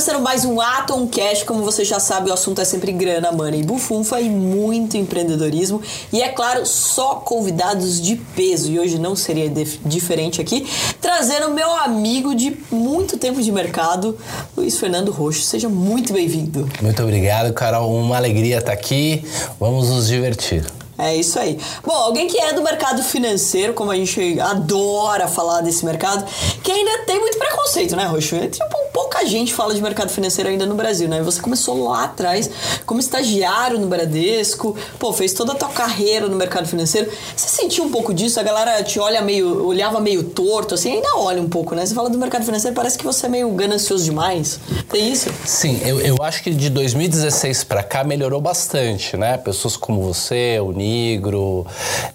Começando 0.00 0.22
mais 0.22 0.46
um 0.46 0.58
Atom 0.58 1.06
Cash. 1.06 1.42
Como 1.42 1.62
você 1.62 1.84
já 1.84 2.00
sabe, 2.00 2.30
o 2.30 2.32
assunto 2.32 2.58
é 2.58 2.64
sempre 2.64 2.90
grana, 2.90 3.30
money, 3.32 3.62
bufunfa 3.62 4.18
e 4.18 4.30
muito 4.30 4.96
empreendedorismo. 4.96 5.82
E 6.10 6.22
é 6.22 6.30
claro, 6.30 6.64
só 6.64 7.16
convidados 7.16 8.00
de 8.00 8.16
peso. 8.16 8.72
E 8.72 8.80
hoje 8.80 8.98
não 8.98 9.14
seria 9.14 9.52
diferente 9.84 10.40
aqui, 10.40 10.66
trazendo 11.02 11.50
meu 11.50 11.70
amigo 11.70 12.34
de 12.34 12.56
muito 12.70 13.18
tempo 13.18 13.42
de 13.42 13.52
mercado, 13.52 14.16
Luiz 14.56 14.78
Fernando 14.78 15.12
Roxo. 15.12 15.42
Seja 15.42 15.68
muito 15.68 16.14
bem-vindo. 16.14 16.66
Muito 16.80 17.02
obrigado, 17.02 17.52
Carol. 17.52 17.94
Uma 17.94 18.16
alegria 18.16 18.56
estar 18.56 18.72
aqui. 18.72 19.22
Vamos 19.60 19.90
nos 19.90 20.08
divertir. 20.08 20.64
É 20.96 21.14
isso 21.16 21.38
aí. 21.38 21.58
Bom, 21.84 21.94
alguém 21.94 22.26
que 22.26 22.38
é 22.38 22.52
do 22.52 22.62
mercado 22.62 23.02
financeiro, 23.02 23.72
como 23.72 23.90
a 23.90 23.96
gente 23.96 24.38
adora 24.38 25.28
falar 25.28 25.62
desse 25.62 25.84
mercado, 25.84 26.24
que 26.62 26.70
ainda 26.70 27.04
tem 27.04 27.18
muito 27.18 27.38
preconceito, 27.38 27.96
né, 27.96 28.04
Roxo? 28.04 28.36
Tipo, 28.48 28.89
pouca 29.00 29.24
gente 29.24 29.54
fala 29.54 29.74
de 29.74 29.80
mercado 29.80 30.10
financeiro 30.10 30.50
ainda 30.50 30.66
no 30.66 30.74
Brasil, 30.74 31.08
né? 31.08 31.22
Você 31.22 31.40
começou 31.40 31.88
lá 31.88 32.04
atrás 32.04 32.50
como 32.84 33.00
estagiário 33.00 33.78
no 33.78 33.86
Bradesco, 33.86 34.76
pô, 34.98 35.10
fez 35.10 35.32
toda 35.32 35.52
a 35.52 35.54
tua 35.54 35.70
carreira 35.70 36.28
no 36.28 36.36
mercado 36.36 36.68
financeiro. 36.68 37.10
Você 37.34 37.48
sentiu 37.48 37.84
um 37.84 37.90
pouco 37.90 38.12
disso? 38.12 38.38
A 38.38 38.42
galera 38.42 38.82
te 38.82 39.00
olha 39.00 39.22
meio, 39.22 39.66
olhava 39.66 40.00
meio 40.00 40.22
torto, 40.22 40.74
assim, 40.74 40.92
ainda 40.92 41.16
olha 41.16 41.40
um 41.40 41.48
pouco, 41.48 41.74
né? 41.74 41.86
Você 41.86 41.94
fala 41.94 42.10
do 42.10 42.18
mercado 42.18 42.44
financeiro, 42.44 42.76
parece 42.76 42.98
que 42.98 43.04
você 43.04 43.24
é 43.24 43.28
meio 43.30 43.50
ganancioso 43.52 44.04
demais. 44.04 44.60
Tem 44.90 45.10
isso? 45.10 45.30
Sim, 45.46 45.80
eu, 45.82 45.98
eu 46.00 46.16
acho 46.20 46.42
que 46.42 46.50
de 46.50 46.68
2016 46.68 47.64
para 47.64 47.82
cá 47.82 48.04
melhorou 48.04 48.40
bastante, 48.40 49.16
né? 49.16 49.38
Pessoas 49.38 49.78
como 49.78 50.02
você, 50.02 50.58
o 50.60 50.72
Nigro, 50.72 51.66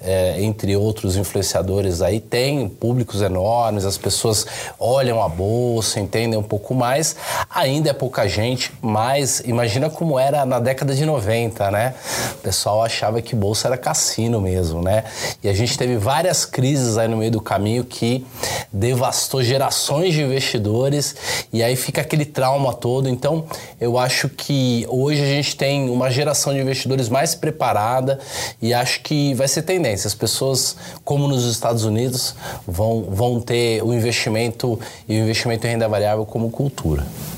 é, 0.04 0.36
entre 0.40 0.78
outros 0.78 1.16
influenciadores 1.16 2.04
aí, 2.04 2.20
tem 2.20 2.70
públicos 2.70 3.24
enormes, 3.24 3.86
as 3.86 3.98
pessoas 3.98 4.46
olham 4.80 5.24
a 5.24 5.28
bolsa, 5.28 6.00
entendem 6.00 6.38
um 6.38 6.44
pouco 6.44 6.75
mais. 6.76 7.16
Ainda 7.50 7.90
é 7.90 7.94
pouca 7.94 8.28
gente, 8.28 8.72
mas 8.82 9.42
imagina 9.46 9.90
como 9.90 10.20
era 10.20 10.46
na 10.46 10.60
década 10.60 10.94
de 10.94 11.06
90, 11.06 11.72
né? 11.72 11.94
O 12.34 12.42
pessoal 12.42 12.84
achava 12.84 13.22
que 13.22 13.36
bolsa 13.36 13.68
era 13.68 13.78
cassino 13.78 14.42
mesmo, 14.42 14.82
né? 14.82 15.04
E 15.44 15.50
a 15.50 15.54
gente 15.54 15.78
teve 15.78 15.98
várias 15.98 16.46
crises 16.46 16.98
aí 16.98 17.08
no 17.08 17.18
meio 17.18 17.32
do 17.32 17.42
caminho 17.42 17.84
que 17.84 18.26
devastou 18.72 19.44
gerações 19.44 20.14
de 20.14 20.22
investidores 20.22 21.16
e 21.52 21.64
aí 21.64 21.76
fica 21.76 22.02
aquele 22.02 22.26
trauma 22.26 22.74
todo. 22.74 23.08
Então, 23.08 23.46
eu 23.80 23.98
acho 23.98 24.30
que 24.30 24.86
hoje 24.90 25.22
a 25.22 25.26
gente 25.26 25.56
tem 25.56 25.90
uma 25.90 26.10
geração 26.10 26.54
de 26.54 26.60
investidores 26.60 27.10
mais 27.10 27.36
preparada 27.36 28.20
e 28.62 28.74
acho 28.74 29.02
que 29.02 29.34
vai 29.34 29.48
ser 29.48 29.62
tendência. 29.62 30.08
As 30.08 30.16
pessoas, 30.16 30.76
como 31.04 31.28
nos 31.28 31.46
Estados 31.46 31.84
Unidos, 31.86 32.36
vão, 32.68 33.04
vão 33.10 33.40
ter 33.40 33.84
o 33.84 33.94
investimento 33.94 34.80
e 35.08 35.20
o 35.20 35.24
investimento 35.24 35.68
em 35.68 35.72
renda 35.72 35.88
variável 35.88 36.26
como 36.26 36.50
cultura. 36.50 36.65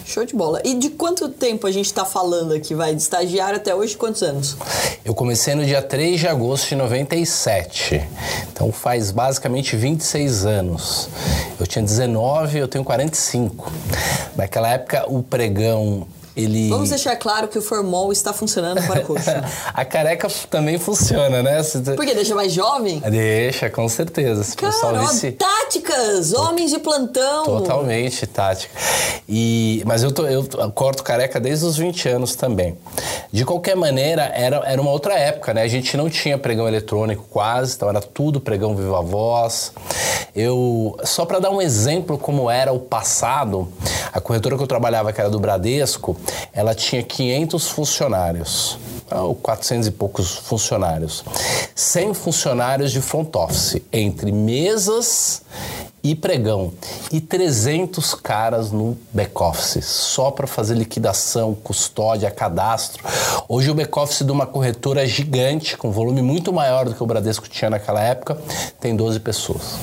Show 0.06 0.24
de 0.26 0.36
bola. 0.36 0.62
E 0.64 0.74
de 0.74 0.90
quanto 0.90 1.28
tempo 1.28 1.68
a 1.68 1.72
gente 1.72 1.88
está 1.88 2.06
falando 2.06 2.54
aqui? 2.54 2.74
Vai 2.74 2.96
de 2.96 3.02
estagiário 3.02 3.58
até 3.58 3.76
hoje, 3.76 3.98
quantos 3.98 4.24
anos? 4.24 4.56
Eu 5.04 5.14
comecei 5.14 5.54
no 5.54 5.66
dia 5.66 5.82
3 5.82 6.20
de 6.20 6.28
agosto 6.28 6.70
de 6.70 6.76
97. 6.76 8.08
Então 8.52 8.72
faz 8.72 9.12
basicamente 9.12 9.76
26 9.76 10.46
anos. 10.46 11.10
Eu 11.60 11.68
tinha 11.68 11.84
19, 11.84 12.58
eu 12.58 12.68
tenho 12.68 12.84
45. 12.84 13.72
Naquela 14.36 14.70
época 14.70 15.06
o 15.08 15.22
pregão 15.22 16.08
ele... 16.38 16.70
Vamos 16.70 16.90
deixar 16.90 17.16
claro 17.16 17.48
que 17.48 17.58
o 17.58 17.62
formol 17.64 18.12
está 18.12 18.32
funcionando 18.32 18.86
para 18.86 19.02
o 19.02 19.04
coxo. 19.04 19.32
a 19.74 19.84
careca 19.84 20.28
também 20.52 20.78
funciona, 20.78 21.42
né? 21.42 21.64
Porque 21.96 22.14
deixa 22.14 22.36
mais 22.36 22.54
jovem? 22.54 23.00
Deixa, 23.00 23.72
com 23.72 23.90
certeza. 23.90 24.44
Se 24.44 24.56
Cara, 24.56 25.00
visse... 25.00 25.32
táticas, 25.68 26.34
homens 26.34 26.72
de 26.72 26.80
plantão. 26.80 27.44
Totalmente 27.44 28.26
tática. 28.26 28.74
E, 29.28 29.84
mas 29.86 30.02
eu, 30.02 30.12
tô, 30.12 30.26
eu 30.26 30.44
corto 30.74 31.04
careca 31.04 31.40
desde 31.40 31.66
os 31.66 31.78
20 31.78 32.08
anos 32.10 32.36
também. 32.36 32.78
De 33.32 33.44
qualquer 33.44 33.76
maneira, 33.76 34.24
era, 34.34 34.58
era 34.66 34.82
uma 34.82 34.92
outra 34.92 35.16
época, 35.16 35.54
né? 35.54 35.64
A 35.64 35.68
gente 35.68 35.98
não 35.98 36.10
tinha 36.10 36.38
pregão 36.38 36.68
eletrônico 36.68 37.26
quase, 37.30 37.76
então 37.76 37.90
era 37.90 38.02
tudo 38.02 38.40
pregão 38.40 38.76
viva 38.76 39.02
voz. 39.02 39.74
Eu, 40.34 40.98
só 41.04 41.26
para 41.26 41.40
dar 41.40 41.52
um 41.52 41.62
exemplo 41.62 42.18
como 42.18 42.50
era 42.50 42.72
o 42.72 42.80
passado, 42.80 43.68
a 44.14 44.22
corretora 44.22 44.56
que 44.56 44.64
eu 44.64 44.68
trabalhava, 44.68 45.12
que 45.12 45.20
era 45.20 45.30
do 45.30 45.40
Bradesco, 45.40 46.16
ela 46.54 46.74
tinha 46.74 47.04
500 47.04 47.70
funcionários, 47.70 48.78
ou 49.12 49.36
400 49.36 49.88
e 49.88 49.92
poucos 49.92 50.36
funcionários. 50.36 51.24
100 51.76 52.14
funcionários 52.14 52.92
de 52.92 53.02
front 53.02 53.36
office, 53.36 53.82
entre 53.92 54.32
mesas 54.32 55.42
e 56.04 56.16
pregão 56.16 56.72
e 57.12 57.20
300 57.20 58.14
caras 58.16 58.72
no 58.72 58.98
back 59.12 59.32
office 59.42 59.84
só 59.86 60.32
para 60.32 60.48
fazer 60.48 60.76
liquidação, 60.76 61.54
custódia, 61.56 62.32
cadastro. 62.32 63.04
Hoje 63.48 63.70
o 63.70 63.76
back 63.76 63.98
office 63.98 64.26
de 64.26 64.32
uma 64.32 64.46
corretora 64.46 65.06
gigante 65.06 65.76
com 65.76 65.92
volume 65.92 66.22
muito 66.22 66.54
maior 66.54 66.86
do 66.86 66.96
que 66.96 67.04
o 67.04 67.06
Bradesco 67.06 67.50
tinha 67.50 67.70
naquela 67.70 68.02
época 68.02 68.38
tem 68.80 68.96
12 68.96 69.20
pessoas. 69.20 69.78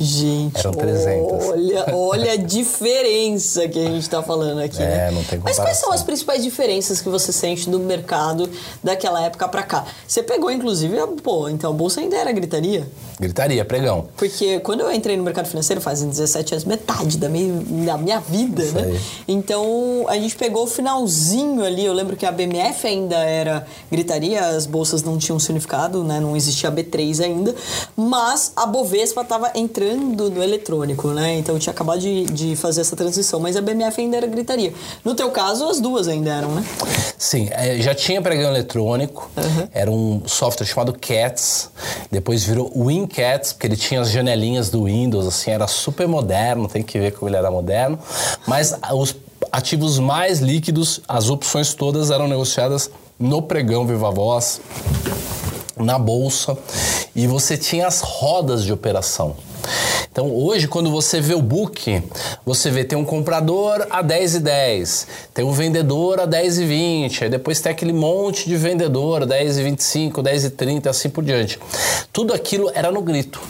Gente, 0.00 0.56
Eram 0.58 0.72
300. 0.72 1.48
Olha, 1.48 1.86
olha 1.94 2.32
a 2.32 2.36
diferença 2.38 3.66
que 3.68 3.78
a 3.78 3.84
gente 3.84 4.02
está 4.02 4.22
falando 4.22 4.60
aqui, 4.60 4.80
é, 4.80 4.86
né? 4.86 5.10
não 5.10 5.24
tem 5.24 5.38
comparação. 5.38 5.44
Mas 5.44 5.56
quais 5.58 5.76
são 5.78 5.92
as 5.92 6.02
principais 6.04 6.44
diferenças 6.44 7.00
que 7.00 7.08
você 7.08 7.32
sente 7.32 7.68
do 7.68 7.80
mercado 7.80 8.48
daquela 8.82 9.20
época 9.22 9.48
para 9.48 9.62
cá? 9.64 9.84
Você 10.06 10.22
pegou, 10.22 10.50
inclusive, 10.52 10.98
a, 11.00 11.06
pô, 11.08 11.48
então 11.48 11.70
a 11.70 11.74
bolsa 11.74 12.00
ainda 12.00 12.16
era 12.16 12.30
gritaria? 12.30 12.86
Gritaria, 13.18 13.64
pregão. 13.64 14.06
Porque 14.16 14.60
quando 14.60 14.80
eu 14.80 14.92
entrei 14.92 15.16
no 15.16 15.24
mercado 15.24 15.48
financeiro, 15.48 15.80
fazem 15.80 16.08
17 16.08 16.54
anos, 16.54 16.64
metade 16.64 17.18
da 17.18 17.28
minha, 17.28 17.52
da 17.84 17.98
minha 17.98 18.20
vida, 18.20 18.62
Isso 18.62 18.74
né? 18.74 18.82
Aí. 18.82 19.00
Então, 19.26 20.06
a 20.08 20.14
gente 20.14 20.36
pegou 20.36 20.62
o 20.62 20.66
finalzinho 20.68 21.64
ali, 21.64 21.84
eu 21.84 21.92
lembro 21.92 22.14
que 22.14 22.24
a 22.24 22.30
BMF 22.30 22.86
ainda 22.86 23.16
era 23.16 23.66
gritaria, 23.90 24.46
as 24.46 24.66
bolsas 24.66 25.02
não 25.02 25.18
tinham 25.18 25.40
significado, 25.40 26.04
né? 26.04 26.20
Não 26.20 26.36
existia 26.36 26.68
a 26.68 26.72
B3 26.72 27.24
ainda, 27.24 27.54
mas 27.96 28.52
a 28.54 28.64
Bovespa 28.64 29.22
estava 29.22 29.50
entrando 29.56 29.87
entrando 29.88 30.30
no 30.30 30.42
eletrônico, 30.42 31.08
né? 31.08 31.38
Então 31.38 31.54
eu 31.54 31.58
tinha 31.58 31.72
acabado 31.72 32.00
de, 32.00 32.24
de 32.24 32.56
fazer 32.56 32.80
essa 32.80 32.94
transição, 32.94 33.40
mas 33.40 33.56
a 33.56 33.60
BMF 33.60 34.00
ainda 34.00 34.16
era 34.16 34.26
gritaria. 34.26 34.72
No 35.04 35.14
teu 35.14 35.30
caso, 35.30 35.68
as 35.68 35.80
duas 35.80 36.08
ainda 36.08 36.30
eram, 36.30 36.50
né? 36.52 36.64
Sim, 37.16 37.48
é, 37.50 37.80
já 37.80 37.94
tinha 37.94 38.20
pregão 38.20 38.50
eletrônico, 38.50 39.30
uhum. 39.36 39.68
era 39.72 39.90
um 39.90 40.22
software 40.26 40.66
chamado 40.66 40.92
Cats, 40.92 41.70
depois 42.10 42.44
virou 42.44 42.70
WinCats, 42.74 43.52
porque 43.52 43.66
ele 43.66 43.76
tinha 43.76 44.00
as 44.00 44.10
janelinhas 44.10 44.70
do 44.70 44.84
Windows, 44.84 45.26
assim, 45.26 45.50
era 45.50 45.66
super 45.66 46.06
moderno, 46.06 46.68
tem 46.68 46.82
que 46.82 46.98
ver 46.98 47.12
como 47.12 47.28
ele 47.28 47.36
era 47.36 47.50
moderno, 47.50 47.98
mas 48.46 48.74
os 48.92 49.16
ativos 49.50 49.98
mais 49.98 50.40
líquidos, 50.40 51.00
as 51.08 51.30
opções 51.30 51.74
todas 51.74 52.10
eram 52.10 52.28
negociadas 52.28 52.90
no 53.18 53.42
pregão 53.42 53.86
Viva 53.86 54.10
Voz, 54.10 54.60
na 55.76 55.98
bolsa, 55.98 56.56
e 57.14 57.26
você 57.26 57.56
tinha 57.56 57.86
as 57.86 58.00
rodas 58.00 58.64
de 58.64 58.72
operação. 58.72 59.36
Então 60.10 60.34
hoje, 60.34 60.66
quando 60.66 60.90
você 60.90 61.20
vê 61.20 61.34
o 61.34 61.42
book, 61.42 62.02
você 62.44 62.70
vê 62.70 62.84
tem 62.84 62.98
um 62.98 63.04
comprador 63.04 63.86
a 63.90 64.02
10 64.02 64.36
e 64.36 64.40
10, 64.40 65.06
tem 65.32 65.44
um 65.44 65.52
vendedor 65.52 66.20
a 66.20 66.26
10 66.26 66.58
e 66.58 66.64
20, 66.64 67.24
aí 67.24 67.30
depois 67.30 67.60
tem 67.60 67.70
aquele 67.70 67.92
monte 67.92 68.48
de 68.48 68.56
vendedor, 68.56 69.24
10 69.24 69.58
e 69.58 69.62
25, 69.62 70.22
10 70.22 70.44
e 70.44 70.50
30, 70.50 70.90
assim 70.90 71.08
por 71.08 71.22
diante. 71.22 71.58
Tudo 72.12 72.32
aquilo 72.34 72.70
era 72.74 72.90
no 72.90 73.02
grito. 73.02 73.40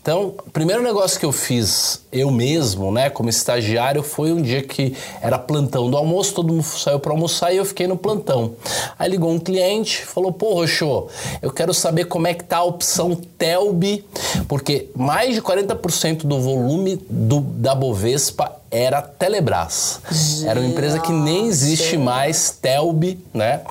Então, 0.00 0.34
o 0.46 0.50
primeiro 0.50 0.82
negócio 0.82 1.20
que 1.20 1.26
eu 1.26 1.32
fiz 1.32 2.00
eu 2.10 2.30
mesmo, 2.30 2.90
né, 2.90 3.10
como 3.10 3.28
estagiário, 3.28 4.02
foi 4.02 4.32
um 4.32 4.40
dia 4.40 4.62
que 4.62 4.96
era 5.20 5.38
plantão 5.38 5.90
do 5.90 5.96
almoço, 5.96 6.32
todo 6.32 6.52
mundo 6.52 6.64
saiu 6.64 6.98
para 6.98 7.12
almoçar 7.12 7.52
e 7.52 7.58
eu 7.58 7.64
fiquei 7.64 7.86
no 7.86 7.96
plantão. 7.96 8.54
Aí 8.98 9.10
ligou 9.10 9.30
um 9.30 9.38
cliente, 9.38 10.04
falou: 10.04 10.32
"Pô, 10.32 10.54
Roxô, 10.54 11.08
eu 11.40 11.50
quero 11.50 11.72
saber 11.72 12.06
como 12.06 12.26
é 12.26 12.34
que 12.34 12.44
tá 12.44 12.58
a 12.58 12.64
opção 12.64 13.14
Telb, 13.14 14.04
porque 14.48 14.88
mais 14.96 15.34
de 15.34 15.42
40% 15.42 16.26
do 16.26 16.40
volume 16.40 16.96
do, 17.08 17.40
da 17.40 17.74
Bovespa 17.74 18.56
era 18.70 19.00
Telebrás. 19.00 20.00
Era 20.46 20.60
uma 20.60 20.68
empresa 20.68 20.98
que 20.98 21.12
nem 21.12 21.46
existe 21.46 21.96
mais, 21.96 22.50
Telb, 22.50 23.18
né? 23.32 23.62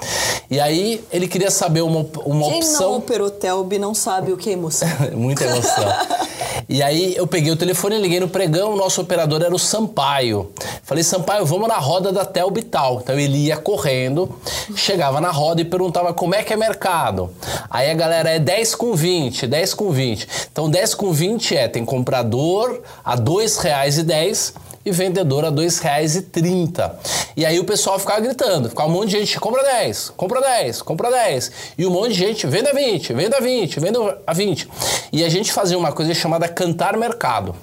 E 0.50 0.60
aí 0.60 1.04
ele 1.12 1.28
queria 1.28 1.52
saber 1.52 1.82
uma, 1.82 2.06
uma 2.26 2.48
Quem 2.48 2.58
opção. 2.58 2.78
Quem 2.78 2.88
não 2.88 2.98
operou 2.98 3.30
Telb 3.30 3.78
não 3.78 3.94
sabe 3.94 4.32
o 4.32 4.38
que 4.38 4.50
é 4.50 4.54
emoção. 4.54 4.90
Muita 5.14 5.44
emoção. 5.44 5.84
e 6.70 6.82
aí 6.84 7.16
eu 7.16 7.28
peguei 7.28 7.52
o 7.52 7.56
telefone, 7.56 7.98
liguei 7.98 8.20
no 8.20 8.28
pregão, 8.28 8.74
o 8.74 8.76
nosso 8.76 9.02
operador 9.02 9.42
era 9.42 9.54
o 9.54 9.60
Sampaio. 9.60 10.52
Falei, 10.84 11.04
Sampaio, 11.04 11.46
vamos 11.46 11.68
na 11.68 11.78
roda 11.78 12.12
da 12.12 12.26
Telb 12.26 12.60
e 12.60 12.64
tal. 12.64 13.00
Então 13.02 13.18
ele 13.18 13.38
ia 13.38 13.58
correndo, 13.58 14.30
chegava 14.76 15.20
na 15.20 15.32
roda 15.32 15.62
e 15.62 15.66
perguntava 15.66 16.14
como 16.14 16.36
é 16.36 16.44
que 16.44 16.54
é 16.54 16.56
mercado. 16.56 17.30
Aí 17.70 17.90
a 17.90 17.94
galera 17.94 18.30
é 18.30 18.40
10 18.40 18.76
com 18.76 18.94
20, 18.96 19.48
10 19.48 19.74
com 19.74 19.92
20. 19.92 20.28
Então 20.52 20.70
10 20.70 20.96
com 20.96 21.12
20 21.12 21.56
é, 21.56 21.68
tem 21.68 21.84
comprador 21.86 22.82
a 23.04 23.16
R$ 23.16 23.22
2,10 23.22 24.54
e 24.88 24.92
vendedor 24.92 25.44
a 25.44 25.50
R$ 25.50 25.56
2,30. 25.56 26.92
E 27.36 27.46
aí 27.46 27.60
o 27.60 27.66
pessoal 27.66 28.00
ficava 28.00 28.22
gritando, 28.22 28.70
ficava 28.70 28.88
um 28.88 28.94
monte 28.94 29.10
de 29.10 29.20
gente, 29.20 29.38
compra 29.38 29.62
10, 29.62 30.12
compra 30.16 30.40
10, 30.40 30.82
compra 30.82 31.12
10. 31.12 31.52
E 31.78 31.86
um 31.86 31.90
monte 31.90 32.14
de 32.14 32.20
gente, 32.20 32.48
venda 32.48 32.74
20, 32.74 33.14
venda 33.14 33.42
20, 33.42 33.80
venda 33.82 34.18
a 34.26 34.34
20. 34.34 34.70
E 35.12 35.26
a 35.26 35.30
gente 35.30 35.52
fazia 35.52 35.78
uma 35.78 35.92
coisa 35.92 36.14
chamada 36.14 36.48
cantar 36.48 36.96
mercado 36.96 37.54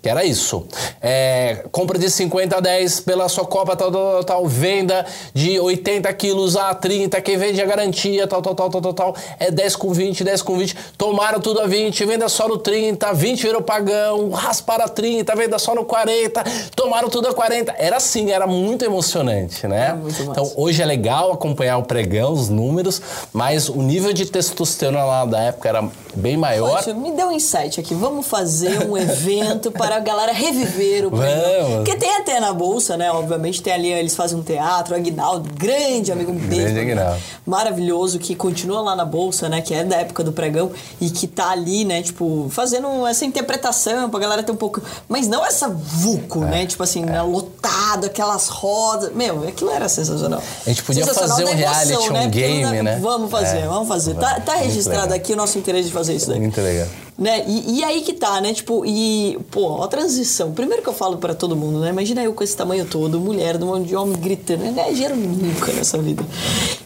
que 0.00 0.08
era 0.08 0.24
isso. 0.24 0.66
É, 1.00 1.64
compra 1.70 1.98
de 1.98 2.10
50 2.10 2.56
a 2.56 2.60
10 2.60 3.00
pela 3.00 3.28
sua 3.28 3.44
Copa, 3.44 3.76
tal, 3.76 3.90
tal, 3.90 4.24
tal, 4.24 4.46
venda 4.46 5.04
de 5.34 5.58
80 5.58 6.12
quilos 6.14 6.56
a 6.56 6.74
30, 6.74 7.20
quem 7.20 7.36
vende 7.36 7.60
a 7.60 7.66
garantia, 7.66 8.26
tal, 8.26 8.40
tal, 8.40 8.54
tal, 8.54 8.70
tal, 8.70 8.80
tal, 8.80 8.94
tal, 8.94 9.16
é 9.38 9.50
10 9.50 9.76
com 9.76 9.92
20, 9.92 10.24
10 10.24 10.42
com 10.42 10.56
20, 10.56 10.76
tomaram 10.96 11.40
tudo 11.40 11.60
a 11.60 11.66
20, 11.66 12.04
venda 12.04 12.28
só 12.28 12.48
no 12.48 12.58
30, 12.58 13.12
20 13.12 13.42
virou 13.42 13.62
pagão, 13.62 14.30
rasparam 14.30 14.84
a 14.84 14.88
30, 14.88 15.34
venda 15.34 15.58
só 15.58 15.74
no 15.74 15.84
40, 15.84 16.42
tomaram 16.74 17.08
tudo 17.08 17.28
a 17.28 17.34
40. 17.34 17.74
Era 17.78 17.96
assim, 17.96 18.30
era 18.30 18.46
muito 18.46 18.84
emocionante, 18.84 19.66
né? 19.66 19.90
É 19.90 19.94
muito 19.94 20.22
então 20.22 20.52
hoje 20.56 20.82
é 20.82 20.86
legal 20.86 21.32
acompanhar 21.32 21.78
o 21.78 21.82
pregão, 21.82 22.32
os 22.32 22.48
números, 22.48 23.00
mas 23.32 23.68
o 23.68 23.82
nível 23.82 24.12
de 24.12 24.26
testosterona 24.26 25.04
lá 25.04 25.24
da 25.24 25.40
época 25.40 25.68
era 25.68 25.88
bem 26.14 26.36
maior. 26.36 26.76
Poxa, 26.76 26.94
me 26.94 27.12
deu 27.12 27.28
um 27.28 27.32
insight 27.32 27.80
aqui, 27.80 27.94
vamos 27.94 28.26
fazer 28.26 28.88
um 28.88 28.96
evento 28.96 29.61
para 29.70 29.96
a 29.96 30.00
galera 30.00 30.32
reviver 30.32 31.06
o 31.06 31.10
Vamos. 31.10 31.76
Porque 31.76 31.94
tem 31.96 32.16
até 32.16 32.40
na 32.40 32.52
Bolsa, 32.52 32.96
né? 32.96 33.10
Obviamente 33.12 33.62
tem 33.62 33.72
ali, 33.72 33.92
eles 33.92 34.16
fazem 34.16 34.38
um 34.38 34.42
teatro, 34.42 34.94
o 34.94 34.96
Aguinaldo, 34.96 35.48
grande 35.54 36.10
amigo, 36.10 36.32
um. 36.32 36.38
Grande 36.38 36.80
Aguinaldo. 36.80 37.20
Maravilhoso, 37.46 38.18
que 38.18 38.34
continua 38.34 38.80
lá 38.80 38.96
na 38.96 39.04
Bolsa, 39.04 39.48
né? 39.48 39.60
Que 39.60 39.74
é 39.74 39.84
da 39.84 39.96
época 39.96 40.24
do 40.24 40.32
pregão 40.32 40.72
e 41.00 41.10
que 41.10 41.26
tá 41.26 41.50
ali, 41.50 41.84
né? 41.84 42.02
Tipo, 42.02 42.48
fazendo 42.50 43.06
essa 43.06 43.24
interpretação 43.24 44.10
pra 44.10 44.18
galera 44.18 44.42
ter 44.42 44.52
um 44.52 44.56
pouco... 44.56 44.80
Mas 45.08 45.28
não 45.28 45.44
essa 45.44 45.68
vuco, 45.68 46.42
é. 46.44 46.46
né? 46.46 46.66
Tipo 46.66 46.82
assim, 46.82 47.04
é. 47.08 47.20
lotado, 47.22 48.06
aquelas 48.06 48.48
rodas. 48.48 49.12
Meu, 49.14 49.46
aquilo 49.46 49.70
era 49.70 49.88
sensacional. 49.88 50.42
A 50.66 50.68
gente 50.68 50.82
podia 50.82 51.06
fazer 51.06 51.44
um 51.44 51.54
reality, 51.54 52.08
um 52.08 52.12
né? 52.12 52.26
game, 52.28 52.82
né? 52.82 52.98
Vamos 53.00 53.30
fazer, 53.30 53.58
é. 53.58 53.66
vamos 53.66 53.88
fazer. 53.88 54.14
Tá, 54.14 54.40
tá 54.40 54.54
registrado 54.54 55.12
aqui 55.12 55.32
o 55.32 55.36
nosso 55.36 55.58
interesse 55.58 55.88
de 55.88 55.94
fazer 55.94 56.14
isso 56.14 56.28
daí. 56.28 56.40
Muito 56.40 56.60
legal. 56.60 56.86
Né? 57.22 57.44
E, 57.46 57.78
e, 57.78 57.84
aí 57.84 58.00
que 58.00 58.14
tá, 58.14 58.40
né? 58.40 58.52
Tipo, 58.52 58.84
e, 58.84 59.38
pô, 59.48 59.80
a 59.80 59.86
transição. 59.86 60.50
Primeiro 60.50 60.82
que 60.82 60.88
eu 60.88 60.92
falo 60.92 61.18
para 61.18 61.32
todo 61.32 61.54
mundo, 61.54 61.78
né? 61.78 61.90
Imagina 61.90 62.20
eu 62.20 62.34
com 62.34 62.42
esse 62.42 62.56
tamanho 62.56 62.84
todo, 62.84 63.20
mulher, 63.20 63.56
de 63.58 63.62
um 63.62 63.80
de 63.80 63.94
homem 63.94 64.18
gritando, 64.18 64.64
né? 64.64 64.92
Gero 64.92 65.14
nunca 65.14 65.72
nessa 65.72 65.98
vida. 65.98 66.26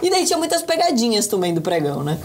E 0.02 0.10
daí 0.10 0.26
tinha 0.26 0.38
muitas 0.38 0.60
pegadinhas 0.60 1.26
também 1.26 1.54
do 1.54 1.62
pregão, 1.62 2.04
né? 2.04 2.18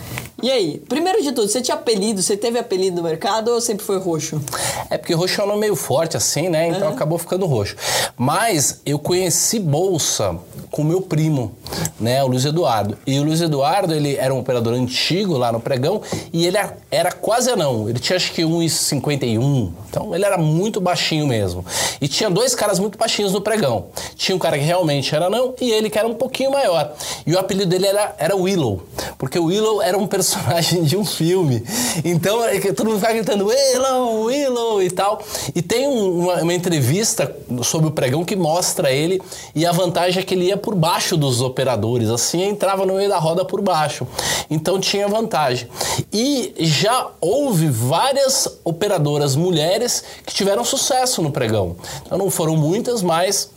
E 0.43 0.51
aí, 0.51 0.83
primeiro 0.89 1.23
de 1.23 1.31
tudo, 1.31 1.47
você 1.47 1.61
tinha 1.61 1.75
apelido? 1.75 2.21
Você 2.21 2.35
teve 2.35 2.59
apelido 2.59 2.97
no 2.97 3.03
mercado 3.03 3.49
ou 3.49 3.61
sempre 3.61 3.85
foi 3.85 3.97
roxo? 3.97 4.41
É 4.89 4.97
porque 4.97 5.13
roxo 5.13 5.39
é 5.39 5.43
um 5.45 5.47
nome 5.47 5.61
meio 5.61 5.75
forte 5.77 6.17
assim, 6.17 6.49
né? 6.49 6.67
Então 6.67 6.89
uhum. 6.89 6.93
acabou 6.93 7.17
ficando 7.17 7.45
roxo. 7.45 7.77
Mas 8.17 8.81
eu 8.85 8.99
conheci 8.99 9.57
Bolsa 9.57 10.37
com 10.71 10.85
meu 10.85 11.01
primo, 11.01 11.51
né? 11.99 12.23
O 12.23 12.27
Luiz 12.27 12.45
Eduardo. 12.45 12.97
E 13.05 13.19
o 13.19 13.23
Luiz 13.23 13.41
Eduardo, 13.41 13.93
ele 13.93 14.15
era 14.15 14.33
um 14.33 14.39
operador 14.39 14.73
antigo 14.73 15.37
lá 15.37 15.51
no 15.51 15.59
pregão 15.59 16.01
e 16.31 16.47
ele 16.47 16.57
era 16.89 17.11
quase 17.11 17.51
anão. 17.51 17.89
Ele 17.89 17.99
tinha 17.99 18.15
acho 18.15 18.31
que 18.31 18.41
1,51. 18.41 19.71
Então 19.89 20.15
ele 20.15 20.23
era 20.23 20.37
muito 20.37 20.79
baixinho 20.79 21.27
mesmo. 21.27 21.65
E 21.99 22.07
tinha 22.07 22.29
dois 22.29 22.55
caras 22.55 22.79
muito 22.79 22.97
baixinhos 22.97 23.33
no 23.33 23.41
pregão. 23.41 23.87
Tinha 24.15 24.33
um 24.33 24.39
cara 24.39 24.57
que 24.57 24.63
realmente 24.63 25.13
era 25.13 25.25
anão 25.25 25.53
e 25.59 25.69
ele 25.69 25.89
que 25.89 25.99
era 25.99 26.07
um 26.07 26.13
pouquinho 26.13 26.51
maior. 26.51 26.93
E 27.27 27.33
o 27.35 27.39
apelido 27.39 27.69
dele 27.69 27.87
era, 27.87 28.15
era 28.17 28.35
Willow. 28.35 28.81
Porque 29.17 29.37
o 29.37 29.45
Willow 29.45 29.81
era 29.81 29.97
um 29.97 30.07
personagem 30.07 30.83
de 30.83 30.95
um 30.95 31.03
filme. 31.03 31.63
Então 32.05 32.43
é 32.45 32.59
todo 32.71 32.87
mundo 32.87 32.99
ficava 32.99 33.13
gritando 33.13 33.47
Willow, 33.47 34.23
Willow 34.23 34.81
e 34.81 34.89
tal. 34.89 35.21
E 35.53 35.61
tem 35.61 35.85
uma, 35.85 36.41
uma 36.41 36.53
entrevista 36.53 37.35
sobre 37.61 37.89
o 37.89 37.91
pregão 37.91 38.23
que 38.23 38.37
mostra 38.37 38.89
ele 38.89 39.21
e 39.53 39.65
a 39.65 39.73
vantagem 39.73 40.21
é 40.21 40.25
que 40.25 40.33
ele 40.33 40.45
ia 40.45 40.60
por 40.61 40.75
baixo 40.75 41.17
dos 41.17 41.41
operadores. 41.41 42.09
Assim 42.09 42.41
entrava 42.43 42.85
no 42.85 42.95
meio 42.95 43.09
da 43.09 43.17
roda 43.17 43.43
por 43.43 43.61
baixo. 43.61 44.07
Então 44.49 44.79
tinha 44.79 45.07
vantagem. 45.07 45.67
E 46.11 46.53
já 46.59 47.07
houve 47.19 47.67
várias 47.67 48.59
operadoras 48.63 49.35
mulheres 49.35 50.03
que 50.25 50.33
tiveram 50.33 50.63
sucesso 50.63 51.21
no 51.21 51.31
pregão. 51.31 51.75
Então 52.05 52.17
não 52.17 52.29
foram 52.29 52.55
muitas, 52.55 53.01
mas 53.01 53.49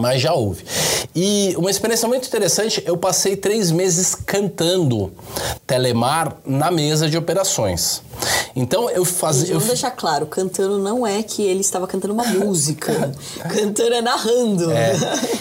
mas 0.00 0.20
já 0.20 0.32
houve. 0.32 0.64
E 1.14 1.54
uma 1.56 1.70
experiência 1.70 2.08
muito 2.08 2.26
interessante, 2.26 2.82
eu 2.86 2.96
passei 2.96 3.36
três 3.36 3.70
meses 3.70 4.14
cantando 4.14 5.12
Telemar 5.66 6.36
na 6.44 6.70
mesa 6.70 7.08
de 7.08 7.16
operações. 7.16 8.02
Então 8.54 8.90
eu 8.90 9.04
fazia. 9.04 9.48
Vamos 9.48 9.64
eu... 9.64 9.68
deixar 9.68 9.90
claro, 9.90 10.26
cantando 10.26 10.78
não 10.78 11.06
é 11.06 11.22
que 11.22 11.42
ele 11.42 11.60
estava 11.60 11.86
cantando 11.86 12.14
uma 12.14 12.24
música. 12.24 13.12
cantando 13.48 13.94
é 13.94 14.00
narrando. 14.00 14.70
É. 14.70 14.92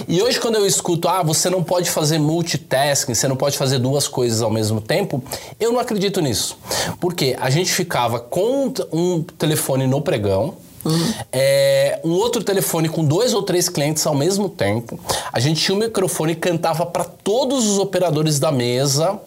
E 0.08 0.22
hoje, 0.22 0.40
quando 0.40 0.56
eu 0.56 0.66
escuto, 0.66 1.08
ah, 1.08 1.24
você 1.24 1.50
não 1.50 1.64
pode 1.64 1.90
fazer 1.90 2.20
multitasking, 2.20 3.14
você 3.14 3.28
não 3.28 3.36
pode 3.36 3.58
fazer 3.58 3.80
duas 3.80 4.08
coisas 4.08 4.42
ao 4.42 4.52
mesmo 4.52 4.82
tempo, 4.82 5.24
eu 5.60 5.72
não 5.72 5.80
acredito 5.80 6.22
nisso. 6.22 6.58
Porque 7.00 7.36
a 7.40 7.50
gente 7.50 7.72
ficava 7.72 8.20
com 8.20 8.74
um 8.92 9.24
telefone 9.24 9.88
no 9.88 10.02
pregão 10.02 10.56
Uhum. 10.86 11.14
É, 11.32 12.00
um 12.04 12.12
outro 12.12 12.44
telefone 12.44 12.88
com 12.88 13.04
dois 13.04 13.34
ou 13.34 13.44
três 13.44 13.68
clientes 13.68 14.06
ao 14.06 14.16
mesmo 14.16 14.48
tempo. 14.48 15.00
A 15.32 15.40
gente 15.40 15.62
tinha 15.62 15.76
um 15.76 15.80
microfone 15.80 16.36
que 16.36 16.42
cantava 16.42 16.86
para 16.86 17.04
todos 17.04 17.68
os 17.68 17.78
operadores 17.78 18.40
da 18.40 18.52
mesa 18.52 19.20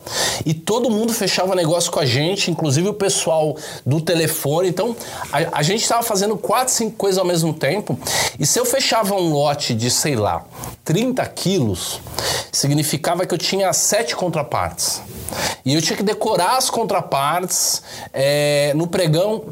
e 0.47 0.55
todo 0.55 0.91
mundo 0.91 1.13
fechava 1.13 1.55
negócio 1.55 1.91
com 1.91 2.01
a 2.01 2.07
gente, 2.07 2.51
inclusive 2.51 2.89
o 2.89 2.95
pessoal 2.95 3.57
do 3.85 4.01
telefone. 4.01 4.69
Então 4.69 4.97
a, 5.31 5.59
a 5.59 5.63
gente 5.63 5.83
estava 5.83 6.03
fazendo 6.03 6.37
quatro, 6.37 6.73
cinco 6.73 6.97
coisas 6.97 7.19
ao 7.19 7.25
mesmo 7.25 7.53
tempo. 7.53 7.99
E 8.39 8.47
se 8.47 8.59
eu 8.59 8.65
fechava 8.65 9.15
um 9.15 9.33
lote 9.33 9.75
de, 9.75 9.91
sei 9.91 10.17
lá, 10.17 10.45
30 10.85 11.25
quilos, 11.27 12.01
significava 12.51 13.27
que 13.27 13.35
eu 13.35 13.39
tinha 13.39 13.73
sete 13.73 14.17
contrapartes. 14.17 15.03
E 15.65 15.75
eu 15.75 15.81
tinha 15.81 15.97
que 15.97 16.03
decorar 16.03 16.57
as 16.57 16.69
contrapartes 16.69 17.83
é, 18.13 18.73
no 18.75 18.87
pregão 18.87 19.45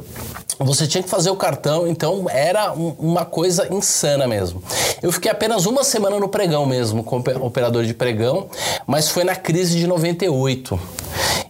você 0.65 0.87
tinha 0.87 1.03
que 1.03 1.09
fazer 1.09 1.31
o 1.31 1.37
cartão, 1.37 1.87
então 1.91 2.27
era 2.31 2.73
um, 2.73 2.95
uma 2.99 3.25
coisa 3.25 3.73
insana 3.73 4.27
mesmo. 4.27 4.63
Eu 5.03 5.11
fiquei 5.13 5.31
apenas 5.31 5.67
uma 5.67 5.85
semana 5.85 6.19
no 6.19 6.29
pregão 6.29 6.65
mesmo, 6.67 7.03
como 7.03 7.25
operador 7.45 7.85
de 7.85 7.95
pregão, 7.95 8.49
mas 8.87 9.09
foi 9.09 9.25
na 9.25 9.35
crise 9.35 9.79
de 9.79 9.87
98. 9.87 10.79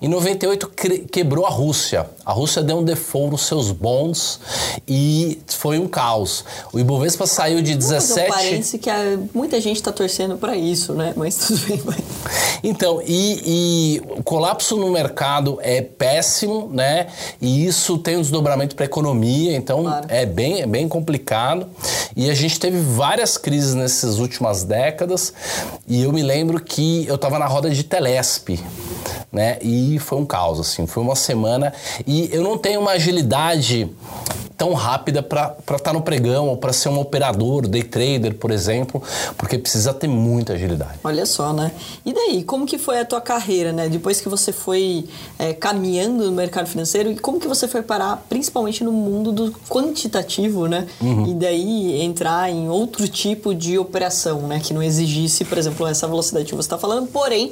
Em 0.02 0.08
98 0.08 0.69
quebrou 1.10 1.44
a 1.44 1.50
Rússia. 1.50 2.06
A 2.25 2.32
Rússia 2.32 2.62
deu 2.62 2.78
um 2.78 2.84
default 2.84 3.32
nos 3.32 3.42
seus 3.42 3.70
bons 3.70 4.40
e 4.88 5.38
foi 5.46 5.78
um 5.78 5.87
caos. 5.87 6.43
O 6.72 6.78
Ibovespa 6.78 7.26
saiu 7.26 7.60
de 7.60 7.75
17. 7.75 8.28
Parece 8.28 8.78
que 8.78 8.90
muita 9.34 9.60
gente 9.60 9.76
está 9.76 9.93
torcendo 9.93 10.38
para 10.38 10.56
isso, 10.56 10.94
né? 10.94 11.12
Mas 11.16 11.36
tudo 11.36 11.67
bem. 11.67 11.82
Mas... 11.84 11.98
Então, 12.62 13.03
e, 13.06 13.43
e, 13.44 14.03
o 14.19 14.22
colapso 14.22 14.76
no 14.76 14.91
mercado 14.91 15.58
é 15.62 15.82
péssimo, 15.82 16.70
né? 16.72 17.08
E 17.41 17.67
isso 17.67 17.98
tem 17.98 18.17
um 18.17 18.20
desdobramento 18.22 18.74
para 18.74 18.84
a 18.84 18.86
economia, 18.86 19.55
então 19.55 19.82
claro. 19.82 20.06
é 20.08 20.24
bem, 20.31 20.63
é 20.63 20.67
bem 20.67 20.89
complicado. 20.89 21.67
E 22.17 22.31
a 22.31 22.34
gente 22.34 22.58
teve 22.58 22.79
várias 22.79 23.37
crises 23.37 23.75
nessas 23.75 24.19
últimas 24.19 24.65
décadas. 24.65 25.32
E 25.87 26.03
eu 26.03 26.13
me 26.13 26.22
lembro 26.22 26.60
que 26.60 27.06
eu 27.06 27.17
estava 27.17 27.39
na 27.39 27.46
roda 27.46 27.69
de 27.70 27.84
Telesp 27.84 28.58
né? 29.32 29.58
E 29.63 29.99
foi 29.99 30.19
um 30.19 30.27
caos, 30.27 30.58
assim, 30.58 30.87
foi 30.87 31.03
uma 31.03 31.15
semana 31.15 31.72
e 32.06 32.29
eu 32.32 32.43
não 32.43 32.58
tenho 32.58 32.81
uma 32.81 32.93
agilidade 32.93 33.89
tão 34.60 34.74
rápida 34.74 35.22
para 35.22 35.56
estar 35.58 35.79
tá 35.79 35.90
no 35.90 36.02
pregão 36.02 36.48
ou 36.48 36.55
para 36.58 36.70
ser 36.70 36.90
um 36.90 37.00
operador, 37.00 37.67
day 37.67 37.82
trader, 37.82 38.34
por 38.34 38.50
exemplo, 38.50 39.02
porque 39.38 39.56
precisa 39.56 39.94
ter 39.94 40.06
muita 40.06 40.52
agilidade. 40.52 40.98
Olha 41.02 41.24
só, 41.24 41.50
né? 41.50 41.72
E 42.05 42.12
daí, 42.12 42.44
como 42.44 42.67
que 42.67 42.76
foi 42.76 43.00
a 43.00 43.05
tua 43.06 43.22
carreira, 43.22 43.72
né? 43.72 43.88
Depois 43.88 44.20
que 44.20 44.29
você 44.29 44.52
foi 44.52 45.08
é, 45.38 45.55
caminhando 45.55 46.26
no 46.26 46.32
mercado 46.32 46.67
financeiro 46.67 47.10
e 47.10 47.17
como 47.17 47.40
que 47.40 47.48
você 47.48 47.67
foi 47.67 47.81
parar, 47.81 48.22
principalmente 48.29 48.84
no 48.84 48.93
mundo 48.93 49.32
do 49.32 49.50
quantitativo, 49.67 50.67
né? 50.67 50.86
Uhum. 51.00 51.29
E 51.29 51.34
daí 51.36 52.02
entrar 52.02 52.50
em 52.50 52.69
outro 52.69 53.08
tipo 53.08 53.55
de 53.55 53.79
operação, 53.79 54.43
né? 54.43 54.60
Que 54.62 54.74
não 54.74 54.82
exigisse, 54.82 55.43
por 55.43 55.56
exemplo, 55.56 55.86
essa 55.86 56.06
velocidade 56.06 56.44
que 56.44 56.55
você 56.55 56.67
está 56.67 56.76
falando, 56.76 57.06
porém 57.06 57.50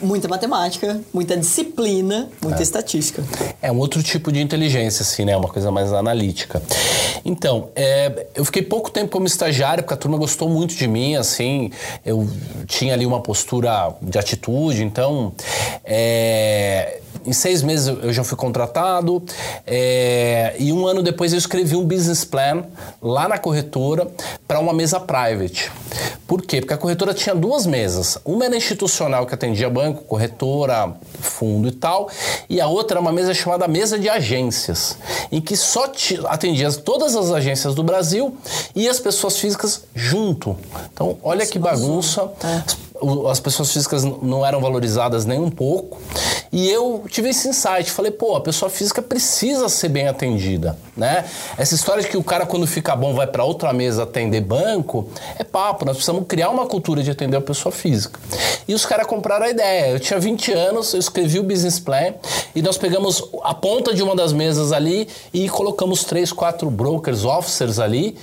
muita 0.00 0.28
matemática, 0.28 1.00
muita 1.12 1.36
disciplina, 1.36 2.28
muita 2.42 2.60
é. 2.60 2.62
estatística. 2.62 3.22
É 3.62 3.70
um 3.70 3.78
outro 3.78 4.02
tipo 4.02 4.32
de 4.32 4.40
inteligência, 4.40 5.02
assim, 5.02 5.24
né? 5.24 5.36
Uma 5.36 5.48
coisa 5.48 5.70
mais 5.70 5.92
analítica. 5.92 6.62
Então, 7.24 7.70
é, 7.74 8.26
eu 8.34 8.44
fiquei 8.44 8.62
pouco 8.62 8.90
tempo 8.90 9.10
como 9.10 9.26
estagiário, 9.26 9.82
porque 9.82 9.94
a 9.94 9.96
turma 9.96 10.18
gostou 10.18 10.48
muito 10.48 10.74
de 10.74 10.86
mim, 10.86 11.16
assim, 11.16 11.70
eu 12.04 12.28
tinha 12.66 12.94
ali 12.94 13.06
uma 13.06 13.20
postura 13.20 13.94
de 14.02 14.18
atitude, 14.18 14.82
então. 14.82 15.32
É, 15.84 17.00
em 17.26 17.32
seis 17.32 17.62
meses 17.62 17.86
eu 17.86 18.12
já 18.12 18.22
fui 18.22 18.36
contratado 18.36 19.22
é, 19.66 20.54
e 20.58 20.72
um 20.72 20.86
ano 20.86 21.02
depois 21.02 21.32
eu 21.32 21.38
escrevi 21.38 21.74
um 21.74 21.84
business 21.84 22.24
plan 22.24 22.64
lá 23.00 23.28
na 23.28 23.38
corretora 23.38 24.08
para 24.46 24.58
uma 24.58 24.72
mesa 24.72 25.00
private. 25.00 25.70
Por 26.26 26.42
quê? 26.42 26.60
Porque 26.60 26.74
a 26.74 26.76
corretora 26.76 27.12
tinha 27.12 27.34
duas 27.34 27.66
mesas. 27.66 28.18
Uma 28.24 28.46
era 28.46 28.56
institucional 28.56 29.26
que 29.26 29.34
atendia 29.34 29.68
banco, 29.68 29.83
corretora, 29.92 30.94
fundo 31.20 31.68
e 31.68 31.72
tal, 31.72 32.08
e 32.48 32.60
a 32.60 32.66
outra 32.66 32.94
era 32.94 33.00
uma 33.00 33.12
mesa 33.12 33.34
chamada 33.34 33.68
mesa 33.68 33.98
de 33.98 34.08
agências, 34.08 34.96
em 35.30 35.40
que 35.40 35.56
só 35.56 35.90
atendia 36.26 36.72
todas 36.72 37.14
as 37.16 37.30
agências 37.30 37.74
do 37.74 37.82
Brasil 37.82 38.36
e 38.74 38.88
as 38.88 38.98
pessoas 39.00 39.38
físicas 39.38 39.82
junto. 39.94 40.56
Então, 40.92 41.18
olha 41.22 41.46
que 41.46 41.58
bagunça. 41.58 42.30
É 42.44 42.84
as 43.30 43.40
pessoas 43.40 43.72
físicas 43.72 44.04
não 44.04 44.46
eram 44.46 44.60
valorizadas 44.60 45.24
nem 45.24 45.40
um 45.40 45.50
pouco. 45.50 45.98
E 46.52 46.70
eu 46.70 47.04
tive 47.08 47.30
esse 47.30 47.48
insight, 47.48 47.90
falei, 47.90 48.12
pô, 48.12 48.36
a 48.36 48.40
pessoa 48.40 48.70
física 48.70 49.02
precisa 49.02 49.68
ser 49.68 49.88
bem 49.88 50.06
atendida, 50.06 50.78
né? 50.96 51.24
Essa 51.58 51.74
história 51.74 52.00
de 52.00 52.08
que 52.08 52.16
o 52.16 52.22
cara 52.22 52.46
quando 52.46 52.64
fica 52.64 52.94
bom 52.94 53.12
vai 53.12 53.26
para 53.26 53.42
outra 53.42 53.72
mesa 53.72 54.04
atender 54.04 54.40
banco, 54.40 55.08
é 55.36 55.42
papo, 55.42 55.84
nós 55.84 55.96
precisamos 55.96 56.24
criar 56.28 56.50
uma 56.50 56.66
cultura 56.66 57.02
de 57.02 57.10
atender 57.10 57.36
a 57.36 57.40
pessoa 57.40 57.72
física. 57.72 58.20
E 58.68 58.72
os 58.74 58.86
caras 58.86 59.08
compraram 59.08 59.46
a 59.46 59.50
ideia. 59.50 59.90
Eu 59.90 59.98
tinha 59.98 60.20
20 60.20 60.52
anos, 60.52 60.94
eu 60.94 61.00
escrevi 61.00 61.40
o 61.40 61.42
business 61.42 61.80
plan 61.80 62.14
e 62.54 62.62
nós 62.62 62.78
pegamos 62.78 63.28
a 63.42 63.52
ponta 63.52 63.92
de 63.92 64.00
uma 64.00 64.14
das 64.14 64.32
mesas 64.32 64.70
ali 64.70 65.08
e 65.32 65.48
colocamos 65.48 66.04
três, 66.04 66.32
quatro 66.32 66.70
brokers, 66.70 67.24
officers 67.24 67.80
ali. 67.80 68.16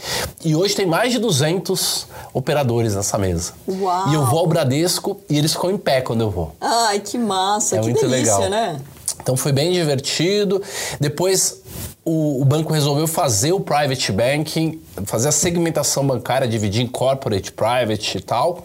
E 0.44 0.56
hoje 0.56 0.74
tem 0.74 0.86
mais 0.86 1.12
de 1.12 1.20
200 1.20 2.08
operadores 2.34 2.96
nessa 2.96 3.18
mesa. 3.18 3.52
Uau. 3.68 4.10
E 4.10 4.14
eu 4.14 4.26
vou 4.26 4.40
ao 4.40 4.48
Bradesco 4.62 5.20
e 5.30 5.38
eles 5.38 5.54
ficam 5.54 5.72
em 5.72 5.78
pé 5.78 6.02
quando 6.02 6.22
eu 6.22 6.30
vou. 6.30 6.56
Ai, 6.62 7.00
que 7.00 7.18
massa, 7.18 7.76
é 7.76 7.80
que 7.80 7.86
muito 7.86 8.08
delícia, 8.08 8.36
legal. 8.38 8.50
né? 8.50 8.80
Então 9.22 9.36
foi 9.36 9.52
bem 9.52 9.72
divertido. 9.72 10.62
Depois 11.00 11.62
o, 12.04 12.42
o, 12.42 12.46
banco 12.46 12.74
resolveu 12.74 13.08
fazer 13.08 13.52
o 13.52 13.60
private 13.60 14.12
banking, 14.12 14.82
fazer 15.06 15.30
a 15.30 15.32
segmentação 15.32 16.06
bancária, 16.06 16.48
dividir 16.48 16.84
em 16.84 16.88
corporate, 16.88 17.52
private 17.52 18.18
e 18.18 18.22
tal. 18.22 18.64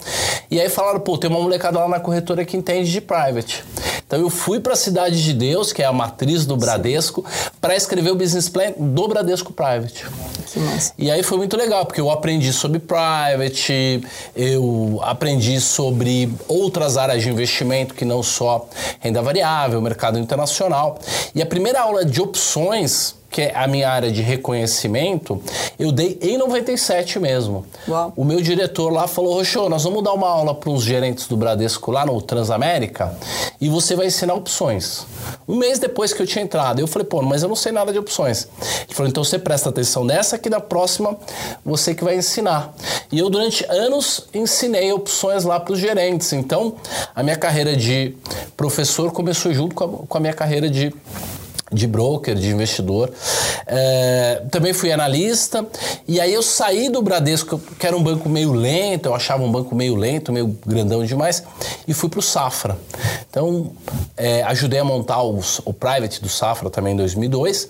E 0.49 0.59
aí 0.59 0.69
falaram, 0.69 0.99
pô, 0.99 1.17
tem 1.17 1.29
uma 1.29 1.39
molecada 1.39 1.79
lá 1.79 1.87
na 1.87 1.99
corretora 1.99 2.43
que 2.45 2.57
entende 2.57 2.91
de 2.91 3.01
private. 3.01 3.63
Então 4.07 4.19
eu 4.19 4.29
fui 4.29 4.61
para 4.61 4.71
a 4.71 4.75
Cidade 4.77 5.21
de 5.21 5.33
Deus, 5.33 5.73
que 5.73 5.83
é 5.83 5.85
a 5.85 5.91
matriz 5.91 6.45
do 6.45 6.55
Bradesco, 6.55 7.25
para 7.59 7.75
escrever 7.75 8.11
o 8.11 8.15
business 8.15 8.47
plan 8.47 8.71
do 8.77 9.05
Bradesco 9.05 9.51
Private. 9.51 10.05
Que 10.49 10.59
massa. 10.59 10.93
E 10.97 11.11
aí 11.11 11.21
foi 11.23 11.37
muito 11.37 11.57
legal, 11.57 11.85
porque 11.85 11.99
eu 11.99 12.09
aprendi 12.09 12.53
sobre 12.53 12.79
private, 12.79 14.01
eu 14.33 15.01
aprendi 15.03 15.59
sobre 15.59 16.33
outras 16.47 16.95
áreas 16.95 17.21
de 17.21 17.29
investimento 17.29 17.93
que 17.93 18.05
não 18.05 18.23
só 18.23 18.69
renda 19.01 19.21
variável, 19.21 19.81
mercado 19.81 20.17
internacional. 20.17 20.97
E 21.35 21.41
a 21.41 21.45
primeira 21.45 21.81
aula 21.81 22.05
de 22.05 22.21
opções 22.21 23.16
que 23.29 23.41
é 23.41 23.55
a 23.55 23.67
minha 23.67 23.89
área 23.89 24.11
de 24.11 24.21
reconhecimento, 24.21 25.41
eu 25.77 25.91
dei 25.91 26.17
em 26.21 26.37
97 26.37 27.19
mesmo. 27.19 27.65
Uau. 27.87 28.13
O 28.15 28.23
meu 28.23 28.41
diretor 28.41 28.91
lá 28.91 29.07
falou: 29.07 29.35
Roxô, 29.35 29.69
nós 29.69 29.83
vamos 29.83 30.03
dar 30.03 30.13
uma 30.13 30.27
aula 30.27 30.55
para 30.55 30.69
os 30.69 30.83
gerentes 30.83 31.27
do 31.27 31.35
Bradesco 31.35 31.91
lá 31.91 32.05
no 32.05 32.21
Transamérica 32.21 33.15
e 33.59 33.69
você 33.69 33.95
vai 33.95 34.07
ensinar 34.07 34.33
opções. 34.33 35.05
Um 35.47 35.55
mês 35.55 35.79
depois 35.79 36.13
que 36.13 36.21
eu 36.21 36.27
tinha 36.27 36.43
entrado, 36.43 36.79
eu 36.79 36.87
falei: 36.87 37.07
pô, 37.07 37.21
mas 37.21 37.43
eu 37.43 37.49
não 37.49 37.55
sei 37.55 37.71
nada 37.71 37.91
de 37.91 37.99
opções. 37.99 38.47
Ele 38.85 38.93
falou: 38.93 39.09
então 39.09 39.23
você 39.23 39.37
presta 39.37 39.69
atenção 39.69 40.03
nessa 40.03 40.37
que 40.37 40.49
na 40.49 40.59
próxima 40.59 41.17
você 41.65 41.93
que 41.93 42.03
vai 42.03 42.15
ensinar. 42.15 42.73
E 43.11 43.19
eu, 43.19 43.29
durante 43.29 43.65
anos, 43.69 44.27
ensinei 44.33 44.91
opções 44.91 45.43
lá 45.43 45.59
para 45.59 45.73
os 45.73 45.79
gerentes. 45.79 46.33
Então, 46.33 46.75
a 47.15 47.23
minha 47.23 47.37
carreira 47.37 47.75
de 47.75 48.15
professor 48.55 49.11
começou 49.11 49.53
junto 49.53 49.75
com 49.75 49.83
a, 49.83 50.07
com 50.07 50.17
a 50.17 50.21
minha 50.21 50.33
carreira 50.33 50.69
de 50.69 50.93
de 51.71 51.87
broker, 51.87 52.35
de 52.35 52.49
investidor. 52.49 53.11
É, 53.65 54.43
também 54.51 54.73
fui 54.73 54.91
analista. 54.91 55.65
E 56.07 56.19
aí 56.19 56.33
eu 56.33 56.41
saí 56.41 56.89
do 56.89 57.01
Bradesco, 57.01 57.59
que 57.79 57.85
era 57.85 57.95
um 57.95 58.01
banco 58.01 58.29
meio 58.29 58.53
lento, 58.53 59.07
eu 59.07 59.15
achava 59.15 59.43
um 59.43 59.51
banco 59.51 59.75
meio 59.75 59.95
lento, 59.95 60.31
meio 60.31 60.57
grandão 60.65 61.03
demais, 61.03 61.43
e 61.87 61.93
fui 61.93 62.09
para 62.09 62.19
o 62.19 62.23
Safra. 62.23 62.77
Então, 63.29 63.71
é, 64.15 64.43
ajudei 64.43 64.79
a 64.79 64.83
montar 64.83 65.21
os, 65.23 65.59
o 65.65 65.73
private 65.73 66.21
do 66.21 66.29
Safra 66.29 66.69
também 66.69 66.93
em 66.93 66.97
2002. 66.97 67.69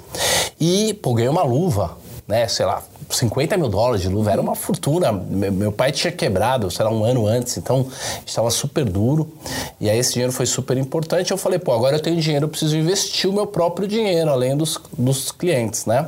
E, 0.59 0.93
pô, 0.95 1.13
ganhei 1.13 1.29
uma 1.29 1.43
luva, 1.43 1.97
né? 2.27 2.47
Sei 2.47 2.65
lá, 2.65 2.83
50 3.09 3.57
mil 3.57 3.69
dólares 3.69 4.01
de 4.01 4.09
luva, 4.09 4.31
era 4.31 4.41
uma 4.41 4.55
fortuna. 4.55 5.11
Meu 5.11 5.71
pai 5.71 5.91
tinha 5.91 6.11
quebrado, 6.11 6.69
sei 6.69 6.83
lá, 6.83 6.91
um 6.91 7.03
ano 7.03 7.25
antes, 7.25 7.57
então 7.57 7.87
estava 8.25 8.49
super 8.49 8.83
duro. 8.85 9.31
E 9.79 9.89
aí 9.89 9.97
esse 9.97 10.13
dinheiro 10.13 10.31
foi 10.31 10.45
super 10.45 10.77
importante. 10.77 11.31
Eu 11.31 11.37
falei, 11.37 11.59
pô, 11.59 11.71
agora 11.73 11.95
eu 11.95 12.01
tenho 12.01 12.19
dinheiro, 12.19 12.45
eu 12.45 12.49
preciso 12.49 12.75
investir 12.75 13.29
o 13.29 13.33
meu 13.33 13.47
próprio 13.47 13.87
dinheiro, 13.87 14.29
além 14.29 14.55
dos, 14.55 14.79
dos 14.97 15.31
clientes, 15.31 15.85
né? 15.85 16.07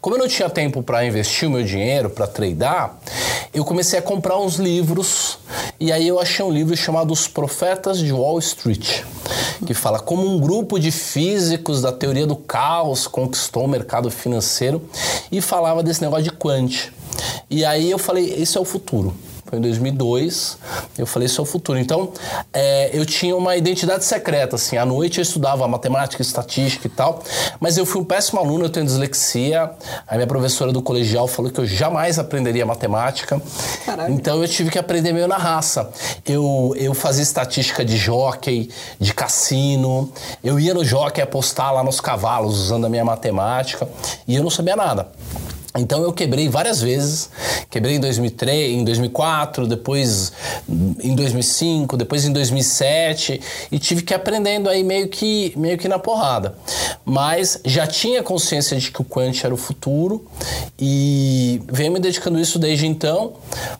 Como 0.00 0.16
eu 0.16 0.20
não 0.20 0.28
tinha 0.28 0.50
tempo 0.50 0.82
para 0.82 1.04
investir 1.04 1.48
o 1.48 1.52
meu 1.52 1.62
dinheiro, 1.62 2.10
para 2.10 2.26
tradar, 2.26 2.98
eu 3.54 3.64
comecei 3.64 3.98
a 3.98 4.02
comprar 4.02 4.38
uns 4.38 4.56
livros. 4.56 5.38
E 5.78 5.92
aí 5.92 6.08
eu 6.08 6.18
achei 6.18 6.44
um 6.44 6.50
livro 6.50 6.76
chamado 6.76 7.12
Os 7.12 7.28
Profetas 7.28 7.98
de 7.98 8.12
Wall 8.12 8.38
Street, 8.38 9.02
que 9.66 9.74
fala 9.74 10.00
como 10.00 10.26
um 10.26 10.40
grupo 10.40 10.78
de 10.78 10.90
físicos 10.90 11.80
da 11.82 11.92
teoria 11.92 12.26
do 12.26 12.34
caos 12.34 13.06
conquistou 13.06 13.64
o 13.64 13.68
mercado 13.68 14.10
financeiro 14.10 14.82
e 15.30 15.40
falava 15.40 15.82
desse 15.82 16.02
negócio 16.02 16.24
de 16.24 16.31
quant. 16.32 16.92
E 17.50 17.64
aí 17.64 17.90
eu 17.90 17.98
falei, 17.98 18.34
esse 18.40 18.56
é 18.56 18.60
o 18.60 18.64
futuro. 18.64 19.14
Foi 19.52 19.58
em 19.58 19.62
2002, 19.62 20.56
eu 20.96 21.06
falei, 21.06 21.26
isso 21.26 21.38
é 21.38 21.42
o 21.42 21.44
futuro. 21.44 21.78
Então, 21.78 22.10
é, 22.54 22.88
eu 22.90 23.04
tinha 23.04 23.36
uma 23.36 23.54
identidade 23.54 24.02
secreta, 24.02 24.56
assim. 24.56 24.78
À 24.78 24.86
noite 24.86 25.18
eu 25.18 25.22
estudava 25.22 25.68
matemática, 25.68 26.22
estatística 26.22 26.86
e 26.86 26.90
tal, 26.90 27.22
mas 27.60 27.76
eu 27.76 27.84
fui 27.84 28.00
um 28.00 28.04
péssimo 28.04 28.40
aluno, 28.40 28.64
eu 28.64 28.70
tenho 28.70 28.86
dislexia. 28.86 29.70
A 30.08 30.14
minha 30.14 30.26
professora 30.26 30.72
do 30.72 30.80
colegial 30.80 31.28
falou 31.28 31.50
que 31.50 31.60
eu 31.60 31.66
jamais 31.66 32.18
aprenderia 32.18 32.64
matemática. 32.64 33.42
Então, 34.08 34.40
eu 34.40 34.48
tive 34.48 34.70
que 34.70 34.78
aprender 34.78 35.12
meio 35.12 35.28
na 35.28 35.36
raça. 35.36 35.90
Eu, 36.24 36.74
eu 36.78 36.94
fazia 36.94 37.22
estatística 37.22 37.84
de 37.84 37.98
jockey, 37.98 38.70
de 38.98 39.12
cassino. 39.12 40.10
Eu 40.42 40.58
ia 40.58 40.72
no 40.72 40.82
jockey 40.82 41.20
apostar 41.20 41.74
lá 41.74 41.84
nos 41.84 42.00
cavalos, 42.00 42.58
usando 42.58 42.86
a 42.86 42.88
minha 42.88 43.04
matemática, 43.04 43.86
e 44.26 44.34
eu 44.34 44.42
não 44.42 44.50
sabia 44.50 44.76
nada. 44.76 45.08
Então 45.78 46.02
eu 46.02 46.12
quebrei 46.12 46.50
várias 46.50 46.82
vezes, 46.82 47.30
quebrei 47.70 47.96
em 47.96 48.00
2003, 48.00 48.72
em 48.72 48.84
2004, 48.84 49.66
depois 49.66 50.32
em 51.02 51.14
2005, 51.14 51.96
depois 51.96 52.26
em 52.26 52.32
2007 52.32 53.40
e 53.70 53.78
tive 53.78 54.02
que 54.02 54.12
aprendendo 54.12 54.68
aí 54.68 54.84
meio 54.84 55.08
que 55.08 55.54
meio 55.56 55.78
que 55.78 55.88
na 55.88 55.98
porrada. 55.98 56.54
Mas 57.12 57.60
já 57.62 57.86
tinha 57.86 58.22
consciência 58.22 58.74
de 58.78 58.90
que 58.90 59.02
o 59.02 59.04
quant 59.04 59.44
era 59.44 59.52
o 59.52 59.56
futuro 59.58 60.24
e 60.78 61.60
venho 61.70 61.92
me 61.92 62.00
dedicando 62.00 62.40
isso 62.40 62.58
desde 62.58 62.86
então, 62.86 63.34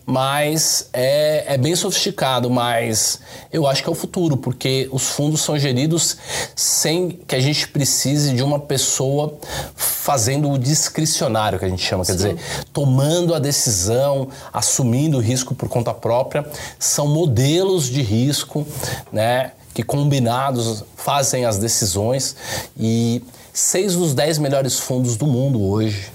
mas 0.05 0.91
é, 0.93 1.55
é 1.55 1.57
bem 1.57 1.75
sofisticado, 1.75 2.51
mas 2.51 3.21
eu 3.51 3.67
acho 3.67 3.83
que 3.83 3.89
é 3.89 3.93
o 3.93 3.95
futuro, 3.95 4.37
porque 4.37 4.87
os 4.93 5.09
fundos 5.09 5.41
são 5.41 5.59
geridos 5.59 6.19
sem 6.55 7.09
que 7.27 7.35
a 7.35 7.41
gente 7.41 7.69
precise 7.69 8.35
de 8.35 8.43
uma 8.43 8.59
pessoa 8.59 9.39
fazendo 9.75 10.51
o 10.51 10.59
discricionário 10.59 11.59
que 11.59 11.65
a 11.65 11.69
gente 11.71 11.83
chama, 11.83 12.05
quer 12.05 12.15
dizer, 12.15 12.37
tomando 12.71 13.35
a 13.35 13.39
decisão, 13.39 14.29
assumindo 14.53 15.17
o 15.17 15.21
risco 15.23 15.55
por 15.55 15.71
conta 15.71 15.95
própria, 15.95 16.47
são 16.79 17.09
modelos 17.09 17.87
de 17.87 18.03
risco, 18.03 18.67
né? 19.11 19.53
Que 19.75 19.83
combinados 19.83 20.85
fazem 20.97 21.45
as 21.45 21.59
decisões. 21.59 22.37
E 22.79 23.23
seis 23.53 23.95
dos 23.95 24.15
dez 24.15 24.39
melhores 24.39 24.79
fundos 24.79 25.17
do 25.17 25.27
mundo 25.27 25.63
hoje 25.63 26.11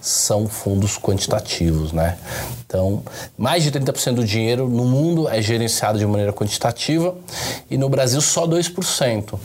são 0.00 0.46
fundos 0.48 0.98
quantitativos, 0.98 1.92
né? 1.92 2.18
Então, 2.70 3.02
mais 3.36 3.64
de 3.64 3.72
30% 3.72 4.14
do 4.14 4.24
dinheiro 4.24 4.68
no 4.68 4.84
mundo 4.84 5.28
é 5.28 5.42
gerenciado 5.42 5.98
de 5.98 6.06
maneira 6.06 6.32
quantitativa 6.32 7.16
e 7.68 7.76
no 7.76 7.88
Brasil 7.88 8.20
só 8.20 8.46
2%. 8.46 9.38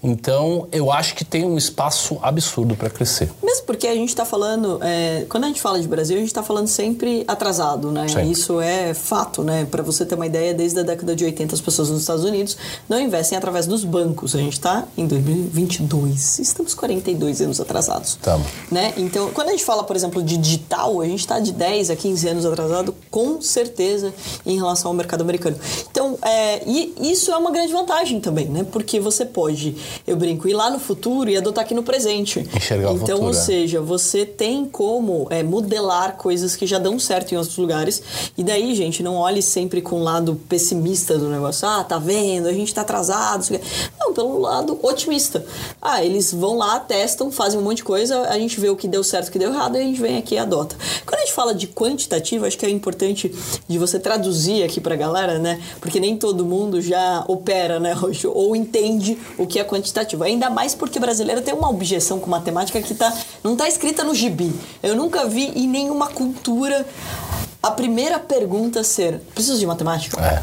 Então, 0.00 0.68
eu 0.70 0.92
acho 0.92 1.16
que 1.16 1.24
tem 1.24 1.44
um 1.44 1.58
espaço 1.58 2.18
absurdo 2.22 2.76
para 2.76 2.88
crescer. 2.88 3.28
Mesmo 3.42 3.66
porque 3.66 3.88
a 3.88 3.94
gente 3.94 4.10
está 4.10 4.24
falando, 4.24 4.78
é, 4.82 5.26
quando 5.28 5.44
a 5.44 5.46
gente 5.48 5.60
fala 5.60 5.80
de 5.80 5.88
Brasil, 5.88 6.16
a 6.16 6.20
gente 6.20 6.28
está 6.28 6.44
falando 6.44 6.68
sempre 6.68 7.24
atrasado, 7.26 7.90
né? 7.90 8.06
Sempre. 8.06 8.30
Isso 8.30 8.60
é 8.60 8.94
fato, 8.94 9.42
né? 9.42 9.66
Para 9.68 9.82
você 9.82 10.06
ter 10.06 10.14
uma 10.14 10.26
ideia, 10.26 10.54
desde 10.54 10.78
a 10.78 10.82
década 10.82 11.16
de 11.16 11.24
80 11.24 11.54
as 11.54 11.60
pessoas 11.60 11.90
nos 11.90 12.02
Estados 12.02 12.24
Unidos 12.24 12.56
não 12.88 13.00
investem 13.00 13.36
através 13.36 13.66
dos 13.66 13.82
bancos. 13.82 14.34
A 14.36 14.38
gente 14.38 14.54
está 14.54 14.84
em 14.96 15.06
2022, 15.06 16.38
estamos 16.38 16.74
42 16.74 17.40
anos 17.40 17.60
atrasados. 17.60 18.10
Estamos. 18.10 18.46
Né? 18.70 18.94
Então, 18.96 19.30
quando 19.30 19.48
a 19.48 19.52
gente 19.52 19.59
fala, 19.64 19.84
por 19.84 19.96
exemplo, 19.96 20.22
de 20.22 20.36
digital, 20.36 21.00
a 21.00 21.06
gente 21.06 21.20
está 21.20 21.38
de 21.38 21.52
10 21.52 21.90
a 21.90 21.96
15 21.96 22.28
anos 22.28 22.46
atrasado, 22.46 22.94
com 23.10 23.40
certeza, 23.40 24.12
em 24.44 24.56
relação 24.56 24.90
ao 24.90 24.94
mercado 24.94 25.22
americano. 25.22 25.56
Então, 25.90 26.18
é, 26.22 26.62
e 26.66 26.94
isso 27.00 27.30
é 27.30 27.36
uma 27.36 27.50
grande 27.50 27.72
vantagem 27.72 28.20
também, 28.20 28.46
né? 28.46 28.66
Porque 28.70 29.00
você 29.00 29.24
pode, 29.24 29.76
eu 30.06 30.16
brinco, 30.16 30.48
ir 30.48 30.54
lá 30.54 30.70
no 30.70 30.78
futuro 30.78 31.30
e 31.30 31.36
adotar 31.36 31.64
aqui 31.64 31.74
no 31.74 31.82
presente. 31.82 32.46
Enxergar 32.54 32.92
então, 32.92 32.96
o 32.96 32.98
futuro. 32.98 33.24
ou 33.24 33.30
é. 33.30 33.34
seja, 33.34 33.80
você 33.80 34.24
tem 34.26 34.64
como 34.64 35.26
é, 35.30 35.42
modelar 35.42 36.16
coisas 36.16 36.56
que 36.56 36.66
já 36.66 36.78
dão 36.78 36.98
certo 36.98 37.32
em 37.32 37.36
outros 37.36 37.56
lugares. 37.56 38.02
E 38.36 38.44
daí, 38.44 38.74
gente, 38.74 39.02
não 39.02 39.16
olhe 39.16 39.42
sempre 39.42 39.80
com 39.80 39.96
o 39.96 40.02
lado 40.02 40.40
pessimista 40.48 41.18
do 41.18 41.28
negócio. 41.28 41.66
Ah, 41.66 41.84
tá 41.84 41.98
vendo, 41.98 42.46
a 42.46 42.52
gente 42.52 42.72
tá 42.72 42.82
atrasado. 42.82 43.44
Não, 43.98 44.12
pelo 44.12 44.38
lado 44.38 44.78
otimista. 44.82 45.44
Ah, 45.80 46.04
eles 46.04 46.32
vão 46.32 46.56
lá, 46.56 46.78
testam, 46.80 47.30
fazem 47.30 47.58
um 47.58 47.62
monte 47.62 47.78
de 47.78 47.84
coisa, 47.84 48.22
a 48.28 48.38
gente 48.38 48.60
vê 48.60 48.68
o 48.68 48.76
que 48.76 48.88
deu 48.88 49.02
certo, 49.02 49.28
o 49.28 49.32
que 49.32 49.38
deu 49.40 49.52
errado, 49.52 49.76
a 49.76 49.80
gente 49.80 50.00
vem 50.00 50.18
aqui 50.18 50.34
e 50.34 50.38
adota. 50.38 50.76
Quando 51.04 51.18
a 51.18 51.24
gente 51.24 51.32
fala 51.32 51.54
de 51.54 51.66
quantitativo, 51.66 52.44
acho 52.44 52.56
que 52.58 52.66
é 52.66 52.70
importante 52.70 53.34
de 53.66 53.78
você 53.78 53.98
traduzir 53.98 54.62
aqui 54.62 54.80
pra 54.80 54.94
galera, 54.94 55.38
né? 55.38 55.60
Porque 55.80 55.98
nem 55.98 56.16
todo 56.16 56.44
mundo 56.44 56.80
já 56.80 57.24
opera, 57.26 57.80
né, 57.80 57.92
Roxo? 57.92 58.30
Ou 58.34 58.54
entende 58.54 59.18
o 59.38 59.46
que 59.46 59.58
é 59.58 59.64
quantitativo. 59.64 60.22
Ainda 60.22 60.50
mais 60.50 60.74
porque 60.74 60.98
o 60.98 61.00
brasileiro 61.00 61.40
tem 61.40 61.54
uma 61.54 61.70
objeção 61.70 62.20
com 62.20 62.28
matemática 62.28 62.80
que 62.82 62.94
tá, 62.94 63.12
não 63.42 63.56
tá 63.56 63.66
escrita 63.66 64.04
no 64.04 64.14
gibi. 64.14 64.52
Eu 64.82 64.94
nunca 64.94 65.26
vi 65.26 65.46
em 65.56 65.66
nenhuma 65.66 66.08
cultura 66.08 66.86
a 67.62 67.70
primeira 67.70 68.18
pergunta 68.18 68.84
ser: 68.84 69.20
preciso 69.34 69.58
de 69.58 69.66
matemática? 69.66 70.20
É. 70.20 70.42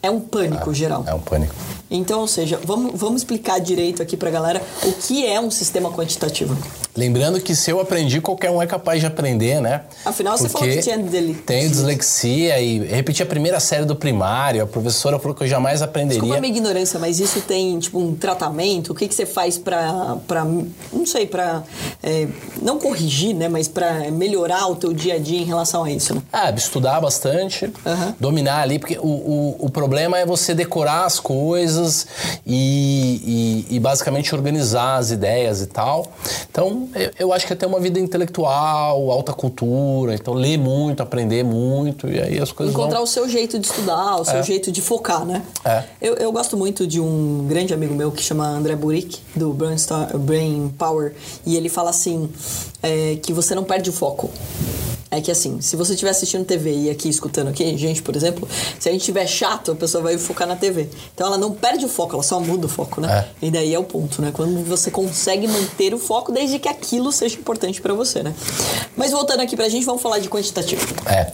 É 0.00 0.10
um 0.10 0.20
pânico 0.20 0.70
é, 0.70 0.74
geral. 0.74 1.04
É 1.06 1.12
um 1.12 1.20
pânico. 1.20 1.54
Então, 1.90 2.20
ou 2.20 2.28
seja, 2.28 2.60
vamos, 2.64 2.92
vamos 2.94 3.22
explicar 3.22 3.58
direito 3.58 4.02
aqui 4.02 4.16
pra 4.16 4.30
galera 4.30 4.62
o 4.84 4.92
que 4.92 5.26
é 5.26 5.40
um 5.40 5.50
sistema 5.50 5.90
quantitativo. 5.90 6.56
Lembrando 6.98 7.40
que 7.40 7.54
se 7.54 7.70
eu 7.70 7.78
aprendi, 7.78 8.20
qualquer 8.20 8.50
um 8.50 8.60
é 8.60 8.66
capaz 8.66 8.98
de 8.98 9.06
aprender, 9.06 9.60
né? 9.60 9.82
Afinal, 10.04 10.36
você 10.36 10.48
falou 10.48 10.68
que 10.68 10.80
tinha 10.80 10.98
dele. 10.98 11.32
Tenho 11.46 11.70
dislexia 11.70 12.60
e 12.60 12.80
repeti 12.80 13.22
a 13.22 13.26
primeira 13.26 13.60
série 13.60 13.84
do 13.84 13.94
primário. 13.94 14.64
A 14.64 14.66
professora 14.66 15.16
falou 15.16 15.32
que 15.32 15.44
eu 15.44 15.46
jamais 15.46 15.80
aprenderia. 15.80 16.18
Desculpa 16.18 16.36
a 16.38 16.40
minha 16.40 16.52
ignorância, 16.52 16.98
mas 16.98 17.20
isso 17.20 17.40
tem, 17.42 17.78
tipo, 17.78 18.00
um 18.00 18.16
tratamento? 18.16 18.90
O 18.90 18.94
que, 18.96 19.06
que 19.06 19.14
você 19.14 19.24
faz 19.24 19.56
pra, 19.56 20.16
pra 20.26 20.44
não 20.44 21.06
sei, 21.06 21.24
pra 21.24 21.62
é, 22.02 22.26
não 22.60 22.80
corrigir, 22.80 23.32
né? 23.32 23.48
Mas 23.48 23.68
pra 23.68 24.10
melhorar 24.10 24.66
o 24.66 24.74
teu 24.74 24.92
dia 24.92 25.14
a 25.14 25.18
dia 25.18 25.38
em 25.38 25.44
relação 25.44 25.84
a 25.84 25.90
isso, 25.92 26.16
né? 26.16 26.22
Ah, 26.32 26.50
estudar 26.50 27.00
bastante, 27.00 27.66
Uhum. 27.86 28.14
dominar 28.18 28.62
ali, 28.62 28.80
porque 28.80 28.98
o, 28.98 29.06
o, 29.06 29.56
o 29.60 29.70
problema 29.70 30.18
é 30.18 30.26
você 30.26 30.52
decorar 30.52 31.04
as 31.04 31.20
coisas 31.20 32.08
e, 32.44 33.66
e, 33.70 33.76
e 33.76 33.78
basicamente 33.78 34.34
organizar 34.34 34.96
as 34.96 35.12
ideias 35.12 35.60
e 35.62 35.66
tal. 35.66 36.10
Então, 36.50 36.87
eu, 36.94 37.10
eu 37.18 37.32
acho 37.32 37.46
que 37.46 37.52
é 37.52 37.56
ter 37.56 37.66
uma 37.66 37.80
vida 37.80 37.98
intelectual, 37.98 39.10
alta 39.10 39.32
cultura, 39.32 40.14
então 40.14 40.34
ler 40.34 40.58
muito, 40.58 41.02
aprender 41.02 41.42
muito, 41.44 42.08
e 42.08 42.20
aí 42.20 42.38
as 42.40 42.52
coisas 42.52 42.74
Encontrar 42.74 42.96
vão... 42.96 43.04
o 43.04 43.06
seu 43.06 43.28
jeito 43.28 43.58
de 43.58 43.66
estudar, 43.66 44.16
o 44.20 44.24
seu 44.24 44.38
É. 44.38 44.42
jeito 44.42 44.70
de 44.72 44.80
focar, 44.80 45.24
né? 45.24 45.42
É. 45.64 45.84
Eu, 46.00 46.14
eu 46.14 46.32
gosto 46.32 46.56
muito 46.56 46.86
de 46.86 47.00
um 47.00 47.46
grande 47.48 47.72
amigo 47.74 47.94
meu 47.94 48.10
que 48.10 48.22
chama 48.22 48.46
André 48.46 48.74
Burick, 48.76 49.18
do 49.34 49.52
Brainstar- 49.52 50.16
Brain 50.18 50.68
Power, 50.78 51.14
e 51.46 51.56
ele 51.56 51.68
fala 51.68 51.90
assim, 51.90 52.28
é, 52.82 53.16
que 53.22 53.32
você 53.32 53.54
não 53.54 53.64
perde 53.64 53.90
o 53.90 53.92
foco. 53.92 54.30
É 55.10 55.20
que 55.20 55.30
assim, 55.30 55.60
se 55.60 55.74
você 55.74 55.92
estiver 55.94 56.10
assistindo 56.10 56.44
TV 56.44 56.70
e 56.70 56.90
aqui 56.90 57.08
escutando 57.08 57.48
aqui, 57.48 57.76
gente, 57.78 58.02
por 58.02 58.14
exemplo, 58.14 58.46
se 58.78 58.88
a 58.88 58.92
gente 58.92 59.00
estiver 59.00 59.26
chato, 59.26 59.72
a 59.72 59.74
pessoa 59.74 60.02
vai 60.02 60.18
focar 60.18 60.46
na 60.46 60.54
TV. 60.54 60.88
Então 61.14 61.26
ela 61.26 61.38
não 61.38 61.52
perde 61.52 61.86
o 61.86 61.88
foco, 61.88 62.14
ela 62.14 62.22
só 62.22 62.38
muda 62.38 62.66
o 62.66 62.68
foco, 62.68 63.00
né? 63.00 63.28
E 63.40 63.50
daí 63.50 63.74
é 63.74 63.78
o 63.78 63.84
ponto, 63.84 64.20
né? 64.20 64.30
Quando 64.32 64.62
você 64.64 64.90
consegue 64.90 65.48
manter 65.48 65.94
o 65.94 65.98
foco 65.98 66.30
desde 66.30 66.58
que 66.58 66.68
aquilo 66.68 67.10
seja 67.10 67.38
importante 67.38 67.80
pra 67.80 67.94
você, 67.94 68.22
né? 68.22 68.34
Mas 68.96 69.10
voltando 69.10 69.40
aqui 69.40 69.56
pra 69.56 69.68
gente, 69.68 69.86
vamos 69.86 70.02
falar 70.02 70.18
de 70.18 70.28
quantitativo. 70.28 70.86
É. 71.06 71.32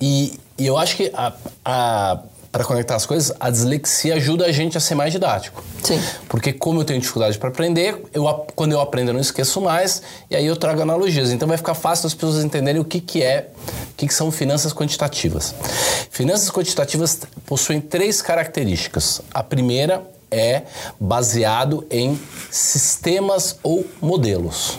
E, 0.00 0.38
e 0.58 0.66
eu 0.66 0.76
acho 0.76 0.96
que 0.96 1.10
a, 1.14 1.32
a, 1.64 2.18
para 2.54 2.62
conectar 2.62 2.94
as 2.94 3.04
coisas, 3.04 3.34
a 3.40 3.50
dislexia 3.50 4.14
ajuda 4.14 4.46
a 4.46 4.52
gente 4.52 4.78
a 4.78 4.80
ser 4.80 4.94
mais 4.94 5.12
didático. 5.12 5.60
Sim. 5.82 6.00
Porque 6.28 6.52
como 6.52 6.82
eu 6.82 6.84
tenho 6.84 7.00
dificuldade 7.00 7.36
para 7.36 7.48
aprender, 7.48 8.00
eu, 8.14 8.24
quando 8.54 8.70
eu 8.70 8.80
aprendo 8.80 9.08
eu 9.08 9.14
não 9.14 9.20
esqueço 9.20 9.60
mais, 9.60 10.02
e 10.30 10.36
aí 10.36 10.46
eu 10.46 10.54
trago 10.54 10.80
analogias. 10.80 11.32
Então 11.32 11.48
vai 11.48 11.56
ficar 11.56 11.74
fácil 11.74 12.06
as 12.06 12.14
pessoas 12.14 12.44
entenderem 12.44 12.80
o 12.80 12.84
que, 12.84 13.00
que 13.00 13.24
é, 13.24 13.48
o 13.90 13.96
que, 13.96 14.06
que 14.06 14.14
são 14.14 14.30
finanças 14.30 14.72
quantitativas. 14.72 15.52
Finanças 16.10 16.48
quantitativas 16.48 17.22
possuem 17.44 17.80
três 17.80 18.22
características. 18.22 19.20
A 19.32 19.42
primeira 19.42 20.13
é 20.34 20.64
baseado 20.98 21.86
em 21.90 22.18
sistemas 22.50 23.58
ou 23.62 23.84
modelos. 24.02 24.78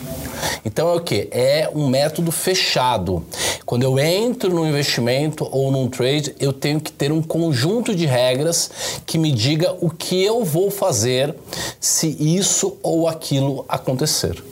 Então 0.64 0.88
é 0.88 0.94
o 0.94 1.00
que? 1.00 1.28
É 1.30 1.70
um 1.74 1.88
método 1.88 2.30
fechado. 2.30 3.24
Quando 3.64 3.82
eu 3.82 3.98
entro 3.98 4.54
num 4.54 4.66
investimento 4.66 5.48
ou 5.50 5.72
num 5.72 5.88
trade, 5.88 6.34
eu 6.38 6.52
tenho 6.52 6.80
que 6.80 6.92
ter 6.92 7.10
um 7.10 7.22
conjunto 7.22 7.94
de 7.94 8.06
regras 8.06 8.70
que 9.04 9.18
me 9.18 9.32
diga 9.32 9.74
o 9.80 9.90
que 9.90 10.22
eu 10.22 10.44
vou 10.44 10.70
fazer 10.70 11.34
se 11.80 12.16
isso 12.20 12.76
ou 12.82 13.08
aquilo 13.08 13.64
acontecer. 13.68 14.42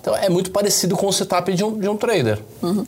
Então 0.00 0.16
é 0.16 0.28
muito 0.28 0.50
parecido 0.50 0.96
com 0.96 1.06
o 1.06 1.12
setup 1.12 1.52
de 1.52 1.62
um, 1.62 1.78
de 1.78 1.88
um 1.88 1.96
trader, 1.96 2.38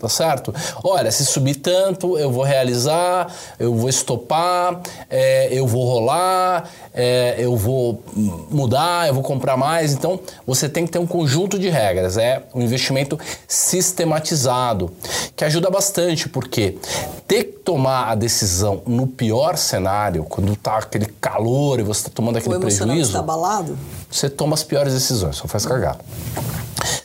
tá 0.00 0.09
certo? 0.09 0.55
Olha, 0.83 1.11
se 1.11 1.25
subir 1.26 1.57
tanto, 1.57 2.19
eu 2.19 2.31
vou 2.31 2.45
realizar, 2.45 3.33
eu 3.59 3.75
vou 3.75 3.88
estopar, 3.88 4.81
é, 5.11 5.49
eu 5.52 5.67
vou 5.67 5.85
rolar, 5.85 6.69
é, 6.95 7.37
eu 7.38 7.57
vou 7.57 8.03
mudar, 8.51 9.09
eu 9.09 9.14
vou 9.14 9.23
comprar 9.23 9.57
mais. 9.57 9.92
Então 9.92 10.20
você 10.46 10.68
tem 10.68 10.87
que 10.87 10.92
ter 10.92 10.99
um 10.99 11.07
conjunto 11.07 11.59
de 11.59 11.68
regras, 11.68 12.16
é 12.16 12.42
um 12.55 12.62
investimento 12.62 13.18
sistematizado, 13.46 14.90
que 15.37 15.44
ajuda 15.44 15.70
bastante, 15.70 16.29
porque 16.29 16.79
ter 17.27 17.44
que 17.44 17.53
tomar 17.59 18.11
a 18.11 18.14
decisão 18.14 18.83
no 18.87 19.07
pior 19.07 19.57
cenário, 19.57 20.25
quando 20.25 20.55
tá 20.57 20.79
aquele 20.79 21.07
calor 21.20 21.81
e 21.81 21.83
você 21.83 22.01
está 22.01 22.11
tomando 22.12 22.37
O 22.37 22.38
aquele 22.38 22.57
emocional 22.57 22.87
prejuízo 22.88 23.11
está 23.11 23.20
abalado? 23.20 23.79
você 24.11 24.29
toma 24.29 24.55
as 24.55 24.62
piores 24.62 24.92
decisões, 24.92 25.37
só 25.37 25.49
faz 25.49 25.64
cagada. 25.64 26.01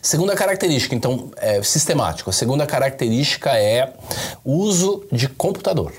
Segunda 0.08 0.38
característica, 0.38 0.96
então, 0.96 1.32
é 1.36 1.62
sistemático. 1.62 2.30
A 2.30 2.34
segunda 2.34 2.66
característica 2.66 3.50
é 3.60 3.92
uso 4.46 5.04
de 5.12 5.28
computador. 5.28 5.92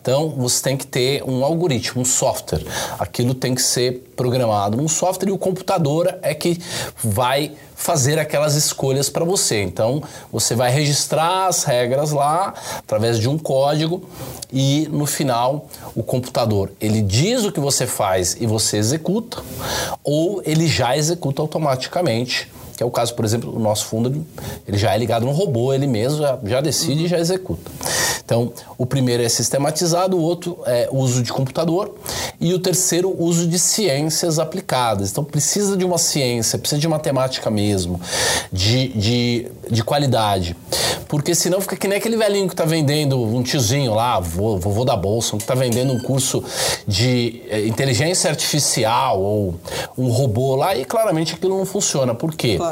Então, 0.00 0.30
você 0.30 0.62
tem 0.62 0.78
que 0.78 0.86
ter 0.86 1.22
um 1.24 1.44
algoritmo, 1.44 2.00
um 2.00 2.06
software. 2.06 2.64
Aquilo 2.98 3.34
tem 3.34 3.54
que 3.54 3.60
ser 3.60 4.10
programado 4.16 4.78
num 4.78 4.88
software 4.88 5.28
e 5.28 5.32
o 5.32 5.36
computador 5.36 6.18
é 6.22 6.32
que 6.32 6.58
vai 7.04 7.52
fazer 7.76 8.18
aquelas 8.18 8.54
escolhas 8.54 9.10
para 9.10 9.26
você. 9.26 9.62
Então, 9.62 10.02
você 10.32 10.54
vai 10.54 10.70
registrar 10.70 11.48
as 11.48 11.64
regras 11.64 12.12
lá 12.12 12.54
através 12.78 13.18
de 13.18 13.28
um 13.28 13.36
código 13.36 14.08
e 14.50 14.88
no 14.90 15.04
final 15.04 15.68
o 15.94 16.02
computador 16.02 16.72
ele 16.80 17.02
diz 17.02 17.44
o 17.44 17.52
que 17.52 17.60
você 17.60 17.86
faz 17.86 18.38
e 18.40 18.46
você 18.46 18.78
executa 18.78 19.42
ou 20.02 20.42
ele 20.46 20.66
já 20.66 20.96
executa 20.96 21.42
automaticamente. 21.42 22.48
Que 22.78 22.82
é 22.84 22.86
o 22.86 22.92
caso, 22.92 23.12
por 23.14 23.24
exemplo, 23.24 23.50
do 23.50 23.58
nosso 23.58 23.86
fundo, 23.86 24.24
ele- 24.68 24.78
já 24.78 24.94
é 24.94 24.98
ligado 24.98 25.26
no 25.26 25.32
robô, 25.32 25.74
ele 25.74 25.88
mesmo 25.88 26.20
já, 26.20 26.38
já 26.44 26.60
decide 26.60 27.06
e 27.06 27.08
já 27.08 27.18
executa. 27.18 27.68
Então, 28.24 28.52
o 28.76 28.86
primeiro 28.86 29.20
é 29.20 29.28
sistematizado, 29.28 30.16
o 30.16 30.20
outro 30.22 30.58
é 30.64 30.88
uso 30.92 31.20
de 31.22 31.32
computador 31.32 31.92
e 32.40 32.54
o 32.54 32.58
terceiro, 32.60 33.12
uso 33.20 33.48
de 33.48 33.58
ciências 33.58 34.38
aplicadas. 34.38 35.10
Então, 35.10 35.24
precisa 35.24 35.76
de 35.76 35.84
uma 35.84 35.98
ciência, 35.98 36.56
precisa 36.56 36.80
de 36.80 36.86
matemática 36.86 37.50
mesmo, 37.50 38.00
de, 38.52 38.88
de, 38.88 39.46
de 39.68 39.82
qualidade. 39.82 40.54
Porque 41.08 41.34
senão 41.34 41.60
fica 41.60 41.74
que 41.74 41.88
nem 41.88 41.96
aquele 41.98 42.16
velhinho 42.18 42.46
que 42.46 42.52
está 42.52 42.66
vendendo, 42.66 43.18
um 43.20 43.42
tiozinho 43.42 43.94
lá, 43.94 44.20
vovô, 44.20 44.58
vovô 44.58 44.84
da 44.84 44.94
bolsa, 44.94 45.36
que 45.36 45.42
está 45.42 45.54
vendendo 45.54 45.92
um 45.94 45.98
curso 45.98 46.44
de 46.86 47.42
eh, 47.48 47.66
inteligência 47.66 48.28
artificial 48.30 49.18
ou 49.20 49.54
um 49.96 50.08
robô 50.10 50.54
lá 50.54 50.76
e 50.76 50.84
claramente 50.84 51.34
aquilo 51.34 51.56
não 51.56 51.64
funciona. 51.64 52.14
Por 52.14 52.34
quê? 52.34 52.56
Claro. 52.58 52.67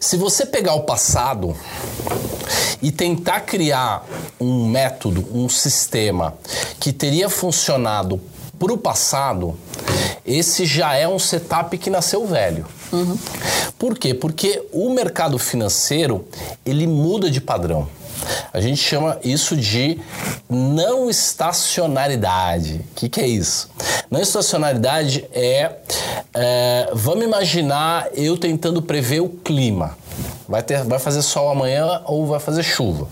Se 0.00 0.16
você 0.16 0.46
pegar 0.46 0.74
o 0.74 0.82
passado 0.82 1.54
e 2.80 2.90
tentar 2.90 3.40
criar 3.40 4.06
um 4.40 4.66
método, 4.68 5.26
um 5.32 5.48
sistema 5.48 6.34
que 6.78 6.92
teria 6.92 7.28
funcionado 7.28 8.20
para 8.58 8.72
o 8.72 8.78
passado, 8.78 9.56
esse 10.24 10.64
já 10.64 10.94
é 10.94 11.06
um 11.06 11.18
setup 11.18 11.76
que 11.78 11.90
nasceu 11.90 12.26
velho. 12.26 12.66
Por 13.78 13.96
quê? 13.98 14.14
Porque 14.14 14.62
o 14.72 14.90
mercado 14.90 15.38
financeiro 15.38 16.26
ele 16.64 16.86
muda 16.86 17.30
de 17.30 17.40
padrão. 17.40 17.88
A 18.52 18.60
gente 18.60 18.76
chama 18.76 19.18
isso 19.22 19.56
de 19.56 20.00
não 20.48 21.08
estacionalidade. 21.08 22.84
O 22.92 22.94
que, 22.94 23.08
que 23.08 23.20
é 23.20 23.26
isso? 23.26 23.70
Não 24.10 24.20
estacionalidade 24.20 25.24
é, 25.32 25.72
é, 26.34 26.90
Vamos 26.94 27.24
imaginar 27.24 28.08
eu 28.14 28.36
tentando 28.36 28.80
prever 28.82 29.20
o 29.20 29.28
clima. 29.28 29.96
Vai, 30.48 30.62
ter, 30.62 30.82
vai 30.84 30.98
fazer 30.98 31.22
sol 31.22 31.50
amanhã 31.50 32.02
ou 32.06 32.26
vai 32.26 32.40
fazer 32.40 32.62
chuva. 32.62 33.06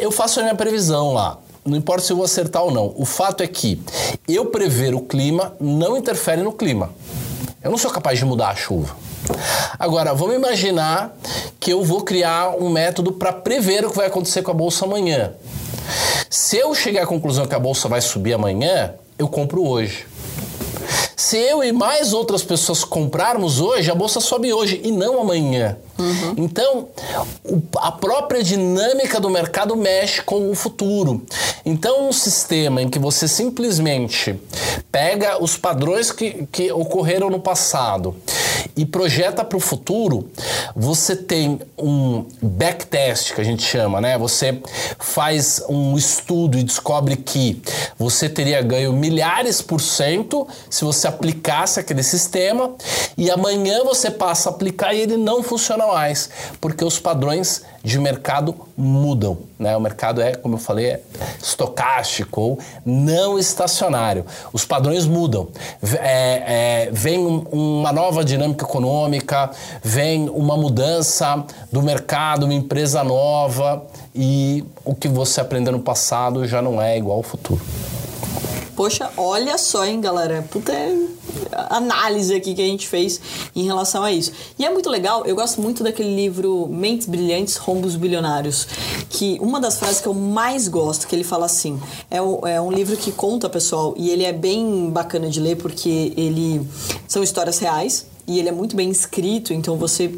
Eu 0.00 0.10
faço 0.10 0.40
a 0.40 0.42
minha 0.42 0.54
previsão 0.54 1.12
lá. 1.12 1.38
Não 1.64 1.76
importa 1.76 2.06
se 2.06 2.12
eu 2.12 2.16
vou 2.16 2.24
acertar 2.24 2.62
ou 2.62 2.70
não. 2.70 2.94
O 2.96 3.04
fato 3.04 3.42
é 3.42 3.46
que 3.46 3.80
eu 4.26 4.46
prever 4.46 4.94
o 4.94 5.00
clima 5.00 5.54
não 5.60 5.96
interfere 5.96 6.42
no 6.42 6.52
clima. 6.52 6.90
Eu 7.62 7.70
não 7.70 7.76
sou 7.76 7.90
capaz 7.90 8.18
de 8.18 8.24
mudar 8.24 8.48
a 8.48 8.56
chuva. 8.56 8.96
Agora, 9.78 10.14
vamos 10.14 10.36
imaginar 10.36 11.16
que 11.58 11.72
eu 11.72 11.84
vou 11.84 12.02
criar 12.02 12.50
um 12.58 12.70
método 12.70 13.12
para 13.12 13.32
prever 13.32 13.84
o 13.84 13.90
que 13.90 13.96
vai 13.96 14.06
acontecer 14.06 14.42
com 14.42 14.50
a 14.50 14.54
bolsa 14.54 14.84
amanhã. 14.84 15.32
Se 16.28 16.56
eu 16.56 16.74
chegar 16.74 17.02
à 17.02 17.06
conclusão 17.06 17.46
que 17.46 17.54
a 17.54 17.58
bolsa 17.58 17.88
vai 17.88 18.00
subir 18.00 18.32
amanhã, 18.32 18.94
eu 19.18 19.28
compro 19.28 19.66
hoje. 19.66 20.06
Se 21.16 21.36
eu 21.36 21.62
e 21.62 21.70
mais 21.70 22.12
outras 22.12 22.42
pessoas 22.42 22.82
comprarmos 22.82 23.60
hoje, 23.60 23.90
a 23.90 23.94
bolsa 23.94 24.20
sobe 24.20 24.52
hoje 24.52 24.80
e 24.82 24.90
não 24.90 25.20
amanhã. 25.20 25.76
Então, 26.36 26.88
o- 27.44 27.60
a 27.78 27.92
própria 27.92 28.42
dinâmica 28.42 29.20
do 29.20 29.28
mercado 29.30 29.76
mexe 29.76 30.22
com 30.22 30.50
o 30.50 30.54
futuro. 30.54 31.24
Então, 31.64 32.08
um 32.08 32.12
sistema 32.12 32.80
em 32.82 32.88
que 32.88 32.98
você 32.98 33.28
simplesmente 33.28 34.38
pega 34.90 35.42
os 35.42 35.56
padrões 35.56 36.10
que, 36.10 36.46
que 36.50 36.72
ocorreram 36.72 37.28
no 37.30 37.38
passado 37.40 38.16
e 38.76 38.84
projeta 38.84 39.44
para 39.44 39.56
o 39.56 39.60
futuro, 39.60 40.30
você 40.74 41.14
tem 41.16 41.60
um 41.78 42.24
backtest 42.40 43.34
que 43.34 43.40
a 43.40 43.44
gente 43.44 43.62
chama, 43.62 44.00
né? 44.00 44.16
Você 44.18 44.60
faz 44.98 45.62
um 45.68 45.96
estudo 45.96 46.58
e 46.58 46.62
descobre 46.62 47.16
que 47.16 47.60
você 47.98 48.28
teria 48.28 48.62
ganho 48.62 48.92
milhares 48.92 49.60
por 49.62 49.80
cento 49.80 50.46
se 50.68 50.84
você 50.84 51.06
aplicasse 51.08 51.80
aquele 51.80 52.02
sistema 52.02 52.72
e 53.16 53.30
amanhã 53.30 53.82
você 53.84 54.10
passa 54.10 54.48
a 54.50 54.52
aplicar 54.52 54.94
e 54.94 55.00
ele 55.00 55.16
não 55.16 55.42
funciona 55.42 55.84
mais, 55.92 56.30
porque 56.60 56.84
os 56.84 56.98
padrões 56.98 57.62
de 57.82 57.98
mercado 57.98 58.54
mudam. 58.76 59.38
Né? 59.58 59.76
O 59.76 59.80
mercado 59.80 60.20
é, 60.20 60.34
como 60.34 60.54
eu 60.54 60.58
falei, 60.58 60.86
é 60.86 61.00
estocástico 61.42 62.40
ou 62.40 62.58
não 62.84 63.38
estacionário. 63.38 64.24
Os 64.52 64.64
padrões 64.64 65.06
mudam. 65.06 65.48
É, 65.82 66.86
é, 66.86 66.90
vem 66.92 67.18
um, 67.18 67.40
uma 67.50 67.92
nova 67.92 68.24
dinâmica 68.24 68.64
econômica, 68.64 69.50
vem 69.82 70.28
uma 70.28 70.56
mudança 70.56 71.44
do 71.72 71.82
mercado, 71.82 72.44
uma 72.44 72.54
empresa 72.54 73.02
nova 73.02 73.86
e 74.14 74.64
o 74.84 74.94
que 74.94 75.08
você 75.08 75.40
aprendeu 75.40 75.72
no 75.72 75.80
passado 75.80 76.46
já 76.46 76.60
não 76.60 76.80
é 76.80 76.96
igual 76.96 77.18
ao 77.18 77.22
futuro. 77.22 77.60
Poxa, 78.76 79.10
olha 79.16 79.58
só, 79.58 79.84
hein, 79.84 80.00
galera. 80.00 80.46
Puta 80.50 80.72
análise 81.68 82.34
aqui 82.34 82.54
que 82.54 82.62
a 82.62 82.66
gente 82.66 82.88
fez 82.88 83.20
em 83.54 83.64
relação 83.64 84.02
a 84.02 84.12
isso. 84.12 84.32
E 84.58 84.64
é 84.64 84.70
muito 84.70 84.88
legal, 84.88 85.24
eu 85.24 85.34
gosto 85.34 85.60
muito 85.60 85.82
daquele 85.82 86.14
livro 86.14 86.66
Mentes 86.68 87.06
Brilhantes, 87.06 87.56
Rombos 87.56 87.96
Bilionários, 87.96 88.66
que 89.08 89.38
uma 89.40 89.60
das 89.60 89.78
frases 89.78 90.00
que 90.00 90.08
eu 90.08 90.14
mais 90.14 90.68
gosto, 90.68 91.06
que 91.06 91.14
ele 91.14 91.24
fala 91.24 91.46
assim, 91.46 91.80
é 92.10 92.20
um, 92.20 92.46
é 92.46 92.60
um 92.60 92.70
livro 92.70 92.96
que 92.96 93.12
conta, 93.12 93.48
pessoal, 93.48 93.94
e 93.96 94.10
ele 94.10 94.24
é 94.24 94.32
bem 94.32 94.90
bacana 94.90 95.28
de 95.28 95.40
ler 95.40 95.56
porque 95.56 96.12
ele 96.16 96.66
são 97.06 97.22
histórias 97.22 97.58
reais, 97.58 98.06
e 98.30 98.38
ele 98.38 98.48
é 98.48 98.52
muito 98.52 98.76
bem 98.76 98.88
escrito, 98.90 99.52
então 99.52 99.76
você 99.76 100.08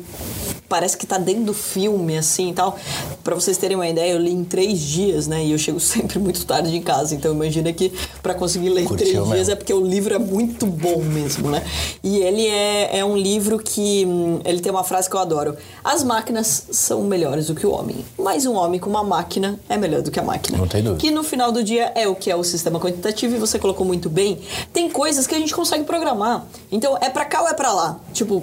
parece 0.69 0.97
que 0.97 1.07
tá 1.07 1.19
dentro 1.19 1.45
do 1.45 1.53
filme, 1.55 2.17
assim 2.17 2.49
e 2.51 2.53
tal. 2.55 2.79
Pra 3.23 3.35
vocês 3.35 3.59
terem 3.59 3.77
uma 3.77 3.87
ideia, 3.87 4.13
eu 4.13 4.19
li 4.19 4.33
em 4.33 4.43
três 4.43 4.81
dias, 4.81 5.27
né? 5.27 5.45
E 5.45 5.53
eu 5.53 5.59
chego 5.59 5.79
sempre 5.81 6.19
muito 6.19 6.47
tarde 6.47 6.75
em 6.75 6.83
casa. 6.83 7.15
Então 7.15 7.31
imagina 7.35 7.71
que 7.75 7.93
para 8.23 8.35
conseguir 8.35 8.71
ler 8.71 8.85
Curtiu 8.85 8.95
em 8.95 9.11
três 9.11 9.19
mesmo. 9.19 9.35
dias 9.35 9.49
é 9.51 9.55
porque 9.55 9.73
o 9.73 9.83
livro 9.83 10.15
é 10.15 10.19
muito 10.19 10.65
bom 10.65 11.03
mesmo, 11.03 11.51
né? 11.51 11.63
E 12.03 12.17
ele 12.19 12.47
é, 12.47 12.99
é 12.99 13.05
um 13.05 13.17
livro 13.17 13.59
que. 13.59 14.07
Hum, 14.07 14.41
ele 14.47 14.61
tem 14.61 14.73
uma 14.73 14.83
frase 14.83 15.11
que 15.11 15.17
eu 15.17 15.21
adoro. 15.21 15.57
As 15.85 16.03
máquinas 16.03 16.67
são 16.71 17.03
melhores 17.03 17.49
do 17.49 17.55
que 17.55 17.67
o 17.67 17.71
homem. 17.71 17.97
Mas 18.19 18.47
um 18.47 18.55
homem 18.55 18.81
com 18.81 18.89
uma 18.89 19.05
máquina 19.05 19.59
é 19.69 19.77
melhor 19.77 20.01
do 20.01 20.11
que 20.11 20.21
a 20.21 20.23
máquina. 20.23 20.57
Não 20.57 20.67
tem 20.67 20.83
dúvida. 20.83 21.01
Que 21.01 21.11
no 21.11 21.23
final 21.23 21.53
do 21.53 21.63
dia 21.63 21.93
é 21.95 22.09
o 22.09 22.15
que 22.15 22.31
é 22.31 22.37
o 22.37 22.43
sistema 22.43 22.81
quantitativo, 22.81 23.37
e 23.37 23.39
você 23.39 23.59
colocou 23.59 23.87
muito 23.87 24.09
bem. 24.09 24.39
Tem 24.73 24.89
coisas 24.91 25.27
que 25.27 25.35
a 25.35 25.39
gente 25.39 25.55
consegue 25.55 25.85
programar. 25.85 26.47
Então 26.71 26.97
é 26.99 27.11
para 27.11 27.27
cá 27.27 27.43
ou 27.43 27.49
é 27.49 27.55
para 27.55 27.73
lá? 27.73 28.01
Tipo, 28.13 28.43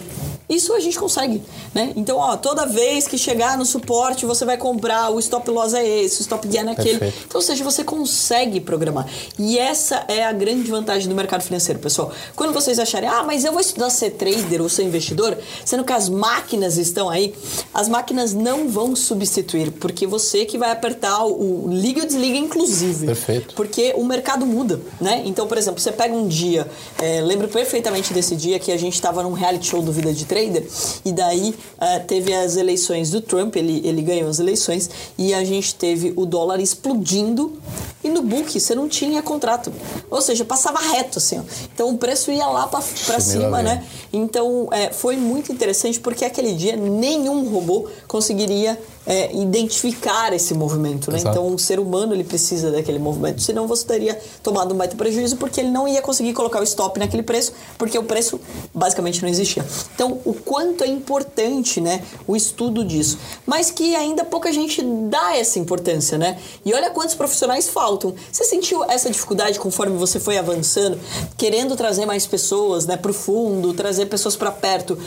isso 0.49 0.73
a 0.73 0.79
gente 0.79 0.97
consegue, 0.97 1.43
né? 1.75 1.93
Então, 1.95 2.17
ó, 2.17 2.35
toda 2.35 2.65
vez 2.65 3.07
que 3.07 3.19
chegar 3.19 3.55
no 3.55 3.63
suporte, 3.65 4.25
você 4.25 4.43
vai 4.43 4.57
comprar, 4.57 5.11
o 5.11 5.19
stop 5.19 5.49
loss 5.51 5.75
é 5.75 5.87
esse, 5.87 6.21
o 6.21 6.23
stop 6.23 6.47
gain 6.47 6.67
é 6.67 6.71
aquele. 6.71 6.97
Perfeito. 6.97 7.25
Então, 7.27 7.39
ou 7.39 7.45
seja, 7.45 7.63
você 7.63 7.83
consegue 7.83 8.59
programar. 8.59 9.07
E 9.37 9.59
essa 9.59 10.05
é 10.07 10.25
a 10.25 10.31
grande 10.31 10.71
vantagem 10.71 11.07
do 11.07 11.13
mercado 11.13 11.43
financeiro, 11.43 11.79
pessoal. 11.79 12.11
Quando 12.35 12.51
vocês 12.51 12.79
acharem, 12.79 13.07
ah, 13.07 13.23
mas 13.23 13.45
eu 13.45 13.51
vou 13.51 13.61
estudar 13.61 13.91
ser 13.91 14.11
trader 14.11 14.59
ou 14.59 14.67
ser 14.67 14.83
investidor, 14.83 15.37
sendo 15.63 15.83
que 15.83 15.93
as 15.93 16.09
máquinas 16.09 16.77
estão 16.77 17.11
aí, 17.11 17.35
as 17.71 17.87
máquinas 17.87 18.33
não 18.33 18.67
vão 18.67 18.95
substituir, 18.95 19.71
porque 19.73 20.07
você 20.07 20.45
que 20.45 20.57
vai 20.57 20.71
apertar 20.71 21.25
o, 21.25 21.67
o 21.67 21.69
liga 21.71 22.01
ou 22.01 22.07
desliga, 22.07 22.37
inclusive. 22.39 23.05
Perfeito. 23.05 23.53
Porque 23.53 23.93
o 23.95 24.03
mercado 24.03 24.47
muda, 24.47 24.81
né? 24.99 25.21
Então, 25.25 25.45
por 25.45 25.59
exemplo, 25.59 25.79
você 25.79 25.91
pega 25.91 26.15
um 26.15 26.27
dia, 26.27 26.67
é, 26.99 27.21
lembro 27.21 27.47
perfeitamente 27.47 28.11
desse 28.13 28.35
dia 28.35 28.57
que 28.57 28.71
a 28.71 28.77
gente 28.77 28.95
estava 28.95 29.21
num 29.21 29.33
reality 29.33 29.67
show 29.67 29.81
do 29.83 29.91
Vida 29.91 30.11
de 30.11 30.25
Trader, 30.25 30.38
trader. 30.39 30.65
E 31.03 31.11
daí 31.11 31.49
uh, 31.49 32.05
teve 32.07 32.33
as 32.33 32.55
eleições 32.55 33.11
do 33.11 33.21
Trump, 33.21 33.55
ele, 33.55 33.81
ele 33.83 34.01
ganhou 34.01 34.29
as 34.29 34.39
eleições, 34.39 34.89
e 35.17 35.33
a 35.33 35.43
gente 35.43 35.75
teve 35.75 36.13
o 36.15 36.25
dólar 36.25 36.59
explodindo. 36.59 37.57
E 38.03 38.09
no 38.09 38.21
book 38.21 38.59
você 38.59 38.73
não 38.73 38.87
tinha 38.87 39.21
contrato. 39.21 39.71
Ou 40.09 40.21
seja, 40.21 40.45
passava 40.45 40.79
reto 40.79 41.17
assim. 41.17 41.39
Ó. 41.39 41.43
Então 41.73 41.89
o 41.89 41.97
preço 41.97 42.31
ia 42.31 42.47
lá 42.47 42.67
para 42.67 43.19
cima, 43.19 43.61
né? 43.61 43.85
Então 44.11 44.69
é, 44.71 44.91
foi 44.91 45.17
muito 45.17 45.51
interessante 45.51 45.99
porque 45.99 46.23
aquele 46.23 46.53
dia 46.53 46.75
nenhum 46.75 47.49
robô 47.49 47.87
conseguiria 48.07 48.79
é, 49.09 49.35
identificar 49.35 50.31
esse 50.33 50.53
movimento, 50.53 51.11
né? 51.11 51.17
Então, 51.19 51.47
um 51.47 51.57
ser 51.57 51.79
humano 51.79 52.13
ele 52.13 52.23
precisa 52.23 52.69
daquele 52.69 52.99
movimento, 52.99 53.41
senão 53.41 53.65
você 53.65 53.83
teria 53.83 54.19
tomado 54.43 54.73
um 54.73 54.77
baita 54.77 54.95
prejuízo 54.95 55.35
porque 55.37 55.59
ele 55.59 55.71
não 55.71 55.87
ia 55.87 55.99
conseguir 55.99 56.31
colocar 56.33 56.59
o 56.59 56.63
stop 56.63 56.99
naquele 56.99 57.23
preço, 57.23 57.53
porque 57.75 57.97
o 57.97 58.03
preço 58.03 58.39
basicamente 58.71 59.23
não 59.23 59.29
existia. 59.29 59.65
Então, 59.95 60.19
o 60.23 60.33
quanto 60.33 60.83
é 60.83 60.87
importante, 60.87 61.81
né, 61.81 62.03
o 62.27 62.35
estudo 62.35 62.85
disso, 62.85 63.17
mas 63.47 63.71
que 63.71 63.95
ainda 63.95 64.23
pouca 64.23 64.53
gente 64.53 64.83
dá 64.83 65.35
essa 65.35 65.57
importância, 65.57 66.15
né? 66.15 66.37
E 66.63 66.71
olha 66.71 66.91
quantos 66.91 67.15
profissionais 67.15 67.67
faltam. 67.99 68.15
Você 68.31 68.45
sentiu 68.45 68.83
essa 68.85 69.09
dificuldade 69.09 69.59
conforme 69.59 69.97
você 69.97 70.19
foi 70.19 70.37
avançando, 70.37 70.97
querendo 71.37 71.75
trazer 71.75 72.05
mais 72.05 72.25
pessoas, 72.25 72.85
né, 72.85 72.95
para 72.95 73.11
o 73.11 73.13
fundo, 73.13 73.73
trazer 73.73 74.05
pessoas 74.05 74.35
para 74.35 74.51
perto, 74.51 74.97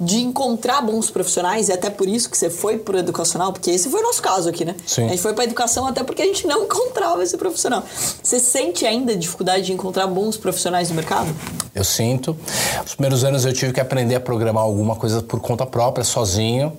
de 0.00 0.18
encontrar 0.18 0.80
bons 0.80 1.10
profissionais 1.10 1.68
e 1.68 1.72
até 1.72 1.90
por 1.90 2.08
isso 2.08 2.30
que 2.30 2.36
você 2.38 2.48
foi 2.48 2.78
para 2.78 2.98
educacional 2.98 3.52
porque 3.52 3.70
esse 3.70 3.90
foi 3.90 4.00
o 4.00 4.02
nosso 4.02 4.22
caso 4.22 4.48
aqui, 4.48 4.64
né? 4.64 4.74
Sim. 4.86 5.04
A 5.04 5.08
gente 5.08 5.22
foi 5.22 5.34
para 5.34 5.44
educação 5.44 5.86
até 5.86 6.02
porque 6.02 6.22
a 6.22 6.24
gente 6.24 6.46
não 6.46 6.64
encontrava 6.70 7.22
esse 7.22 7.36
profissional. 7.36 7.84
Você 8.22 8.40
sente 8.40 8.86
ainda 8.86 9.14
dificuldade 9.14 9.66
de 9.66 9.72
encontrar 9.72 10.06
bons 10.06 10.36
profissionais 10.36 10.88
no 10.88 10.94
mercado? 10.94 11.28
Eu 11.74 11.84
sinto. 11.84 12.36
Os 12.84 12.94
primeiros 12.94 13.22
anos 13.24 13.44
eu 13.44 13.52
tive 13.52 13.72
que 13.72 13.80
aprender 13.80 14.14
a 14.14 14.20
programar 14.20 14.64
alguma 14.64 14.96
coisa 14.96 15.22
por 15.22 15.40
conta 15.40 15.66
própria, 15.66 16.04
sozinho. 16.04 16.72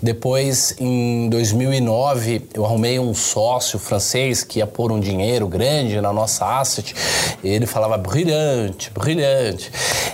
Depois, 0.00 0.74
em 0.78 1.28
2009, 1.28 2.48
eu 2.54 2.64
arrumei 2.64 2.98
um 2.98 3.14
sócio 3.14 3.78
francês 3.78 4.42
que 4.42 4.58
ia 4.58 4.66
pôr 4.82 4.90
um 4.90 4.98
dinheiro 4.98 5.46
grande 5.46 6.00
na 6.00 6.12
nossa 6.12 6.58
asset. 6.58 6.92
ele 7.44 7.66
falava 7.66 7.96
brilhante, 7.96 8.90
brilhante. 8.90 9.70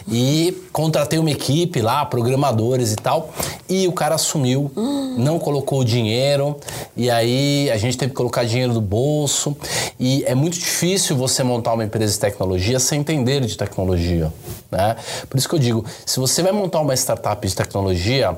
E 0.07 0.63
contratei 0.75 1.19
uma 1.19 1.31
equipe 1.31 1.81
lá, 1.81 2.05
programadores 2.05 2.93
e 2.93 2.97
tal. 2.97 3.33
E 3.67 3.89
o 3.89 3.93
cara 3.93 4.17
assumiu, 4.17 4.71
hum. 4.77 5.15
não 5.17 5.39
colocou 5.39 5.81
o 5.81 5.85
dinheiro. 5.85 6.55
E 6.95 7.11
aí 7.11 7.71
a 7.71 7.79
gente 7.79 7.97
teve 7.97 8.11
que 8.11 8.17
colocar 8.17 8.45
dinheiro 8.45 8.75
do 8.75 8.81
bolso. 8.83 9.57
E 9.99 10.23
é 10.27 10.35
muito 10.35 10.59
difícil 10.59 11.17
você 11.17 11.43
montar 11.43 11.73
uma 11.73 11.85
empresa 11.85 12.13
de 12.13 12.19
tecnologia 12.19 12.79
sem 12.79 13.01
entender 13.01 13.41
de 13.41 13.57
tecnologia. 13.57 14.31
Né? 14.71 14.97
Por 15.31 15.39
isso 15.39 15.49
que 15.49 15.55
eu 15.55 15.59
digo, 15.59 15.83
se 16.05 16.21
você 16.21 16.43
vai 16.43 16.53
montar 16.53 16.81
uma 16.81 16.93
startup 16.93 17.47
de 17.47 17.57
tecnologia, 17.57 18.37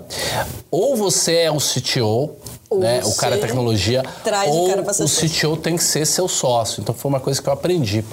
ou 0.71 0.97
você 0.97 1.39
é 1.39 1.51
o 1.51 1.57
CTO, 1.57 2.37
né? 2.79 3.01
o 3.05 3.15
cara 3.17 3.37
tecnologia, 3.39 4.03
ou 4.47 4.69
o, 4.69 4.81
o 4.81 5.09
CTO 5.09 5.57
tem 5.57 5.77
que 5.77 5.83
ser 5.83 6.07
seu 6.07 6.29
sócio. 6.29 6.81
Então 6.81 6.95
foi 6.95 7.09
uma 7.09 7.21
coisa 7.21 7.43
que 7.43 7.49
eu 7.49 7.53
aprendi. 7.53 8.05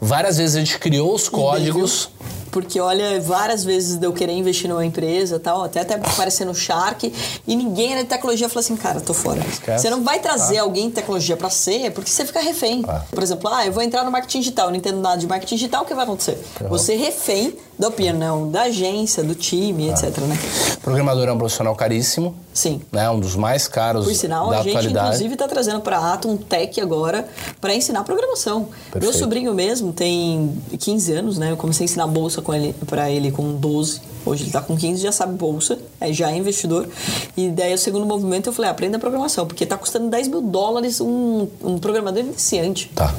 Várias 0.00 0.36
vezes 0.38 0.56
a 0.56 0.58
gente 0.60 0.78
criou 0.78 1.14
os 1.14 1.28
códigos 1.28 2.10
porque 2.54 2.78
olha, 2.78 3.20
várias 3.20 3.64
vezes 3.64 4.00
eu 4.00 4.12
querer 4.12 4.32
investir 4.32 4.70
numa 4.70 4.86
empresa 4.86 5.40
tal, 5.40 5.64
até 5.64 5.80
até 5.80 5.94
aparecendo 5.94 6.54
Shark, 6.54 7.12
e 7.44 7.56
ninguém 7.56 7.94
era 7.94 8.04
de 8.04 8.08
tecnologia 8.08 8.48
falou 8.48 8.60
assim, 8.60 8.76
cara, 8.76 9.00
tô 9.00 9.12
fora. 9.12 9.40
Esquece. 9.40 9.82
Você 9.82 9.90
não 9.90 10.04
vai 10.04 10.20
trazer 10.20 10.58
ah. 10.58 10.62
alguém 10.62 10.86
de 10.88 10.94
tecnologia 10.94 11.36
para 11.36 11.50
ser, 11.50 11.90
porque 11.90 12.08
você 12.08 12.24
fica 12.24 12.38
refém. 12.38 12.84
Ah. 12.86 13.02
Por 13.10 13.24
exemplo, 13.24 13.50
ah, 13.52 13.66
eu 13.66 13.72
vou 13.72 13.82
entrar 13.82 14.04
no 14.04 14.12
marketing 14.12 14.38
digital, 14.38 14.68
não 14.68 14.76
entendo 14.76 15.00
nada 15.00 15.16
de 15.16 15.26
marketing 15.26 15.56
digital, 15.56 15.82
o 15.82 15.84
que 15.84 15.94
vai 15.94 16.04
acontecer? 16.04 16.40
Você 16.70 16.94
refém 16.94 17.56
da 17.76 17.88
opinião 17.88 18.48
da 18.48 18.62
agência, 18.62 19.24
do 19.24 19.34
time, 19.34 19.90
ah. 19.90 19.92
etc. 19.92 20.16
Né? 20.18 20.38
Programador 20.80 21.28
é 21.28 21.32
um 21.32 21.38
profissional 21.38 21.74
caríssimo. 21.74 22.36
Sim. 22.52 22.80
Né? 22.92 23.10
Um 23.10 23.18
dos 23.18 23.34
mais 23.34 23.66
caros 23.66 24.04
Por 24.04 24.14
sinal, 24.14 24.48
da 24.48 24.60
a 24.60 24.62
gente 24.62 24.76
atualidade. 24.76 25.06
inclusive 25.06 25.34
está 25.34 25.48
trazendo 25.48 25.80
para 25.80 25.98
a 25.98 26.14
Atom 26.14 26.36
Tech 26.36 26.80
agora 26.80 27.26
para 27.60 27.74
ensinar 27.74 28.04
programação. 28.04 28.68
Perfeito. 28.92 29.02
Meu 29.02 29.12
sobrinho 29.12 29.52
mesmo 29.52 29.92
tem 29.92 30.56
15 30.78 31.12
anos, 31.12 31.36
né? 31.36 31.50
Eu 31.50 31.56
comecei 31.56 31.84
a 31.84 31.86
ensinar 31.86 32.06
bolsa 32.06 32.40
com 32.44 32.54
ele 32.54 32.74
para 32.86 33.10
ele 33.10 33.32
com 33.32 33.54
12. 33.54 34.00
Hoje 34.26 34.42
ele 34.42 34.48
está 34.48 34.60
com 34.60 34.76
15, 34.76 35.02
já 35.02 35.12
sabe 35.12 35.36
bolsa, 35.36 35.78
é, 36.00 36.12
já 36.12 36.30
é 36.30 36.36
investidor. 36.36 36.88
E 37.36 37.50
daí 37.50 37.74
o 37.74 37.78
segundo 37.78 38.06
movimento 38.06 38.48
eu 38.48 38.52
falei, 38.52 38.70
aprenda 38.70 38.98
programação, 38.98 39.46
porque 39.46 39.64
está 39.64 39.76
custando 39.76 40.08
10 40.08 40.28
mil 40.28 40.40
dólares 40.40 41.00
um, 41.00 41.46
um 41.62 41.78
programador 41.78 42.22
iniciante. 42.22 42.90
Tá. 42.94 43.14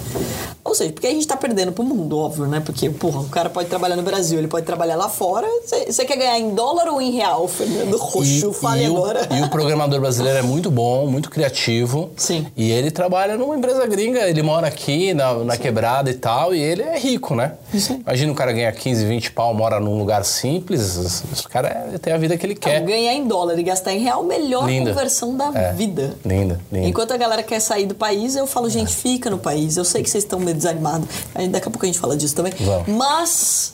Ou 0.65 0.73
seja, 0.73 0.91
porque 0.91 1.05
a 1.05 1.11
gente 1.11 1.21
está 1.21 1.37
perdendo 1.37 1.71
pro 1.71 1.83
mundo, 1.83 2.17
óbvio, 2.17 2.47
né? 2.47 2.59
Porque, 2.59 2.89
porra, 2.89 3.19
o 3.19 3.29
cara 3.29 3.51
pode 3.51 3.69
trabalhar 3.69 3.95
no 3.95 4.01
Brasil, 4.01 4.39
ele 4.39 4.47
pode 4.47 4.65
trabalhar 4.65 4.95
lá 4.95 5.07
fora. 5.07 5.47
Você 5.85 6.03
quer 6.05 6.17
ganhar 6.17 6.39
em 6.39 6.55
dólar 6.55 6.87
ou 6.87 6.99
em 6.99 7.11
real, 7.11 7.47
Fernando 7.47 7.95
Roxo? 8.01 8.51
Fale 8.51 8.81
e 8.81 8.85
agora. 8.87 9.27
O, 9.29 9.35
e 9.35 9.43
o 9.43 9.49
programador 9.49 9.99
brasileiro 9.99 10.39
é 10.39 10.41
muito 10.41 10.71
bom, 10.71 11.05
muito 11.05 11.29
criativo. 11.29 12.09
Sim. 12.17 12.47
E 12.57 12.71
ele 12.71 12.89
trabalha 12.89 13.37
numa 13.37 13.55
empresa 13.55 13.85
gringa, 13.85 14.27
ele 14.27 14.41
mora 14.41 14.65
aqui 14.65 15.13
na, 15.13 15.35
na 15.35 15.55
quebrada 15.55 16.09
e 16.09 16.15
tal, 16.15 16.55
e 16.55 16.59
ele 16.59 16.81
é 16.81 16.97
rico, 16.97 17.35
né? 17.35 17.53
Sim. 17.71 18.01
Imagina 18.01 18.31
um 18.31 18.35
cara 18.35 18.51
ganhar 18.51 18.71
15, 18.71 19.05
20 19.05 19.31
pau, 19.33 19.53
mora 19.53 19.79
num 19.79 19.99
lugar 19.99 20.25
simples, 20.25 21.21
o 21.45 21.47
cara 21.47 21.93
tem 22.01 22.11
a 22.11 22.17
vida 22.17 22.35
que 22.37 22.45
ele 22.45 22.55
quer. 22.55 22.79
Não, 22.79 22.87
ganhar 22.87 23.13
em 23.13 23.27
dólar 23.27 23.59
e 23.59 23.61
gastar 23.61 23.93
em 23.93 23.99
real, 23.99 24.23
melhor 24.23 24.67
linda. 24.67 24.89
conversão 24.89 25.37
da 25.37 25.51
é. 25.53 25.73
vida. 25.73 26.15
Linda, 26.25 26.59
linda. 26.71 26.87
Enquanto 26.87 27.11
a 27.11 27.17
galera 27.17 27.43
quer 27.43 27.59
sair 27.59 27.85
do 27.85 27.93
país, 27.93 28.35
eu 28.35 28.47
falo, 28.47 28.67
gente, 28.67 28.91
é. 28.91 28.95
fica 28.95 29.29
no 29.29 29.37
país. 29.37 29.77
Eu 29.77 29.85
sei 29.85 30.01
que 30.01 30.09
vocês 30.09 30.23
estão 30.23 30.39
meio 30.55 30.57
desanimados. 30.57 31.07
Aí 31.33 31.47
daqui 31.47 31.67
a 31.67 31.71
pouco 31.71 31.85
a 31.85 31.87
gente 31.87 31.99
fala 31.99 32.15
disso 32.15 32.33
também. 32.33 32.53
Vamos. 32.59 32.87
Mas 32.87 33.73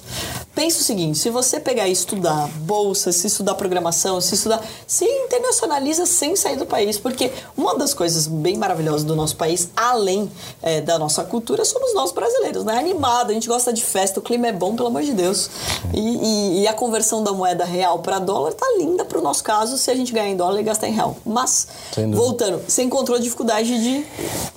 pensa 0.53 0.79
o 0.79 0.83
seguinte: 0.83 1.17
se 1.17 1.29
você 1.29 1.59
pegar 1.59 1.87
e 1.87 1.91
estudar 1.91 2.49
bolsa, 2.61 3.11
se 3.11 3.27
estudar 3.27 3.55
programação, 3.55 4.19
se 4.19 4.35
estudar. 4.35 4.61
se 4.85 5.05
internacionaliza 5.05 6.05
sem 6.05 6.35
sair 6.35 6.57
do 6.57 6.65
país. 6.65 6.97
Porque 6.97 7.31
uma 7.55 7.77
das 7.77 7.93
coisas 7.93 8.27
bem 8.27 8.57
maravilhosas 8.57 9.03
do 9.03 9.15
nosso 9.15 9.35
país, 9.35 9.69
além 9.75 10.29
é, 10.61 10.81
da 10.81 10.97
nossa 10.97 11.23
cultura, 11.23 11.63
somos 11.63 11.93
nós 11.93 12.11
brasileiros, 12.11 12.63
né? 12.63 12.77
Animado, 12.77 13.31
a 13.31 13.33
gente 13.33 13.47
gosta 13.47 13.71
de 13.71 13.83
festa, 13.83 14.19
o 14.19 14.23
clima 14.23 14.47
é 14.47 14.51
bom, 14.51 14.75
pelo 14.75 14.87
amor 14.87 15.03
de 15.03 15.13
Deus. 15.13 15.49
E, 15.93 15.99
e, 15.99 16.61
e 16.61 16.67
a 16.67 16.73
conversão 16.73 17.23
da 17.23 17.31
moeda 17.31 17.65
real 17.65 17.99
para 17.99 18.19
dólar 18.19 18.53
tá 18.53 18.65
linda 18.77 19.05
pro 19.05 19.21
nosso 19.21 19.43
caso 19.43 19.77
se 19.77 19.89
a 19.89 19.95
gente 19.95 20.11
ganhar 20.11 20.29
em 20.29 20.35
dólar 20.35 20.59
e 20.59 20.63
gastar 20.63 20.87
em 20.87 20.93
real. 20.93 21.15
Mas, 21.25 21.67
voltando, 22.13 22.61
você 22.67 22.83
encontrou 22.83 23.19
dificuldade 23.19 23.81
de. 23.81 24.05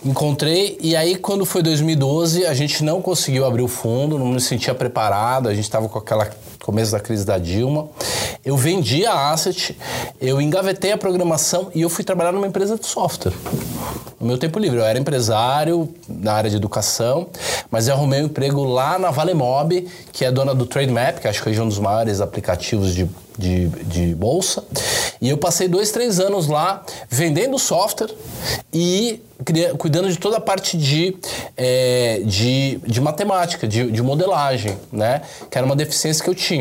Encontrei, 0.05 0.79
e 0.81 0.97
aí 0.97 1.17
quando 1.17 1.45
foi 1.45 1.63
2012, 1.63 2.14
a 2.21 2.55
gente 2.55 2.83
não 2.85 3.01
conseguiu 3.01 3.45
abrir 3.45 3.63
o 3.63 3.69
fundo, 3.69 4.19
não 4.19 4.27
me 4.27 4.41
sentia 4.41 4.75
preparado, 4.75 5.49
a 5.49 5.55
gente 5.55 5.65
estava 5.65 5.89
com 5.89 5.99
aquela 5.99 6.31
começo 6.65 6.93
da 6.93 7.01
crise 7.01 7.27
da 7.27 7.37
Dilma. 7.37 7.89
Eu 8.43 8.57
vendi 8.57 9.05
a 9.05 9.31
asset, 9.31 9.77
eu 10.19 10.41
engavetei 10.41 10.93
a 10.93 10.97
programação 10.97 11.71
e 11.75 11.83
eu 11.83 11.91
fui 11.91 12.03
trabalhar 12.03 12.33
numa 12.33 12.47
empresa 12.47 12.79
de 12.79 12.87
software. 12.87 13.35
No 14.19 14.29
meu 14.29 14.39
tempo 14.39 14.59
livre, 14.59 14.79
eu 14.79 14.85
era 14.85 14.99
empresário 14.99 15.93
na 16.09 16.33
área 16.33 16.49
de 16.49 16.57
educação, 16.57 17.29
mas 17.71 17.87
eu 17.87 17.95
arrumei 17.95 18.23
um 18.23 18.27
emprego 18.27 18.65
lá 18.65 18.99
na 18.99 19.11
Valemob, 19.11 19.87
que 20.11 20.25
é 20.25 20.33
dona 20.33 20.55
do 20.55 20.65
TradeMap, 20.65 21.21
que 21.21 21.29
acho 21.29 21.43
que 21.43 21.55
é 21.55 21.63
um 21.63 21.69
dos 21.69 21.79
maiores 21.79 22.23
aplicativos 22.23 22.95
de, 22.95 23.07
de, 23.39 23.69
de 23.69 24.15
bolsa. 24.15 24.65
E 25.21 25.29
eu 25.29 25.37
passei 25.37 25.69
dois, 25.69 25.91
três 25.91 26.19
anos 26.19 26.47
lá 26.47 26.83
vendendo 27.11 27.59
software 27.59 28.15
e 28.73 29.21
cuidando 29.79 30.09
de 30.09 30.17
toda 30.17 30.37
a 30.37 30.41
parte 30.41 30.77
de, 30.77 31.17
é, 31.57 32.23
de, 32.25 32.79
de, 32.87 33.01
matemática, 33.01 33.67
de, 33.67 33.91
de, 33.91 34.03
modelagem, 34.03 34.77
né? 34.93 35.23
Que 35.51 35.59
era 35.59 35.67
uma 35.67 35.75
deficiência 35.75 36.23
que 36.23 36.31
eu 36.31 36.35
tinha. 36.35 36.54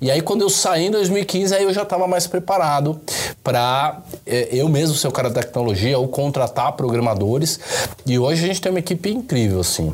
E 0.00 0.10
aí, 0.10 0.20
quando 0.20 0.42
eu 0.42 0.50
saí 0.50 0.86
em 0.86 0.90
2015, 0.90 1.54
aí 1.54 1.64
eu 1.64 1.72
já 1.72 1.82
estava 1.82 2.06
mais 2.06 2.26
preparado 2.26 3.00
para 3.42 4.00
é, 4.26 4.48
eu 4.52 4.68
mesmo 4.68 4.96
ser 4.96 5.08
o 5.08 5.12
cara 5.12 5.30
da 5.30 5.42
tecnologia 5.42 5.98
ou 5.98 6.08
contratar 6.08 6.72
programadores. 6.72 7.60
E 8.06 8.18
hoje 8.18 8.44
a 8.44 8.46
gente 8.46 8.60
tem 8.60 8.70
uma 8.70 8.78
equipe 8.78 9.10
incrível, 9.10 9.60
assim. 9.60 9.92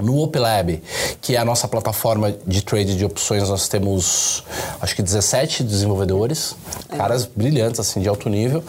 No 0.00 0.22
OpLab, 0.22 0.80
que 1.20 1.34
é 1.34 1.38
a 1.38 1.44
nossa 1.44 1.66
plataforma 1.66 2.32
de 2.46 2.62
trade 2.62 2.96
de 2.96 3.04
opções, 3.04 3.48
nós 3.48 3.68
temos 3.68 4.44
acho 4.80 4.94
que 4.94 5.02
17 5.02 5.64
desenvolvedores, 5.64 6.54
caras 6.96 7.24
brilhantes, 7.26 7.80
assim, 7.80 8.00
de 8.00 8.08
alto 8.08 8.28
nível. 8.28 8.62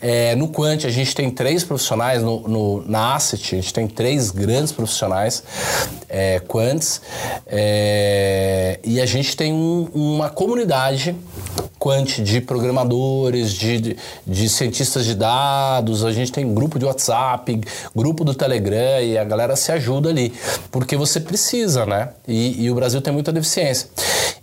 É, 0.00 0.34
no 0.36 0.48
Quant, 0.48 0.84
a 0.84 0.90
gente 0.90 1.14
tem 1.14 1.30
três 1.30 1.64
profissionais, 1.64 2.22
no, 2.22 2.40
no, 2.48 2.88
na 2.88 3.16
Asset, 3.16 3.56
a 3.56 3.60
gente 3.60 3.74
tem 3.74 3.88
três 3.88 4.30
grandes 4.30 4.72
profissionais 4.72 5.42
é, 6.08 6.40
Quants, 6.40 7.00
é, 7.46 8.78
e 8.84 9.00
a 9.00 9.06
gente 9.06 9.36
tem 9.36 9.52
um, 9.52 9.88
uma 9.92 10.30
comunidade 10.30 11.16
quant 11.80 12.04
de 12.04 12.42
programadores, 12.42 13.52
de, 13.52 13.80
de, 13.80 13.96
de, 14.26 14.48
cientistas 14.50 15.06
de 15.06 15.14
dados, 15.14 16.04
a 16.04 16.12
gente 16.12 16.30
tem 16.30 16.52
grupo 16.52 16.78
de 16.78 16.84
WhatsApp, 16.84 17.58
grupo 17.96 18.22
do 18.22 18.34
Telegram 18.34 19.00
e 19.02 19.16
a 19.16 19.24
galera 19.24 19.56
se 19.56 19.72
ajuda 19.72 20.10
ali, 20.10 20.30
porque 20.70 20.94
você 20.94 21.18
precisa, 21.18 21.86
né? 21.86 22.10
E, 22.28 22.64
e 22.64 22.70
o 22.70 22.74
Brasil 22.74 23.00
tem 23.00 23.12
muita 23.12 23.32
deficiência. 23.32 23.88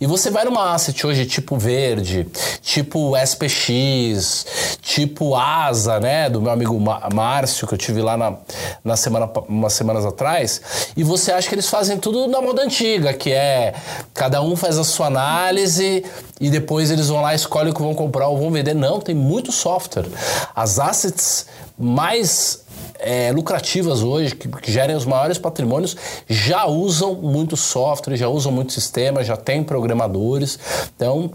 E 0.00 0.06
você 0.06 0.30
vai 0.30 0.44
numa 0.44 0.74
asset 0.74 1.06
hoje 1.06 1.26
tipo 1.26 1.56
Verde, 1.56 2.26
tipo 2.60 3.16
SPX, 3.16 4.46
tipo 4.80 5.36
Asa, 5.36 6.00
né? 6.00 6.28
Do 6.28 6.42
meu 6.42 6.50
amigo 6.50 6.78
Márcio, 7.12 7.68
que 7.68 7.74
eu 7.74 7.78
tive 7.78 8.02
lá 8.02 8.16
na, 8.16 8.34
na 8.84 8.96
semana, 8.96 9.30
umas 9.48 9.72
semanas 9.72 10.04
atrás, 10.04 10.60
e 10.96 11.04
você 11.04 11.30
acha 11.30 11.48
que 11.48 11.54
eles 11.54 11.68
fazem 11.68 11.98
tudo 11.98 12.26
na 12.26 12.40
moda 12.40 12.62
antiga, 12.62 13.12
que 13.12 13.30
é 13.30 13.74
cada 14.12 14.42
um 14.42 14.56
faz 14.56 14.76
a 14.76 14.84
sua 14.84 15.06
análise 15.06 16.04
e 16.40 16.50
depois 16.50 16.90
eles 16.90 17.08
vão 17.08 17.20
lá, 17.20 17.27
escolhem 17.34 17.70
o 17.70 17.74
que 17.74 17.82
vão 17.82 17.94
comprar 17.94 18.28
ou 18.28 18.38
vão 18.38 18.50
vender. 18.50 18.74
Não, 18.74 19.00
tem 19.00 19.14
muito 19.14 19.52
software. 19.52 20.06
As 20.54 20.78
assets 20.78 21.46
mais 21.78 22.64
é, 22.98 23.30
lucrativas 23.32 24.02
hoje, 24.02 24.34
que, 24.34 24.48
que, 24.48 24.72
gerem 24.72 24.96
os 24.96 25.04
maiores 25.04 25.38
patrimônios, 25.38 25.96
já 26.28 26.66
usam 26.66 27.14
muito 27.14 27.56
software, 27.56 28.16
já 28.16 28.28
usam 28.28 28.50
muito 28.50 28.72
sistema, 28.72 29.22
já 29.22 29.36
tem 29.36 29.62
programadores. 29.62 30.58
Então, 30.96 31.30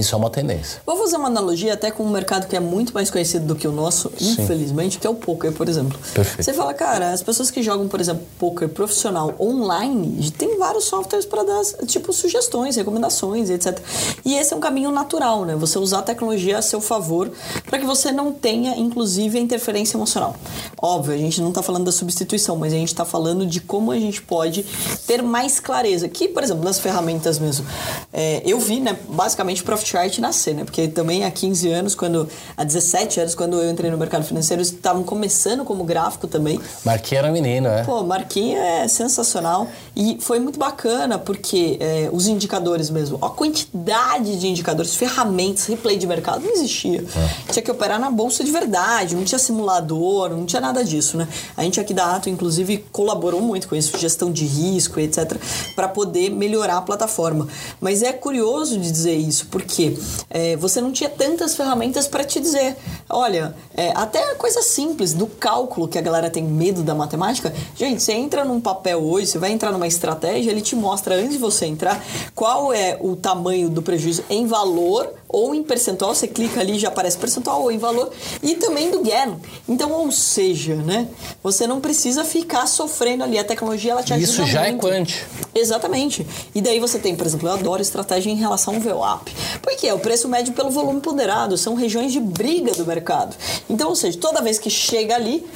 isso 0.00 0.14
é 0.14 0.18
uma 0.18 0.30
tendência. 0.30 0.80
Vou 0.84 0.96
fazer 0.96 1.16
uma 1.16 1.28
analogia 1.28 1.74
até 1.74 1.90
com 1.90 2.02
um 2.02 2.10
mercado 2.10 2.46
que 2.46 2.56
é 2.56 2.60
muito 2.60 2.92
mais 2.92 3.10
conhecido 3.10 3.46
do 3.46 3.54
que 3.54 3.66
o 3.66 3.72
nosso, 3.72 4.12
Sim. 4.18 4.32
infelizmente, 4.32 4.98
que 4.98 5.06
é 5.06 5.10
o 5.10 5.14
poker, 5.14 5.52
por 5.52 5.68
exemplo. 5.68 5.98
Perfeito. 6.12 6.42
Você 6.42 6.52
fala, 6.52 6.74
cara, 6.74 7.12
as 7.12 7.22
pessoas 7.22 7.50
que 7.50 7.62
jogam, 7.62 7.88
por 7.88 8.00
exemplo, 8.00 8.24
poker 8.38 8.68
profissional 8.68 9.34
online, 9.40 10.30
tem 10.32 10.58
vários 10.58 10.84
softwares 10.84 11.24
para 11.24 11.42
dar, 11.44 11.62
tipo, 11.86 12.12
sugestões, 12.12 12.76
recomendações, 12.76 13.48
etc. 13.48 13.78
E 14.24 14.34
esse 14.34 14.52
é 14.52 14.56
um 14.56 14.60
caminho 14.60 14.90
natural, 14.90 15.44
né? 15.44 15.56
Você 15.56 15.78
usar 15.78 16.00
a 16.00 16.02
tecnologia 16.02 16.58
a 16.58 16.62
seu 16.62 16.80
favor 16.80 17.30
para 17.64 17.78
que 17.78 17.86
você 17.86 18.12
não 18.12 18.32
tenha, 18.32 18.76
inclusive, 18.76 19.38
a 19.38 19.40
interferência 19.40 19.96
emocional. 19.96 20.36
Óbvio, 20.80 21.14
a 21.14 21.18
gente 21.18 21.40
não 21.40 21.48
está 21.48 21.62
falando 21.62 21.84
da 21.84 21.92
substituição, 21.92 22.56
mas 22.56 22.72
a 22.72 22.76
gente 22.76 22.88
está 22.88 23.04
falando 23.04 23.46
de 23.46 23.60
como 23.60 23.90
a 23.90 23.98
gente 23.98 24.20
pode 24.20 24.64
ter 25.06 25.22
mais 25.22 25.58
clareza. 25.58 26.08
Que, 26.08 26.28
por 26.28 26.42
exemplo, 26.42 26.64
nas 26.64 26.78
ferramentas 26.78 27.38
mesmo, 27.38 27.64
é, 28.12 28.42
eu 28.44 28.58
vi, 28.60 28.80
né, 28.80 28.98
basicamente, 29.08 29.62
Profit 29.62 29.85
Chart 29.86 30.18
nascer, 30.18 30.54
né? 30.54 30.64
Porque 30.64 30.88
também 30.88 31.24
há 31.24 31.30
15 31.30 31.70
anos, 31.70 31.94
quando 31.94 32.28
há 32.56 32.64
17 32.64 33.20
anos, 33.20 33.34
quando 33.34 33.56
eu 33.56 33.70
entrei 33.70 33.90
no 33.90 33.96
mercado 33.96 34.24
financeiro, 34.24 34.60
eles 34.60 34.72
estavam 34.72 35.04
começando 35.04 35.64
como 35.64 35.84
gráfico 35.84 36.26
também. 36.26 36.60
Marquinhos 36.84 37.24
era 37.24 37.32
menino, 37.32 37.68
é? 37.68 37.84
Pô, 37.84 38.02
Marquinhos 38.02 38.60
é 38.60 38.88
sensacional. 38.88 39.68
E 39.94 40.18
foi 40.20 40.40
muito 40.40 40.58
bacana, 40.58 41.18
porque 41.18 41.76
é, 41.80 42.10
os 42.12 42.26
indicadores 42.26 42.90
mesmo, 42.90 43.18
a 43.22 43.30
quantidade 43.30 44.38
de 44.38 44.48
indicadores, 44.48 44.94
ferramentas, 44.94 45.66
replay 45.66 45.96
de 45.96 46.06
mercado 46.06 46.44
não 46.44 46.52
existia. 46.52 47.04
É. 47.16 47.52
Tinha 47.52 47.62
que 47.62 47.70
operar 47.70 48.00
na 48.00 48.10
bolsa 48.10 48.42
de 48.42 48.50
verdade, 48.50 49.14
não 49.14 49.24
tinha 49.24 49.38
simulador, 49.38 50.30
não 50.30 50.44
tinha 50.44 50.60
nada 50.60 50.84
disso, 50.84 51.16
né? 51.16 51.28
A 51.56 51.62
gente 51.62 51.78
aqui 51.80 51.94
da 51.94 52.16
Ato, 52.16 52.28
inclusive, 52.28 52.84
colaborou 52.90 53.40
muito 53.40 53.68
com 53.68 53.76
isso, 53.76 53.96
gestão 53.98 54.32
de 54.32 54.44
risco, 54.44 54.98
etc., 54.98 55.36
para 55.74 55.88
poder 55.88 56.30
melhorar 56.30 56.78
a 56.78 56.82
plataforma. 56.82 57.46
Mas 57.80 58.02
é 58.02 58.12
curioso 58.12 58.78
de 58.78 58.90
dizer 58.90 59.16
isso, 59.16 59.46
porque 59.50 59.75
porque 59.76 59.98
é, 60.30 60.56
você 60.56 60.80
não 60.80 60.90
tinha 60.90 61.10
tantas 61.10 61.54
ferramentas 61.54 62.08
para 62.08 62.24
te 62.24 62.40
dizer. 62.40 62.76
Olha, 63.10 63.54
é, 63.76 63.92
até 63.94 64.34
coisa 64.36 64.62
simples 64.62 65.12
do 65.12 65.26
cálculo 65.26 65.86
que 65.86 65.98
a 65.98 66.00
galera 66.00 66.30
tem 66.30 66.42
medo 66.42 66.82
da 66.82 66.94
matemática. 66.94 67.52
Gente, 67.76 68.02
você 68.02 68.12
entra 68.12 68.42
num 68.42 68.58
papel 68.58 69.04
hoje, 69.04 69.26
você 69.26 69.38
vai 69.38 69.52
entrar 69.52 69.70
numa 69.72 69.86
estratégia, 69.86 70.50
ele 70.50 70.62
te 70.62 70.74
mostra 70.74 71.14
antes 71.16 71.32
de 71.32 71.38
você 71.38 71.66
entrar 71.66 72.02
qual 72.34 72.72
é 72.72 72.96
o 73.00 73.14
tamanho 73.14 73.68
do 73.68 73.82
prejuízo 73.82 74.24
em 74.30 74.46
valor 74.46 75.12
ou 75.28 75.54
em 75.54 75.62
percentual, 75.62 76.14
você 76.14 76.26
clica 76.26 76.60
ali 76.60 76.78
já 76.78 76.88
aparece 76.88 77.18
percentual 77.18 77.62
ou 77.62 77.70
em 77.70 77.78
valor, 77.78 78.10
e 78.42 78.54
também 78.54 78.90
do 78.90 79.02
gain. 79.02 79.36
Então, 79.68 79.92
ou 79.92 80.10
seja, 80.10 80.76
né, 80.76 81.08
você 81.42 81.66
não 81.66 81.80
precisa 81.80 82.24
ficar 82.24 82.66
sofrendo 82.66 83.24
ali, 83.24 83.38
a 83.38 83.44
tecnologia 83.44 83.92
ela 83.92 84.02
te 84.02 84.14
ajuda 84.14 84.30
Isso 84.30 84.46
já 84.46 84.66
é 84.66 84.70
muito. 84.70 84.86
é 84.86 84.90
quant. 84.90 85.14
Exatamente. 85.54 86.26
E 86.54 86.60
daí 86.60 86.78
você 86.78 86.98
tem, 86.98 87.14
por 87.14 87.26
exemplo, 87.26 87.48
eu 87.48 87.52
adoro 87.52 87.82
estratégia 87.82 88.30
em 88.30 88.36
relação 88.36 88.74
ao 88.74 88.80
VWAP, 88.80 89.34
porque 89.62 89.86
é 89.86 89.94
o 89.94 89.98
preço 89.98 90.28
médio 90.28 90.52
pelo 90.52 90.70
volume 90.70 91.00
ponderado, 91.00 91.56
são 91.56 91.74
regiões 91.74 92.12
de 92.12 92.20
briga 92.20 92.72
do 92.72 92.86
mercado. 92.86 93.36
Então, 93.68 93.88
ou 93.88 93.96
seja, 93.96 94.18
toda 94.18 94.42
vez 94.42 94.58
que 94.58 94.70
chega 94.70 95.14
ali, 95.14 95.46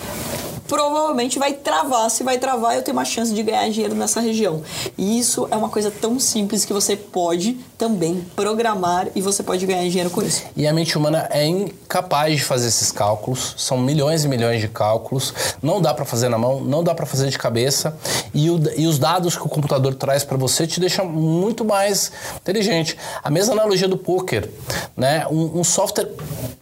provavelmente 0.71 1.37
vai 1.37 1.53
travar. 1.53 2.09
Se 2.09 2.23
vai 2.23 2.39
travar, 2.39 2.77
eu 2.77 2.83
tenho 2.83 2.97
uma 2.97 3.05
chance 3.05 3.35
de 3.35 3.43
ganhar 3.43 3.69
dinheiro 3.69 3.93
nessa 3.97 4.21
região. 4.21 4.63
E 4.97 5.19
isso 5.19 5.49
é 5.51 5.57
uma 5.57 5.69
coisa 5.69 5.91
tão 5.91 6.21
simples 6.21 6.65
que 6.65 6.73
você 6.73 6.95
pode 6.95 7.55
também 7.77 8.25
programar 8.37 9.09
e 9.17 9.21
você 9.21 9.43
pode 9.43 9.67
ganhar 9.67 9.83
dinheiro 9.89 10.11
com 10.11 10.23
isso. 10.23 10.45
E 10.57 10.69
a 10.69 10.73
mente 10.73 10.97
humana 10.97 11.27
é 11.33 11.45
incapaz 11.45 12.37
de 12.37 12.45
fazer 12.45 12.69
esses 12.69 12.93
cálculos. 12.93 13.55
São 13.59 13.79
milhões 13.79 14.25
e 14.25 14.29
milhões 14.29 14.61
de 14.61 14.69
cálculos. 14.69 15.35
Não 15.61 15.83
dá 15.83 15.93
para 15.93 16.05
fazer 16.05 16.29
na 16.29 16.39
mão, 16.39 16.61
não 16.61 16.85
dá 16.85 16.95
para 16.95 17.05
fazer 17.05 17.29
de 17.29 17.39
cabeça. 17.39 17.97
E, 18.33 18.49
o, 18.49 18.61
e, 18.77 18.87
os 18.87 18.97
dados 18.97 19.37
que 19.37 19.43
o 19.43 19.49
computador 19.49 19.95
traz 19.97 20.23
para 20.23 20.37
você 20.37 20.69
te 20.69 20.79
deixam 20.79 21.05
muito 21.05 21.65
mais 21.65 22.13
inteligente. 22.37 22.97
A 23.25 23.31
mesma 23.31 23.55
analogia 23.55 23.89
do 23.89 23.99
poker, 23.99 24.49
né? 24.97 25.27
Um, 25.29 25.61
um 25.61 25.65
software 25.65 26.11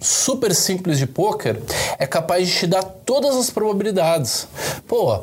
super 0.01 0.55
simples 0.55 0.99
de 0.99 1.07
poker 1.07 1.61
é 1.99 2.07
capaz 2.07 2.49
de 2.49 2.55
te 2.55 2.66
dar 2.66 2.83
todas 2.83 3.37
as 3.37 3.51
probabilidades 3.51 3.97
probabilidades. 3.98 4.46
Pô, 4.87 5.22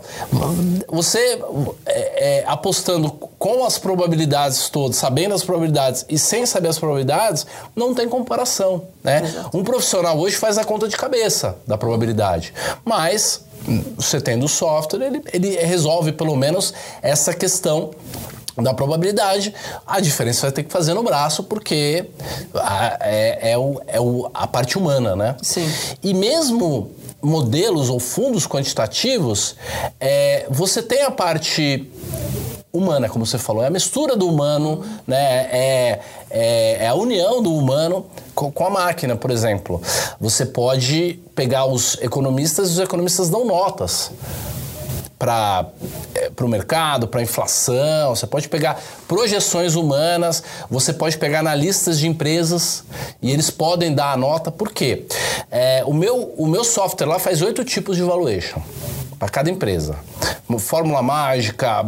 você 0.88 1.41
é, 1.85 2.39
é, 2.39 2.43
apostando 2.45 3.09
com 3.09 3.65
as 3.65 3.77
probabilidades 3.77 4.69
todas, 4.69 4.97
sabendo 4.97 5.33
as 5.33 5.43
probabilidades 5.43 6.05
e 6.09 6.19
sem 6.19 6.45
saber 6.45 6.67
as 6.67 6.77
probabilidades, 6.77 7.45
não 7.75 7.93
tem 7.95 8.07
comparação. 8.07 8.83
Né? 9.03 9.21
Um 9.53 9.63
profissional 9.63 10.17
hoje 10.19 10.35
faz 10.35 10.57
a 10.57 10.63
conta 10.63 10.88
de 10.88 10.97
cabeça 10.97 11.57
da 11.65 11.77
probabilidade, 11.77 12.53
mas 12.83 13.41
você 13.95 14.21
tendo 14.21 14.45
o 14.45 14.49
software, 14.49 15.05
ele, 15.05 15.21
ele 15.33 15.57
resolve 15.57 16.11
pelo 16.11 16.35
menos 16.35 16.73
essa 17.01 17.33
questão 17.33 17.91
da 18.57 18.73
probabilidade, 18.73 19.53
a 19.85 19.99
diferença 19.99 20.43
vai 20.43 20.51
ter 20.51 20.63
que 20.63 20.71
fazer 20.71 20.93
no 20.93 21.03
braço, 21.03 21.43
porque 21.43 22.05
é, 23.01 23.51
é, 23.51 23.57
o, 23.57 23.81
é 23.85 23.99
o, 23.99 24.29
a 24.33 24.47
parte 24.47 24.77
humana, 24.77 25.13
né? 25.13 25.35
Sim. 25.41 25.69
E 26.01 26.13
mesmo 26.13 26.89
modelos 27.25 27.89
ou 27.89 27.99
fundos 27.99 28.47
quantitativos, 28.47 29.55
é, 29.99 30.45
você 30.49 30.81
tem 30.81 31.01
a 31.01 31.11
parte 31.11 31.89
humana, 32.71 33.09
como 33.09 33.25
você 33.25 33.38
falou. 33.38 33.63
É 33.63 33.67
a 33.67 33.71
mistura 33.71 34.15
do 34.15 34.27
humano, 34.27 34.83
né? 35.07 35.47
É, 35.51 35.99
é, 36.29 36.77
é 36.81 36.88
a 36.88 36.93
união 36.93 37.41
do 37.41 37.53
humano 37.53 38.05
com, 38.33 38.51
com 38.51 38.65
a 38.65 38.69
máquina, 38.69 39.15
por 39.15 39.31
exemplo. 39.31 39.81
Você 40.19 40.45
pode 40.45 41.19
pegar 41.33 41.65
os 41.65 41.97
economistas 42.01 42.69
e 42.69 42.71
os 42.73 42.79
economistas 42.79 43.29
dão 43.29 43.45
notas 43.45 44.11
para 45.17 45.65
é, 46.13 46.30
o 46.39 46.47
mercado, 46.47 47.08
para 47.08 47.21
a 47.21 47.23
inflação, 47.23 48.15
você 48.15 48.28
pode 48.28 48.49
pegar 48.49 48.80
projeções 49.08 49.75
humanas, 49.75 50.43
você 50.69 50.93
pode 50.93 51.17
pegar 51.17 51.39
analistas 51.39 51.99
de 51.99 52.08
empresas 52.08 52.84
e 53.21 53.32
eles 53.32 53.49
podem 53.49 53.93
dar 53.93 54.12
a 54.12 54.17
nota. 54.17 54.51
Por 54.51 54.71
quê? 54.71 55.06
É, 55.49 55.84
o, 55.86 55.93
meu, 55.93 56.34
o 56.38 56.47
meu 56.47 56.63
software 56.63 57.08
lá 57.08 57.19
faz 57.19 57.41
oito 57.41 57.63
tipos 57.63 57.95
de 57.95 58.04
valuation 58.04 58.62
para 59.17 59.30
cada 59.30 59.49
empresa. 59.49 59.95
Fórmula 60.60 61.01
mágica, 61.01 61.84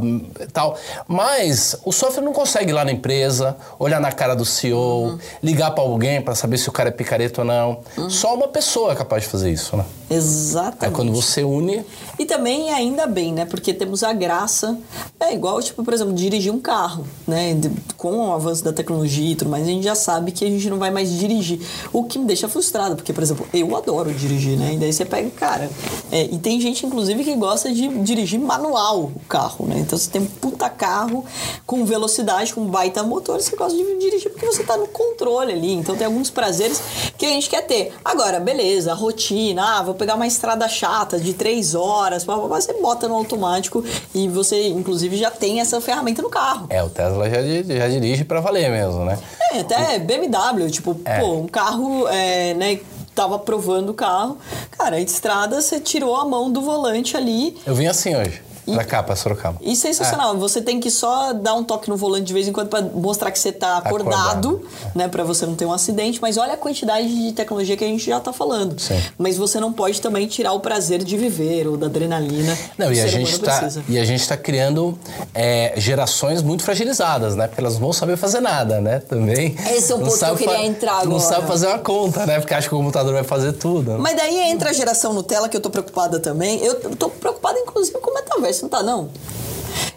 tal. 0.52 0.78
Mas 1.08 1.76
o 1.86 1.92
software 1.92 2.24
não 2.24 2.34
consegue 2.34 2.72
ir 2.72 2.74
lá 2.74 2.84
na 2.84 2.92
empresa, 2.92 3.56
olhar 3.78 4.00
na 4.00 4.12
cara 4.12 4.36
do 4.36 4.46
CEO, 4.46 4.80
uhum. 4.80 5.20
ligar 5.44 5.72
para 5.72 5.84
alguém 5.84 6.22
para 6.22 6.34
saber 6.36 6.58
se 6.58 6.68
o 6.68 6.72
cara 6.72 6.90
é 6.90 6.92
picareta 6.92 7.42
ou 7.42 7.46
não. 7.46 7.80
Uhum. 7.98 8.10
Só 8.10 8.34
uma 8.34 8.48
pessoa 8.48 8.94
é 8.94 8.96
capaz 8.96 9.24
de 9.24 9.30
fazer 9.30 9.52
isso, 9.52 9.78
né? 9.78 9.86
Exatamente. 10.10 10.86
É 10.86 10.90
quando 10.90 11.14
você 11.14 11.44
une. 11.44 11.84
E 12.18 12.26
também 12.26 12.72
ainda 12.72 13.06
bem, 13.06 13.34
né? 13.34 13.46
Porque 13.46 13.74
temos 13.74 14.04
a 14.04 14.14
graça. 14.14 14.78
É 15.20 15.34
igual, 15.34 15.62
tipo, 15.62 15.84
por 15.84 15.94
exemplo, 15.94 16.14
dirigir 16.14 16.52
um 16.52 16.60
carro, 16.60 17.06
né? 17.28 17.60
Com 17.98 18.30
o 18.30 18.34
avanço 18.34 18.64
da 18.64 18.72
tecnologia 18.72 19.32
e 19.32 19.36
tudo 19.36 19.50
mais, 19.50 19.64
a 19.64 19.70
gente 19.70 19.84
já 19.84 19.96
sabe 19.96 20.32
que 20.32 20.46
a 20.46 20.50
gente 20.50 20.70
não 20.70 20.78
vai 20.78 20.92
mais 20.92 21.12
dirigir. 21.12 21.60
O 21.92 22.04
que 22.04 22.18
me 22.18 22.26
deixa 22.26 22.48
frustrado, 22.48 22.96
porque, 22.96 23.12
por 23.12 23.22
exemplo, 23.22 23.48
eu 23.54 23.76
adoro 23.76 24.14
dirigir, 24.14 24.58
né? 24.58 24.74
E 24.76 24.78
daí 24.78 24.94
você 24.94 25.04
pega, 25.04 25.30
cara. 25.32 25.70
É, 26.12 26.24
e 26.24 26.38
tem 26.38 26.60
gente, 26.62 26.86
inclusive, 26.86 27.24
que 27.24 27.36
gosta 27.36 27.72
de 27.72 27.88
dirigir 28.00 28.40
manual 28.40 29.12
o 29.16 29.22
carro, 29.28 29.66
né? 29.66 29.80
Então 29.80 29.98
você 29.98 30.10
tem 30.10 30.22
um 30.22 30.26
puta 30.26 30.70
carro 30.70 31.26
com 31.66 31.84
velocidade, 31.86 32.54
com 32.54 32.66
baita 32.66 33.04
motor, 33.04 33.42
você 33.42 33.56
gosta 33.56 33.78
de 33.78 34.00
dirigir 34.00 34.32
porque 34.32 34.46
você 34.46 34.64
tá 34.64 34.78
no 34.78 34.88
controle 34.88 35.52
ali. 35.52 35.74
Então 35.74 35.96
tem 35.96 36.06
alguns 36.06 36.30
prazeres 36.30 36.82
que 37.18 37.26
a 37.26 37.30
gente 37.30 37.50
quer 37.50 37.66
ter. 37.66 37.94
Agora, 38.06 38.40
beleza, 38.40 38.92
a 38.92 38.96
rotina, 38.96 39.78
ah, 39.78 39.84
vou 39.84 39.97
pegar 39.98 40.16
uma 40.16 40.28
estrada 40.28 40.68
chata 40.68 41.20
de 41.20 41.34
três 41.34 41.76
horas, 41.76 42.24
você 42.24 42.74
bota 42.82 43.08
no 43.08 43.16
automático 43.16 43.84
e 44.14 44.28
você, 44.28 44.70
inclusive, 44.70 45.18
já 45.18 45.30
tem 45.30 45.60
essa 45.60 45.82
ferramenta 45.82 46.22
no 46.22 46.30
carro. 46.30 46.68
É, 46.70 46.82
o 46.84 46.90
Tesla 46.90 47.30
já, 47.30 47.42
já 47.42 47.88
dirige 47.90 48.24
para 48.24 48.40
valer 48.40 48.70
mesmo, 48.70 49.04
né? 49.04 49.18
É, 49.52 49.60
até 49.60 50.00
BMW, 50.00 50.70
tipo, 50.70 51.00
é. 51.04 51.20
pô, 51.20 51.34
um 51.34 51.48
carro, 51.48 52.08
é, 52.08 52.54
né? 52.54 52.80
tava 53.18 53.40
provando 53.40 53.90
o 53.90 53.94
carro. 53.96 54.38
Cara, 54.70 54.98
a 54.98 55.02
estrada, 55.02 55.60
você 55.60 55.80
tirou 55.80 56.16
a 56.16 56.24
mão 56.24 56.52
do 56.52 56.62
volante 56.62 57.18
ali. 57.18 57.58
Eu 57.66 57.74
vim 57.74 57.88
assim 57.88 58.16
hoje. 58.16 58.44
Pra 58.74 58.84
cá, 58.84 59.04
pra 59.04 59.16
Sorocaba. 59.16 59.58
E 59.62 59.76
sensacional. 59.76 60.36
É. 60.36 60.38
Você 60.38 60.62
tem 60.62 60.80
que 60.80 60.92
só 60.92 61.34
dar 61.34 61.54
um 61.54 61.64
toque 61.64 61.90
no 61.90 61.98
volante 61.98 62.26
de 62.26 62.34
vez 62.34 62.48
em 62.48 62.52
quando 62.52 62.70
para 62.70 62.82
mostrar 62.82 63.32
que 63.32 63.40
você 63.40 63.52
tá 63.52 63.78
acordado, 63.78 64.50
acordado. 64.50 64.62
né? 64.96 65.08
Pra 65.08 65.24
você 65.24 65.46
não 65.46 65.56
ter 65.56 65.66
um 65.66 65.74
acidente. 65.74 66.22
Mas 66.22 66.38
olha 66.38 66.54
a 66.54 66.58
quantidade 66.58 67.08
de 67.08 67.32
tecnologia 67.34 67.76
que 67.78 67.84
a 67.84 67.88
gente 67.88 68.06
já 68.06 68.20
tá 68.20 68.34
falando. 68.34 68.80
Sim. 68.80 69.02
Mas 69.18 69.38
você 69.38 69.60
não 69.60 69.72
pode 69.72 70.02
também 70.02 70.28
tirar 70.28 70.54
o 70.54 70.60
prazer 70.60 71.04
de 71.04 71.18
viver 71.18 71.68
ou 71.68 71.78
da 71.78 71.88
adrenalina. 71.88 72.58
Não, 72.78 72.92
e 72.92 73.00
a, 73.00 73.08
gente 73.08 73.40
tá, 73.40 73.58
precisa. 73.58 73.84
e 73.88 73.98
a 73.98 74.06
gente 74.06 74.28
tá 74.28 74.38
criando 74.38 74.98
é, 75.34 75.74
gerações 75.78 76.42
muito 76.42 76.64
fragilizadas, 76.64 77.36
né? 77.36 77.48
Porque 77.48 77.62
elas 77.62 77.74
não 77.74 77.82
vão 77.82 77.94
saber 77.94 78.18
fazer 78.18 78.40
nada, 78.40 78.82
né? 78.82 79.00
Também. 79.00 79.56
Esse 79.72 79.92
é 79.92 79.96
o 79.96 80.00
ponto 80.00 80.18
que 80.18 80.26
eu 80.26 80.36
queria 80.36 80.66
entrar 80.66 80.94
agora. 80.94 81.10
Não 81.10 81.20
sabe 81.20 81.48
fazer 81.48 81.68
uma 81.68 81.80
conta, 81.80 82.26
né? 82.26 82.40
Porque 82.40 82.54
acha 82.54 82.68
que 82.68 82.76
o 82.76 82.78
computador 82.78 83.14
vai 83.14 83.24
fazer 83.24 83.54
tudo. 83.54 83.92
Né? 83.92 83.98
Mas 84.00 84.16
daí 84.16 84.38
entra 84.50 84.70
a 84.70 84.74
geração 84.74 85.14
Nutella, 85.14 85.48
que 85.50 85.56
eu 85.56 85.62
tô 85.62 85.70
preocupada 85.70 86.20
também. 86.20 86.64
Eu 86.64 86.76
tô 86.96 87.10
preocupada, 87.10 87.58
inclusive, 87.60 87.98
com 88.00 88.12
o 88.12 88.14
metaverso 88.14 88.57
não 88.62 88.70
tá, 88.70 88.84
não? 88.84 89.10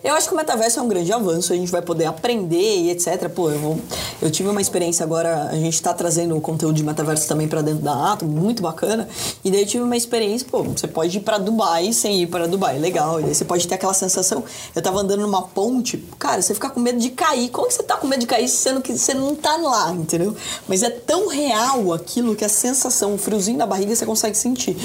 Eu 0.03 0.15
acho 0.15 0.29
que 0.29 0.35
o 0.35 0.37
metaverso 0.37 0.81
é 0.81 0.83
um 0.83 0.89
grande 0.89 1.13
avanço, 1.13 1.53
a 1.53 1.57
gente 1.57 1.71
vai 1.71 1.83
poder 1.83 2.07
aprender 2.07 2.79
e 2.79 2.91
etc. 2.91 3.29
Pô, 3.29 3.51
eu, 3.51 3.59
vou, 3.59 3.81
eu 4.23 4.31
tive 4.31 4.49
uma 4.49 4.61
experiência 4.61 5.05
agora, 5.05 5.51
a 5.51 5.57
gente 5.57 5.75
está 5.75 5.93
trazendo 5.93 6.35
o 6.35 6.41
conteúdo 6.41 6.75
de 6.75 6.83
metaverso 6.83 7.29
também 7.29 7.47
para 7.47 7.61
dentro 7.61 7.83
da 7.83 8.13
Atom, 8.13 8.25
muito 8.27 8.63
bacana. 8.63 9.07
E 9.45 9.51
daí 9.51 9.61
eu 9.61 9.67
tive 9.67 9.85
uma 9.85 9.97
experiência, 9.97 10.47
pô, 10.51 10.63
você 10.63 10.89
pode 10.89 11.19
ir 11.19 11.21
para 11.21 11.37
Dubai 11.37 11.93
sem 11.93 12.23
ir 12.23 12.29
para 12.29 12.49
Dubai, 12.49 12.79
legal. 12.79 13.21
E 13.21 13.25
daí 13.25 13.35
você 13.35 13.45
pode 13.45 13.69
ter 13.69 13.75
aquela 13.75 13.93
sensação, 13.93 14.43
eu 14.75 14.81
tava 14.81 15.01
andando 15.01 15.21
numa 15.21 15.43
ponte, 15.43 15.99
cara, 16.19 16.41
você 16.41 16.55
fica 16.55 16.71
com 16.71 16.81
medo 16.81 16.99
de 16.99 17.11
cair. 17.11 17.51
Como 17.51 17.69
que 17.69 17.75
você 17.75 17.83
tá 17.83 17.99
com 17.99 18.07
medo 18.07 18.21
de 18.21 18.27
cair 18.27 18.49
sendo 18.49 18.81
que 18.81 18.97
você 18.97 19.13
não 19.13 19.35
tá 19.35 19.55
lá, 19.59 19.93
entendeu? 19.93 20.35
Mas 20.67 20.83
é 20.83 20.89
tão 20.89 21.29
real 21.29 21.93
aquilo 21.93 22.35
que 22.35 22.45
a 22.45 22.49
sensação, 22.49 23.15
o 23.15 23.19
friozinho 23.19 23.59
na 23.59 23.67
barriga 23.67 23.95
você 23.95 24.07
consegue 24.07 24.37
sentir. 24.37 24.77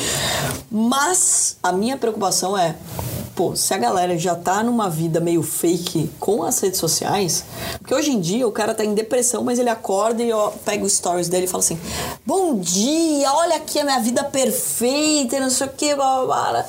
Mas 0.69 1.55
a 1.63 1.71
minha 1.71 1.95
preocupação 1.95 2.57
é 2.57 2.75
pô, 3.35 3.55
se 3.55 3.73
a 3.73 3.77
galera 3.77 4.17
já 4.17 4.33
tá 4.33 4.63
numa 4.63 4.89
vida 4.89 5.04
meio 5.21 5.41
fake 5.41 6.09
com 6.19 6.43
as 6.43 6.59
redes 6.59 6.79
sociais, 6.79 7.43
porque 7.79 7.93
hoje 7.93 8.11
em 8.11 8.19
dia 8.19 8.47
o 8.47 8.51
cara 8.51 8.73
tá 8.73 8.83
em 8.83 8.93
depressão, 8.93 9.43
mas 9.43 9.59
ele 9.59 9.69
acorda 9.69 10.21
e 10.21 10.31
ó, 10.31 10.51
pega 10.63 10.83
os 10.83 10.93
stories 10.93 11.27
dele 11.27 11.45
e 11.45 11.47
fala 11.47 11.63
assim: 11.63 11.79
Bom 12.25 12.57
dia, 12.57 13.31
olha 13.33 13.55
aqui 13.55 13.79
a 13.79 13.83
minha 13.83 13.99
vida 13.99 14.23
perfeita, 14.23 15.39
não 15.39 15.49
sei 15.49 15.67
o 15.67 15.69
que, 15.69 15.95
blá, 15.95 16.25
blá, 16.25 16.49
blá. 16.51 16.65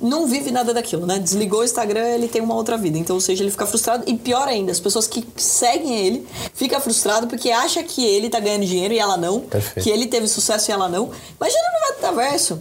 Não 0.00 0.26
vive 0.26 0.50
nada 0.50 0.72
daquilo, 0.72 1.04
né? 1.04 1.18
Desligou 1.18 1.60
o 1.60 1.64
Instagram, 1.64 2.06
ele 2.08 2.26
tem 2.26 2.40
uma 2.40 2.54
outra 2.54 2.78
vida. 2.78 2.96
Então, 2.96 3.16
ou 3.16 3.20
seja, 3.20 3.42
ele 3.42 3.50
fica 3.50 3.66
frustrado. 3.66 4.04
E 4.06 4.16
pior 4.16 4.48
ainda, 4.48 4.72
as 4.72 4.80
pessoas 4.80 5.06
que 5.06 5.22
seguem 5.36 5.94
ele 5.94 6.26
ficam 6.54 6.80
frustradas 6.80 7.28
porque 7.28 7.50
acha 7.50 7.82
que 7.82 8.02
ele 8.04 8.30
tá 8.30 8.40
ganhando 8.40 8.64
dinheiro 8.64 8.94
e 8.94 8.98
ela 8.98 9.18
não. 9.18 9.40
Perfeito. 9.40 9.84
Que 9.84 9.90
ele 9.90 10.06
teve 10.06 10.26
sucesso 10.26 10.70
e 10.70 10.72
ela 10.72 10.88
não. 10.88 11.10
Imagina 11.38 11.62
no 11.74 11.94
metaverso. 11.94 12.60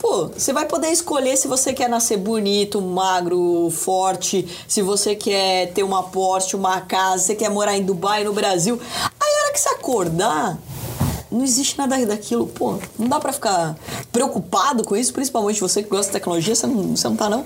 Pô, 0.00 0.28
você 0.28 0.50
vai 0.50 0.64
poder 0.64 0.88
escolher 0.88 1.36
se 1.36 1.46
você 1.46 1.74
quer 1.74 1.86
nascer 1.86 2.16
bonito, 2.16 2.80
magro, 2.80 3.68
forte, 3.70 4.48
se 4.66 4.80
você 4.80 5.14
quer 5.14 5.72
ter 5.72 5.82
uma 5.82 6.04
Porsche, 6.04 6.56
uma 6.56 6.80
casa, 6.80 7.18
se 7.18 7.26
você 7.26 7.34
quer 7.34 7.50
morar 7.50 7.76
em 7.76 7.84
Dubai, 7.84 8.24
no 8.24 8.32
Brasil. 8.32 8.80
Aí 8.80 9.10
a 9.20 9.44
hora 9.44 9.52
que 9.52 9.60
você 9.60 9.68
acordar, 9.68 10.58
não 11.30 11.44
existe 11.44 11.76
nada 11.76 12.04
daquilo. 12.06 12.46
Pô, 12.46 12.78
não 12.98 13.08
dá 13.08 13.20
pra 13.20 13.30
ficar 13.30 13.76
preocupado 14.10 14.82
com 14.84 14.96
isso, 14.96 15.12
principalmente 15.12 15.60
você 15.60 15.82
que 15.82 15.90
gosta 15.90 16.06
de 16.06 16.12
tecnologia, 16.12 16.54
você 16.54 16.66
não, 16.66 16.96
você 16.96 17.06
não 17.06 17.16
tá, 17.16 17.28
não? 17.28 17.44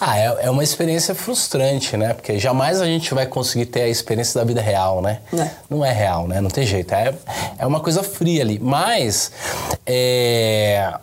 Ah, 0.00 0.18
é, 0.18 0.46
é 0.46 0.50
uma 0.50 0.64
experiência 0.64 1.14
frustrante, 1.14 1.96
né? 1.96 2.14
Porque 2.14 2.36
jamais 2.36 2.80
a 2.80 2.84
gente 2.84 3.14
vai 3.14 3.26
conseguir 3.26 3.66
ter 3.66 3.82
a 3.82 3.88
experiência 3.88 4.40
da 4.40 4.44
vida 4.44 4.60
real, 4.60 5.00
né? 5.00 5.20
É. 5.32 5.50
Não 5.70 5.84
é 5.84 5.92
real, 5.92 6.26
né? 6.26 6.40
Não 6.40 6.50
tem 6.50 6.66
jeito. 6.66 6.92
É, 6.92 7.14
é 7.58 7.64
uma 7.64 7.78
coisa 7.78 8.02
fria 8.02 8.42
ali. 8.42 8.58
Mas, 8.58 9.30
é 9.86 10.94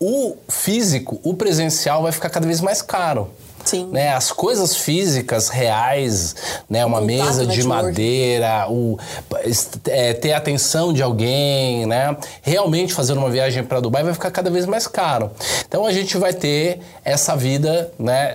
o 0.00 0.36
físico, 0.48 1.20
o 1.22 1.34
presencial 1.34 2.02
vai 2.02 2.10
ficar 2.10 2.30
cada 2.30 2.46
vez 2.46 2.62
mais 2.62 2.80
caro. 2.80 3.30
Sim. 3.70 3.86
Né, 3.92 4.12
as 4.12 4.32
coisas 4.32 4.74
físicas 4.74 5.48
reais, 5.48 6.34
né, 6.68 6.84
uma 6.84 7.00
mesa 7.00 7.46
de 7.46 7.62
madeira, 7.62 8.66
o, 8.68 8.98
é, 9.86 10.12
ter 10.12 10.32
a 10.32 10.38
atenção 10.38 10.92
de 10.92 11.02
alguém, 11.02 11.86
né, 11.86 12.16
realmente 12.42 12.92
fazer 12.92 13.12
uma 13.12 13.30
viagem 13.30 13.62
para 13.62 13.78
Dubai 13.78 14.02
vai 14.02 14.12
ficar 14.12 14.32
cada 14.32 14.50
vez 14.50 14.66
mais 14.66 14.88
caro. 14.88 15.30
Então 15.68 15.86
a 15.86 15.92
gente 15.92 16.16
vai 16.16 16.32
ter 16.32 16.80
essa 17.04 17.36
vida 17.36 17.92
né, 17.96 18.34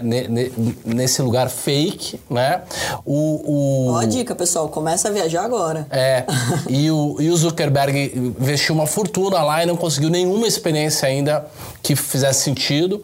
nesse 0.86 1.22
lugar 1.22 1.50
fake. 1.50 2.18
Né, 2.30 2.62
o, 3.06 3.90
o... 3.90 3.92
Boa 3.92 4.08
dica, 4.08 4.34
pessoal, 4.34 4.70
começa 4.70 5.10
a 5.10 5.12
viajar 5.12 5.44
agora. 5.44 5.86
É, 5.90 6.24
e 6.70 6.90
o, 6.90 7.18
e 7.20 7.30
o 7.30 7.36
Zuckerberg 7.36 8.34
investiu 8.40 8.74
uma 8.74 8.88
fortuna 8.88 9.44
lá 9.44 9.62
e 9.62 9.66
não 9.66 9.76
conseguiu 9.76 10.10
nenhuma 10.10 10.48
experiência 10.48 11.10
ainda 11.10 11.46
que 11.84 11.96
fizesse 11.96 12.44
sentido. 12.44 13.04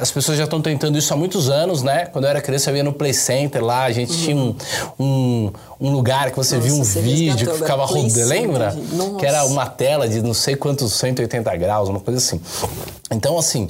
As, 0.00 0.10
pessoas 0.10 0.36
já 0.36 0.44
estão 0.44 0.60
tentando 0.60 0.98
isso 0.98 1.14
há 1.14 1.16
muitos 1.16 1.48
anos, 1.48 1.51
né? 1.82 2.06
Quando 2.06 2.24
eu 2.24 2.30
era 2.30 2.40
criança, 2.40 2.70
eu 2.70 2.76
ia 2.76 2.84
no 2.84 2.92
Play 2.92 3.12
Center 3.12 3.64
lá, 3.64 3.84
a 3.84 3.92
gente 3.92 4.12
uhum. 4.12 4.18
tinha 4.18 4.36
um, 4.36 4.56
um, 4.98 5.52
um, 5.88 5.92
lugar 5.92 6.30
que 6.30 6.36
você 6.36 6.56
Nossa, 6.56 6.68
via 6.68 6.80
um 6.80 6.84
você 6.84 7.00
vídeo 7.00 7.50
que 7.50 7.58
ficava 7.58 7.84
rodando, 7.84 8.26
lembra? 8.26 8.76
Que 9.18 9.26
era 9.26 9.44
uma 9.44 9.66
tela 9.66 10.08
de 10.08 10.22
não 10.22 10.34
sei 10.34 10.56
quantos 10.56 10.92
180 10.94 11.56
graus, 11.56 11.88
uma 11.88 12.00
coisa 12.00 12.18
assim. 12.18 12.40
Então, 13.14 13.38
assim, 13.38 13.68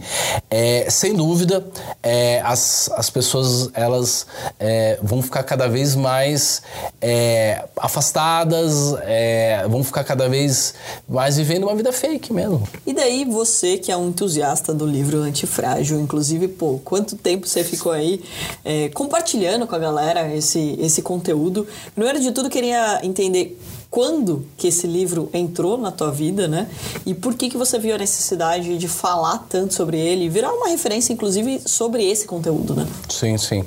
é, 0.48 0.88
sem 0.88 1.14
dúvida, 1.14 1.64
é, 2.02 2.40
as, 2.44 2.88
as 2.94 3.10
pessoas 3.10 3.70
elas 3.74 4.26
é, 4.58 4.98
vão 5.02 5.20
ficar 5.20 5.42
cada 5.42 5.68
vez 5.68 5.96
mais 5.96 6.62
é, 7.00 7.64
afastadas, 7.76 8.94
é, 9.02 9.66
vão 9.68 9.82
ficar 9.82 10.04
cada 10.04 10.28
vez 10.28 10.74
mais 11.08 11.36
vivendo 11.36 11.64
uma 11.64 11.74
vida 11.74 11.92
fake 11.92 12.32
mesmo. 12.32 12.62
E 12.86 12.92
daí 12.92 13.24
você 13.24 13.76
que 13.76 13.90
é 13.90 13.96
um 13.96 14.08
entusiasta 14.08 14.72
do 14.72 14.86
livro 14.86 15.18
Antifrágil, 15.18 16.00
inclusive, 16.00 16.48
pô, 16.48 16.80
quanto 16.84 17.16
tempo 17.16 17.46
você 17.46 17.64
ficou 17.64 17.92
aí 17.92 18.22
é, 18.64 18.88
compartilhando 18.90 19.66
com 19.66 19.74
a 19.74 19.78
galera 19.78 20.34
esse, 20.34 20.76
esse 20.80 21.02
conteúdo? 21.02 21.66
Primeiro 22.02 22.18
de 22.18 22.32
tudo, 22.32 22.50
queria 22.50 22.98
entender 23.04 23.56
quando 23.92 24.46
que 24.56 24.68
esse 24.68 24.86
livro 24.86 25.28
entrou 25.34 25.76
na 25.76 25.92
tua 25.92 26.10
vida, 26.10 26.48
né? 26.48 26.66
E 27.04 27.12
por 27.12 27.34
que 27.34 27.50
que 27.50 27.58
você 27.58 27.78
viu 27.78 27.94
a 27.94 27.98
necessidade 27.98 28.78
de 28.78 28.88
falar 28.88 29.44
tanto 29.50 29.74
sobre 29.74 29.98
ele, 29.98 30.30
virar 30.30 30.50
uma 30.50 30.68
referência, 30.68 31.12
inclusive, 31.12 31.60
sobre 31.66 32.02
esse 32.02 32.24
conteúdo, 32.24 32.74
né? 32.74 32.86
Sim, 33.10 33.36
sim. 33.36 33.62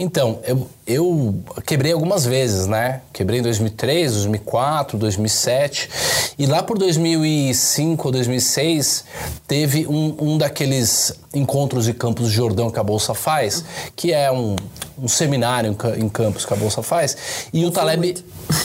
Então, 0.00 0.40
eu, 0.44 0.68
eu 0.84 1.36
quebrei 1.64 1.92
algumas 1.92 2.26
vezes, 2.26 2.66
né? 2.66 3.02
Quebrei 3.12 3.38
em 3.38 3.42
2003, 3.42 4.14
2004, 4.14 4.98
2007 4.98 5.88
e 6.36 6.44
lá 6.44 6.60
por 6.60 6.76
2005 6.76 8.08
ou 8.08 8.10
2006 8.10 9.04
teve 9.46 9.86
um, 9.86 10.16
um 10.18 10.38
daqueles 10.38 11.14
encontros 11.32 11.84
de 11.84 11.94
Campos 11.94 12.30
de 12.30 12.34
Jordão 12.34 12.68
que 12.68 12.80
a 12.80 12.82
Bolsa 12.82 13.14
faz, 13.14 13.64
que 13.94 14.12
é 14.12 14.32
um 14.32 14.56
um 15.02 15.08
seminário 15.08 15.76
em, 15.96 16.04
em 16.04 16.08
campus 16.08 16.44
que 16.44 16.52
a 16.52 16.56
Bolsa 16.56 16.82
faz. 16.82 17.16
E 17.52 17.62
Não 17.62 17.68
o 17.68 17.72
Taleb. 17.72 17.98
muito. 17.98 18.24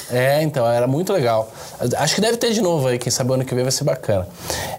É, 0.10 0.43
então, 0.43 0.66
era 0.66 0.87
muito 0.88 1.14
legal. 1.14 1.52
Acho 1.98 2.16
que 2.16 2.22
deve 2.22 2.38
ter 2.38 2.52
de 2.52 2.62
novo 2.62 2.88
aí, 2.88 2.98
quem 2.98 3.12
sabe 3.12 3.32
o 3.32 3.34
ano 3.34 3.46
que 3.46 3.54
vem 3.54 3.64
vai 3.64 3.72
ser 3.72 3.84
bacana. 3.84 4.28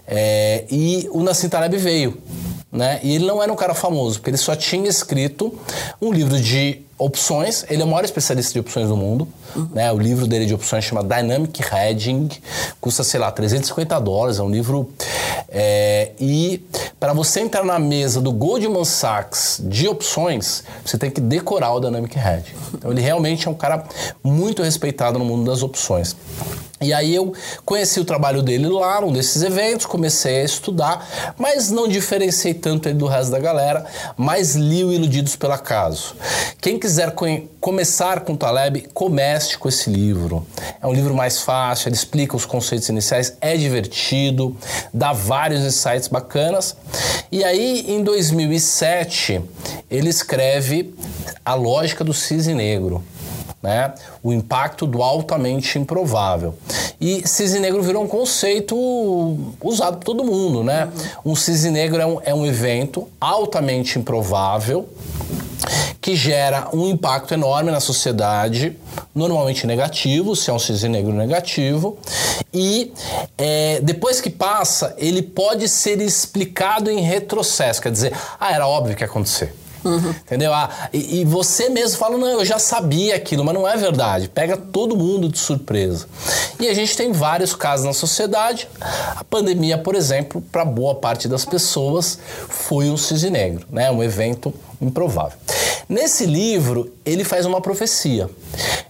É, 0.07 0.65
e 0.69 1.07
o 1.11 1.21
Nassim 1.23 1.49
Taleb 1.49 1.77
veio. 1.77 2.17
Né? 2.71 2.99
E 3.01 3.15
ele 3.15 3.25
não 3.25 3.41
era 3.41 3.51
um 3.51 3.55
cara 3.55 3.73
famoso, 3.73 4.19
porque 4.19 4.29
ele 4.29 4.37
só 4.37 4.55
tinha 4.55 4.87
escrito 4.87 5.57
um 5.99 6.11
livro 6.11 6.39
de 6.39 6.81
opções. 6.99 7.65
Ele 7.69 7.81
é 7.81 7.85
o 7.85 7.87
maior 7.87 8.03
especialista 8.03 8.53
de 8.53 8.59
opções 8.59 8.89
do 8.89 8.97
mundo. 8.97 9.27
Uhum. 9.55 9.69
Né? 9.73 9.91
O 9.91 9.97
livro 9.97 10.27
dele 10.27 10.45
de 10.45 10.53
opções 10.53 10.83
chama 10.83 11.01
Dynamic 11.01 11.63
Hedging, 11.63 12.29
custa, 12.79 13.03
sei 13.03 13.19
lá, 13.19 13.31
350 13.31 13.99
dólares. 13.99 14.37
É 14.37 14.43
um 14.43 14.51
livro. 14.51 14.91
É, 15.47 16.11
e 16.19 16.61
para 16.99 17.13
você 17.13 17.39
entrar 17.39 17.63
na 17.63 17.79
mesa 17.79 18.21
do 18.21 18.31
Goldman 18.31 18.85
Sachs 18.85 19.61
de 19.63 19.87
opções, 19.87 20.63
você 20.85 20.97
tem 20.97 21.09
que 21.09 21.21
decorar 21.21 21.73
o 21.73 21.79
Dynamic 21.79 22.15
Hedging. 22.17 22.55
Então 22.73 22.91
ele 22.91 23.01
realmente 23.01 23.47
é 23.47 23.51
um 23.51 23.55
cara 23.55 23.83
muito 24.21 24.61
respeitado 24.61 25.17
no 25.17 25.25
mundo 25.25 25.49
das 25.49 25.63
opções. 25.63 26.15
E 26.81 26.93
aí 26.93 27.13
eu 27.13 27.33
conheci 27.65 27.99
o 27.99 28.05
trabalho 28.05 28.41
dele 28.41 28.67
lá 28.67 29.01
num 29.01 29.11
desses 29.11 29.43
eventos, 29.43 29.85
comecei 29.85 30.41
a 30.41 30.43
estudar, 30.45 31.33
mas 31.37 31.69
não 31.69 31.89
diferenciei 31.89 32.53
tanto 32.53 32.87
ele 32.87 32.97
do 32.97 33.05
resto 33.05 33.31
da 33.31 33.39
galera, 33.39 33.85
mas 34.15 34.55
li 34.55 34.83
o 34.85 34.93
Iludidos 34.93 35.35
pelo 35.35 35.51
Acaso. 35.51 36.15
Quem 36.61 36.79
quiser 36.79 37.13
começar 37.59 38.21
com 38.21 38.33
o 38.33 38.37
Taleb, 38.37 38.87
comece 38.93 39.57
com 39.57 39.67
esse 39.67 39.89
livro. 39.89 40.47
É 40.81 40.87
um 40.87 40.93
livro 40.93 41.13
mais 41.13 41.41
fácil, 41.41 41.89
ele 41.89 41.95
explica 41.95 42.37
os 42.37 42.45
conceitos 42.45 42.87
iniciais, 42.87 43.33
é 43.41 43.57
divertido, 43.57 44.55
dá 44.93 45.11
vários 45.11 45.61
insights 45.61 46.07
bacanas. 46.07 46.77
E 47.29 47.43
aí, 47.43 47.85
em 47.89 48.01
2007, 48.03 49.41
ele 49.91 50.09
escreve 50.09 50.93
A 51.43 51.55
Lógica 51.55 52.03
do 52.05 52.13
Cisne 52.13 52.53
Negro 52.53 53.03
né? 53.61 53.93
O 54.23 54.31
impacto 54.31 54.85
do 54.87 55.03
altamente 55.03 55.77
improvável. 55.77 56.55
E 56.99 57.27
cisne 57.27 57.59
negro 57.59 57.81
virou 57.81 58.03
um 58.03 58.07
conceito 58.07 58.75
usado 59.61 59.97
por 59.97 60.05
todo 60.05 60.23
mundo, 60.23 60.63
né? 60.63 60.89
Uhum. 61.25 61.31
Um 61.31 61.35
cisne 61.35 61.71
negro 61.71 62.01
é 62.01 62.05
um, 62.05 62.21
é 62.25 62.33
um 62.33 62.45
evento 62.45 63.07
altamente 63.19 63.99
improvável 63.99 64.87
que 66.01 66.15
gera 66.15 66.69
um 66.73 66.87
impacto 66.87 67.33
enorme 67.33 67.71
na 67.71 67.79
sociedade, 67.79 68.75
normalmente 69.13 69.67
negativo, 69.67 70.35
se 70.35 70.49
é 70.49 70.53
um 70.53 70.59
cisne 70.59 70.89
negro 70.89 71.11
negativo, 71.11 71.97
e 72.53 72.93
é, 73.37 73.79
depois 73.81 74.21
que 74.21 74.29
passa, 74.29 74.95
ele 74.97 75.21
pode 75.21 75.67
ser 75.67 76.01
explicado 76.01 76.89
em 76.89 77.01
retrocesso, 77.01 77.81
quer 77.81 77.91
dizer, 77.91 78.13
ah, 78.39 78.53
era 78.53 78.65
óbvio 78.67 78.95
que 78.95 79.03
ia 79.03 79.07
acontecer. 79.07 79.53
Uhum. 79.83 80.09
Entendeu? 80.09 80.53
Ah, 80.53 80.69
e, 80.91 81.21
e, 81.21 81.25
você 81.25 81.69
mesmo 81.69 81.97
fala, 81.97 82.17
não, 82.17 82.27
eu 82.27 82.45
já 82.45 82.59
sabia 82.59 83.15
aquilo, 83.15 83.43
mas 83.43 83.53
não 83.53 83.67
é 83.67 83.77
verdade. 83.77 84.27
Pega 84.27 84.57
todo 84.57 84.95
mundo 84.95 85.29
de 85.29 85.37
surpresa. 85.37 86.07
E 86.59 86.67
a 86.67 86.73
gente 86.73 86.95
tem 86.95 87.11
vários 87.11 87.55
casos 87.55 87.85
na 87.85 87.93
sociedade. 87.93 88.67
A 89.15 89.23
pandemia, 89.23 89.77
por 89.77 89.95
exemplo, 89.95 90.41
para 90.51 90.65
boa 90.65 90.95
parte 90.95 91.27
das 91.27 91.45
pessoas, 91.45 92.19
foi 92.47 92.89
um 92.89 92.97
cisne 92.97 93.29
negro, 93.29 93.65
né? 93.71 93.89
um 93.89 94.03
evento 94.03 94.53
improvável. 94.81 95.37
Nesse 95.87 96.25
livro, 96.25 96.93
ele 97.05 97.23
faz 97.23 97.45
uma 97.45 97.61
profecia. 97.61 98.29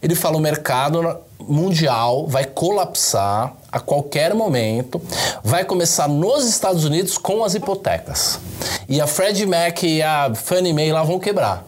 Ele 0.01 0.15
fala 0.15 0.37
o 0.37 0.39
mercado 0.39 1.17
mundial 1.49 2.27
vai 2.27 2.45
colapsar 2.45 3.53
a 3.71 3.79
qualquer 3.79 4.33
momento, 4.33 5.01
vai 5.43 5.63
começar 5.65 6.07
nos 6.07 6.45
Estados 6.45 6.85
Unidos 6.85 7.17
com 7.17 7.43
as 7.43 7.55
hipotecas. 7.55 8.39
E 8.87 8.99
a 8.99 9.07
Freddie 9.07 9.45
Mac 9.45 9.83
e 9.83 10.01
a 10.01 10.33
Fannie 10.33 10.73
Mae 10.73 10.91
lá 10.91 11.03
vão 11.03 11.19
quebrar. 11.19 11.65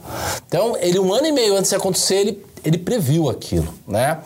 Então, 0.48 0.76
ele 0.80 1.00
um 1.00 1.14
ano 1.14 1.28
e 1.28 1.32
meio 1.32 1.56
antes 1.56 1.70
de 1.70 1.76
acontecer, 1.76 2.16
ele 2.16 2.52
ele 2.64 2.78
previu 2.78 3.30
aquilo, 3.30 3.74
né? 3.88 4.20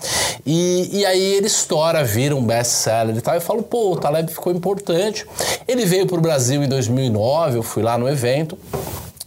E, 0.46 0.90
e 1.00 1.06
aí 1.06 1.36
ele 1.36 1.48
estoura, 1.48 2.04
vira 2.04 2.36
um 2.36 2.44
best-seller 2.44 3.16
e 3.16 3.22
tal. 3.22 3.34
Eu 3.34 3.42
falo, 3.42 3.64
pô, 3.64 3.94
o 3.94 3.96
Taleb 3.96 4.30
ficou 4.30 4.52
importante. 4.52 5.26
Ele 5.68 5.86
veio 5.86 6.06
para 6.06 6.18
o 6.18 6.22
Brasil 6.22 6.62
em 6.62 6.68
2009, 6.68 7.58
eu 7.58 7.64
fui 7.64 7.82
lá 7.82 7.98
no 7.98 8.10
evento. 8.10 8.58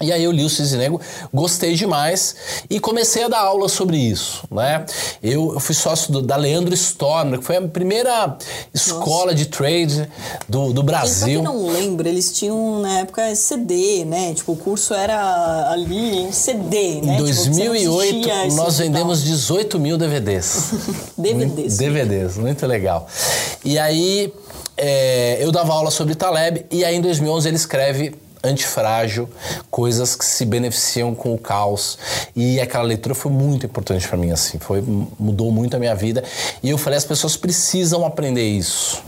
E 0.00 0.12
aí 0.12 0.22
eu 0.22 0.30
li 0.30 0.44
o 0.44 0.48
Cisne 0.48 0.78
Negro, 0.78 1.00
gostei 1.34 1.74
demais 1.74 2.36
e 2.70 2.78
comecei 2.78 3.24
a 3.24 3.28
dar 3.28 3.40
aula 3.40 3.68
sobre 3.68 3.96
isso, 3.96 4.44
né? 4.48 4.86
Eu, 5.20 5.54
eu 5.54 5.60
fui 5.60 5.74
sócio 5.74 6.12
do, 6.12 6.22
da 6.22 6.36
Leandro 6.36 6.72
Stormer, 6.72 7.40
que 7.40 7.44
foi 7.44 7.56
a 7.56 7.62
primeira 7.62 8.36
escola 8.72 9.32
Nossa. 9.32 9.34
de 9.34 9.46
trade 9.46 10.08
do, 10.48 10.72
do 10.72 10.84
Brasil. 10.84 11.40
E 11.40 11.42
pra 11.42 11.50
quem 11.50 11.60
não 11.60 11.66
lembra, 11.66 12.08
eles 12.08 12.30
tinham 12.30 12.80
na 12.80 13.00
época 13.00 13.34
CD, 13.34 14.04
né? 14.04 14.32
Tipo, 14.34 14.52
o 14.52 14.56
curso 14.56 14.94
era 14.94 15.68
ali 15.72 16.18
em 16.18 16.30
CD, 16.30 17.00
né? 17.02 17.14
Em 17.14 17.18
2008 17.18 18.20
tipo, 18.20 18.54
nós 18.54 18.78
vendemos 18.78 19.24
18 19.24 19.80
mil 19.80 19.98
DVDs. 19.98 20.70
DVDs. 21.18 21.76
DVDs, 21.76 22.38
muito 22.38 22.64
legal. 22.68 23.08
E 23.64 23.76
aí 23.76 24.32
é, 24.76 25.38
eu 25.40 25.50
dava 25.50 25.72
aula 25.72 25.90
sobre 25.90 26.14
Taleb 26.14 26.64
e 26.70 26.84
aí 26.84 26.94
em 26.94 27.00
2011 27.00 27.48
ele 27.48 27.56
escreve 27.56 28.14
antifrágil, 28.42 29.28
coisas 29.70 30.14
que 30.14 30.24
se 30.24 30.44
beneficiam 30.44 31.14
com 31.14 31.34
o 31.34 31.38
caos. 31.38 31.98
E 32.34 32.60
aquela 32.60 32.84
leitura 32.84 33.14
foi 33.14 33.30
muito 33.30 33.66
importante 33.66 34.06
para 34.06 34.16
mim, 34.16 34.30
assim, 34.30 34.58
foi 34.58 34.82
mudou 35.18 35.50
muito 35.50 35.76
a 35.76 35.78
minha 35.78 35.94
vida. 35.94 36.22
E 36.62 36.70
eu 36.70 36.78
falei, 36.78 36.96
as 36.96 37.04
pessoas 37.04 37.36
precisam 37.36 38.04
aprender 38.04 38.46
isso. 38.46 39.02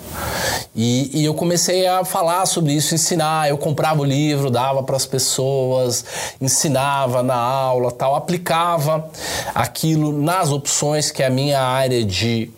E, 0.75 1.11
e 1.21 1.25
eu 1.25 1.35
comecei 1.35 1.87
a 1.87 2.05
falar 2.05 2.47
sobre 2.47 2.73
isso, 2.73 2.95
ensinar. 2.95 3.49
Eu 3.49 3.59
comprava 3.59 4.01
o 4.01 4.05
livro, 4.05 4.51
dava 4.51 4.83
para 4.83 4.97
as 4.97 5.07
pessoas, 5.07 6.05
ensinava 6.41 7.23
na 7.23 7.37
aula, 7.37 7.91
tal, 7.91 8.15
aplicava 8.15 9.11
aquilo 9.55 10.13
nas 10.13 10.51
opções 10.51 11.11
que 11.11 11.23
é 11.23 11.27
a 11.27 11.31
minha 11.31 11.61
área 11.61 12.05
de 12.05 12.51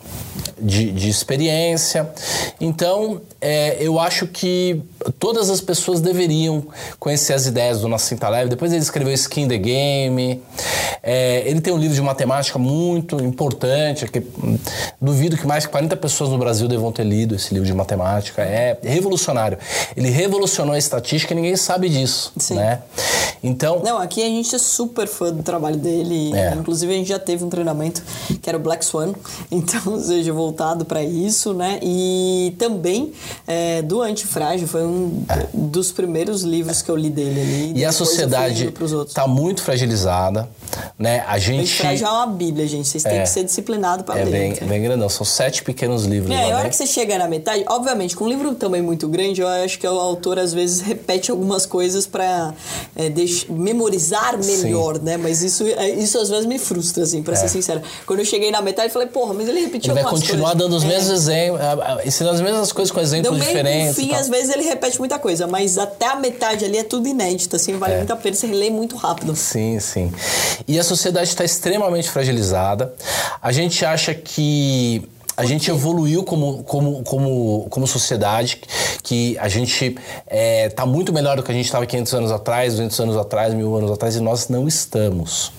de, 0.59 0.91
de 0.91 1.09
experiência. 1.09 2.09
Então, 2.59 3.21
é, 3.41 3.77
eu 3.79 3.99
acho 3.99 4.27
que 4.27 4.81
todas 5.19 5.49
as 5.49 5.61
pessoas 5.61 6.01
deveriam 6.01 6.63
conhecer 6.99 7.33
as 7.33 7.45
ideias 7.45 7.81
do 7.81 7.87
Nassim 7.87 8.17
Taleb. 8.17 8.49
Depois 8.49 8.71
ele 8.71 8.81
escreveu 8.81 9.13
Skin 9.13 9.47
the 9.47 9.57
Game. 9.57 10.41
É, 11.01 11.43
ele 11.45 11.61
tem 11.61 11.73
um 11.73 11.77
livro 11.77 11.95
de 11.95 12.01
matemática 12.01 12.57
muito 12.59 13.21
importante. 13.23 14.07
Que, 14.07 14.25
duvido 15.01 15.37
que 15.37 15.45
mais 15.45 15.63
de 15.63 15.69
40 15.69 15.95
pessoas 15.97 16.29
no 16.29 16.37
Brasil 16.37 16.67
devam 16.67 16.91
ter 16.91 17.03
lido 17.03 17.35
esse 17.35 17.53
livro 17.53 17.67
de 17.67 17.73
matemática. 17.73 18.41
É 18.41 18.77
revolucionário. 18.83 19.57
Ele 19.95 20.09
revolucionou 20.09 20.73
a 20.73 20.77
estatística 20.77 21.33
e 21.33 21.35
ninguém 21.35 21.55
sabe 21.55 21.89
disso. 21.89 22.31
Sim. 22.37 22.55
Né? 22.55 22.79
Então. 23.43 23.81
Não, 23.83 23.97
aqui 23.97 24.21
a 24.21 24.27
gente 24.27 24.55
é 24.55 24.59
super 24.59 25.07
fã 25.07 25.31
do 25.31 25.43
trabalho 25.43 25.77
dele. 25.77 26.33
É. 26.35 26.53
Inclusive, 26.53 26.93
a 26.93 26.95
gente 26.95 27.09
já 27.09 27.19
teve 27.19 27.43
um 27.43 27.49
treinamento 27.49 28.01
que 28.41 28.49
era 28.49 28.57
o 28.57 28.61
Black 28.61 28.83
Swan. 28.85 29.13
Então, 29.51 29.99
seja, 30.01 30.33
voltado 30.33 30.85
para 30.85 31.03
isso, 31.03 31.53
né? 31.53 31.79
E 31.81 32.55
também 32.57 33.13
é, 33.47 33.81
do 33.81 34.01
Antifrágil 34.01 34.67
foi 34.67 34.83
um 34.83 34.92
é. 35.29 35.47
dos 35.53 35.91
primeiros 35.91 36.41
livros 36.41 36.81
que 36.81 36.89
eu 36.89 36.95
li 36.95 37.09
dele 37.09 37.41
ali. 37.41 37.79
E 37.79 37.85
a 37.85 37.91
sociedade 37.91 38.73
está 39.07 39.27
muito 39.27 39.61
fragilizada, 39.61 40.49
né? 40.97 41.23
A 41.27 41.37
gente. 41.37 41.61
Antifrágil 41.61 42.07
é 42.07 42.11
uma 42.11 42.27
bíblia, 42.27 42.67
gente. 42.67 42.87
Vocês 42.87 43.03
têm 43.03 43.19
é. 43.19 43.21
que 43.23 43.29
ser 43.29 43.43
disciplinados 43.43 44.05
para 44.05 44.19
é 44.19 44.23
ler. 44.23 44.31
Bem, 44.31 44.57
é 44.61 44.65
bem 44.65 44.81
grandão. 44.81 45.09
São 45.09 45.25
sete 45.25 45.63
pequenos 45.63 46.05
livros. 46.05 46.33
É, 46.33 46.51
a 46.51 46.57
hora 46.57 46.69
que 46.69 46.75
você 46.75 46.85
chega 46.85 47.17
na 47.17 47.27
metade, 47.27 47.63
obviamente, 47.67 48.15
com 48.15 48.25
um 48.25 48.29
livro 48.29 48.53
também 48.55 48.81
muito 48.81 49.07
grande, 49.07 49.41
eu 49.41 49.47
acho 49.47 49.79
que 49.79 49.87
o 49.87 49.99
autor 49.99 50.39
às 50.39 50.53
vezes 50.53 50.81
repete 50.81 51.31
algumas 51.31 51.65
coisas 51.65 52.05
para 52.05 52.53
é, 52.95 53.11
memorizar 53.49 54.37
melhor, 54.37 54.95
Sim. 54.95 55.03
né? 55.03 55.17
Mas 55.17 55.41
isso, 55.41 55.65
é, 55.65 55.89
isso 55.89 56.17
às 56.17 56.29
vezes 56.29 56.45
me 56.45 56.59
frustra, 56.59 57.03
assim, 57.03 57.21
para 57.21 57.35
ser 57.35 57.49
sincera. 57.49 57.81
Quando 58.05 58.19
eu 58.19 58.25
cheguei 58.25 58.51
na 58.51 58.61
metade, 58.61 58.87
eu 58.87 58.93
falei, 58.93 59.07
porra, 59.07 59.33
mas 59.33 59.47
ele 59.47 59.61
repetiu 59.61 59.93
ele 59.93 60.01
vai 60.01 60.11
continuar 60.11 60.51
coisas. 60.51 60.57
dando 60.57 60.75
os 60.75 60.83
mesmos 60.83 61.09
exemplos, 61.09 61.61
ensinando 62.05 62.35
as 62.35 62.41
mesmas 62.41 62.71
coisas 62.71 62.91
com 62.91 62.99
exemplos 62.99 63.31
Também, 63.31 63.47
diferentes. 63.47 63.97
Enfim, 63.97 64.13
às 64.13 64.27
vezes 64.27 64.53
ele 64.53 64.63
repete 64.63 64.99
muita 64.99 65.19
coisa, 65.19 65.47
mas 65.47 65.77
até 65.77 66.07
a 66.07 66.15
metade 66.15 66.65
ali 66.65 66.77
é 66.77 66.83
tudo 66.83 67.07
inédito, 67.07 67.55
assim, 67.55 67.77
vale 67.77 67.93
é. 67.93 67.97
muito 67.97 68.13
a 68.13 68.15
pena 68.15 68.35
você 68.35 68.47
relê 68.47 68.69
muito 68.69 68.95
rápido. 68.95 69.35
Sim, 69.35 69.79
sim. 69.79 70.11
E 70.67 70.79
a 70.79 70.83
sociedade 70.83 71.29
está 71.29 71.43
extremamente 71.43 72.09
fragilizada. 72.09 72.93
A 73.41 73.51
gente 73.51 73.85
acha 73.85 74.13
que 74.13 75.07
a 75.35 75.45
gente 75.45 75.69
evoluiu 75.69 76.23
como, 76.23 76.63
como, 76.63 77.03
como, 77.03 77.67
como 77.69 77.87
sociedade, 77.87 78.61
que 79.01 79.37
a 79.39 79.47
gente 79.47 79.85
está 79.85 80.01
é, 80.27 80.69
tá 80.69 80.85
muito 80.85 81.11
melhor 81.11 81.37
do 81.37 81.43
que 81.43 81.51
a 81.51 81.53
gente 81.53 81.65
estava 81.65 81.85
500 81.85 82.13
anos 82.13 82.31
atrás, 82.31 82.73
200 82.73 82.99
anos 82.99 83.17
atrás, 83.17 83.53
mil 83.53 83.75
anos 83.75 83.91
atrás, 83.91 84.15
e 84.15 84.19
nós 84.19 84.47
não 84.47 84.67
estamos. 84.67 85.51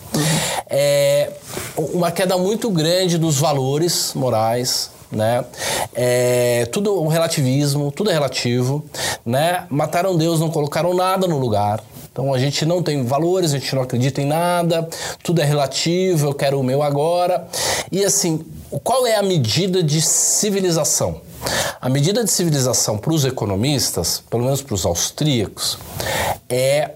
É, 0.69 1.31
uma 1.77 2.13
queda 2.13 2.39
muito 2.39 2.71
grande 2.71 3.19
dos 3.19 3.37
valores 3.37 4.13
morais, 4.15 4.91
né? 5.11 5.45
É, 5.93 6.67
tudo 6.73 7.01
um 7.03 7.09
relativismo, 7.09 7.91
tudo 7.91 8.11
é 8.11 8.13
relativo, 8.13 8.85
né? 9.27 9.65
Mataram 9.69 10.17
Deus, 10.17 10.39
não 10.39 10.51
colocaram 10.51 10.95
nada 10.95 11.27
no 11.27 11.39
lugar. 11.39 11.83
Então 12.15 12.33
a 12.33 12.39
gente 12.39 12.65
não 12.65 12.81
tem 12.81 13.05
valores, 13.05 13.53
a 13.53 13.59
gente 13.59 13.75
não 13.75 13.83
acredita 13.83 14.23
em 14.23 14.25
nada, 14.25 14.89
tudo 15.21 15.43
é 15.43 15.45
relativo, 15.45 16.29
eu 16.29 16.33
quero 16.33 16.61
o 16.61 16.63
meu 16.63 16.81
agora. 16.81 17.49
E 17.91 18.05
assim, 18.05 18.47
qual 18.85 19.05
é 19.05 19.17
a 19.17 19.23
medida 19.23 19.83
de 19.83 20.01
civilização? 20.01 21.21
A 21.81 21.89
medida 21.89 22.23
de 22.23 22.31
civilização 22.31 22.97
para 22.99 23.13
os 23.13 23.25
economistas, 23.25 24.23
pelo 24.31 24.45
menos 24.45 24.63
para 24.63 24.77
os 24.77 24.87
austríacos, 24.87 25.77
é 26.49 26.93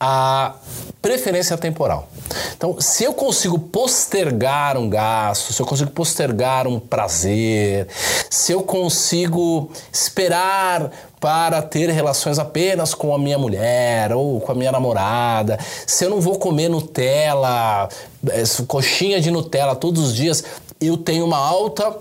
a 0.00 0.54
preferência 1.02 1.58
temporal. 1.58 2.08
Então, 2.56 2.80
se 2.80 3.04
eu 3.04 3.12
consigo 3.12 3.58
postergar 3.58 4.78
um 4.78 4.88
gasto, 4.88 5.52
se 5.52 5.60
eu 5.60 5.66
consigo 5.66 5.90
postergar 5.90 6.66
um 6.66 6.80
prazer, 6.80 7.88
se 8.30 8.52
eu 8.52 8.62
consigo 8.62 9.70
esperar 9.92 10.90
para 11.24 11.62
ter 11.62 11.88
relações 11.88 12.38
apenas 12.38 12.92
com 12.92 13.14
a 13.14 13.18
minha 13.18 13.38
mulher 13.38 14.12
ou 14.12 14.42
com 14.42 14.52
a 14.52 14.54
minha 14.54 14.70
namorada, 14.70 15.58
se 15.86 16.04
eu 16.04 16.10
não 16.10 16.20
vou 16.20 16.38
comer 16.38 16.68
Nutella, 16.68 17.88
eh, 18.28 18.42
coxinha 18.68 19.18
de 19.22 19.30
Nutella 19.30 19.74
todos 19.74 20.08
os 20.08 20.14
dias, 20.14 20.44
eu 20.78 20.98
tenho 20.98 21.24
uma 21.24 21.38
alta 21.38 21.96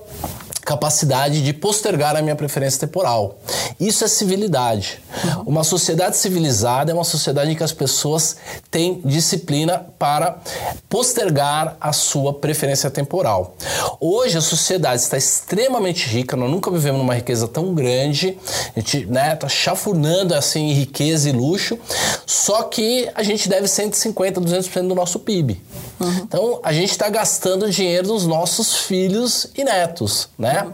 capacidade 0.64 1.42
de 1.42 1.54
postergar 1.54 2.16
a 2.16 2.22
minha 2.22 2.36
preferência 2.36 2.80
temporal. 2.80 3.38
Isso 3.80 4.04
é 4.04 4.08
civilidade. 4.08 5.02
Uma 5.46 5.64
sociedade 5.64 6.16
civilizada 6.16 6.92
é 6.92 6.94
uma 6.94 7.04
sociedade 7.04 7.52
em 7.52 7.56
que 7.56 7.64
as 7.64 7.74
pessoas 7.74 8.38
têm 8.72 9.02
disciplina 9.04 9.86
para 10.00 10.38
postergar 10.90 11.76
a 11.80 11.92
sua 11.92 12.34
preferência 12.34 12.90
temporal. 12.90 13.56
Hoje 14.00 14.38
a 14.38 14.42
sociedade 14.42 15.02
está 15.02 15.18
extremamente 15.18 16.08
rica, 16.08 16.36
nós 16.36 16.50
nunca 16.50 16.72
vivemos 16.72 17.00
numa 17.00 17.14
riqueza 17.14 17.48
tão 17.48 17.74
grande, 17.74 18.38
a 18.76 18.80
gente 18.80 18.98
está 19.00 19.12
né, 19.12 19.36
tá 19.36 19.50
chafurnando 19.50 20.34
assim 20.34 20.70
em 20.70 20.74
riqueza 20.74 21.30
e 21.30 21.32
luxo, 21.32 21.78
só 22.26 22.64
que 22.64 23.10
a 23.16 23.24
gente 23.24 23.50
deve 23.50 23.68
150, 23.68 24.40
200% 24.40 24.88
do 24.88 24.96
nosso 24.96 25.20
PIB. 25.20 25.62
Uhum. 26.00 26.18
Então 26.24 26.60
a 26.64 26.72
gente 26.74 26.92
está 26.92 27.10
gastando 27.10 27.70
dinheiro 27.70 28.08
dos 28.08 28.26
nossos 28.26 28.78
filhos 28.78 29.48
e 29.56 29.64
netos, 29.64 30.30
né? 30.38 30.53
Uhum. 30.62 30.72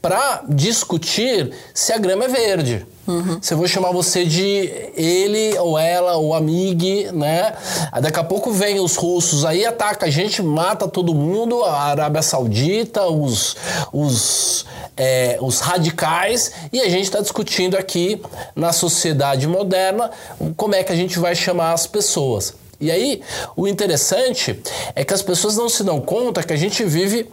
Para 0.00 0.42
discutir 0.48 1.52
se 1.72 1.92
a 1.92 1.98
grama 1.98 2.24
é 2.24 2.28
verde. 2.28 2.86
Uhum. 3.06 3.38
Se 3.42 3.52
eu 3.52 3.58
vou 3.58 3.66
chamar 3.66 3.90
você 3.90 4.24
de 4.24 4.90
ele 4.96 5.58
ou 5.58 5.78
ela 5.78 6.16
ou 6.16 6.34
amigue, 6.34 7.10
né? 7.12 7.54
Daqui 8.00 8.20
a 8.20 8.24
pouco 8.24 8.52
vem 8.52 8.78
os 8.78 8.94
russos 8.94 9.44
aí, 9.44 9.66
ataca 9.66 10.06
a 10.06 10.10
gente, 10.10 10.42
mata 10.42 10.86
todo 10.86 11.14
mundo, 11.14 11.64
a 11.64 11.82
Arábia 11.82 12.22
Saudita, 12.22 13.06
os, 13.06 13.56
os, 13.92 14.66
é, 14.96 15.36
os 15.40 15.58
radicais, 15.60 16.52
e 16.72 16.80
a 16.80 16.88
gente 16.88 17.04
está 17.04 17.20
discutindo 17.20 17.76
aqui 17.76 18.22
na 18.54 18.72
sociedade 18.72 19.48
moderna 19.48 20.10
como 20.56 20.74
é 20.74 20.84
que 20.84 20.92
a 20.92 20.96
gente 20.96 21.18
vai 21.18 21.34
chamar 21.34 21.72
as 21.72 21.86
pessoas. 21.86 22.54
E 22.80 22.90
aí, 22.90 23.22
o 23.56 23.68
interessante 23.68 24.60
é 24.96 25.04
que 25.04 25.14
as 25.14 25.22
pessoas 25.22 25.56
não 25.56 25.68
se 25.68 25.84
dão 25.84 26.00
conta 26.00 26.42
que 26.42 26.52
a 26.52 26.56
gente 26.56 26.82
vive 26.84 27.30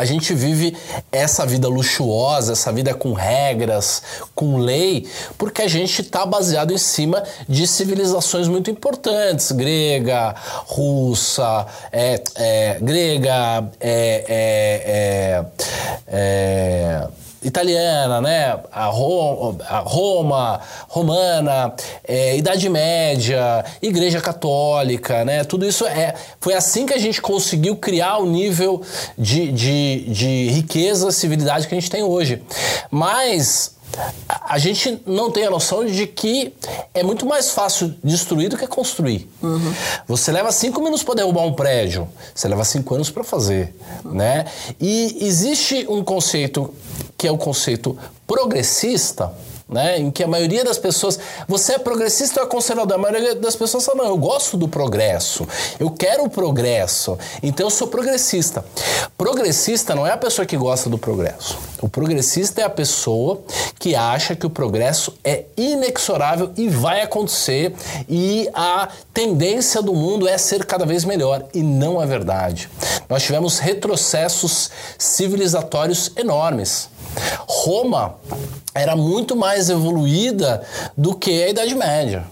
a 0.00 0.04
gente 0.06 0.32
vive 0.32 0.74
essa 1.12 1.44
vida 1.44 1.68
luxuosa, 1.68 2.52
essa 2.52 2.72
vida 2.72 2.94
com 2.94 3.12
regras, 3.12 4.02
com 4.34 4.56
lei, 4.56 5.06
porque 5.36 5.60
a 5.60 5.68
gente 5.68 6.00
está 6.00 6.24
baseado 6.24 6.72
em 6.72 6.78
cima 6.78 7.22
de 7.46 7.66
civilizações 7.66 8.48
muito 8.48 8.70
importantes, 8.70 9.52
grega, 9.52 10.34
russa, 10.64 11.66
é, 11.92 12.22
é, 12.34 12.78
grega, 12.80 13.70
é, 13.78 14.24
é, 14.26 15.44
é, 16.08 17.06
é 17.06 17.19
italiana, 17.42 18.20
né? 18.20 18.58
A, 18.70 18.86
Roma, 18.86 19.56
a 19.68 19.78
Roma 19.78 20.60
romana, 20.88 21.72
é, 22.06 22.36
Idade 22.36 22.68
Média, 22.68 23.64
Igreja 23.80 24.20
Católica, 24.20 25.24
né? 25.24 25.44
Tudo 25.44 25.66
isso 25.66 25.86
é. 25.86 26.14
Foi 26.40 26.54
assim 26.54 26.86
que 26.86 26.94
a 26.94 26.98
gente 26.98 27.20
conseguiu 27.20 27.76
criar 27.76 28.18
o 28.18 28.26
nível 28.26 28.82
de, 29.16 29.50
de, 29.52 30.04
de 30.08 30.48
riqueza, 30.50 31.10
civilidade 31.10 31.66
que 31.66 31.74
a 31.74 31.80
gente 31.80 31.90
tem 31.90 32.02
hoje. 32.02 32.42
Mas 32.90 33.79
a 34.28 34.58
gente 34.58 35.00
não 35.06 35.30
tem 35.30 35.44
a 35.44 35.50
noção 35.50 35.84
de 35.84 36.06
que 36.06 36.52
é 36.94 37.02
muito 37.02 37.26
mais 37.26 37.50
fácil 37.50 37.94
destruir 38.02 38.48
do 38.48 38.56
que 38.56 38.66
construir. 38.66 39.28
Uhum. 39.42 39.74
Você 40.06 40.32
leva 40.32 40.50
cinco 40.52 40.80
minutos 40.80 41.02
para 41.02 41.16
derrubar 41.16 41.42
um 41.42 41.52
prédio, 41.52 42.08
você 42.34 42.48
leva 42.48 42.64
cinco 42.64 42.94
anos 42.94 43.10
para 43.10 43.24
fazer, 43.24 43.74
uhum. 44.04 44.12
né? 44.12 44.46
E 44.80 45.18
existe 45.24 45.86
um 45.88 46.02
conceito 46.02 46.72
que 47.16 47.26
é 47.26 47.30
o 47.30 47.38
conceito 47.38 47.98
progressista, 48.26 49.32
né, 49.70 49.98
em 49.98 50.10
que 50.10 50.22
a 50.22 50.28
maioria 50.28 50.64
das 50.64 50.78
pessoas. 50.78 51.18
Você 51.46 51.74
é 51.74 51.78
progressista 51.78 52.40
ou 52.40 52.46
é 52.46 52.50
conservador? 52.50 52.96
A 52.96 52.98
maioria 52.98 53.34
das 53.34 53.56
pessoas 53.56 53.84
fala: 53.84 54.02
não, 54.02 54.10
eu 54.10 54.16
gosto 54.16 54.56
do 54.56 54.68
progresso, 54.68 55.46
eu 55.78 55.90
quero 55.90 56.24
o 56.24 56.30
progresso, 56.30 57.18
então 57.42 57.66
eu 57.66 57.70
sou 57.70 57.88
progressista. 57.88 58.64
Progressista 59.16 59.94
não 59.94 60.06
é 60.06 60.12
a 60.12 60.16
pessoa 60.16 60.44
que 60.44 60.56
gosta 60.56 60.90
do 60.90 60.98
progresso. 60.98 61.58
O 61.80 61.88
progressista 61.88 62.60
é 62.60 62.64
a 62.64 62.70
pessoa 62.70 63.40
que 63.78 63.94
acha 63.94 64.36
que 64.36 64.46
o 64.46 64.50
progresso 64.50 65.14
é 65.24 65.44
inexorável 65.56 66.50
e 66.56 66.68
vai 66.68 67.00
acontecer 67.00 67.74
e 68.08 68.48
a 68.52 68.88
tendência 69.14 69.80
do 69.80 69.94
mundo 69.94 70.28
é 70.28 70.36
ser 70.36 70.64
cada 70.64 70.84
vez 70.84 71.04
melhor. 71.04 71.44
E 71.54 71.62
não 71.62 72.02
é 72.02 72.06
verdade. 72.06 72.68
Nós 73.08 73.22
tivemos 73.22 73.58
retrocessos 73.58 74.70
civilizatórios 74.98 76.12
enormes. 76.16 76.88
Roma 77.46 78.16
era 78.74 78.94
muito 78.96 79.36
mais 79.36 79.68
evoluída 79.68 80.62
do 80.96 81.14
que 81.14 81.42
a 81.42 81.48
Idade 81.48 81.74
Média. 81.74 82.24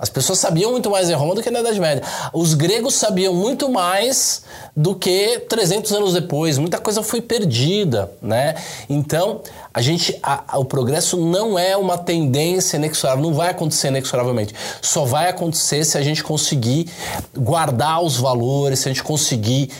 As 0.00 0.08
pessoas 0.08 0.38
sabiam 0.38 0.70
muito 0.70 0.88
mais 0.88 1.10
em 1.10 1.14
Roma 1.14 1.34
do 1.34 1.42
que 1.42 1.50
na 1.50 1.60
Idade 1.60 1.78
Média. 1.78 2.02
Os 2.32 2.54
gregos 2.54 2.94
sabiam 2.94 3.34
muito 3.34 3.68
mais 3.68 4.44
do 4.74 4.94
que 4.94 5.40
300 5.40 5.92
anos 5.92 6.14
depois. 6.14 6.56
Muita 6.56 6.78
coisa 6.78 7.02
foi 7.02 7.20
perdida, 7.20 8.10
né? 8.22 8.54
Então, 8.88 9.42
a 9.72 9.80
gente, 9.80 10.18
a, 10.22 10.42
a, 10.48 10.58
o 10.58 10.64
progresso 10.64 11.16
não 11.16 11.56
é 11.56 11.76
uma 11.76 11.96
tendência 11.96 12.76
inexorável, 12.76 13.22
não 13.22 13.32
vai 13.32 13.50
acontecer 13.50 13.88
inexoravelmente. 13.88 14.52
Só 14.82 15.04
vai 15.04 15.28
acontecer 15.28 15.84
se 15.84 15.96
a 15.96 16.02
gente 16.02 16.24
conseguir 16.24 16.88
guardar 17.36 18.02
os 18.02 18.16
valores, 18.16 18.80
se 18.80 18.88
a 18.88 18.92
gente 18.92 19.02
conseguir 19.02 19.70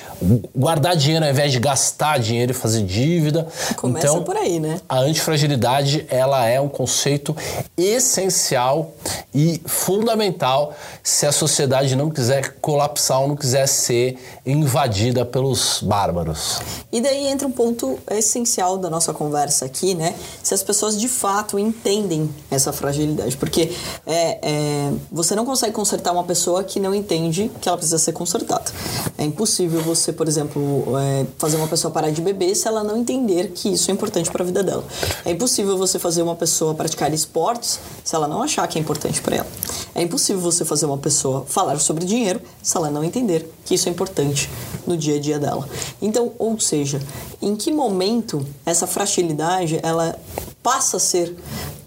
guardar 0.55 0.97
dinheiro 0.97 1.25
ao 1.25 1.31
invés 1.31 1.51
de 1.51 1.59
gastar 1.59 2.19
dinheiro 2.19 2.53
e 2.53 2.55
fazer 2.55 2.85
dívida. 2.85 3.49
Começa 3.77 4.07
então, 4.07 4.23
por 4.23 4.37
aí, 4.37 4.61
né? 4.61 4.81
A 4.89 5.01
antifragilidade, 5.01 6.07
ela 6.09 6.47
é 6.47 6.61
um 6.61 6.69
conceito 6.69 7.37
essencial 7.77 8.93
e 9.35 9.61
fundamental 9.67 10.73
se 11.03 11.27
a 11.27 11.33
sociedade 11.33 11.97
não 11.97 12.11
quiser 12.11 12.57
colapsar 12.61 13.23
ou 13.23 13.29
não 13.29 13.37
quiser 13.37 13.67
ser 13.67 14.17
invadida 14.47 15.25
pelos 15.25 15.81
bárbaros. 15.83 16.61
E 16.93 17.01
daí 17.01 17.27
entra 17.27 17.49
um 17.49 17.53
ponto 17.53 17.99
essencial 18.11 18.79
da 18.79 18.89
nossa 18.89 19.13
conversa 19.13 19.65
aqui 19.65 19.80
aqui, 19.81 19.95
né? 19.95 20.15
Se 20.43 20.53
as 20.53 20.63
pessoas 20.63 20.99
de 21.01 21.09
fato 21.09 21.59
entendem 21.59 22.31
essa 22.51 22.73
fragilidade. 22.73 23.37
Porque 23.37 23.73
é, 24.07 24.39
é, 24.43 24.93
você 25.11 25.35
não 25.35 25.47
consegue 25.47 25.73
consertar 25.73 26.13
uma 26.13 26.25
pessoa 26.25 26.63
que 26.63 26.79
não 26.79 26.95
entende 26.95 27.51
que 27.61 27.69
ela 27.69 27.79
precisa 27.79 27.99
ser 27.99 28.13
consertada. 28.13 28.71
É 29.17 29.25
impossível 29.25 29.81
você, 29.81 30.13
por 30.13 30.29
exemplo, 30.29 30.85
é, 30.99 31.27
fazer 31.39 31.57
uma 31.57 31.67
pessoa 31.67 31.91
parar 31.91 32.11
de 32.11 32.21
beber 32.21 32.55
se 32.55 32.69
ela 32.69 32.85
não 32.85 32.97
entender 32.97 33.53
que 33.53 33.71
isso 33.71 33.91
é 33.91 33.95
importante 33.95 34.31
para 34.31 34.43
a 34.43 34.47
vida 34.47 34.63
dela. 34.63 34.85
É 35.25 35.31
impossível 35.31 35.79
você 35.79 35.99
fazer 35.99 36.23
uma 36.23 36.37
pessoa 36.37 36.75
praticar 36.75 37.13
esportes 37.13 37.81
se 38.05 38.15
ela 38.15 38.29
não 38.29 38.43
achar 38.43 38.67
que 38.69 38.79
é 38.79 38.81
importante 38.81 39.23
para 39.23 39.37
ela. 39.37 39.47
É 39.95 40.03
impossível 40.03 40.41
você 40.41 40.65
fazer 40.65 40.87
uma 40.87 40.99
pessoa 40.99 41.45
falar 41.47 41.79
sobre 41.81 42.05
dinheiro 42.05 42.41
se 42.63 42.77
ela 42.77 42.91
não 42.91 43.03
entender 43.03 43.51
que 43.65 43.75
isso 43.75 43.89
é 43.89 43.93
importante 43.93 44.49
no 44.87 44.97
dia 44.97 45.17
a 45.17 45.21
dia 45.21 45.39
dela. 45.39 45.69
Então, 46.01 46.33
ou 46.39 46.59
seja, 46.61 47.01
em 47.41 47.57
que 47.57 47.73
momento 47.73 48.47
essa 48.65 48.87
fragilidade 48.87 49.81
ela 49.83 50.19
passa 50.63 50.97
a 50.97 51.01
ser 51.01 51.35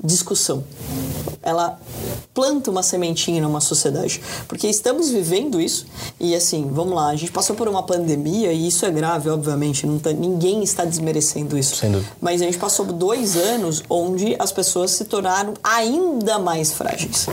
discussão? 0.04 0.64
Ela 1.44 1.80
planta 2.34 2.72
uma 2.72 2.82
sementinha 2.82 3.42
numa 3.42 3.62
sociedade. 3.62 4.22
Porque 4.48 4.68
estamos 4.68 5.10
vivendo 5.10 5.62
isso 5.62 5.86
e 6.20 6.36
assim, 6.36 6.70
vamos 6.72 6.96
lá, 6.96 7.10
a 7.10 7.16
gente 7.16 7.32
passou 7.32 7.56
por 7.56 7.68
uma 7.68 7.84
pandemia 7.84 8.52
e 8.52 8.68
isso 8.68 8.86
é 8.86 8.92
grave, 8.92 9.30
obviamente, 9.30 9.88
tá, 10.02 10.12
ninguém 10.12 10.64
está 10.64 10.84
desmerecendo 10.84 11.58
isso. 11.58 11.76
Sem 11.76 11.92
dúvida. 11.92 12.12
Mas 12.20 12.42
a 12.42 12.46
gente 12.46 12.58
passou 12.58 12.86
dois 12.86 13.36
anos 13.36 13.84
onde 13.90 14.36
as 14.40 14.52
pessoas 14.52 14.92
se 14.92 15.06
tornaram 15.06 15.54
ainda 15.64 16.40
mais 16.40 16.72
frágeis. 16.72 17.28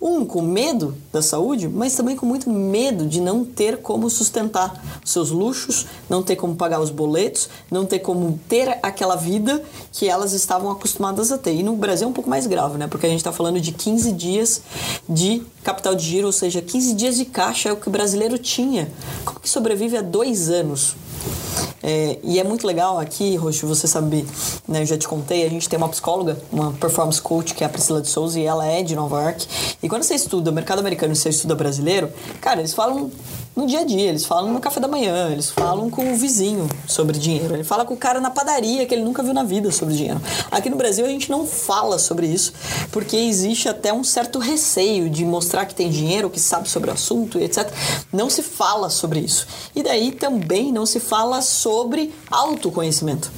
Um, 0.00 0.24
com 0.24 0.40
medo 0.42 0.96
da 1.12 1.22
saúde, 1.22 1.68
mas 1.68 1.94
também 1.94 2.16
com 2.16 2.26
muito 2.26 2.50
medo 2.50 3.06
de 3.06 3.20
não 3.20 3.44
ter 3.44 3.78
como 3.78 4.08
sustentar 4.08 4.82
seus 5.04 5.30
luxos, 5.30 5.86
não 6.08 6.22
ter 6.22 6.36
como 6.36 6.56
pagar 6.56 6.80
os 6.80 6.90
boletos, 6.90 7.48
não 7.70 7.84
ter 7.84 7.98
como 7.98 8.38
ter 8.48 8.78
aquela 8.82 9.14
vida 9.14 9.62
que 9.92 10.08
elas 10.08 10.32
estavam 10.32 10.70
acostumadas 10.70 11.30
a 11.30 11.38
ter. 11.38 11.54
E 11.54 11.62
no 11.62 11.76
Brasil 11.76 12.06
é 12.06 12.10
um 12.10 12.14
pouco 12.14 12.30
mais 12.30 12.46
grave, 12.46 12.78
né? 12.78 12.86
Porque 12.86 13.06
a 13.06 13.08
gente 13.08 13.18
está 13.18 13.32
falando 13.32 13.49
de 13.58 13.72
15 13.72 14.12
dias 14.12 14.60
de 15.08 15.42
capital 15.64 15.94
de 15.94 16.04
giro, 16.04 16.26
ou 16.26 16.32
seja, 16.32 16.60
15 16.60 16.92
dias 16.94 17.16
de 17.16 17.24
caixa 17.24 17.70
é 17.70 17.72
o 17.72 17.76
que 17.76 17.88
o 17.88 17.90
brasileiro 17.90 18.36
tinha. 18.36 18.88
Como 19.24 19.40
que 19.40 19.48
sobrevive 19.48 19.96
a 19.96 20.02
dois 20.02 20.50
anos? 20.50 20.94
É, 21.82 22.18
e 22.22 22.38
é 22.38 22.44
muito 22.44 22.66
legal 22.66 22.98
aqui, 22.98 23.36
Roxo, 23.36 23.66
você 23.66 23.86
sabe, 23.86 24.26
né, 24.68 24.82
eu 24.82 24.86
já 24.86 24.98
te 24.98 25.08
contei, 25.08 25.44
a 25.44 25.48
gente 25.48 25.68
tem 25.68 25.76
uma 25.78 25.88
psicóloga, 25.88 26.38
uma 26.52 26.72
performance 26.72 27.20
coach, 27.20 27.54
que 27.54 27.64
é 27.64 27.66
a 27.66 27.70
Priscila 27.70 28.02
de 28.02 28.08
Souza, 28.08 28.38
e 28.38 28.44
ela 28.44 28.66
é 28.66 28.82
de 28.82 28.94
Nova 28.94 29.22
York. 29.22 29.46
E 29.82 29.88
quando 29.88 30.02
você 30.02 30.14
estuda 30.14 30.50
o 30.50 30.54
mercado 30.54 30.78
americano 30.78 31.12
e 31.12 31.16
você 31.16 31.30
estuda 31.30 31.54
brasileiro, 31.54 32.10
cara, 32.40 32.60
eles 32.60 32.74
falam 32.74 33.10
no 33.56 33.66
dia 33.66 33.80
a 33.80 33.84
dia, 33.84 34.08
eles 34.08 34.24
falam 34.24 34.52
no 34.52 34.60
café 34.60 34.78
da 34.78 34.86
manhã, 34.86 35.28
eles 35.30 35.50
falam 35.50 35.90
com 35.90 36.12
o 36.12 36.16
vizinho 36.16 36.68
sobre 36.86 37.18
dinheiro, 37.18 37.54
ele 37.54 37.64
fala 37.64 37.84
com 37.84 37.94
o 37.94 37.96
cara 37.96 38.20
na 38.20 38.30
padaria 38.30 38.86
que 38.86 38.94
ele 38.94 39.02
nunca 39.02 39.22
viu 39.22 39.34
na 39.34 39.42
vida 39.42 39.72
sobre 39.72 39.94
dinheiro. 39.94 40.20
Aqui 40.50 40.70
no 40.70 40.76
Brasil 40.76 41.04
a 41.04 41.08
gente 41.08 41.30
não 41.30 41.46
fala 41.46 41.98
sobre 41.98 42.26
isso, 42.26 42.52
porque 42.92 43.16
existe 43.16 43.68
até 43.68 43.92
um 43.92 44.04
certo 44.04 44.38
receio 44.38 45.10
de 45.10 45.24
mostrar 45.24 45.66
que 45.66 45.74
tem 45.74 45.90
dinheiro, 45.90 46.30
que 46.30 46.38
sabe 46.38 46.70
sobre 46.70 46.90
o 46.90 46.92
assunto 46.92 47.38
e 47.38 47.44
etc. 47.44 47.68
Não 48.12 48.30
se 48.30 48.42
fala 48.42 48.88
sobre 48.88 49.20
isso. 49.20 49.46
E 49.74 49.82
daí 49.82 50.12
também 50.12 50.72
não 50.72 50.86
se 50.86 51.00
fala 51.10 51.42
sobre 51.42 52.14
autoconhecimento. 52.30 53.32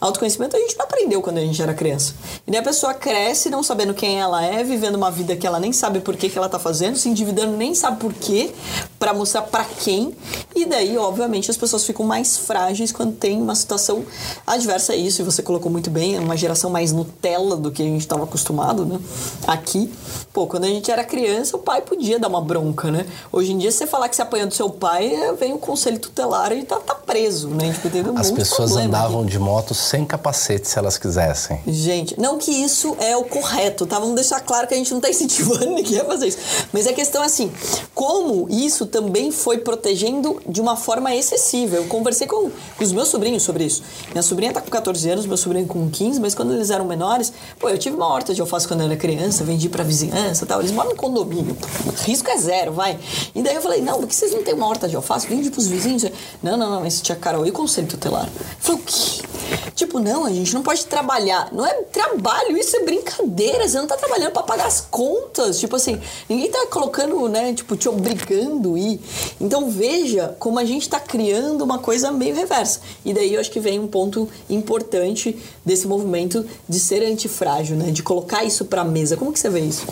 Autoconhecimento 0.00 0.56
a 0.56 0.58
gente 0.58 0.78
não 0.78 0.84
aprendeu 0.86 1.20
quando 1.20 1.38
a 1.38 1.40
gente 1.42 1.60
era 1.60 1.74
criança. 1.74 2.14
E 2.46 2.50
daí 2.50 2.60
a 2.60 2.62
pessoa 2.62 2.94
cresce 2.94 3.50
não 3.50 3.62
sabendo 3.62 3.92
quem 3.92 4.18
ela 4.18 4.42
é, 4.44 4.64
vivendo 4.64 4.94
uma 4.94 5.10
vida 5.10 5.36
que 5.36 5.46
ela 5.46 5.60
nem 5.60 5.72
sabe 5.72 6.00
por 6.00 6.16
que, 6.16 6.28
que 6.28 6.38
ela 6.38 6.48
tá 6.48 6.58
fazendo, 6.58 6.96
se 6.96 7.08
endividando 7.08 7.56
nem 7.56 7.74
sabe 7.74 7.98
por 7.98 8.12
quê, 8.14 8.52
para 8.98 9.12
mostrar 9.12 9.42
para 9.42 9.64
quem. 9.64 10.14
E 10.54 10.64
daí, 10.64 10.96
obviamente, 10.96 11.50
as 11.50 11.56
pessoas 11.56 11.84
ficam 11.84 12.06
mais 12.06 12.36
frágeis 12.38 12.92
quando 12.92 13.14
tem 13.14 13.40
uma 13.40 13.54
situação 13.54 14.04
adversa 14.46 14.92
a 14.92 14.96
isso. 14.96 15.20
E 15.20 15.24
você 15.24 15.42
colocou 15.42 15.70
muito 15.70 15.90
bem, 15.90 16.16
é 16.16 16.20
uma 16.20 16.36
geração 16.36 16.70
mais 16.70 16.92
Nutella 16.92 17.56
do 17.56 17.70
que 17.70 17.82
a 17.82 17.86
gente 17.86 18.00
estava 18.00 18.24
acostumado, 18.24 18.86
né? 18.86 18.98
Aqui, 19.46 19.92
pô, 20.32 20.46
quando 20.46 20.64
a 20.64 20.68
gente 20.68 20.90
era 20.90 21.04
criança, 21.04 21.56
o 21.56 21.60
pai 21.60 21.82
podia 21.82 22.18
dar 22.18 22.28
uma 22.28 22.40
bronca, 22.40 22.90
né? 22.90 23.06
Hoje 23.30 23.52
em 23.52 23.58
dia, 23.58 23.70
se 23.70 23.78
você 23.78 23.86
falar 23.86 24.08
que 24.08 24.16
você 24.16 24.22
apanhou 24.22 24.46
do 24.46 24.54
seu 24.54 24.70
pai, 24.70 25.12
vem 25.38 25.52
o 25.52 25.58
conselho 25.58 25.98
tutelar 25.98 26.52
e 26.52 26.64
tá, 26.64 26.76
tá 26.76 26.94
preso, 26.94 27.48
né? 27.48 27.72
Tipo, 27.72 28.18
As 28.18 28.30
pessoas 28.30 28.76
andavam 28.76 29.22
aqui. 29.22 29.30
de 29.30 29.38
moto 29.38 29.74
sem 29.90 30.04
capacete 30.04 30.68
se 30.68 30.78
elas 30.78 30.96
quisessem. 30.96 31.60
Gente, 31.66 32.18
não 32.18 32.38
que 32.38 32.52
isso 32.52 32.96
é 33.00 33.16
o 33.16 33.24
correto, 33.24 33.84
tá? 33.86 33.98
Vamos 33.98 34.14
deixar 34.14 34.38
claro 34.38 34.68
que 34.68 34.74
a 34.74 34.76
gente 34.76 34.92
não 34.94 35.00
tá 35.00 35.10
incentivando 35.10 35.66
ninguém 35.74 35.98
a 35.98 36.04
fazer 36.04 36.28
isso. 36.28 36.38
Mas 36.72 36.86
a 36.86 36.92
questão 36.92 37.24
é 37.24 37.26
assim, 37.26 37.50
como 37.92 38.48
isso 38.48 38.86
também 38.86 39.32
foi 39.32 39.58
protegendo 39.58 40.40
de 40.46 40.60
uma 40.60 40.76
forma 40.76 41.12
excessiva. 41.12 41.74
Eu 41.74 41.86
conversei 41.86 42.28
com, 42.28 42.52
os 42.80 42.92
meus 42.92 43.08
sobrinhos 43.08 43.42
sobre 43.42 43.64
isso. 43.64 43.82
Minha 44.12 44.22
sobrinha 44.22 44.52
tá 44.52 44.60
com 44.60 44.70
14 44.70 45.10
anos, 45.10 45.26
meu 45.26 45.36
sobrinho 45.36 45.66
com 45.66 45.90
15, 45.90 46.20
mas 46.20 46.36
quando 46.36 46.54
eles 46.54 46.70
eram 46.70 46.84
menores, 46.84 47.32
pô, 47.58 47.68
eu 47.68 47.76
tive 47.76 47.96
uma 47.96 48.06
horta 48.06 48.32
de 48.32 48.40
alface 48.40 48.68
quando 48.68 48.82
eu 48.82 48.86
era 48.86 48.96
criança, 48.96 49.42
vendi 49.42 49.68
pra 49.68 49.82
vizinhança 49.82 50.44
e 50.44 50.46
tal. 50.46 50.60
Eles 50.60 50.70
moram 50.70 50.90
no 50.90 50.96
condomínio. 50.96 51.56
Risco 52.04 52.30
é 52.30 52.36
zero, 52.36 52.72
vai. 52.72 52.96
E 53.34 53.42
daí 53.42 53.56
eu 53.56 53.60
falei, 53.60 53.80
não, 53.80 53.98
por 53.98 54.06
que 54.06 54.14
vocês 54.14 54.30
não 54.30 54.44
têm 54.44 54.54
uma 54.54 54.68
horta 54.68 54.88
de 54.88 54.94
alface? 54.94 55.26
Vende 55.26 55.50
pros 55.50 55.66
vizinhos. 55.66 56.04
Não, 56.40 56.56
não, 56.56 56.70
não, 56.70 56.86
esse 56.86 57.02
tia 57.02 57.16
Carol, 57.16 57.44
e 57.44 57.50
conselho 57.50 57.88
tutelar? 57.88 58.28
Falei, 58.60 58.80
o 58.80 58.84
quê? 58.84 59.29
Tipo, 59.74 59.98
não, 59.98 60.24
a 60.24 60.32
gente 60.32 60.52
não 60.54 60.62
pode 60.62 60.86
trabalhar. 60.86 61.48
Não 61.52 61.66
é 61.66 61.74
trabalho, 61.92 62.56
isso 62.56 62.76
é 62.76 62.84
brincadeira. 62.84 63.68
Você 63.68 63.78
não 63.78 63.86
tá 63.86 63.96
trabalhando 63.96 64.32
para 64.32 64.42
pagar 64.42 64.66
as 64.66 64.80
contas. 64.80 65.58
Tipo 65.58 65.76
assim, 65.76 66.00
ninguém 66.28 66.50
tá 66.50 66.66
colocando, 66.70 67.28
né, 67.28 67.52
tipo, 67.52 67.76
te 67.76 67.88
obrigando 67.88 68.74
a 68.74 68.78
ir. 68.78 69.00
Então 69.40 69.70
veja 69.70 70.34
como 70.38 70.58
a 70.58 70.64
gente 70.64 70.88
tá 70.88 71.00
criando 71.00 71.62
uma 71.62 71.78
coisa 71.78 72.10
meio 72.10 72.34
reversa. 72.34 72.80
E 73.04 73.12
daí 73.12 73.34
eu 73.34 73.40
acho 73.40 73.50
que 73.50 73.60
vem 73.60 73.78
um 73.78 73.88
ponto 73.88 74.28
importante 74.48 75.38
desse 75.64 75.86
movimento 75.86 76.44
de 76.68 76.78
ser 76.78 77.02
antifrágil, 77.02 77.76
né? 77.76 77.90
De 77.90 78.02
colocar 78.02 78.44
isso 78.44 78.64
pra 78.64 78.84
mesa. 78.84 79.16
Como 79.16 79.32
que 79.32 79.38
você 79.38 79.48
vê 79.50 79.60
isso? 79.60 79.86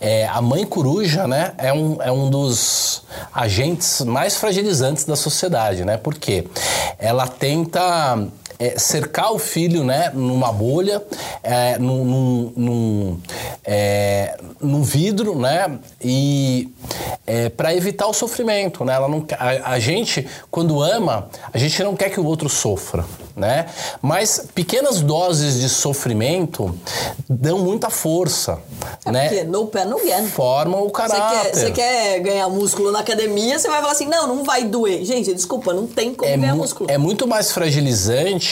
É, 0.00 0.26
a 0.28 0.40
mãe 0.40 0.64
coruja, 0.64 1.26
né, 1.26 1.54
é 1.58 1.72
um, 1.72 2.00
é 2.00 2.12
um 2.12 2.30
dos 2.30 3.02
agentes 3.32 4.02
mais 4.02 4.36
fragilizantes 4.36 5.04
da 5.04 5.16
sociedade, 5.16 5.84
né? 5.84 5.96
Porque 5.96 6.46
ela 6.98 7.26
tenta 7.26 8.28
é, 8.58 8.78
cercar 8.78 9.32
o 9.32 9.38
filho 9.38 9.84
né, 9.84 10.10
numa 10.14 10.52
bolha, 10.52 11.02
é, 11.42 11.78
num, 11.78 12.04
num, 12.04 12.52
num, 12.56 13.20
é, 13.64 14.38
num 14.60 14.82
vidro, 14.82 15.38
né? 15.38 15.78
E 16.02 16.68
é, 17.26 17.48
para 17.48 17.74
evitar 17.74 18.06
o 18.06 18.12
sofrimento, 18.12 18.84
né? 18.84 18.94
Ela 18.94 19.08
não, 19.08 19.24
a, 19.38 19.72
a 19.72 19.78
gente, 19.78 20.26
quando 20.50 20.82
ama, 20.82 21.28
a 21.52 21.58
gente 21.58 21.82
não 21.82 21.94
quer 21.94 22.10
que 22.10 22.20
o 22.20 22.24
outro 22.24 22.48
sofra 22.48 23.04
né? 23.38 23.66
Mas 24.02 24.46
pequenas 24.54 25.00
doses 25.00 25.60
de 25.60 25.68
sofrimento 25.68 26.76
dão 27.28 27.60
muita 27.60 27.88
força, 27.88 28.58
é 29.04 29.12
né? 29.12 29.28
Porque 29.28 29.44
no 29.44 29.66
pé 29.66 29.84
no 29.84 29.98
get. 30.00 30.26
Formam 30.28 30.84
o 30.84 30.90
caráter. 30.90 31.54
Você 31.54 31.70
quer, 31.70 32.14
quer, 32.14 32.20
ganhar 32.20 32.48
músculo 32.48 32.90
na 32.90 32.98
academia, 33.00 33.58
você 33.58 33.68
vai 33.68 33.80
falar 33.80 33.92
assim, 33.92 34.06
não, 34.06 34.26
não 34.26 34.44
vai 34.44 34.64
doer. 34.64 35.04
Gente, 35.04 35.32
desculpa, 35.32 35.72
não 35.72 35.86
tem 35.86 36.12
como 36.12 36.30
é 36.30 36.36
ganhar 36.36 36.56
músculo. 36.56 36.90
É 36.90 36.98
muito 36.98 37.26
mais 37.26 37.52
fragilizante 37.52 38.47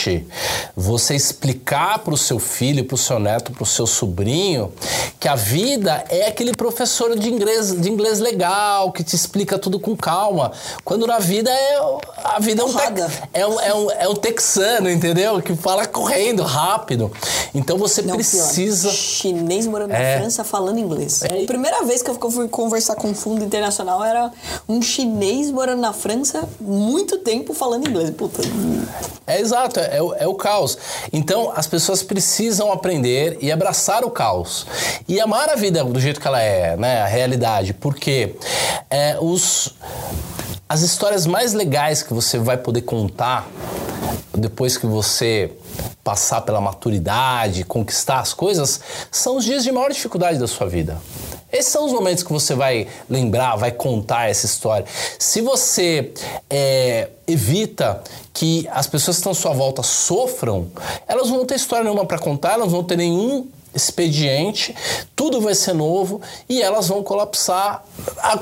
você 0.77 1.15
explicar 1.15 1.99
para 2.01 2.15
o 2.15 2.17
seu 2.17 2.39
filho, 2.39 2.85
para 2.85 2.95
o 2.95 2.99
seu 2.99 3.19
neto, 3.19 3.53
para 3.53 3.63
o 3.63 3.67
seu 3.67 3.87
sobrinho 3.87 4.73
que 5.19 5.29
a 5.29 5.35
vida 5.35 6.05
é 6.09 6.27
aquele 6.27 6.53
professor 6.53 7.19
de 7.19 7.29
inglês, 7.29 7.73
de 7.73 7.91
inglês 7.91 8.21
legal, 8.21 8.93
que 8.93 9.03
te 9.03 9.17
explica 9.17 9.59
tudo 9.59 9.81
com 9.81 9.97
calma. 9.97 10.53
Quando 10.85 11.07
na 11.07 11.19
vida 11.19 11.51
é 11.51 11.79
a 12.25 12.39
vida 12.39 12.63
é 12.63 12.65
um, 12.65 12.73
te, 12.73 13.03
é 13.33 13.47
um, 13.47 13.61
é 13.61 13.75
um, 13.75 13.91
é 13.91 14.09
um 14.09 14.15
texano 14.15 14.91
entendeu? 14.91 15.41
Que 15.41 15.55
fala 15.57 15.87
correndo, 15.87 16.43
rápido. 16.43 17.11
Então 17.55 17.79
você 17.79 18.03
Não, 18.03 18.15
precisa. 18.15 18.89
Pior. 18.89 18.97
Chinês 18.97 19.67
morando 19.67 19.93
é. 19.93 20.15
na 20.15 20.21
França 20.21 20.45
falando 20.45 20.79
inglês. 20.79 21.23
É. 21.23 21.43
A 21.43 21.47
primeira 21.47 21.83
vez 21.85 22.03
que 22.03 22.11
eu 22.11 22.31
fui 22.31 22.49
conversar 22.49 22.97
com 22.97 23.09
um 23.09 23.15
fundo 23.15 23.45
internacional 23.45 24.05
era 24.05 24.31
um 24.69 24.83
chinês 24.83 25.51
morando 25.51 25.81
na 25.81 25.93
França, 25.93 26.49
muito 26.61 27.19
tempo 27.19 27.55
falando 27.55 27.89
inglês. 27.89 28.11
Puta. 28.11 28.43
É 29.27 29.41
exato, 29.41 29.81
é, 29.91 29.99
é, 29.99 30.25
é 30.25 30.27
o 30.27 30.35
caos. 30.35 30.79
Então 31.13 31.53
as 31.55 31.67
pessoas 31.67 32.03
precisam 32.03 32.73
aprender 32.73 33.39
e 33.41 33.51
abraçar 33.51 34.05
o 34.05 34.11
caos. 34.11 34.67
E 35.09 35.21
amar 35.21 35.49
a 35.49 35.55
vida 35.55 35.85
do 35.85 36.01
jeito 36.01 36.21
que 36.21 36.27
ela 36.27 36.41
é, 36.41 36.77
né? 36.77 37.03
A 37.03 37.07
realidade. 37.07 37.75
Porque 37.75 38.35
é, 38.91 39.17
os 39.21 39.75
as 40.69 40.83
histórias 40.83 41.27
mais 41.27 41.53
legais 41.53 42.03
que 42.03 42.13
você 42.13 42.39
vai 42.39 42.57
poder 42.57 42.83
contar 42.83 43.47
depois 44.37 44.77
que 44.77 44.87
você 44.87 45.51
passar 46.03 46.43
pela 46.43 46.61
maturidade, 46.61 47.65
conquistar 47.65 48.21
as 48.21 48.33
coisas, 48.33 48.81
são 49.11 49.37
os 49.37 49.45
dias 49.45 49.65
de 49.65 49.73
maior 49.73 49.91
dificuldade 49.91 50.39
da 50.39 50.47
sua 50.47 50.69
vida. 50.69 51.01
Esses 51.53 51.73
são 51.73 51.87
os 51.87 51.93
momentos 51.93 52.23
que 52.23 52.33
você 52.33 52.55
vai 52.55 52.89
lembrar, 53.09 53.57
vai 53.57 53.71
contar 53.71 54.29
essa 54.29 54.47
história. 54.47 54.85
Se 55.19 55.41
você 55.41 56.13
é, 56.51 57.09
evita 57.27 58.03
que 58.35 58.69
as 58.71 58.87
pessoas 58.87 59.17
que 59.17 59.21
estão 59.21 59.33
à 59.33 59.35
sua 59.35 59.53
volta 59.53 59.83
sofram, 59.83 60.69
elas 61.07 61.29
não 61.29 61.37
vão 61.37 61.47
ter 61.47 61.55
história 61.55 61.85
nenhuma 61.85 62.05
para 62.05 62.19
contar, 62.19 62.55
elas 62.55 62.67
não 62.67 62.73
vão 62.73 62.85
ter 62.85 62.97
nenhum 62.97 63.49
expediente, 63.77 64.75
tudo 65.15 65.41
vai 65.41 65.55
ser 65.55 65.75
novo 65.75 66.21
e 66.49 66.63
elas 66.63 66.89
vão 66.89 67.03
colapsar 67.03 67.85
a, 68.19 68.39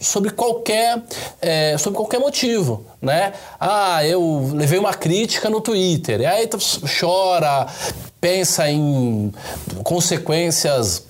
sobre 0.00 0.30
qualquer 0.30 1.02
é, 1.40 1.76
sobre 1.76 1.98
qualquer 1.98 2.18
motivo, 2.18 2.84
né? 3.00 3.34
Ah, 3.60 4.04
eu 4.04 4.50
levei 4.54 4.78
uma 4.78 4.94
crítica 4.94 5.50
no 5.50 5.60
Twitter, 5.60 6.22
e 6.22 6.26
aí 6.26 6.48
chora, 6.98 7.66
pensa 8.18 8.70
em 8.70 9.32
consequências 9.82 11.04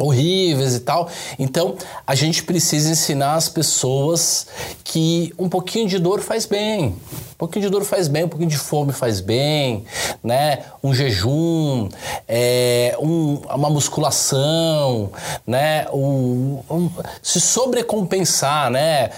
horríveis 0.00 0.74
e 0.74 0.80
tal. 0.80 1.08
Então, 1.38 1.76
a 2.06 2.14
gente 2.14 2.42
precisa 2.42 2.90
ensinar 2.90 3.34
as 3.34 3.48
pessoas 3.48 4.46
que 4.84 5.32
um 5.38 5.48
pouquinho 5.48 5.88
de 5.88 5.98
dor 5.98 6.20
faz 6.20 6.46
bem. 6.46 6.96
Um 7.34 7.38
pouquinho 7.40 7.64
de 7.64 7.70
dor 7.70 7.84
faz 7.84 8.06
bem, 8.06 8.24
um 8.24 8.28
pouquinho 8.28 8.50
de 8.50 8.58
fome 8.58 8.92
faz 8.92 9.20
bem, 9.20 9.84
né? 10.22 10.58
Um 10.82 10.92
jejum, 10.92 11.88
é, 12.28 12.94
um, 13.00 13.36
uma 13.36 13.70
musculação, 13.70 15.10
né? 15.46 15.86
Um, 15.90 16.60
um, 16.70 16.90
se 17.22 17.40
sobrecompensar, 17.40 18.70
né? 18.70 19.10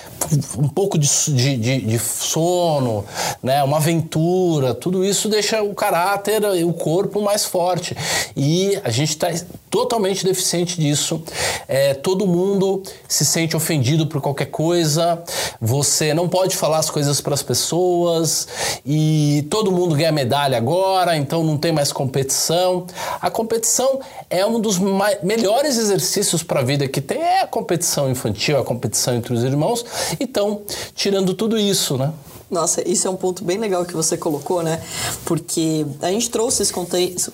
Um 0.56 0.68
pouco 0.68 0.96
de, 0.98 1.08
de, 1.32 1.80
de, 1.80 1.98
sono, 1.98 3.04
né? 3.42 3.62
Uma 3.64 3.78
aventura, 3.78 4.72
tudo 4.72 5.04
isso 5.04 5.28
deixa 5.28 5.60
o 5.62 5.74
caráter 5.74 6.42
e 6.54 6.62
o 6.62 6.72
corpo 6.72 7.20
mais 7.20 7.44
forte. 7.44 7.96
E 8.36 8.80
a 8.84 8.90
gente 8.90 9.10
está 9.10 9.32
totalmente 9.68 10.24
deficiente 10.24 10.71
disso. 10.76 11.22
É, 11.68 11.94
todo 11.94 12.26
mundo 12.26 12.82
se 13.08 13.24
sente 13.24 13.56
ofendido 13.56 14.06
por 14.06 14.20
qualquer 14.20 14.46
coisa. 14.46 15.22
Você 15.60 16.12
não 16.12 16.28
pode 16.28 16.56
falar 16.56 16.78
as 16.78 16.90
coisas 16.90 17.20
para 17.20 17.34
as 17.34 17.42
pessoas 17.42 18.48
e 18.84 19.46
todo 19.50 19.70
mundo 19.70 19.94
ganha 19.94 20.12
medalha 20.12 20.56
agora, 20.56 21.16
então 21.16 21.42
não 21.42 21.56
tem 21.56 21.72
mais 21.72 21.92
competição. 21.92 22.86
A 23.20 23.30
competição 23.30 24.00
é 24.28 24.44
um 24.44 24.60
dos 24.60 24.78
melhores 25.22 25.78
exercícios 25.78 26.42
para 26.42 26.60
a 26.60 26.62
vida 26.62 26.88
que 26.88 27.00
tem 27.00 27.18
é 27.18 27.42
a 27.42 27.46
competição 27.46 28.10
infantil, 28.10 28.58
a 28.58 28.64
competição 28.64 29.14
entre 29.14 29.32
os 29.32 29.42
irmãos. 29.44 29.84
Então, 30.18 30.62
tirando 30.94 31.34
tudo 31.34 31.58
isso, 31.58 31.96
né? 31.96 32.12
Nossa, 32.53 32.86
isso 32.86 33.09
é 33.09 33.11
um 33.11 33.16
ponto 33.16 33.42
bem 33.42 33.57
legal 33.57 33.82
que 33.82 33.94
você 33.94 34.14
colocou, 34.14 34.62
né? 34.62 34.78
Porque 35.24 35.86
a 36.03 36.11
gente 36.11 36.28
trouxe 36.28 36.62
esse 36.62 36.72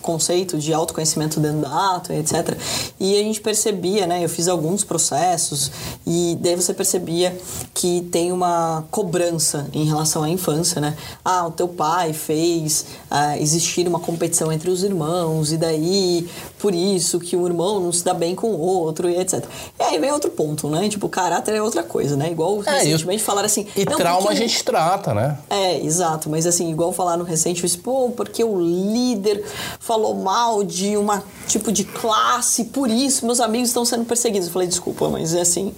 conceito 0.01 0.57
de 0.57 0.73
autoconhecimento 0.73 1.41
dentro 1.41 1.63
da 1.63 1.97
ato, 1.97 2.13
etc. 2.13 2.57
E 3.01 3.19
a 3.19 3.23
gente 3.25 3.41
percebia, 3.41 4.07
né? 4.07 4.25
Eu 4.25 4.29
fiz 4.29 4.47
alguns 4.47 4.85
processos 4.85 5.73
e 6.07 6.39
daí 6.41 6.55
você 6.55 6.73
percebia 6.73 7.37
que 7.75 8.03
tem 8.13 8.31
uma 8.31 8.85
cobrança 8.93 9.69
em 9.73 9.85
relação 9.85 10.23
à 10.23 10.31
infância, 10.31 10.81
né? 10.81 10.97
Ah, 11.25 11.49
o 11.49 11.51
teu 11.51 11.67
pai 11.67 12.13
fez 12.13 12.87
ah, 13.11 13.37
existir 13.37 13.89
uma 13.89 13.99
competição 13.99 14.53
entre 14.53 14.71
os 14.71 14.85
irmãos 14.85 15.51
e 15.51 15.57
daí 15.57 16.31
por 16.59 16.75
isso 16.75 17.19
que 17.21 17.37
o 17.37 17.47
irmão 17.47 17.81
não 17.81 17.93
se 17.93 18.05
dá 18.05 18.13
bem 18.15 18.35
com 18.35 18.49
o 18.49 18.59
outro 18.61 19.09
e 19.09 19.17
etc. 19.19 19.45
E 19.79 19.83
aí 19.83 19.99
vem 19.99 20.11
outro 20.13 20.31
ponto, 20.31 20.69
né? 20.69 20.89
Tipo, 20.89 21.09
caráter 21.09 21.55
é 21.55 21.63
outra 21.63 21.83
coisa, 21.83 22.17
né? 22.17 22.31
Igual 22.31 22.63
É, 22.67 22.79
recentemente 22.79 23.23
falaram 23.23 23.47
assim. 23.47 23.67
E 23.77 23.85
trauma 23.85 24.19
porque 24.23 24.33
a 24.35 24.37
gente 24.37 24.63
trata, 24.65 25.15
né? 25.15 25.39
é, 25.49 25.79
exato, 25.85 26.29
mas 26.29 26.47
assim, 26.47 26.71
igual 26.71 26.93
falaram 26.93 27.25
recente, 27.25 27.65
assim, 27.65 27.79
pô, 27.79 28.11
porque 28.11 28.43
o 28.43 28.59
líder 28.61 29.45
falou 29.79 30.15
mal 30.15 30.63
de 30.65 30.97
uma 30.97 31.23
tipo 31.47 31.71
de 31.73 31.85
classe, 31.85 32.65
por 32.65 32.91
isso 32.91 33.25
meus 33.25 33.41
amigos 33.41 33.69
estão 33.69 33.85
sendo 33.85 34.05
perseguidos. 34.05 34.49
Eu 34.49 34.53
falei, 34.53 34.69
desculpa, 34.69 35.09
mas 35.09 35.35
é 35.35 35.41
assim, 35.41 35.73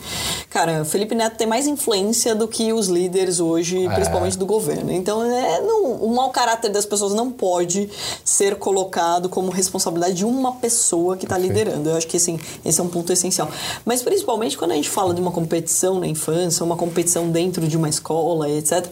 cara, 0.48 0.84
Felipe 0.84 1.14
Neto 1.14 1.36
tem 1.36 1.46
mais 1.46 1.66
influência 1.66 2.34
do 2.34 2.48
que 2.48 2.72
os 2.72 2.88
líderes 2.88 3.38
hoje, 3.40 3.86
É. 3.86 3.94
principalmente 3.94 4.36
do 4.38 4.46
governo. 4.46 4.90
Então, 4.90 5.22
é, 5.22 5.60
não, 5.60 5.92
o 5.92 6.14
mau 6.14 6.30
caráter 6.30 6.70
das 6.70 6.84
pessoas 6.86 7.12
não 7.14 7.30
pode 7.30 7.88
ser 8.24 8.56
colocado 8.56 9.28
como 9.28 9.50
responsabilidade 9.50 10.14
de 10.14 10.24
uma 10.24 10.52
pessoa 10.52 10.69
que 11.16 11.24
está 11.24 11.36
liderando. 11.36 11.90
Eu 11.90 11.96
acho 11.96 12.06
que 12.06 12.16
assim, 12.16 12.38
esse 12.64 12.80
é 12.80 12.82
um 12.82 12.88
ponto 12.88 13.12
essencial. 13.12 13.48
Mas 13.84 14.02
principalmente 14.02 14.56
quando 14.56 14.72
a 14.72 14.74
gente 14.74 14.88
fala 14.88 15.14
de 15.14 15.20
uma 15.20 15.30
competição 15.30 15.98
na 15.98 16.06
infância, 16.06 16.64
uma 16.64 16.76
competição 16.76 17.30
dentro 17.30 17.66
de 17.66 17.76
uma 17.76 17.88
escola, 17.88 18.48
etc. 18.48 18.86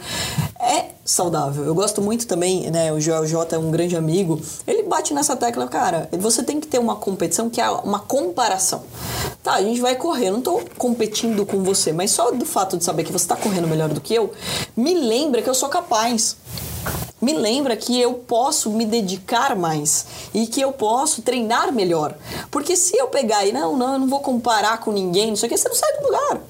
É 0.61 0.99
saudável. 1.09 1.65
Eu 1.65 1.75
gosto 1.75 2.03
muito 2.03 2.27
também, 2.27 2.71
né? 2.71 2.93
O 2.93 3.01
Joel 3.01 3.27
J 3.27 3.57
é 3.57 3.59
um 3.59 3.71
grande 3.71 3.97
amigo. 3.97 4.41
Ele 4.67 4.83
bate 4.83 5.15
nessa 5.15 5.35
tecla, 5.35 5.67
cara. 5.67 6.09
Você 6.13 6.43
tem 6.43 6.61
que 6.61 6.67
ter 6.67 6.79
uma 6.79 6.97
competição 6.97 7.49
que 7.49 7.61
é 7.61 7.71
uma 7.71 7.99
comparação. 7.99 8.83
Tá, 9.43 9.55
a 9.55 9.63
gente 9.63 9.81
vai 9.81 9.97
correr. 9.97 10.29
Eu 10.29 10.35
não 10.35 10.43
tô 10.43 10.61
competindo 10.77 11.47
com 11.47 11.63
você, 11.63 11.93
mas 11.93 12.11
só 12.11 12.31
do 12.31 12.45
fato 12.45 12.77
de 12.77 12.85
saber 12.85 13.05
que 13.05 13.13
você 13.13 13.27
tá 13.27 13.37
correndo 13.37 13.67
melhor 13.67 13.89
do 13.89 14.01
que 14.01 14.15
eu, 14.15 14.31
me 14.77 14.93
lembra 14.95 15.41
que 15.41 15.49
eu 15.49 15.55
sou 15.55 15.71
capaz 15.71 16.37
me 17.21 17.33
lembra 17.33 17.77
que 17.77 18.01
eu 18.01 18.15
posso 18.15 18.71
me 18.71 18.85
dedicar 18.87 19.57
mais 19.57 20.07
e 20.33 20.47
que 20.47 20.61
eu 20.61 20.73
posso 20.73 21.23
treinar 21.23 21.73
melhor. 21.73 22.15
Porque 22.51 22.77
se 22.77 22.97
eu 22.97 23.09
pegar 23.09 23.45
e 23.47 23.53
não, 23.53 23.77
não, 23.77 23.93
eu 23.95 23.99
não 23.99 24.09
vou 24.09 24.21
comparar 24.21 24.79
com 24.81 24.93
ninguém, 24.93 25.29
não 25.29 25.37
sei 25.37 25.49
o 25.49 25.51
que, 25.51 25.57
você 25.59 25.69
não 25.69 25.77
sai 25.77 25.93
do 25.99 26.05
lugar. 26.05 26.41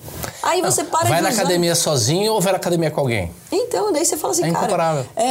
Aí 0.43 0.61
você 0.63 0.85
para 0.85 1.09
Vai 1.09 1.19
de 1.19 1.23
na 1.25 1.29
usar- 1.31 1.41
academia 1.43 1.75
sozinho 1.75 2.33
ou 2.33 2.41
vai 2.41 2.53
na 2.53 2.59
academia 2.59 2.91
com 2.91 3.01
alguém? 3.01 3.31
então, 3.51 3.93
daí 3.93 4.05
você 4.05 4.17
fala 4.17 4.33
assim, 4.33 4.45
É 4.45 4.53
cara. 4.53 5.07
É, 5.17 5.25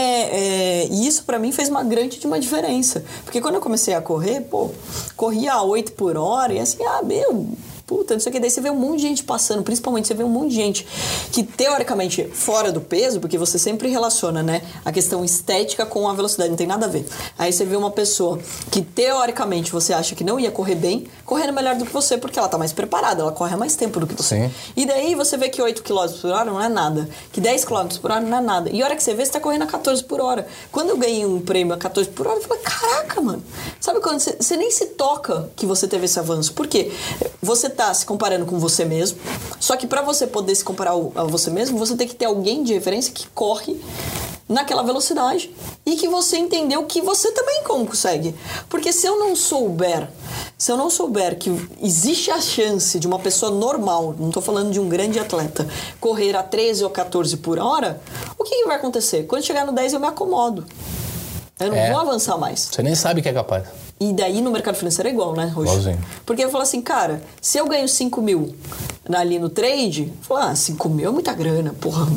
é, 0.84 0.88
e 0.88 1.08
isso 1.08 1.24
pra 1.24 1.38
mim 1.40 1.52
fez 1.52 1.70
uma 1.70 1.84
grande 1.84 2.20
de 2.20 2.28
uma 2.28 2.40
diferença. 2.40 3.04
Porque 3.24 3.40
quando 3.42 3.56
eu 3.56 3.62
comecei 3.62 3.94
a 3.94 4.02
correr, 4.02 4.42
pô, 4.42 4.70
corria 5.16 5.54
a 5.54 5.64
8 5.64 5.92
por 5.94 6.18
hora 6.18 6.54
e 6.54 6.60
assim, 6.60 6.84
ah, 6.86 7.02
meu. 7.04 7.48
Puta, 7.88 8.14
não 8.14 8.20
sei 8.20 8.30
o 8.30 8.34
que. 8.34 8.40
Daí 8.42 8.50
você 8.50 8.60
vê 8.60 8.70
um 8.70 8.76
monte 8.76 8.98
de 8.98 9.04
gente 9.04 9.24
passando, 9.24 9.64
principalmente 9.64 10.10
você 10.10 10.14
vê 10.14 10.22
um 10.22 10.30
monte 10.30 10.50
de 10.50 10.56
gente 10.56 10.86
que, 11.32 11.42
teoricamente, 11.42 12.26
fora 12.34 12.70
do 12.70 12.82
peso, 12.82 13.22
porque 13.22 13.38
você 13.38 13.58
sempre 13.58 13.88
relaciona, 13.88 14.44
né, 14.44 14.62
a 14.84 14.92
questão 14.92 15.24
estética 15.24 15.86
com 15.86 16.06
a 16.10 16.14
velocidade, 16.14 16.50
não 16.50 16.58
tem 16.58 16.68
nada 16.68 16.86
a 16.86 16.90
ver. 16.90 17.08
Aí 17.38 17.54
você 17.54 17.64
vê 17.64 17.78
uma 17.78 17.90
pessoa 17.90 18.40
que, 18.70 18.82
teoricamente, 18.82 19.72
você 19.72 19.94
acha 19.94 20.16
que 20.16 20.24
não 20.26 20.38
ia 20.38 20.52
correr 20.52 20.76
bem, 20.76 21.08
correndo 21.26 21.54
melhor 21.54 21.76
do 21.76 21.86
que 21.86 21.94
você, 21.94 22.18
porque 22.18 22.38
ela 22.38 22.50
tá 22.50 22.58
mais 22.58 22.74
preparada, 22.74 23.22
ela 23.22 23.32
corre 23.32 23.54
há 23.54 23.58
mais 23.58 23.78
tempo 23.78 24.02
do 24.02 24.06
que 24.06 24.16
você. 24.16 24.36
Sim. 24.36 24.52
E 24.76 24.86
daí 24.86 25.16
você 25.16 25.38
vê 25.38 25.48
que 25.48 25.62
8 25.62 25.82
km 25.82 26.08
por 26.22 26.32
hora 26.32 26.46
não 26.46 26.62
é 26.62 26.68
nada, 26.68 27.08
que 27.32 27.40
10 27.40 27.64
km 27.64 27.88
por 28.02 28.12
hora 28.12 28.20
não 28.20 28.38
é 28.38 28.42
nada. 28.42 28.70
E 28.70 28.82
a 28.82 28.86
hora 28.86 28.98
que 28.98 29.04
você 29.04 29.14
vê, 29.14 29.26
você 29.26 29.32
tá 29.32 29.40
correndo 29.40 29.62
a 29.62 29.68
14 29.68 30.04
por 30.04 30.20
hora. 30.20 30.46
Quando 30.74 30.90
eu 30.90 30.98
ganhei 30.98 31.26
um 31.26 31.40
prêmio 31.40 31.74
a 31.74 31.78
14 31.78 32.10
por 32.10 32.28
hora, 32.28 32.38
eu 32.38 32.42
falei, 32.42 32.62
caraca, 32.64 33.22
mano. 33.22 33.42
Sabe 33.80 34.02
quando 34.02 34.20
você, 34.20 34.36
você 34.38 34.58
nem 34.58 34.72
se 34.72 34.88
toca 34.88 35.50
que 35.56 35.66
você 35.66 35.88
teve 35.88 36.04
esse 36.04 36.20
avanço? 36.20 36.52
Por 36.52 36.68
quê? 36.68 36.92
Você 37.42 37.70
tá 37.78 37.94
se 37.94 38.06
comparando 38.06 38.46
com 38.46 38.60
você 38.60 38.84
mesmo, 38.84 39.20
só 39.60 39.78
que 39.78 39.86
pra 39.86 40.02
você 40.02 40.26
poder 40.26 40.56
se 40.56 40.64
comparar 40.64 40.92
a 40.92 41.24
você 41.24 41.50
mesmo, 41.52 41.78
você 41.78 41.96
tem 41.96 42.08
que 42.08 42.16
ter 42.16 42.26
alguém 42.26 42.64
de 42.64 42.74
referência 42.74 43.14
que 43.14 43.28
corre 43.28 43.80
naquela 44.50 44.82
velocidade 44.82 45.54
e 45.86 45.96
que 45.96 46.08
você 46.08 46.38
entendeu 46.38 46.84
que 46.86 47.02
você 47.02 47.32
também 47.32 47.64
consegue. 47.64 48.34
Porque 48.70 48.94
se 48.94 49.06
eu 49.06 49.20
não 49.20 49.36
souber, 49.36 50.10
se 50.58 50.72
eu 50.72 50.78
não 50.78 50.90
souber 50.90 51.38
que 51.38 51.50
existe 51.82 52.32
a 52.32 52.42
chance 52.42 53.00
de 53.00 53.06
uma 53.06 53.20
pessoa 53.20 53.52
normal, 53.52 54.16
não 54.18 54.32
tô 54.32 54.42
falando 54.42 54.72
de 54.72 54.80
um 54.80 54.90
grande 54.90 55.20
atleta, 55.20 55.68
correr 56.00 56.36
a 56.36 56.44
13 56.44 56.84
ou 56.84 56.90
14 56.90 57.38
por 57.38 57.60
hora, 57.60 58.02
o 58.38 58.44
que, 58.44 58.56
que 58.56 58.66
vai 58.66 58.78
acontecer? 58.78 59.24
Quando 59.24 59.44
chegar 59.44 59.66
no 59.66 59.74
10 59.74 59.94
eu 59.94 60.00
me 60.00 60.08
acomodo. 60.08 60.66
Eu 61.60 61.70
não 61.72 61.78
É. 61.78 61.92
vou 61.92 62.00
avançar 62.02 62.38
mais. 62.38 62.70
Você 62.72 62.84
nem 62.84 62.94
sabe 62.96 63.22
que 63.22 63.30
é 63.30 63.34
capaz. 63.34 63.64
E 64.00 64.14
daí 64.14 64.42
no 64.42 64.52
mercado 64.52 64.76
financeiro 64.76 65.10
é 65.10 65.12
igual, 65.12 65.34
né, 65.36 65.46
Roxo? 65.46 65.62
Igualzinho. 65.72 66.00
Porque 66.26 66.44
eu 66.44 66.52
falo 66.52 66.62
assim, 66.64 66.82
cara, 66.82 67.22
se 67.42 67.58
eu 67.58 67.68
ganho 67.68 67.88
5 67.88 68.22
mil 68.22 68.56
ali 69.12 69.40
no 69.40 69.50
trade, 69.50 70.04
eu 70.16 70.24
falo, 70.24 70.40
ah, 70.52 70.56
5 70.56 70.88
mil 70.90 71.10
é 71.10 71.12
muita 71.12 71.34
grana, 71.34 71.74
porra. 71.82 72.08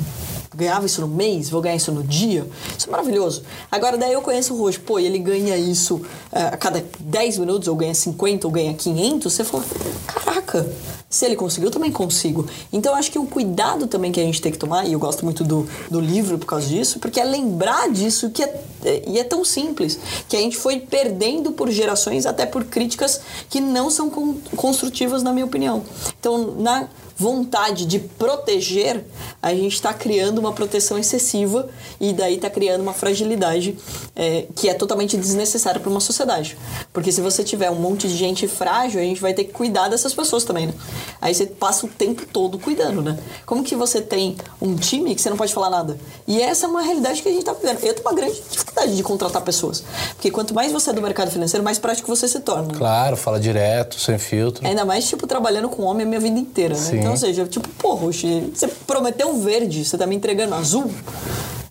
Ganhava 0.61 0.85
isso 0.85 1.01
no 1.01 1.09
mês, 1.09 1.49
vou 1.49 1.63
ganhar 1.63 1.77
isso 1.77 1.91
no 1.91 2.03
dia. 2.03 2.47
Isso 2.77 2.87
é 2.87 2.91
maravilhoso. 2.91 3.43
Agora, 3.71 3.97
daí 3.97 4.13
eu 4.13 4.21
conheço 4.21 4.53
o 4.53 4.59
Roxo, 4.59 4.81
pô, 4.81 4.99
e 4.99 5.07
ele 5.07 5.19
ganha 5.19 5.57
isso 5.57 6.03
eh, 6.31 6.43
a 6.53 6.57
cada 6.57 6.85
10 7.01 7.39
minutos, 7.39 7.67
ou 7.67 7.75
ganha 7.75 7.95
50, 7.95 8.47
ou 8.47 8.53
ganha 8.53 8.75
500. 8.75 9.33
Você 9.33 9.43
fala, 9.43 9.65
caraca, 10.07 10.71
se 11.09 11.25
ele 11.25 11.35
conseguiu, 11.35 11.69
eu 11.69 11.73
também 11.73 11.91
consigo. 11.91 12.47
Então, 12.71 12.93
eu 12.93 12.99
acho 12.99 13.11
que 13.11 13.19
um 13.19 13.25
cuidado 13.25 13.87
também 13.87 14.13
que 14.13 14.21
a 14.21 14.23
gente 14.23 14.41
tem 14.43 14.53
que 14.53 14.59
tomar, 14.59 14.87
e 14.87 14.93
eu 14.93 14.99
gosto 14.99 15.25
muito 15.25 15.43
do, 15.43 15.67
do 15.91 15.99
livro 15.99 16.37
por 16.39 16.47
causa 16.47 16.67
disso, 16.67 16.99
porque 16.99 17.19
é 17.19 17.25
lembrar 17.25 17.91
disso 17.91 18.29
que 18.31 18.43
é, 18.43 18.63
é- 18.85 19.03
e 19.07 19.19
é 19.19 19.25
tão 19.25 19.45
simples, 19.45 19.99
que 20.29 20.37
a 20.37 20.41
gente 20.41 20.57
foi 20.59 20.79
perdendo 20.79 21.53
por 21.53 21.71
gerações, 21.71 22.27
até 22.27 22.45
por 22.45 22.65
críticas 22.65 23.21
que 23.49 23.61
não 23.61 23.89
são 23.91 24.11
con- 24.11 24.37
construtivas, 24.57 25.23
na 25.23 25.33
minha 25.33 25.47
opinião. 25.47 25.83
Então, 26.21 26.55
na 26.59 26.87
vontade 27.21 27.85
de 27.85 27.99
proteger, 27.99 29.05
a 29.43 29.55
gente 29.55 29.75
está 29.75 29.93
criando 29.93 30.39
uma 30.39 30.55
proteção 30.55 30.99
excessiva 30.99 31.69
e 32.01 32.15
daí 32.15 32.37
está 32.37 32.49
criando 32.49 32.81
uma 32.81 32.95
fragilidade 32.95 33.77
é, 34.17 34.47
que 34.57 34.71
é 34.71 34.73
totalmente 34.75 35.19
desnecessária 35.19 35.79
para 35.79 35.91
uma 35.91 36.01
sociedade. 36.01 36.57
Porque 36.93 37.13
se 37.13 37.21
você 37.21 37.45
tiver 37.45 37.71
um 37.71 37.77
monte 37.77 38.09
de 38.09 38.17
gente 38.17 38.49
frágil, 38.49 39.01
a 39.01 39.05
gente 39.05 39.21
vai 39.21 39.33
ter 39.33 39.45
que 39.45 39.53
cuidar 39.53 39.89
dessas 39.89 40.13
pessoas 40.13 40.43
também, 40.43 40.67
né? 40.67 40.75
Aí 41.21 41.33
você 41.33 41.47
passa 41.47 41.87
o 41.87 41.89
tempo 41.89 42.27
todo 42.27 42.59
cuidando, 42.59 43.01
né? 43.01 43.17
Como 43.47 43.63
que 43.63 43.77
você 43.77 44.01
tem 44.01 44.37
um 44.61 44.75
time 44.75 45.15
que 45.15 45.23
você 45.23 45.31
não 45.31 45.37
pode 45.37 45.55
falar 45.55 45.71
nada? 45.71 45.97
E 46.27 46.43
essa 46.43 46.67
é 46.67 46.69
uma 46.69 46.83
realidade 46.83 47.23
que 47.23 47.29
a 47.29 47.31
gente 47.31 47.43
está 47.43 47.53
vivendo. 47.53 47.85
Eu 47.85 47.95
tenho 47.95 48.07
uma 48.07 48.13
grande 48.15 48.35
dificuldade 48.51 48.97
de 48.97 49.03
contratar 49.05 49.41
pessoas. 49.43 49.85
Porque 50.17 50.33
quanto 50.33 50.53
mais 50.53 50.73
você 50.73 50.91
é 50.91 50.93
do 50.93 51.01
mercado 51.01 51.31
financeiro, 51.31 51.63
mais 51.63 51.79
prático 51.79 52.09
você 52.09 52.27
se 52.27 52.41
torna. 52.41 52.73
né? 52.73 52.75
Claro, 52.77 53.17
fala 53.17 53.39
direto, 53.39 53.99
sem 54.01 54.19
filtro. 54.19 54.67
Ainda 54.67 54.85
mais, 54.85 55.07
tipo, 55.09 55.29
trabalhando 55.29 55.69
com 55.69 55.85
homem 55.85 56.05
a 56.05 56.09
minha 56.09 56.21
vida 56.21 56.41
inteira, 56.41 56.75
né? 56.75 56.81
Sim. 56.81 56.99
Então, 56.99 57.13
ou 57.13 57.17
seja, 57.17 57.47
tipo, 57.47 57.69
pô, 57.79 57.95
Roxi, 57.95 58.51
você 58.53 58.67
prometeu 58.67 59.33
verde, 59.39 59.85
você 59.85 59.97
tá 59.97 60.09
me 60.09 60.17
entregando 60.17 60.57
azul? 60.57 60.91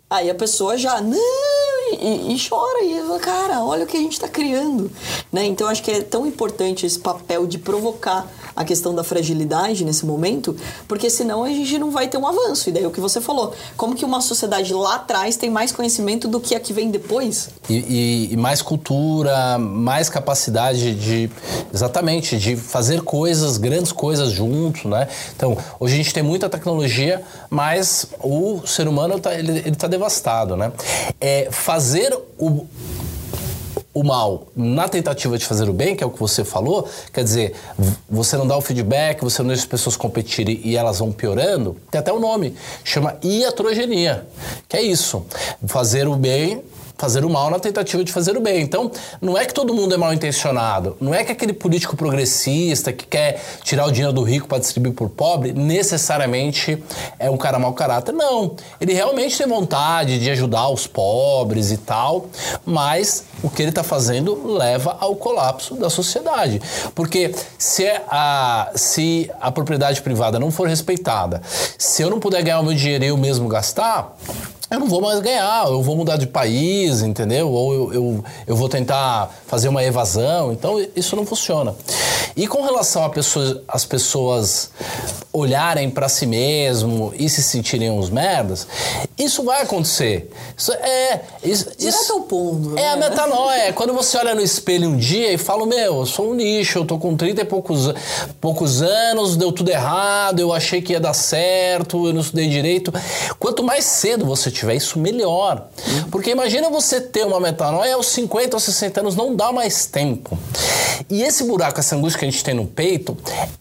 Aí 0.10 0.30
a 0.30 0.36
pessoa 0.36 0.76
já, 0.78 0.99
não, 1.01 1.18
e, 2.01 2.34
e 2.34 2.38
chora, 2.49 2.84
e 2.84 2.99
fala, 2.99 3.20
cara, 3.20 3.64
olha 3.64 3.84
o 3.84 3.88
que 3.88 3.95
a 3.97 3.99
gente 3.99 4.20
tá 4.20 4.28
criando, 4.28 4.91
né? 5.32 5.45
Então, 5.45 5.68
acho 5.68 5.84
que 5.84 5.91
é 5.91 6.01
tão 6.01 6.26
importante 6.26 6.86
esse 6.86 6.97
papel 6.99 7.45
de 7.45 7.57
provocar 7.60 8.28
a 8.55 8.66
questão 8.66 8.93
da 8.93 9.03
fragilidade 9.03 9.86
nesse 9.86 10.05
momento, 10.05 10.55
porque 10.88 11.10
senão 11.10 11.43
a 11.45 11.49
gente 11.49 11.78
não 11.78 11.91
vai 11.91 12.07
ter 12.10 12.18
um 12.18 12.28
avanço. 12.28 12.68
E 12.70 12.72
daí 12.74 12.86
o 12.86 12.91
que 12.91 12.99
você 12.99 13.22
falou, 13.22 13.53
como 13.78 13.95
que 13.95 14.03
uma 14.03 14.20
sociedade 14.20 14.74
lá 14.74 14.95
atrás 14.95 15.38
tem 15.38 15.49
mais 15.49 15.72
conhecimento 15.72 16.28
do 16.28 16.39
que 16.41 16.53
a 16.55 16.60
que 16.60 16.74
vem 16.74 16.91
depois? 16.91 17.49
E, 17.70 17.76
e- 17.78 18.34
e 18.34 18.38
mais 18.38 18.62
cultura, 18.62 19.57
mais 19.57 20.10
capacidade 20.10 20.93
de, 20.95 21.30
exatamente, 21.74 22.38
de 22.38 22.55
fazer 22.57 23.01
coisas, 23.01 23.57
grandes 23.57 23.91
coisas 23.93 24.32
juntos, 24.32 24.84
né? 24.86 25.07
Então, 25.36 25.55
hoje 25.80 25.93
a 25.93 25.97
gente 25.97 26.14
tem 26.14 26.24
muita 26.24 26.49
tecnologia, 26.49 27.24
mas 27.49 28.07
o 28.22 28.60
ser 28.68 28.88
humano 28.88 29.20
tá, 29.20 29.34
ele, 29.36 29.60
ele 29.60 29.76
tá 29.76 29.88
devastado, 30.00 30.56
né? 30.56 30.72
É, 31.20 31.50
fazer 31.52 32.18
o, 32.38 32.66
o 33.93 34.04
mal 34.04 34.47
na 34.56 34.88
tentativa 34.88 35.38
de 35.38 35.45
fazer 35.45 35.70
o 35.70 35.74
bem, 35.74 35.95
que 35.95 36.04
é 36.04 36.08
o 36.08 36.10
que 36.10 36.20
você 36.20 36.43
falou, 36.43 36.88
quer 37.14 37.24
dizer, 37.24 37.54
você 38.10 38.38
não 38.38 38.47
dá 38.47 38.58
o 38.58 38.62
feedback, 38.62 39.22
você 39.22 39.41
não 39.41 39.50
deixa 39.50 39.64
as 39.64 39.70
pessoas 39.70 39.97
competirem 39.97 40.62
e 40.64 40.78
elas 40.78 41.00
vão 41.00 41.12
piorando, 41.12 41.76
tem 41.91 42.00
até 42.00 42.12
o 42.12 42.20
nome, 42.20 42.56
chama 42.84 43.18
iatrogenia, 43.22 44.26
que 44.68 44.78
é 44.78 44.82
isso, 44.82 45.26
fazer 45.68 46.08
o 46.08 46.16
bem 46.16 46.64
fazer 47.00 47.24
o 47.24 47.30
mal 47.30 47.50
na 47.50 47.60
tentativa 47.60 48.04
de 48.04 48.12
fazer 48.12 48.38
o 48.38 48.41
bem. 48.41 48.62
Então, 48.62 48.91
não 49.22 49.38
é 49.38 49.45
que 49.45 49.54
todo 49.54 49.74
mundo 49.74 49.95
é 49.95 49.97
mal 49.97 50.14
intencionado, 50.14 50.97
não 51.00 51.14
é 51.14 51.24
que 51.24 51.32
aquele 51.32 51.54
político 51.54 51.95
progressista 51.95 52.91
que 52.91 53.08
quer 53.08 53.41
tirar 53.64 53.86
o 53.86 53.91
dinheiro 53.91 54.14
do 54.14 54.22
rico 54.22 54.47
para 54.47 54.60
distribuir 54.60 54.93
por 54.93 55.10
pobre 55.10 55.54
necessariamente 55.54 56.84
é 57.18 57.30
um 57.30 57.38
cara 57.38 57.58
mau 57.58 57.74
caráter. 57.74 58.12
Não, 58.12 58.56
ele 58.82 58.93
realmente 58.93 59.38
tem 59.38 59.47
vontade 59.47 60.20
de 60.20 60.30
ajudar 60.30 60.68
os 60.68 60.86
pobres 60.86 61.72
e 61.72 61.78
tal, 61.78 62.28
mas 62.66 63.24
o 63.41 63.50
que 63.50 63.62
ele 63.62 63.70
está 63.70 63.84
fazendo 63.84 64.45
leva 64.45 64.97
ao 65.00 65.16
colapso 65.16 65.76
da 65.76 65.89
sociedade. 65.89 66.62
Porque 66.93 67.34
se 67.58 67.88
a, 68.10 68.72
se 68.76 69.32
a 69.39 69.50
propriedade 69.50 70.02
privada 70.02 70.38
não 70.38 70.52
for 70.52 70.68
respeitada, 70.68 71.41
se 71.78 72.02
eu 72.02 72.10
não 72.10 72.20
puder 72.20 72.43
ganhar 72.43 72.60
o 72.60 72.64
meu 72.64 72.74
dinheiro 72.74 73.06
e 73.06 73.08
eu 73.08 73.18
mesmo 73.18 73.47
gastar, 73.47 74.18
eu 74.70 74.80
não 74.80 74.88
vou 74.88 75.02
mais 75.02 75.20
ganhar, 75.20 75.68
eu 75.68 75.82
vou 75.82 75.96
mudar 75.96 76.18
de 76.18 76.28
país, 76.28 77.02
entendeu? 77.02 77.50
Ou 77.50 77.74
eu, 77.74 77.94
eu, 77.94 78.26
eu 78.48 78.56
vou 78.56 78.70
tentar 78.70 79.32
fazer 79.48 79.68
uma 79.68 79.84
evasão. 79.84 80.52
Então, 80.54 80.80
isso 80.96 81.16
não 81.16 81.26
funciona. 81.26 81.76
E 82.36 82.48
com 82.48 82.62
relação 82.62 83.04
a 83.04 83.10
pessoas, 83.10 83.58
as 83.68 83.84
pessoas 83.84 84.70
olharem 85.32 85.90
para 85.90 86.10
si 86.10 86.26
mesmo 86.26 87.14
e 87.16 87.30
se 87.30 87.44
sentirem 87.44 87.92
uns 87.92 88.10
merdas, 88.10 88.68
isso 89.18 89.44
vai 89.44 89.62
acontecer. 89.62 90.32
Isso 90.58 90.72
é. 90.74 91.22
Isso, 91.44 91.68
isso 91.78 92.14
ao 92.14 92.22
ponto. 92.22 92.78
É 92.78 92.90
a 92.90 92.96
né? 92.96 93.10
metanoia. 93.10 93.68
É 93.68 93.72
quando 93.72 93.94
você 93.94 94.18
olha 94.18 94.34
no 94.34 94.42
espelho 94.42 94.90
um 94.90 94.98
dia 94.98 95.32
e 95.32 95.38
fala: 95.38 95.66
Meu, 95.66 95.98
eu 96.00 96.06
sou 96.06 96.32
um 96.32 96.36
lixo, 96.36 96.80
eu 96.80 96.86
tô 96.86 96.98
com 96.98 97.16
30 97.16 97.42
e 97.42 97.46
poucos, 97.46 97.94
poucos 98.42 98.82
anos, 98.82 99.38
deu 99.38 99.52
tudo 99.52 99.70
errado, 99.70 100.40
eu 100.40 100.52
achei 100.52 100.82
que 100.82 100.94
ia 100.94 101.00
dar 101.00 101.14
certo, 101.14 102.08
eu 102.08 102.14
não 102.14 102.22
estudei 102.22 102.48
direito. 102.48 102.92
Quanto 103.38 103.64
mais 103.64 103.86
cedo 103.86 104.26
você 104.26 104.50
tiver 104.50 104.76
isso, 104.76 104.98
melhor. 104.98 105.68
Porque 106.10 106.32
imagina 106.32 106.70
você 106.70 107.00
ter 107.00 107.26
uma 107.26 107.40
metanoia 107.40 107.96
aos 107.96 108.08
50 108.08 108.56
ou 108.56 108.60
60 108.60 109.00
anos, 109.02 109.16
não 109.16 109.36
dá 109.36 109.52
mais 109.52 109.86
tempo. 109.86 110.38
E 111.10 111.22
esse 111.22 111.44
buraco, 111.44 111.80
essa 111.80 111.96
angústia 111.96 112.20
que 112.20 112.26
a 112.26 112.30
gente 112.30 112.44
tem 112.44 112.54
no 112.54 112.66
peito, 112.66 113.18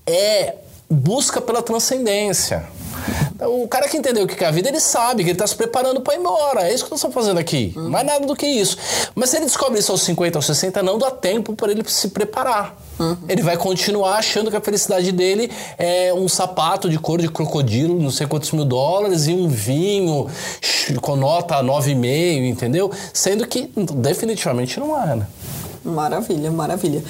é 0.07 0.55
busca 0.89 1.41
pela 1.41 1.63
transcendência. 1.63 2.67
O 3.41 3.69
cara 3.69 3.89
que 3.89 3.97
entendeu 3.97 4.25
o 4.25 4.27
que 4.27 4.43
é 4.43 4.49
a 4.49 4.51
vida, 4.51 4.69
ele 4.69 4.81
sabe 4.81 5.23
que 5.23 5.31
ele 5.31 5.37
está 5.37 5.47
se 5.47 5.55
preparando 5.55 6.01
para 6.01 6.15
ir 6.15 6.19
embora. 6.19 6.63
É 6.69 6.75
isso 6.75 6.85
que 6.85 6.91
nós 6.91 6.99
estamos 6.99 7.15
fazendo 7.15 7.39
aqui. 7.39 7.73
Uhum. 7.77 7.89
Mais 7.89 8.05
nada 8.05 8.27
do 8.27 8.35
que 8.35 8.47
isso. 8.47 8.77
Mas 9.15 9.31
se 9.31 9.37
ele 9.37 9.45
descobre 9.45 9.79
isso 9.79 9.93
aos 9.93 10.03
50 10.03 10.39
ou 10.39 10.43
60, 10.43 10.83
não 10.83 10.99
dá 10.99 11.11
tempo 11.11 11.55
para 11.55 11.71
ele 11.71 11.85
se 11.87 12.09
preparar. 12.09 12.77
Uhum. 12.99 13.17
Ele 13.29 13.43
vai 13.43 13.57
continuar 13.57 14.17
achando 14.17 14.51
que 14.51 14.57
a 14.57 14.61
felicidade 14.61 15.13
dele 15.13 15.51
é 15.79 16.13
um 16.13 16.29
sapato 16.29 16.91
de 16.91 16.99
cor 16.99 17.21
de 17.21 17.29
crocodilo, 17.29 18.01
não 18.01 18.11
sei 18.11 18.27
quantos 18.27 18.51
mil 18.51 18.65
dólares, 18.65 19.29
e 19.29 19.33
um 19.33 19.49
vinho 19.49 20.27
com 21.01 21.15
nota 21.15 21.63
9,5, 21.63 22.49
entendeu? 22.49 22.91
Sendo 23.13 23.47
que 23.47 23.71
definitivamente 23.95 24.81
não 24.81 25.01
é, 25.01 25.15
né? 25.15 25.27
Maravilha, 25.85 26.51
maravilha. 26.51 27.03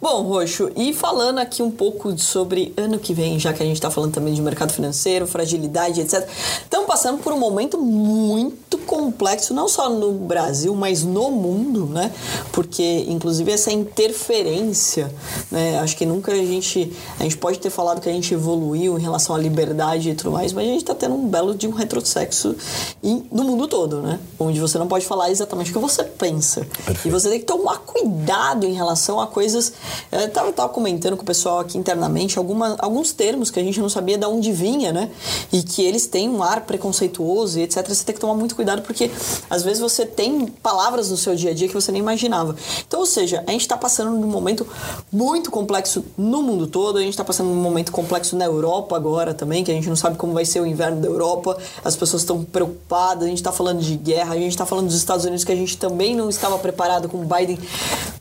Bom, 0.00 0.22
Roxo, 0.22 0.70
e 0.76 0.92
falando 0.92 1.38
aqui 1.38 1.62
um 1.62 1.70
pouco 1.70 2.16
sobre 2.18 2.72
ano 2.76 2.98
que 2.98 3.12
vem, 3.12 3.38
já 3.38 3.52
que 3.52 3.62
a 3.62 3.66
gente 3.66 3.76
está 3.76 3.90
falando 3.90 4.12
também 4.12 4.34
de 4.34 4.40
mercado 4.40 4.72
financeiro, 4.72 5.26
fragilidade, 5.26 6.00
etc. 6.00 6.26
Estamos 6.62 6.86
passando 6.86 7.18
por 7.18 7.32
um 7.32 7.38
momento 7.38 7.78
muito 7.78 8.78
complexo, 8.78 9.54
não 9.54 9.68
só 9.68 9.88
no 9.88 10.12
Brasil, 10.12 10.74
mas 10.74 11.02
no 11.02 11.30
mundo, 11.30 11.86
né? 11.86 12.12
Porque, 12.52 13.04
inclusive, 13.08 13.52
essa 13.52 13.72
interferência, 13.72 15.12
né? 15.50 15.78
Acho 15.80 15.96
que 15.96 16.06
nunca 16.06 16.32
a 16.32 16.36
gente. 16.36 16.92
A 17.18 17.22
gente 17.22 17.36
pode 17.36 17.58
ter 17.58 17.70
falado 17.70 18.00
que 18.00 18.08
a 18.08 18.12
gente 18.12 18.32
evoluiu 18.34 18.98
em 18.98 19.02
relação 19.02 19.34
à 19.34 19.38
liberdade 19.38 20.10
e 20.10 20.14
tudo 20.14 20.32
mais, 20.32 20.52
mas 20.52 20.66
a 20.66 20.70
gente 20.70 20.82
está 20.82 20.94
tendo 20.94 21.14
um 21.14 21.28
belo 21.28 21.54
de 21.54 21.66
um 21.66 21.72
retrocesso 21.72 22.54
no 23.02 23.44
mundo 23.44 23.66
todo, 23.68 24.00
né? 24.00 24.18
Onde 24.38 24.60
você 24.60 24.78
não 24.78 24.88
pode 24.88 25.06
falar 25.06 25.30
exatamente 25.30 25.70
o 25.70 25.74
que 25.74 25.78
você 25.78 26.04
pensa. 26.04 26.66
Perfeito. 26.84 27.08
E 27.08 27.10
você 27.10 27.28
tem 27.28 27.40
que 27.40 27.46
tomar 27.46 27.78
cuidado 27.78 28.09
em 28.62 28.72
relação 28.72 29.20
a 29.20 29.26
coisas. 29.26 29.72
Eu 30.10 30.30
tava, 30.30 30.52
tava 30.52 30.68
comentando 30.68 31.16
com 31.16 31.22
o 31.22 31.26
pessoal 31.26 31.60
aqui 31.60 31.78
internamente 31.78 32.38
alguma, 32.38 32.76
alguns 32.78 33.12
termos 33.12 33.50
que 33.50 33.60
a 33.60 33.62
gente 33.62 33.80
não 33.80 33.88
sabia 33.88 34.18
de 34.18 34.26
onde 34.26 34.52
vinha, 34.52 34.92
né? 34.92 35.10
E 35.52 35.62
que 35.62 35.82
eles 35.82 36.06
têm 36.06 36.28
um 36.28 36.42
ar 36.42 36.62
preconceituoso 36.62 37.58
e 37.58 37.62
etc. 37.62 37.86
Você 37.88 38.04
tem 38.04 38.14
que 38.14 38.20
tomar 38.20 38.34
muito 38.34 38.54
cuidado 38.54 38.82
porque 38.82 39.10
às 39.48 39.62
vezes 39.62 39.80
você 39.80 40.04
tem 40.04 40.46
palavras 40.46 41.10
no 41.10 41.16
seu 41.16 41.34
dia 41.34 41.50
a 41.50 41.54
dia 41.54 41.68
que 41.68 41.74
você 41.74 41.92
nem 41.92 42.00
imaginava. 42.00 42.54
Então, 42.86 43.00
ou 43.00 43.06
seja, 43.06 43.42
a 43.46 43.50
gente 43.50 43.62
está 43.62 43.76
passando 43.76 44.10
num 44.10 44.26
momento 44.26 44.66
muito 45.12 45.50
complexo 45.50 46.04
no 46.16 46.42
mundo 46.42 46.66
todo, 46.66 46.98
a 46.98 47.00
gente 47.00 47.10
está 47.10 47.24
passando 47.24 47.48
num 47.48 47.62
momento 47.62 47.92
complexo 47.92 48.36
na 48.36 48.44
Europa 48.44 48.96
agora 48.96 49.34
também, 49.34 49.64
que 49.64 49.70
a 49.70 49.74
gente 49.74 49.88
não 49.88 49.96
sabe 49.96 50.16
como 50.16 50.32
vai 50.32 50.44
ser 50.44 50.60
o 50.60 50.66
inverno 50.66 51.00
da 51.00 51.08
Europa, 51.08 51.56
as 51.84 51.96
pessoas 51.96 52.22
estão 52.22 52.44
preocupadas, 52.44 53.24
a 53.24 53.28
gente 53.28 53.38
está 53.38 53.52
falando 53.52 53.80
de 53.80 53.96
guerra, 53.96 54.34
a 54.34 54.38
gente 54.38 54.50
está 54.50 54.66
falando 54.66 54.86
dos 54.86 54.96
Estados 54.96 55.24
Unidos 55.24 55.44
que 55.44 55.52
a 55.52 55.56
gente 55.56 55.76
também 55.76 56.14
não 56.14 56.28
estava 56.28 56.58
preparado 56.58 57.08
com 57.08 57.18
o 57.18 57.24
Biden 57.24 57.58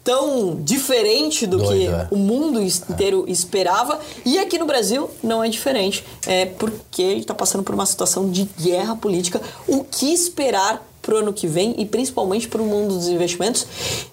tão 0.04 0.56
diferente 0.62 1.46
do 1.46 1.58
Doido, 1.58 1.72
que 1.72 1.88
é. 1.88 2.08
o 2.12 2.18
mundo 2.18 2.62
inteiro 2.62 3.26
esperava. 3.28 4.00
E 4.26 4.40
aqui 4.40 4.58
no 4.58 4.66
Brasil 4.66 5.10
não 5.22 5.44
é 5.44 5.50
diferente. 5.50 6.04
É 6.26 6.46
porque 6.46 7.02
a 7.02 7.10
gente 7.10 7.22
está 7.22 7.36
passando 7.36 7.64
por 7.64 7.76
uma 7.76 7.86
situação 7.86 8.30
de 8.30 8.50
guerra 8.60 8.96
política. 8.96 9.42
O 9.68 9.84
que 9.84 10.12
esperar 10.12 10.89
para 11.02 11.16
o 11.16 11.18
ano 11.18 11.34
que 11.34 11.48
vem 11.48 11.76
e 11.78 11.86
principalmente 11.86 12.48
para 12.48 12.62
o 12.62 12.66
mundo 12.66 12.94
dos 12.96 13.08
investimentos. 13.08 13.66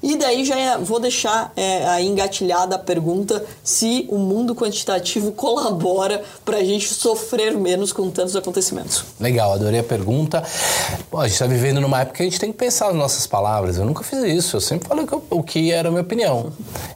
E 0.03 0.17
daí 0.17 0.45
já 0.45 0.59
é- 0.59 0.79
vou 0.79 0.99
deixar 1.01 1.53
é, 1.57 1.87
aí 1.89 2.07
engatilhada 2.07 2.77
a 2.77 2.79
pergunta 2.79 3.45
se 3.63 4.07
o 4.09 4.19
mundo 4.19 4.55
quantitativo 4.55 5.33
colabora 5.37 6.23
para 6.45 6.59
a 6.59 6.65
gente 6.65 6.89
sofrer 6.93 7.55
menos 7.57 7.93
com 7.93 8.11
tantos 8.11 8.37
acontecimentos. 8.37 9.05
Legal, 9.21 9.53
adorei 9.53 9.81
a 9.81 9.85
pergunta. 9.85 10.43
A 11.13 11.23
gente 11.25 11.33
está 11.33 11.47
vivendo 11.47 11.81
numa 11.81 12.01
época 12.01 12.17
que 12.19 12.23
a 12.23 12.27
gente 12.27 12.39
tem 12.41 12.53
que 12.53 12.59
pensar 12.59 12.87
nas 12.87 12.97
nossas 12.97 13.27
palavras. 13.27 13.77
Eu 13.79 13.85
nunca 13.85 14.03
fiz 14.05 14.19
isso, 14.23 14.57
eu 14.57 14.61
sempre 14.61 14.89
falei 14.89 15.05
o 15.05 15.07
que, 15.07 15.13
eu- 15.15 15.25
o 15.31 15.43
que 15.43 15.73
era 15.73 15.89
a 15.89 15.91
minha 15.91 16.03
opinião. 16.03 16.53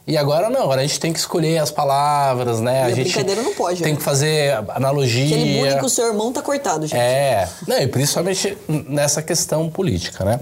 E 0.06 0.16
agora 0.16 0.48
não, 0.50 0.62
agora 0.62 0.80
a 0.80 0.86
gente 0.86 0.98
tem 1.00 1.12
que 1.12 1.18
escolher 1.18 1.58
as 1.58 1.70
palavras, 1.70 2.60
né? 2.60 2.82
A 2.82 2.86
a 2.86 2.90
gente 2.90 3.04
brincadeira 3.04 3.42
não 3.42 3.54
pode, 3.54 3.82
Tem 3.82 3.92
né? 3.92 3.98
que 3.98 4.04
fazer 4.04 4.52
analogia. 4.70 5.24
Aquele 5.36 5.58
bullying 5.58 5.78
com 5.78 5.86
o 5.86 5.90
seu 5.90 6.06
irmão 6.06 6.32
tá 6.32 6.42
cortado, 6.42 6.86
gente. 6.86 6.98
É, 7.00 7.48
não, 7.66 7.78
e 7.78 7.86
principalmente 7.86 8.56
nessa 8.68 9.22
questão 9.22 9.68
política, 9.80 10.26
né? 10.26 10.38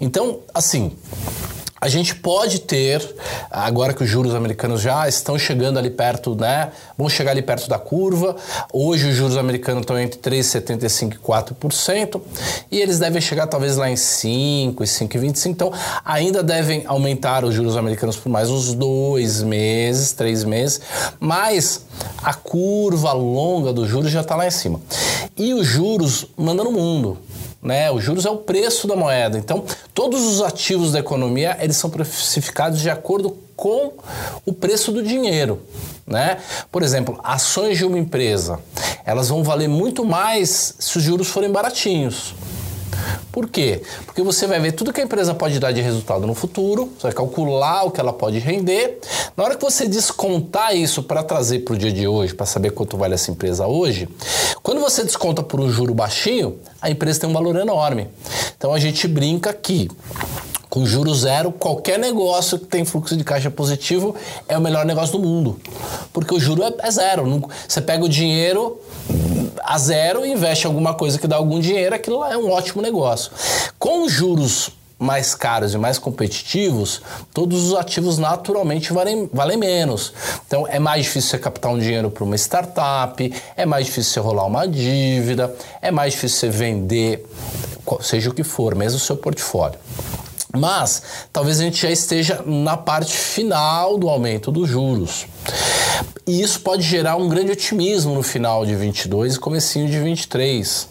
Então, 0.00 0.38
assim, 0.54 0.92
a 1.80 1.88
gente 1.88 2.14
pode 2.14 2.60
ter, 2.60 3.02
agora 3.50 3.92
que 3.92 4.04
os 4.04 4.08
juros 4.08 4.32
americanos 4.32 4.80
já 4.80 5.08
estão 5.08 5.36
chegando 5.36 5.76
ali 5.76 5.90
perto, 5.90 6.36
né? 6.36 6.70
Vão 6.96 7.08
chegar 7.08 7.32
ali 7.32 7.42
perto 7.42 7.68
da 7.68 7.80
curva. 7.80 8.36
Hoje 8.72 9.08
os 9.08 9.16
juros 9.16 9.36
americanos 9.36 9.80
estão 9.80 9.98
entre 9.98 10.20
3,75% 10.20 11.14
e 11.14 11.18
4%, 11.18 12.20
e 12.70 12.80
eles 12.80 13.00
devem 13.00 13.20
chegar 13.20 13.48
talvez 13.48 13.76
lá 13.76 13.90
em 13.90 13.96
5 13.96 14.84
e 14.84 14.86
5,25%. 14.86 15.46
Então, 15.46 15.72
ainda 16.04 16.44
devem 16.44 16.84
aumentar 16.86 17.44
os 17.44 17.52
juros 17.52 17.76
americanos 17.76 18.16
por 18.16 18.28
mais 18.28 18.48
uns 18.48 18.72
dois 18.72 19.42
meses, 19.42 20.12
três 20.12 20.44
meses, 20.44 20.80
mas 21.18 21.86
a 22.22 22.34
curva 22.34 23.12
longa 23.12 23.72
dos 23.72 23.88
juros 23.88 24.12
já 24.12 24.20
está 24.20 24.36
lá 24.36 24.46
em 24.46 24.50
cima. 24.52 24.80
E 25.36 25.52
os 25.52 25.66
juros 25.66 26.26
mandam 26.36 26.66
no 26.66 26.70
mundo 26.72 27.18
né? 27.66 27.90
Os 27.90 28.04
juros 28.04 28.24
é 28.24 28.30
o 28.30 28.36
preço 28.36 28.86
da 28.86 28.94
moeda. 28.94 29.36
Então, 29.36 29.64
todos 29.92 30.22
os 30.22 30.40
ativos 30.40 30.92
da 30.92 31.00
economia, 31.00 31.58
eles 31.60 31.76
são 31.76 31.90
precificados 31.90 32.80
de 32.80 32.88
acordo 32.88 33.36
com 33.56 33.94
o 34.44 34.52
preço 34.52 34.92
do 34.92 35.02
dinheiro, 35.02 35.60
né? 36.06 36.38
Por 36.70 36.84
exemplo, 36.84 37.18
ações 37.24 37.76
de 37.76 37.84
uma 37.84 37.98
empresa, 37.98 38.60
elas 39.04 39.28
vão 39.28 39.42
valer 39.42 39.68
muito 39.68 40.04
mais 40.04 40.74
se 40.78 40.96
os 40.96 41.02
juros 41.02 41.26
forem 41.26 41.50
baratinhos. 41.50 42.34
Por 43.30 43.48
quê? 43.48 43.82
Porque 44.04 44.22
você 44.22 44.46
vai 44.46 44.58
ver 44.60 44.72
tudo 44.72 44.92
que 44.92 45.00
a 45.00 45.04
empresa 45.04 45.34
pode 45.34 45.58
dar 45.58 45.72
de 45.72 45.80
resultado 45.80 46.26
no 46.26 46.34
futuro, 46.34 46.90
você 46.96 47.08
vai 47.08 47.12
calcular 47.12 47.84
o 47.84 47.90
que 47.90 48.00
ela 48.00 48.12
pode 48.12 48.38
render. 48.38 48.98
Na 49.36 49.44
hora 49.44 49.56
que 49.56 49.62
você 49.62 49.86
descontar 49.86 50.74
isso 50.74 51.02
para 51.02 51.22
trazer 51.22 51.60
para 51.60 51.74
o 51.74 51.76
dia 51.76 51.92
de 51.92 52.06
hoje, 52.06 52.34
para 52.34 52.46
saber 52.46 52.70
quanto 52.70 52.96
vale 52.96 53.14
essa 53.14 53.30
empresa 53.30 53.66
hoje, 53.66 54.08
quando 54.62 54.80
você 54.80 55.04
desconta 55.04 55.42
por 55.42 55.60
um 55.60 55.70
juro 55.70 55.94
baixinho, 55.94 56.58
a 56.80 56.90
empresa 56.90 57.20
tem 57.20 57.28
um 57.30 57.32
valor 57.32 57.56
enorme. 57.56 58.08
Então 58.56 58.72
a 58.72 58.78
gente 58.78 59.06
brinca 59.06 59.52
que 59.52 59.88
com 60.76 60.84
juro 60.84 61.14
zero, 61.14 61.50
qualquer 61.50 61.98
negócio 61.98 62.58
que 62.58 62.66
tem 62.66 62.84
fluxo 62.84 63.16
de 63.16 63.24
caixa 63.24 63.50
positivo 63.50 64.14
é 64.46 64.58
o 64.58 64.60
melhor 64.60 64.84
negócio 64.84 65.18
do 65.18 65.26
mundo. 65.26 65.58
Porque 66.12 66.34
o 66.34 66.38
juro 66.38 66.62
é, 66.62 66.70
é 66.80 66.90
zero. 66.90 67.48
Você 67.66 67.80
pega 67.80 68.04
o 68.04 68.08
dinheiro 68.10 68.78
a 69.64 69.78
zero 69.78 70.26
e 70.26 70.32
investe 70.32 70.66
em 70.66 70.68
alguma 70.68 70.92
coisa 70.92 71.18
que 71.18 71.26
dá 71.26 71.36
algum 71.36 71.58
dinheiro, 71.58 71.94
aquilo 71.94 72.18
lá 72.18 72.30
é 72.30 72.36
um 72.36 72.50
ótimo 72.50 72.82
negócio. 72.82 73.32
Com 73.78 74.06
juros 74.06 74.70
mais 74.98 75.34
caros 75.34 75.72
e 75.72 75.78
mais 75.78 75.98
competitivos, 75.98 77.00
todos 77.32 77.68
os 77.68 77.74
ativos 77.74 78.18
naturalmente 78.18 78.92
valem, 78.92 79.30
valem 79.32 79.56
menos. 79.56 80.12
Então 80.46 80.66
é 80.68 80.78
mais 80.78 81.04
difícil 81.04 81.30
você 81.30 81.38
captar 81.38 81.72
um 81.72 81.78
dinheiro 81.78 82.10
para 82.10 82.22
uma 82.22 82.36
startup, 82.36 83.32
é 83.56 83.64
mais 83.64 83.86
difícil 83.86 84.12
você 84.12 84.20
rolar 84.20 84.44
uma 84.44 84.68
dívida, 84.68 85.56
é 85.80 85.90
mais 85.90 86.12
difícil 86.12 86.38
você 86.38 86.50
vender, 86.50 87.26
seja 88.02 88.28
o 88.28 88.34
que 88.34 88.44
for, 88.44 88.74
mesmo 88.74 88.98
o 88.98 89.00
seu 89.00 89.16
portfólio. 89.16 89.78
Mas 90.56 91.02
talvez 91.32 91.60
a 91.60 91.64
gente 91.64 91.80
já 91.80 91.90
esteja 91.90 92.42
na 92.44 92.76
parte 92.76 93.16
final 93.16 93.98
do 93.98 94.08
aumento 94.08 94.50
dos 94.50 94.68
juros. 94.68 95.26
E 96.26 96.42
isso 96.42 96.60
pode 96.60 96.82
gerar 96.82 97.16
um 97.16 97.28
grande 97.28 97.52
otimismo 97.52 98.14
no 98.14 98.22
final 98.22 98.66
de 98.66 98.74
22 98.74 99.36
e 99.36 99.38
comecinho 99.38 99.88
de 99.88 99.98
23. 99.98 100.88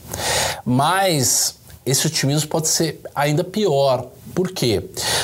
Mas 0.64 1.56
esse 1.86 2.08
otimismo 2.08 2.48
pode 2.48 2.68
ser 2.68 3.02
ainda 3.14 3.44
pior. 3.44 4.08
Por 4.34 4.52
quê? 4.52 4.84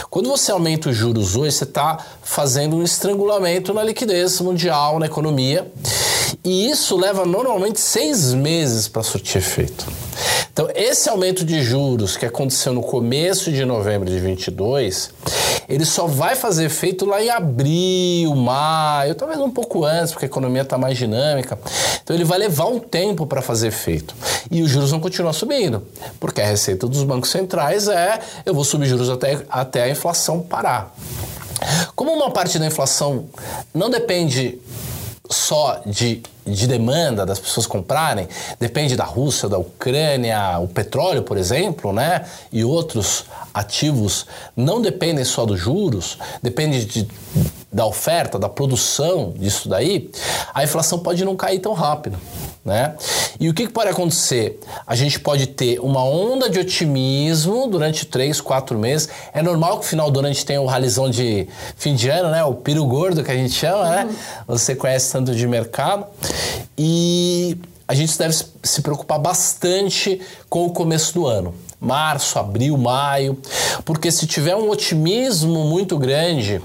Quando 0.09 0.29
você 0.29 0.51
aumenta 0.51 0.89
os 0.89 0.95
juros 0.95 1.35
hoje, 1.35 1.55
você 1.55 1.63
está 1.63 1.97
fazendo 2.21 2.75
um 2.75 2.83
estrangulamento 2.83 3.73
na 3.73 3.83
liquidez 3.83 4.39
mundial, 4.39 4.99
na 4.99 5.05
economia. 5.05 5.71
E 6.43 6.69
isso 6.69 6.97
leva 6.97 7.25
normalmente 7.25 7.79
seis 7.79 8.33
meses 8.33 8.87
para 8.87 9.03
surtir 9.03 9.37
efeito. 9.37 9.85
Então, 10.51 10.69
esse 10.75 11.09
aumento 11.09 11.45
de 11.45 11.61
juros 11.61 12.17
que 12.17 12.25
aconteceu 12.25 12.73
no 12.73 12.81
começo 12.81 13.51
de 13.51 13.63
novembro 13.63 14.09
de 14.09 14.19
22, 14.19 15.11
ele 15.69 15.85
só 15.85 16.07
vai 16.07 16.35
fazer 16.35 16.65
efeito 16.65 17.05
lá 17.05 17.21
em 17.21 17.29
abril, 17.29 18.35
maio, 18.35 19.15
talvez 19.15 19.39
um 19.39 19.49
pouco 19.49 19.85
antes, 19.85 20.11
porque 20.11 20.25
a 20.25 20.27
economia 20.27 20.63
está 20.63 20.77
mais 20.77 20.97
dinâmica. 20.97 21.57
Então, 22.03 22.15
ele 22.15 22.25
vai 22.25 22.37
levar 22.37 22.65
um 22.65 22.79
tempo 22.79 23.25
para 23.25 23.41
fazer 23.41 23.67
efeito. 23.67 24.13
E 24.49 24.61
os 24.61 24.69
juros 24.69 24.91
vão 24.91 24.99
continuar 24.99 25.33
subindo, 25.33 25.87
porque 26.19 26.41
a 26.41 26.45
receita 26.45 26.87
dos 26.87 27.03
bancos 27.03 27.29
centrais 27.29 27.87
é 27.87 28.19
eu 28.45 28.53
vou 28.53 28.63
subir 28.63 28.87
juros 28.87 29.09
até, 29.09 29.39
até 29.49 29.83
a 29.83 29.89
inflação 29.89 30.41
parar. 30.41 30.93
Como 31.95 32.11
uma 32.11 32.31
parte 32.31 32.57
da 32.57 32.65
inflação 32.65 33.25
não 33.73 33.89
depende 33.89 34.59
só 35.31 35.81
de, 35.85 36.21
de 36.45 36.67
demanda 36.67 37.25
das 37.25 37.39
pessoas 37.39 37.65
comprarem, 37.65 38.27
depende 38.59 38.95
da 38.95 39.03
Rússia, 39.03 39.47
da 39.49 39.57
Ucrânia, 39.57 40.59
o 40.59 40.67
petróleo, 40.67 41.23
por 41.23 41.37
exemplo, 41.37 41.93
né? 41.93 42.25
E 42.51 42.63
outros 42.63 43.25
ativos 43.53 44.25
não 44.55 44.81
dependem 44.81 45.23
só 45.23 45.45
dos 45.45 45.59
juros, 45.59 46.17
depende 46.41 46.85
de, 46.85 47.07
da 47.71 47.85
oferta, 47.85 48.37
da 48.37 48.49
produção 48.49 49.33
disso 49.37 49.69
daí, 49.69 50.11
a 50.53 50.63
inflação 50.63 50.99
pode 50.99 51.23
não 51.23 51.35
cair 51.35 51.59
tão 51.59 51.73
rápido. 51.73 52.17
Né? 52.63 52.95
E 53.39 53.49
o 53.49 53.53
que, 53.55 53.65
que, 53.65 53.73
pode 53.73 53.89
acontecer? 53.89 54.59
A 54.85 54.95
gente 54.95 55.19
pode 55.19 55.47
ter 55.47 55.79
uma 55.79 56.03
onda 56.03 56.47
de 56.47 56.59
otimismo 56.59 57.67
durante 57.67 58.05
três, 58.05 58.39
quatro 58.39 58.77
meses. 58.77 59.09
É 59.33 59.41
normal 59.41 59.79
que 59.79 59.83
no 59.85 59.89
final 59.89 60.11
do 60.11 60.19
ano 60.19 60.27
a 60.27 60.31
gente 60.31 60.45
tenha 60.45 60.61
o 60.61 60.67
ralizão 60.67 61.09
de 61.09 61.47
fim 61.75 61.95
de 61.95 62.07
ano, 62.07 62.29
né? 62.29 62.43
O 62.43 62.53
piro 62.53 62.85
gordo 62.85 63.23
que 63.23 63.31
a 63.31 63.35
gente 63.35 63.53
chama, 63.53 63.89
né? 63.89 64.15
Você 64.45 64.75
conhece 64.75 65.11
tanto 65.11 65.33
de 65.33 65.47
mercado. 65.47 66.05
E 66.77 67.57
a 67.87 67.95
gente 67.95 68.15
deve 68.15 68.35
se 68.63 68.81
preocupar 68.83 69.17
bastante 69.17 70.21
com 70.47 70.65
o 70.65 70.71
começo 70.71 71.13
do 71.15 71.25
ano. 71.25 71.55
Março, 71.79 72.37
abril, 72.37 72.77
maio. 72.77 73.39
Porque 73.83 74.11
se 74.11 74.27
tiver 74.27 74.55
um 74.55 74.69
otimismo 74.69 75.65
muito 75.65 75.97
grande 75.97 76.61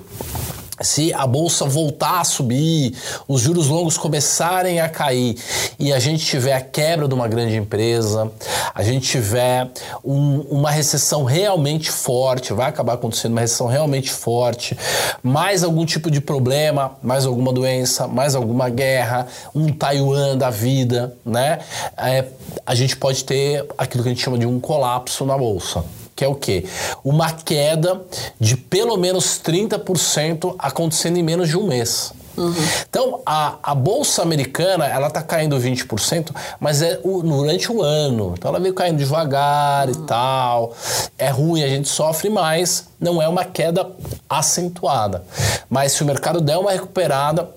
se 0.82 1.12
a 1.14 1.26
bolsa 1.26 1.64
voltar 1.64 2.20
a 2.20 2.24
subir, 2.24 2.94
os 3.26 3.40
juros 3.40 3.68
longos 3.68 3.96
começarem 3.96 4.80
a 4.80 4.88
cair 4.88 5.36
e 5.78 5.92
a 5.92 5.98
gente 5.98 6.24
tiver 6.24 6.52
a 6.52 6.60
quebra 6.60 7.08
de 7.08 7.14
uma 7.14 7.26
grande 7.28 7.56
empresa, 7.56 8.30
a 8.74 8.82
gente 8.82 9.08
tiver 9.08 9.70
um, 10.04 10.40
uma 10.50 10.70
recessão 10.70 11.24
realmente 11.24 11.90
forte, 11.90 12.52
vai 12.52 12.68
acabar 12.68 12.94
acontecendo 12.94 13.32
uma 13.32 13.40
recessão 13.40 13.66
realmente 13.66 14.10
forte, 14.10 14.76
mais 15.22 15.64
algum 15.64 15.84
tipo 15.84 16.10
de 16.10 16.20
problema, 16.20 16.92
mais 17.02 17.24
alguma 17.24 17.52
doença, 17.52 18.06
mais 18.06 18.34
alguma 18.34 18.68
guerra, 18.68 19.26
um 19.54 19.72
Taiwan 19.72 20.36
da 20.36 20.50
vida, 20.50 21.16
né? 21.24 21.60
É, 21.96 22.24
a 22.64 22.74
gente 22.74 22.96
pode 22.96 23.24
ter 23.24 23.64
aquilo 23.78 24.02
que 24.02 24.08
a 24.10 24.12
gente 24.12 24.22
chama 24.22 24.38
de 24.38 24.46
um 24.46 24.60
colapso 24.60 25.24
na 25.24 25.36
bolsa 25.36 25.84
que 26.16 26.24
é 26.24 26.28
o 26.28 26.34
quê? 26.34 26.64
Uma 27.04 27.30
queda 27.30 28.00
de 28.40 28.56
pelo 28.56 28.96
menos 28.96 29.38
30% 29.44 30.56
acontecendo 30.58 31.18
em 31.18 31.22
menos 31.22 31.48
de 31.48 31.58
um 31.58 31.66
mês. 31.66 32.12
Uhum. 32.36 32.54
Então, 32.88 33.20
a, 33.24 33.56
a 33.62 33.74
Bolsa 33.74 34.22
Americana, 34.22 34.86
ela 34.86 35.08
está 35.08 35.22
caindo 35.22 35.58
20%, 35.58 36.34
mas 36.60 36.82
é 36.82 37.00
o, 37.02 37.22
durante 37.22 37.72
o 37.72 37.82
ano. 37.82 38.34
Então, 38.36 38.50
ela 38.50 38.60
veio 38.60 38.74
caindo 38.74 38.98
devagar 38.98 39.88
uhum. 39.88 39.92
e 39.92 40.06
tal. 40.06 40.76
É 41.18 41.28
ruim, 41.28 41.62
a 41.62 41.68
gente 41.68 41.88
sofre 41.88 42.28
mais. 42.28 42.88
Não 43.00 43.20
é 43.20 43.28
uma 43.28 43.44
queda 43.44 43.90
acentuada. 44.28 45.24
Mas 45.68 45.92
se 45.92 46.02
o 46.02 46.06
mercado 46.06 46.40
der 46.40 46.58
uma 46.58 46.72
recuperada, 46.72 47.48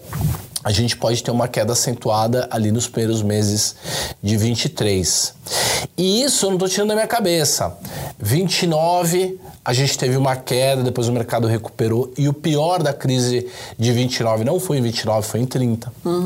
a 0.63 0.71
gente 0.71 0.97
pode 0.97 1.23
ter 1.23 1.31
uma 1.31 1.47
queda 1.47 1.73
acentuada 1.73 2.47
ali 2.51 2.71
nos 2.71 2.87
primeiros 2.87 3.21
meses 3.21 3.75
de 4.21 4.35
23. 4.35 5.33
E 5.97 6.23
isso 6.23 6.45
eu 6.45 6.49
não 6.49 6.55
estou 6.57 6.69
tirando 6.69 6.89
da 6.89 6.95
minha 6.95 7.07
cabeça. 7.07 7.77
29 8.19 9.39
a 9.69 9.73
gente 9.73 9.99
teve 9.99 10.17
uma 10.17 10.35
queda, 10.35 10.81
depois 10.81 11.07
o 11.07 11.13
mercado 11.13 11.47
recuperou 11.47 12.11
e 12.17 12.27
o 12.27 12.33
pior 12.33 12.81
da 12.81 12.91
crise 12.91 13.45
de 13.77 13.91
29 13.91 14.43
não 14.43 14.59
foi 14.59 14.79
em 14.79 14.81
29, 14.81 15.27
foi 15.27 15.41
em 15.41 15.45
30. 15.45 15.93
Uhum. 16.03 16.25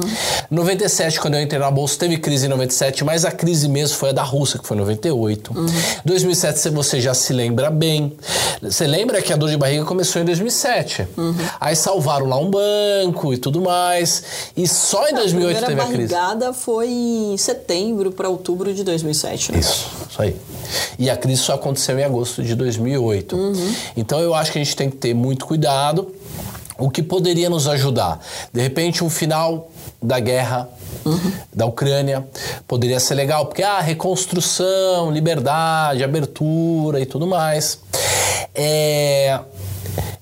97, 0.50 1.20
quando 1.20 1.34
eu 1.34 1.42
entrei 1.42 1.60
na 1.60 1.70
bolsa, 1.70 2.00
teve 2.00 2.16
crise 2.20 2.46
em 2.46 2.50
97, 2.50 3.04
mas 3.04 3.26
a 3.26 3.32
crise 3.34 3.68
mesmo 3.68 3.98
foi 3.98 4.12
a 4.12 4.12
da 4.14 4.24
Rússia, 4.24 4.60
que 4.60 4.66
foi 4.66 4.78
em 4.78 4.80
98. 4.80 5.54
Uhum. 5.54 5.66
2007 6.06 6.70
você 6.70 7.02
já 7.02 7.14
se 7.14 7.34
lembra 7.34 7.70
bem. 7.70 8.16
Você 8.62 8.88
lembra 8.88 9.22
que 9.22 9.34
a 9.34 9.36
dor 9.36 9.50
de 9.50 9.58
barriga 9.58 9.84
começou 9.84 10.22
em 10.22 10.26
2007. 10.26 11.06
Uhum. 11.18 11.36
Aí 11.60 11.76
salvaram 11.76 12.26
lá 12.26 12.38
um 12.38 12.50
banco 12.50 13.34
e 13.34 13.38
tudo 13.38 13.60
mais. 13.60 14.24
E 14.56 14.66
só 14.66 15.06
em 15.10 15.16
2008 15.16 15.66
teve 15.66 15.82
a 15.82 15.86
crise. 15.86 16.16
A 16.16 16.18
barrigada 16.18 16.54
foi 16.54 16.88
em 16.88 17.36
setembro 17.36 18.10
para 18.14 18.30
outubro 18.30 18.74
de 18.74 18.86
2007. 18.86 19.52
Né? 19.52 19.60
Isso, 19.60 19.90
isso 20.10 20.22
aí. 20.22 20.34
E 20.98 21.10
a 21.10 21.18
crise 21.18 21.42
só 21.42 21.56
aconteceu 21.56 22.00
em 22.00 22.06
agosto 22.06 22.42
de 22.42 22.56
2008. 22.56 23.33
Uhum. 23.36 23.76
Então 23.96 24.20
eu 24.20 24.34
acho 24.34 24.52
que 24.52 24.60
a 24.60 24.64
gente 24.64 24.76
tem 24.76 24.90
que 24.90 24.98
ter 24.98 25.14
muito 25.14 25.46
cuidado. 25.46 26.14
O 26.78 26.90
que 26.90 27.04
poderia 27.04 27.50
nos 27.50 27.68
ajudar? 27.68 28.20
De 28.52 28.62
repente, 28.62 29.04
um 29.04 29.10
final 29.10 29.70
da 30.02 30.20
guerra 30.20 30.68
uhum. 31.06 31.32
da 31.54 31.66
Ucrânia 31.66 32.28
poderia 32.68 33.00
ser 33.00 33.16
legal, 33.16 33.46
porque 33.46 33.64
a 33.64 33.78
ah, 33.78 33.82
reconstrução, 33.82 35.12
liberdade, 35.12 36.04
abertura 36.04 37.00
e 37.00 37.06
tudo 37.06 37.28
mais. 37.28 37.80
É, 38.56 39.40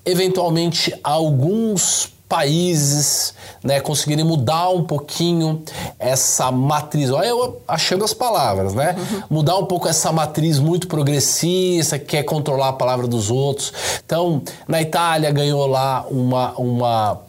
eventualmente, 0.04 0.94
alguns 1.02 2.12
países 2.32 3.34
né, 3.62 3.78
conseguirem 3.78 4.24
mudar 4.24 4.70
um 4.70 4.82
pouquinho 4.82 5.62
essa 5.98 6.50
matriz. 6.50 7.10
Olha, 7.10 7.26
eu 7.26 7.60
achando 7.68 8.06
as 8.06 8.14
palavras, 8.14 8.72
né? 8.72 8.96
Uhum. 8.96 9.22
Mudar 9.28 9.58
um 9.58 9.66
pouco 9.66 9.86
essa 9.86 10.10
matriz 10.10 10.58
muito 10.58 10.88
progressista, 10.88 11.98
que 11.98 12.06
quer 12.06 12.22
controlar 12.22 12.68
a 12.68 12.72
palavra 12.72 13.06
dos 13.06 13.30
outros. 13.30 13.70
Então, 14.02 14.40
na 14.66 14.80
Itália 14.80 15.30
ganhou 15.30 15.66
lá 15.66 16.06
uma, 16.10 16.52
uma 16.52 17.20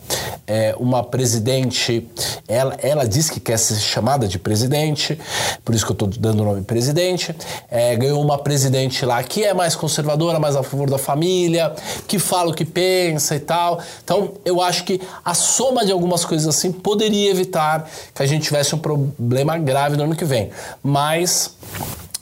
é, 0.46 0.76
uma 0.78 1.04
presidente, 1.04 2.08
ela, 2.48 2.76
ela 2.82 3.08
diz 3.08 3.30
que 3.30 3.40
quer 3.40 3.58
ser 3.58 3.76
chamada 3.80 4.28
de 4.28 4.38
presidente, 4.38 5.18
por 5.64 5.74
isso 5.74 5.86
que 5.86 5.92
eu 5.92 5.94
estou 5.94 6.08
dando 6.08 6.42
o 6.42 6.46
nome 6.46 6.62
presidente, 6.62 7.36
é, 7.70 7.96
ganhou 7.96 8.22
uma 8.22 8.38
presidente 8.38 9.06
lá 9.06 9.24
que 9.24 9.44
é 9.44 9.54
mais 9.54 9.76
conservadora, 9.76 10.40
mais 10.40 10.56
a 10.56 10.64
favor 10.64 10.90
da 10.90 10.98
família, 10.98 11.74
que 12.08 12.20
fala 12.20 12.52
o 12.52 12.54
que 12.54 12.66
pensa 12.66 13.36
e 13.36 13.40
tal. 13.40 13.80
Então, 14.04 14.34
eu 14.44 14.62
acho 14.62 14.84
que 14.84 15.02
a 15.24 15.34
soma 15.34 15.86
de 15.86 15.92
algumas 15.92 16.26
coisas 16.26 16.48
assim 16.48 16.72
poderia 16.72 17.32
evitar 17.32 17.90
que 18.14 18.22
a 18.22 18.26
gente 18.26 18.44
tivesse 18.44 18.76
um 18.76 18.80
problema 18.80 19.58
grave 19.58 19.96
no 19.96 20.04
ano 20.04 20.16
que 20.16 20.26
vem. 20.26 20.50
Mas 20.82 21.56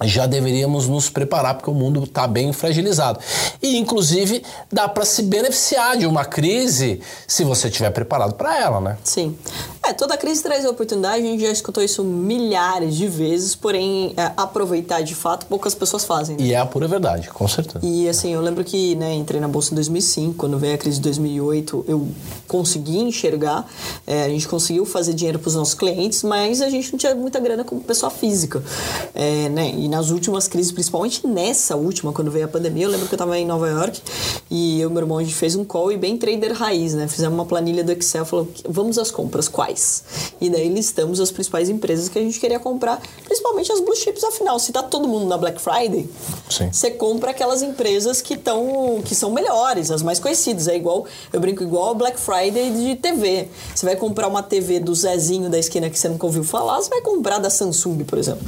já 0.04 0.26
deveríamos 0.26 0.88
nos 0.88 1.10
preparar 1.10 1.56
porque 1.56 1.70
o 1.70 1.74
mundo 1.74 2.04
está 2.04 2.28
bem 2.28 2.52
fragilizado. 2.54 3.20
E, 3.62 3.78
inclusive, 3.78 4.44
dá 4.72 4.88
para 4.88 5.06
se 5.06 5.24
beneficiar 5.24 5.98
de 5.98 6.06
uma 6.06 6.26
crise 6.26 7.02
se 7.28 7.44
você 7.44 7.68
estiver 7.68 7.92
preparado 7.92 8.34
para 8.34 8.60
ela, 8.60 8.82
né? 8.82 8.98
Sim. 9.04 9.36
É, 9.84 9.94
toda 9.94 10.16
crise 10.16 10.44
traz 10.44 10.64
oportunidade, 10.64 11.24
a 11.24 11.26
gente 11.26 11.42
já 11.42 11.52
escutou 11.52 11.84
isso 11.84 12.04
milhares 12.04 12.96
de 12.96 13.08
vezes, 13.08 13.56
porém, 13.56 14.14
é, 14.16 14.32
aproveitar 14.38 15.02
de 15.02 15.16
fato 15.16 15.48
poucas 15.48 15.74
pessoas 15.74 16.06
fazem. 16.06 16.38
Né? 16.38 16.44
E 16.44 16.54
é 16.54 16.58
a 16.58 16.66
pura 16.66 16.88
verdade, 16.88 17.30
com 17.30 17.48
certeza. 17.48 17.80
E 17.84 18.08
assim, 18.08 18.32
eu 18.32 18.42
lembro 18.42 18.64
que 18.64 18.96
né, 18.96 19.14
entrei 19.16 19.42
na 19.42 19.48
Bolsa 19.48 19.74
em 19.74 19.76
2005, 19.76 20.36
quando 20.36 20.60
veio 20.60 20.76
a 20.76 20.78
crise 20.78 20.98
de 20.98 21.04
2008, 21.04 21.86
eu 21.88 22.08
consegui 22.48 23.00
enxergar, 23.00 23.66
é, 24.06 24.24
a 24.24 24.30
gente 24.30 24.48
conseguiu 24.48 24.86
fazer 24.86 25.14
dinheiro 25.14 25.40
para 25.40 25.48
os 25.50 25.56
nossos 25.56 25.74
clientes, 25.74 26.22
mas 26.22 26.62
a 26.62 26.70
gente 26.70 26.92
não 26.92 27.00
tinha 27.00 27.16
muita 27.16 27.40
grana 27.40 27.64
como 27.64 27.82
pessoa 27.82 28.12
física. 28.12 28.64
É, 29.16 29.50
né? 29.50 29.74
E 29.76 29.88
nas 29.92 30.10
últimas 30.10 30.48
crises, 30.48 30.72
principalmente 30.72 31.28
nessa 31.28 31.76
última, 31.76 32.14
quando 32.14 32.32
veio 32.32 32.46
a 32.46 32.48
pandemia, 32.48 32.86
eu 32.86 32.90
lembro 32.90 33.08
que 33.08 33.14
eu 33.14 33.18
estava 33.18 33.38
em 33.38 33.46
Nova 33.46 33.68
York 33.68 34.02
e 34.50 34.80
eu 34.80 34.90
e 34.90 34.94
meu 34.94 35.02
irmão, 35.02 35.18
a 35.18 35.24
gente 35.24 35.36
fez 35.36 35.54
um 35.54 35.66
call 35.66 35.92
e 35.92 35.98
bem 35.98 36.18
trader 36.18 36.54
raiz, 36.54 36.94
né? 36.94 37.10
Fizemos 37.10 37.38
uma 37.38 37.46
planilha 37.46 37.84
do 37.84 37.92
Excel, 37.92 38.24
falou, 38.24 38.48
vamos 38.70 38.98
às 38.98 39.12
compras, 39.12 39.50
quais? 39.50 40.04
E 40.40 40.50
daí 40.50 40.70
listamos 40.70 41.20
as 41.20 41.30
principais 41.30 41.68
empresas 41.68 42.08
que 42.08 42.18
a 42.18 42.22
gente 42.22 42.40
queria 42.40 42.58
comprar, 42.58 43.02
principalmente 43.26 43.70
as 43.70 43.82
blue 43.82 43.96
chips, 43.96 44.24
afinal, 44.24 44.58
se 44.60 44.72
tá 44.72 44.82
todo 44.82 45.10
mundo 45.10 45.26
na 45.26 45.38
Black 45.38 45.62
Friday, 45.62 46.10
Sim. 46.50 46.70
você 46.72 46.92
compra 46.92 47.32
aquelas 47.32 47.62
empresas 47.62 48.22
que 48.22 48.36
estão 48.36 49.02
que 49.04 49.14
são 49.14 49.32
melhores, 49.32 49.92
as 49.92 50.02
mais 50.02 50.20
conhecidas. 50.20 50.70
É 50.70 50.76
igual, 50.78 51.06
eu 51.34 51.40
brinco 51.42 51.64
igual 51.64 51.90
a 51.90 51.94
Black 51.94 52.18
Friday 52.18 52.72
de 52.72 52.96
TV. 52.96 53.50
Você 53.76 53.86
vai 53.86 53.98
comprar 53.98 54.30
uma 54.30 54.42
TV 54.42 54.80
do 54.80 54.96
Zezinho 54.96 55.50
da 55.50 55.60
esquina 55.60 55.90
que 55.90 56.00
você 56.00 56.08
nunca 56.08 56.26
ouviu 56.26 56.46
falar, 56.46 56.82
você 56.82 56.90
vai 56.90 57.02
comprar 57.02 57.40
da 57.40 57.50
Samsung, 57.50 58.06
por 58.06 58.18
exemplo. 58.18 58.46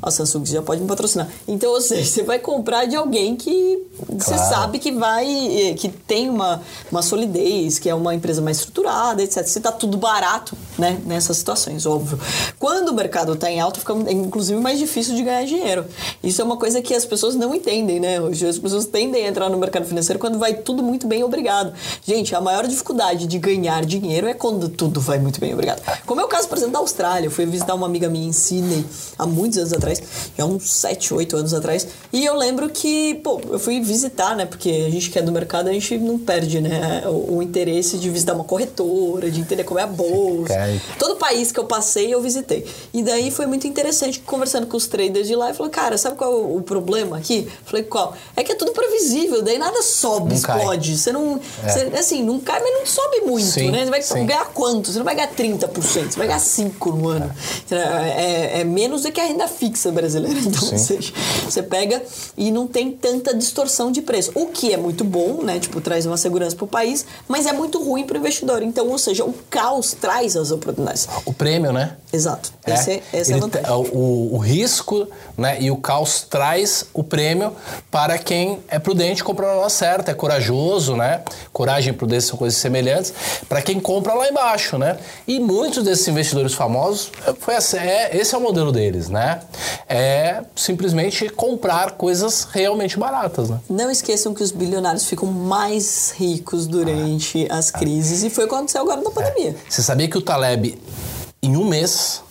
A 0.00 0.10
Samsung 0.10 0.44
já 0.44 0.62
pode 0.62 0.73
me 0.80 0.88
patrocinar. 0.88 1.28
Então, 1.46 1.72
ou 1.72 1.80
seja, 1.80 2.04
você 2.10 2.22
vai 2.22 2.38
comprar 2.38 2.86
de 2.86 2.96
alguém 2.96 3.36
que 3.36 3.82
claro. 3.96 4.18
você 4.18 4.38
sabe 4.38 4.78
que 4.78 4.92
vai, 4.92 5.26
que 5.78 5.88
tem 5.88 6.28
uma, 6.28 6.62
uma 6.90 7.02
solidez, 7.02 7.78
que 7.78 7.88
é 7.88 7.94
uma 7.94 8.14
empresa 8.14 8.40
mais 8.40 8.58
estruturada, 8.58 9.22
etc. 9.22 9.44
Se 9.46 9.60
tá 9.60 9.72
tudo 9.72 9.96
barato, 9.96 10.56
né, 10.78 11.00
nessas 11.06 11.36
situações, 11.36 11.86
óbvio. 11.86 12.18
Quando 12.58 12.88
o 12.88 12.94
mercado 12.94 13.32
está 13.32 13.50
em 13.50 13.60
alta, 13.60 13.80
fica 13.80 13.92
inclusive 14.10 14.60
mais 14.60 14.78
difícil 14.78 15.14
de 15.14 15.22
ganhar 15.22 15.44
dinheiro. 15.44 15.86
Isso 16.22 16.40
é 16.40 16.44
uma 16.44 16.56
coisa 16.56 16.80
que 16.82 16.94
as 16.94 17.04
pessoas 17.04 17.34
não 17.34 17.54
entendem, 17.54 18.00
né? 18.00 18.20
Hoje 18.20 18.46
as 18.46 18.58
pessoas 18.58 18.86
tendem 18.86 19.24
a 19.24 19.28
entrar 19.28 19.48
no 19.48 19.58
mercado 19.58 19.84
financeiro 19.84 20.18
quando 20.18 20.38
vai 20.38 20.54
tudo 20.54 20.82
muito 20.82 21.06
bem, 21.06 21.22
obrigado. 21.22 21.72
Gente, 22.06 22.34
a 22.34 22.40
maior 22.40 22.66
dificuldade 22.66 23.26
de 23.26 23.38
ganhar 23.38 23.84
dinheiro 23.84 24.26
é 24.26 24.34
quando 24.34 24.68
tudo 24.68 25.00
vai 25.00 25.18
muito 25.18 25.40
bem, 25.40 25.52
obrigado. 25.52 25.82
Como 26.06 26.20
é 26.20 26.24
o 26.24 26.28
caso, 26.28 26.48
por 26.48 26.56
exemplo, 26.56 26.72
da 26.72 26.78
Austrália. 26.78 27.26
Eu 27.26 27.30
fui 27.30 27.46
visitar 27.46 27.74
uma 27.74 27.86
amiga 27.86 28.08
minha 28.08 28.28
em 28.28 28.32
Sydney 28.32 28.84
há 29.18 29.26
muitos 29.26 29.58
anos 29.58 29.72
atrás, 29.72 30.02
já 30.36 30.44
uns 30.44 30.63
7, 30.64 31.14
8 31.14 31.36
anos 31.36 31.54
atrás, 31.54 31.86
e 32.12 32.24
eu 32.24 32.36
lembro 32.36 32.68
que, 32.68 33.14
pô, 33.16 33.40
eu 33.50 33.58
fui 33.58 33.80
visitar, 33.80 34.36
né? 34.36 34.46
Porque 34.46 34.84
a 34.86 34.90
gente 34.90 35.10
que 35.10 35.18
é 35.18 35.22
do 35.22 35.32
mercado, 35.32 35.68
a 35.68 35.72
gente 35.72 35.98
não 35.98 36.18
perde, 36.18 36.60
né? 36.60 37.04
O, 37.06 37.36
o 37.36 37.42
interesse 37.42 37.98
de 37.98 38.10
visitar 38.10 38.34
uma 38.34 38.44
corretora, 38.44 39.30
de 39.30 39.40
entender 39.40 39.64
como 39.64 39.78
é 39.80 39.82
a 39.82 39.86
bolsa. 39.86 40.54
Todo 40.98 41.16
país 41.16 41.52
que 41.52 41.58
eu 41.58 41.64
passei, 41.64 42.12
eu 42.12 42.20
visitei. 42.20 42.66
E 42.92 43.02
daí 43.02 43.30
foi 43.30 43.46
muito 43.46 43.66
interessante 43.66 44.20
conversando 44.20 44.66
com 44.66 44.76
os 44.76 44.86
traders 44.86 45.26
de 45.26 45.34
lá 45.34 45.50
e 45.50 45.54
falou, 45.54 45.70
cara, 45.70 45.96
sabe 45.98 46.16
qual 46.16 46.32
é 46.32 46.56
o 46.56 46.60
problema 46.62 47.18
aqui? 47.18 47.48
Falei, 47.64 47.84
qual? 47.84 48.14
É 48.36 48.42
que 48.42 48.52
é 48.52 48.54
tudo 48.54 48.72
previsível, 48.72 49.42
daí 49.42 49.58
nada 49.58 49.82
sobe, 49.82 50.28
não 50.28 50.36
explode. 50.36 50.88
Cai. 50.88 50.96
Você 50.96 51.12
não. 51.12 51.40
É. 51.62 51.68
Você, 51.68 51.80
assim, 51.98 52.22
não 52.22 52.40
cai, 52.40 52.60
mas 52.60 52.72
não 52.72 52.86
sobe 52.86 53.20
muito, 53.22 53.46
sim, 53.46 53.70
né? 53.70 53.84
Você 53.84 53.90
vai 53.90 54.02
sim. 54.02 54.26
ganhar 54.26 54.46
quanto? 54.46 54.92
Você 54.92 54.98
não 54.98 55.04
vai 55.04 55.14
ganhar 55.14 55.32
30%, 55.34 55.70
você 55.72 56.18
vai 56.18 56.26
ganhar 56.26 56.40
5% 56.40 56.94
no 56.94 57.08
ano. 57.08 57.30
É, 57.70 57.76
é, 57.76 58.60
é 58.60 58.64
menos 58.64 59.02
do 59.02 59.12
que 59.12 59.20
a 59.20 59.24
renda 59.24 59.48
fixa 59.48 59.90
brasileira. 59.90 60.38
Então, 60.56 60.68
sim. 60.68 60.78
seja, 60.78 61.12
você 61.44 61.62
pega 61.62 62.02
e 62.36 62.50
não 62.50 62.66
tem 62.66 62.90
tanta 62.90 63.34
distorção 63.34 63.90
de 63.90 64.02
preço. 64.02 64.32
O 64.34 64.46
que 64.46 64.72
é 64.72 64.76
muito 64.76 65.04
bom, 65.04 65.42
né? 65.42 65.58
Tipo, 65.58 65.80
traz 65.80 66.06
uma 66.06 66.16
segurança 66.16 66.56
para 66.56 66.64
o 66.64 66.68
país, 66.68 67.04
mas 67.28 67.46
é 67.46 67.52
muito 67.52 67.82
ruim 67.82 68.04
para 68.04 68.16
o 68.16 68.20
investidor. 68.20 68.62
Então, 68.62 68.88
ou 68.88 68.98
seja, 68.98 69.24
o 69.24 69.34
caos 69.50 69.92
traz 69.92 70.36
as 70.36 70.50
oportunidades. 70.50 71.08
O 71.24 71.32
prêmio, 71.32 71.72
né? 71.72 71.96
Exato. 72.12 72.52
É. 72.64 72.74
Esse, 72.74 72.92
é, 72.92 73.02
esse 73.12 73.32
é 73.32 73.36
o, 73.72 73.80
o, 73.92 74.34
o, 74.34 74.38
risco 74.38 75.08
né, 75.36 75.60
e 75.60 75.70
o 75.70 75.76
caos 75.76 76.22
traz 76.22 76.86
o 76.94 77.02
prêmio 77.02 77.52
para 77.90 78.18
quem 78.18 78.60
é 78.68 78.78
prudente 78.78 79.24
comprar 79.24 79.48
na 79.48 79.54
hora 79.54 79.68
certa, 79.68 80.12
é 80.12 80.14
corajoso, 80.14 80.96
né? 80.96 81.22
Coragem 81.52 81.92
e 81.92 81.96
prudência 81.96 82.30
são 82.30 82.38
coisas 82.38 82.58
semelhantes. 82.58 83.12
Para 83.48 83.60
quem 83.60 83.80
compra 83.80 84.14
lá 84.14 84.28
embaixo, 84.28 84.78
né? 84.78 84.96
E 85.26 85.40
muitos 85.40 85.82
desses 85.82 86.06
investidores 86.06 86.54
famosos, 86.54 87.10
foi 87.40 87.56
assim, 87.56 87.78
é, 87.78 88.16
esse 88.16 88.34
é 88.34 88.38
o 88.38 88.40
modelo 88.40 88.70
deles, 88.70 89.08
né? 89.08 89.40
É 89.88 90.43
simplesmente 90.56 91.28
comprar 91.28 91.92
coisas 91.92 92.44
realmente 92.50 92.98
baratas, 92.98 93.50
né? 93.50 93.60
Não 93.68 93.90
esqueçam 93.90 94.34
que 94.34 94.42
os 94.42 94.50
bilionários 94.50 95.06
ficam 95.06 95.30
mais 95.30 96.14
ricos 96.16 96.66
durante 96.66 97.46
ah. 97.50 97.58
as 97.58 97.70
crises 97.70 98.22
e 98.22 98.30
foi 98.30 98.44
o 98.44 98.48
que 98.48 98.54
aconteceu 98.54 98.82
agora 98.82 99.00
na 99.00 99.10
pandemia. 99.10 99.50
É. 99.50 99.70
Você 99.70 99.82
sabia 99.82 100.08
que 100.08 100.18
o 100.18 100.22
Taleb 100.22 100.78
em 101.44 101.56
um 101.56 101.64
mês, 101.68 102.22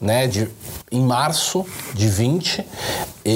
né, 0.00 0.26
de, 0.26 0.48
em 0.90 1.02
março 1.02 1.66
de 1.92 2.08
20, 2.08 2.64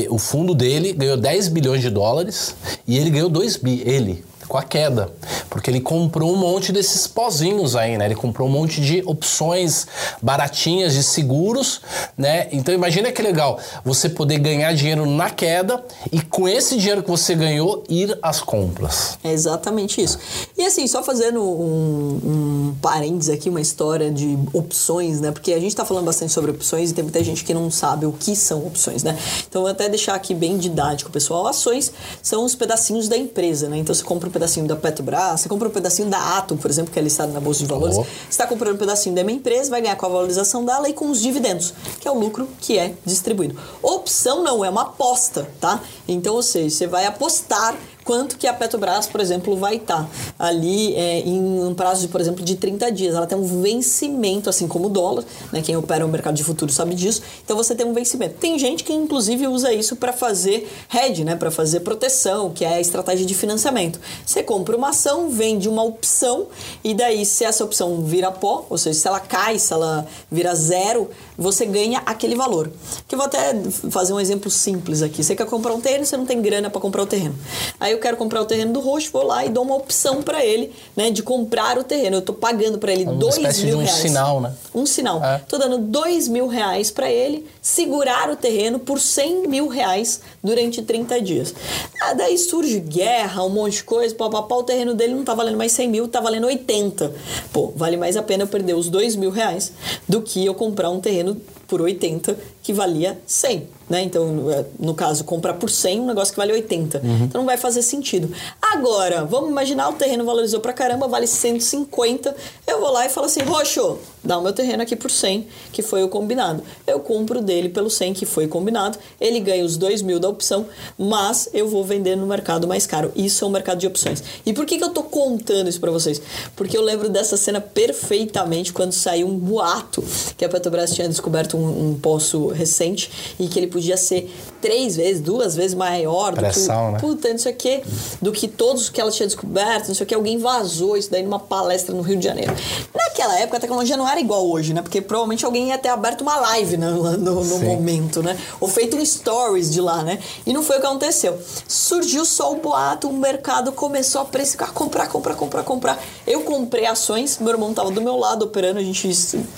o 0.08 0.18
fundo 0.18 0.54
dele 0.54 0.92
ganhou 0.92 1.18
10 1.18 1.48
bilhões 1.48 1.82
de 1.82 1.90
dólares 1.90 2.54
e 2.86 2.96
ele 2.96 3.10
ganhou 3.10 3.28
2 3.28 3.56
bi, 3.58 3.82
ele, 3.84 4.24
com 4.48 4.56
a 4.56 4.62
queda, 4.62 5.12
porque 5.50 5.70
ele 5.70 5.80
comprou 5.80 6.32
um 6.32 6.36
monte 6.36 6.72
desses 6.72 7.06
pozinhos 7.06 7.76
aí, 7.76 7.98
né? 7.98 8.06
Ele 8.06 8.14
comprou 8.14 8.48
um 8.48 8.50
monte 8.50 8.80
de 8.80 9.02
opções 9.04 9.86
baratinhas 10.22 10.94
de 10.94 11.02
seguros, 11.02 11.80
né? 12.16 12.48
Então 12.50 12.74
imagina 12.74 13.12
que 13.12 13.20
legal 13.20 13.58
você 13.84 14.08
poder 14.08 14.38
ganhar 14.38 14.72
dinheiro 14.72 15.04
na 15.06 15.30
queda 15.30 15.84
e 16.10 16.20
com 16.20 16.48
esse 16.48 16.76
dinheiro 16.76 17.02
que 17.02 17.10
você 17.10 17.34
ganhou 17.34 17.84
ir 17.88 18.18
às 18.22 18.40
compras. 18.40 19.18
É 19.22 19.32
exatamente 19.32 20.00
isso. 20.02 20.18
E 20.56 20.64
assim, 20.64 20.86
só 20.86 21.02
fazendo 21.02 21.42
um, 21.42 22.20
um 22.24 22.74
parênteses 22.80 23.34
aqui, 23.34 23.48
uma 23.48 23.60
história 23.60 24.10
de 24.10 24.38
opções, 24.52 25.20
né? 25.20 25.30
Porque 25.30 25.52
a 25.52 25.58
gente 25.60 25.68
está 25.68 25.84
falando 25.84 26.04
bastante 26.04 26.32
sobre 26.32 26.50
opções 26.50 26.90
e 26.90 26.94
tem 26.94 27.04
muita 27.04 27.22
gente 27.22 27.44
que 27.44 27.52
não 27.52 27.70
sabe 27.70 28.06
o 28.06 28.12
que 28.12 28.34
são 28.34 28.66
opções, 28.66 29.02
né? 29.02 29.16
Então 29.46 29.62
vou 29.62 29.70
até 29.70 29.88
deixar 29.88 30.14
aqui 30.14 30.34
bem 30.34 30.56
didático, 30.56 31.10
pessoal. 31.10 31.46
Ações 31.46 31.92
são 32.22 32.44
os 32.44 32.54
pedacinhos 32.54 33.08
da 33.08 33.16
empresa, 33.16 33.68
né? 33.68 33.78
Então 33.78 33.94
você 33.94 34.02
compra 34.02 34.28
um 34.28 34.32
pedacinho 34.38 34.66
da 34.66 34.76
Petrobras, 34.76 35.40
você 35.40 35.48
compra 35.48 35.68
um 35.68 35.70
pedacinho 35.70 36.08
da 36.08 36.38
Atom, 36.38 36.56
por 36.56 36.70
exemplo, 36.70 36.92
que 36.92 36.98
é 36.98 37.02
listado 37.02 37.32
na 37.32 37.40
Bolsa 37.40 37.60
de 37.60 37.66
Valores, 37.66 37.96
oh. 37.96 38.02
você 38.02 38.08
está 38.30 38.46
comprando 38.46 38.76
um 38.76 38.78
pedacinho 38.78 39.14
da 39.14 39.24
minha 39.24 39.36
empresa, 39.36 39.68
vai 39.68 39.82
ganhar 39.82 39.96
com 39.96 40.06
a 40.06 40.08
valorização 40.08 40.64
dela 40.64 40.88
e 40.88 40.92
com 40.92 41.10
os 41.10 41.20
dividendos, 41.20 41.74
que 42.00 42.06
é 42.06 42.10
o 42.10 42.18
lucro 42.18 42.48
que 42.60 42.78
é 42.78 42.94
distribuído. 43.04 43.58
Opção 43.82 44.42
não 44.42 44.64
é 44.64 44.70
uma 44.70 44.82
aposta, 44.82 45.48
tá? 45.60 45.82
Então, 46.06 46.36
ou 46.36 46.42
seja, 46.42 46.70
você 46.70 46.86
vai 46.86 47.04
apostar 47.04 47.76
quanto 48.08 48.38
que 48.38 48.46
a 48.46 48.54
Petrobras, 48.54 49.06
por 49.06 49.20
exemplo, 49.20 49.54
vai 49.54 49.76
estar 49.76 50.04
tá 50.04 50.08
ali 50.38 50.94
é, 50.94 51.20
em 51.20 51.38
um 51.38 51.74
prazo, 51.74 52.00
de, 52.00 52.08
por 52.08 52.18
exemplo, 52.18 52.42
de 52.42 52.56
30 52.56 52.90
dias. 52.90 53.14
Ela 53.14 53.26
tem 53.26 53.36
um 53.36 53.60
vencimento, 53.60 54.48
assim 54.48 54.66
como 54.66 54.86
o 54.86 54.88
dólar, 54.88 55.24
né? 55.52 55.60
Quem 55.60 55.76
opera 55.76 56.06
o 56.06 56.08
mercado 56.08 56.34
de 56.34 56.42
futuro 56.42 56.72
sabe 56.72 56.94
disso. 56.94 57.20
Então 57.44 57.54
você 57.54 57.74
tem 57.74 57.84
um 57.84 57.92
vencimento. 57.92 58.36
Tem 58.40 58.58
gente 58.58 58.82
que 58.82 58.94
inclusive 58.94 59.46
usa 59.46 59.74
isso 59.74 59.94
para 59.94 60.10
fazer 60.10 60.66
hedge, 60.90 61.22
né? 61.22 61.36
Para 61.36 61.50
fazer 61.50 61.80
proteção, 61.80 62.48
que 62.48 62.64
é 62.64 62.76
a 62.76 62.80
estratégia 62.80 63.26
de 63.26 63.34
financiamento. 63.34 64.00
Você 64.24 64.42
compra 64.42 64.74
uma 64.74 64.88
ação, 64.88 65.28
vende 65.28 65.68
uma 65.68 65.82
opção 65.82 66.46
e 66.82 66.94
daí 66.94 67.26
se 67.26 67.44
essa 67.44 67.62
opção 67.62 68.02
vira 68.06 68.32
pó, 68.32 68.64
ou 68.70 68.78
seja, 68.78 68.98
se 68.98 69.06
ela 69.06 69.20
cai, 69.20 69.58
se 69.58 69.70
ela 69.70 70.06
vira 70.32 70.54
zero, 70.54 71.10
você 71.36 71.66
ganha 71.66 72.02
aquele 72.06 72.34
valor. 72.34 72.70
Que 73.06 73.14
eu 73.14 73.18
vou 73.18 73.26
até 73.26 73.54
fazer 73.90 74.14
um 74.14 74.20
exemplo 74.20 74.50
simples 74.50 75.02
aqui. 75.02 75.22
Você 75.22 75.36
quer 75.36 75.44
comprar 75.44 75.74
um 75.74 75.80
terreno, 75.82 76.06
você 76.06 76.16
não 76.16 76.24
tem 76.24 76.40
grana 76.40 76.70
para 76.70 76.80
comprar 76.80 77.02
o 77.02 77.06
terreno. 77.06 77.34
Aí 77.78 77.97
eu 77.98 78.00
quero 78.00 78.16
comprar 78.16 78.40
o 78.40 78.44
terreno 78.44 78.72
do 78.72 78.80
roxo, 78.80 79.10
vou 79.12 79.24
lá 79.24 79.44
e 79.44 79.48
dou 79.48 79.64
uma 79.64 79.74
opção 79.74 80.22
para 80.22 80.44
ele, 80.44 80.72
né, 80.96 81.10
de 81.10 81.22
comprar 81.22 81.76
o 81.76 81.84
terreno. 81.84 82.16
Eu 82.16 82.22
tô 82.22 82.32
pagando 82.32 82.78
para 82.78 82.92
ele 82.92 83.04
uma 83.04 83.14
dois 83.14 83.36
mil 83.38 83.50
de 83.52 83.74
um 83.74 83.78
reais. 83.80 83.98
sinal, 83.98 84.40
né? 84.40 84.52
Um 84.74 84.86
sinal. 84.86 85.22
É. 85.22 85.38
Tô 85.48 85.58
dando 85.58 85.78
dois 85.78 86.28
mil 86.28 86.46
reais 86.46 86.90
para 86.90 87.10
ele 87.10 87.44
segurar 87.60 88.30
o 88.30 88.36
terreno 88.36 88.78
por 88.78 89.00
100 89.00 89.48
mil 89.48 89.68
reais 89.68 90.20
durante 90.42 90.80
30 90.82 91.20
dias. 91.20 91.54
Ah, 92.00 92.14
daí 92.14 92.38
surge 92.38 92.78
guerra, 92.78 93.42
um 93.44 93.50
monte 93.50 93.76
de 93.76 93.84
coisa, 93.84 94.14
papapá, 94.14 94.54
o 94.54 94.62
terreno 94.62 94.94
dele 94.94 95.14
não 95.14 95.24
tá 95.24 95.34
valendo 95.34 95.56
mais 95.56 95.72
100 95.72 95.88
mil, 95.88 96.08
tá 96.08 96.20
valendo 96.20 96.46
80. 96.46 97.12
Pô, 97.52 97.72
vale 97.74 97.96
mais 97.96 98.16
a 98.16 98.22
pena 98.22 98.44
eu 98.44 98.48
perder 98.48 98.74
os 98.74 98.88
dois 98.88 99.16
mil 99.16 99.30
reais 99.30 99.72
do 100.08 100.22
que 100.22 100.44
eu 100.44 100.54
comprar 100.54 100.90
um 100.90 101.00
terreno 101.00 101.36
por 101.66 101.82
80 101.82 102.38
que 102.68 102.72
valia 102.74 103.18
100. 103.26 103.66
Né? 103.88 104.02
Então, 104.02 104.50
é, 104.50 104.64
no 104.78 104.94
caso, 104.94 105.24
comprar 105.24 105.54
por 105.54 105.70
100 105.70 106.00
um 106.00 106.06
negócio 106.06 106.32
que 106.34 106.38
vale 106.38 106.52
80. 106.52 107.00
Uhum. 107.02 107.24
Então 107.24 107.40
não 107.40 107.46
vai 107.46 107.56
fazer 107.56 107.80
sentido. 107.80 108.30
Agora, 108.60 109.24
vamos 109.24 109.48
imaginar 109.48 109.88
o 109.88 109.94
terreno 109.94 110.24
valorizou 110.24 110.60
pra 110.60 110.74
caramba, 110.74 111.08
vale 111.08 111.26
150. 111.26 112.36
Eu 112.66 112.80
vou 112.80 112.90
lá 112.90 113.06
e 113.06 113.08
falo 113.08 113.26
assim: 113.26 113.40
Roxo, 113.40 113.98
dá 114.22 114.36
o 114.36 114.42
meu 114.42 114.52
terreno 114.52 114.82
aqui 114.82 114.94
por 114.94 115.10
100, 115.10 115.46
que 115.72 115.80
foi 115.80 116.02
o 116.02 116.08
combinado. 116.08 116.62
Eu 116.86 117.00
compro 117.00 117.40
dele 117.40 117.70
pelo 117.70 117.88
100, 117.88 118.12
que 118.12 118.26
foi 118.26 118.46
combinado. 118.46 118.98
Ele 119.18 119.40
ganha 119.40 119.64
os 119.64 119.78
2 119.78 120.02
mil 120.02 120.20
da 120.20 120.28
opção, 120.28 120.66
mas 120.98 121.48
eu 121.54 121.66
vou 121.66 121.82
vender 121.82 122.16
no 122.16 122.26
mercado 122.26 122.68
mais 122.68 122.86
caro. 122.86 123.10
Isso 123.16 123.42
é 123.42 123.48
um 123.48 123.50
mercado 123.50 123.78
de 123.78 123.86
opções. 123.86 124.22
E 124.44 124.52
por 124.52 124.66
que, 124.66 124.76
que 124.76 124.84
eu 124.84 124.90
tô 124.90 125.02
contando 125.02 125.68
isso 125.68 125.80
para 125.80 125.90
vocês? 125.90 126.20
Porque 126.54 126.76
eu 126.76 126.82
lembro 126.82 127.08
dessa 127.08 127.38
cena 127.38 127.60
perfeitamente 127.60 128.70
quando 128.70 128.92
saiu 128.92 129.26
um 129.26 129.38
boato 129.38 130.04
que 130.36 130.44
a 130.44 130.48
Petrobras 130.48 130.94
tinha 130.94 131.08
descoberto 131.08 131.56
um, 131.56 131.92
um 131.92 131.98
poço 131.98 132.48
recente 132.58 133.10
e 133.38 133.48
que 133.48 133.58
ele 133.58 133.68
podia 133.68 133.96
ser 133.96 134.30
três 134.60 134.96
vezes, 134.96 135.20
duas 135.20 135.54
vezes 135.54 135.74
maior 135.74 136.32
do 136.32 136.40
Pressão, 136.40 136.86
que. 136.86 136.92
Né? 136.92 136.98
Puta, 137.00 137.28
não 137.30 137.38
sei 137.38 137.52
o 137.52 137.56
quê, 137.56 137.82
do 138.20 138.32
que 138.32 138.48
todos 138.48 138.88
que 138.88 139.00
ela 139.00 139.10
tinha 139.10 139.26
descoberto, 139.26 139.88
não 139.88 139.94
sei 139.94 140.04
o 140.04 140.06
que. 140.06 140.14
Alguém 140.14 140.38
vazou 140.38 140.96
isso 140.96 141.10
daí 141.10 141.22
numa 141.22 141.38
palestra 141.38 141.94
no 141.94 142.02
Rio 142.02 142.16
de 142.16 142.24
Janeiro. 142.24 142.52
Naquela 142.94 143.38
época 143.38 143.56
a 143.56 143.60
tecnologia 143.60 143.96
não 143.96 144.08
era 144.08 144.20
igual 144.20 144.48
hoje, 144.48 144.74
né? 144.74 144.82
Porque 144.82 145.00
provavelmente 145.00 145.44
alguém 145.44 145.68
ia 145.68 145.78
ter 145.78 145.88
aberto 145.88 146.22
uma 146.22 146.36
live 146.36 146.76
no, 146.78 147.16
no, 147.16 147.44
no 147.44 147.58
momento, 147.60 148.22
né? 148.22 148.38
Ou 148.60 148.68
feito 148.68 148.96
um 148.96 149.04
stories 149.04 149.70
de 149.70 149.80
lá, 149.80 150.02
né? 150.02 150.18
E 150.46 150.52
não 150.52 150.62
foi 150.62 150.78
o 150.78 150.80
que 150.80 150.86
aconteceu. 150.86 151.38
Surgiu 151.66 152.24
só 152.24 152.52
o 152.52 152.56
boato, 152.56 153.08
o 153.08 153.12
mercado 153.12 153.72
começou 153.72 154.20
a 154.20 154.24
precificar, 154.24 154.72
comprar, 154.72 155.08
comprar, 155.08 155.34
comprar, 155.34 155.62
comprar. 155.62 156.04
Eu 156.26 156.42
comprei 156.42 156.86
ações, 156.86 157.38
meu 157.38 157.50
irmão 157.50 157.72
tava 157.72 157.90
do 157.90 158.00
meu 158.00 158.16
lado 158.16 158.44
operando, 158.44 158.78
a 158.78 158.82
gente 158.82 159.08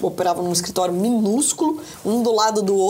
operava 0.03 0.43
num 0.43 0.53
escritório 0.53 0.93
minúsculo, 0.93 1.81
um 2.05 2.23
do 2.23 2.33
lado 2.33 2.63
do 2.63 2.77
outro, 2.77 2.90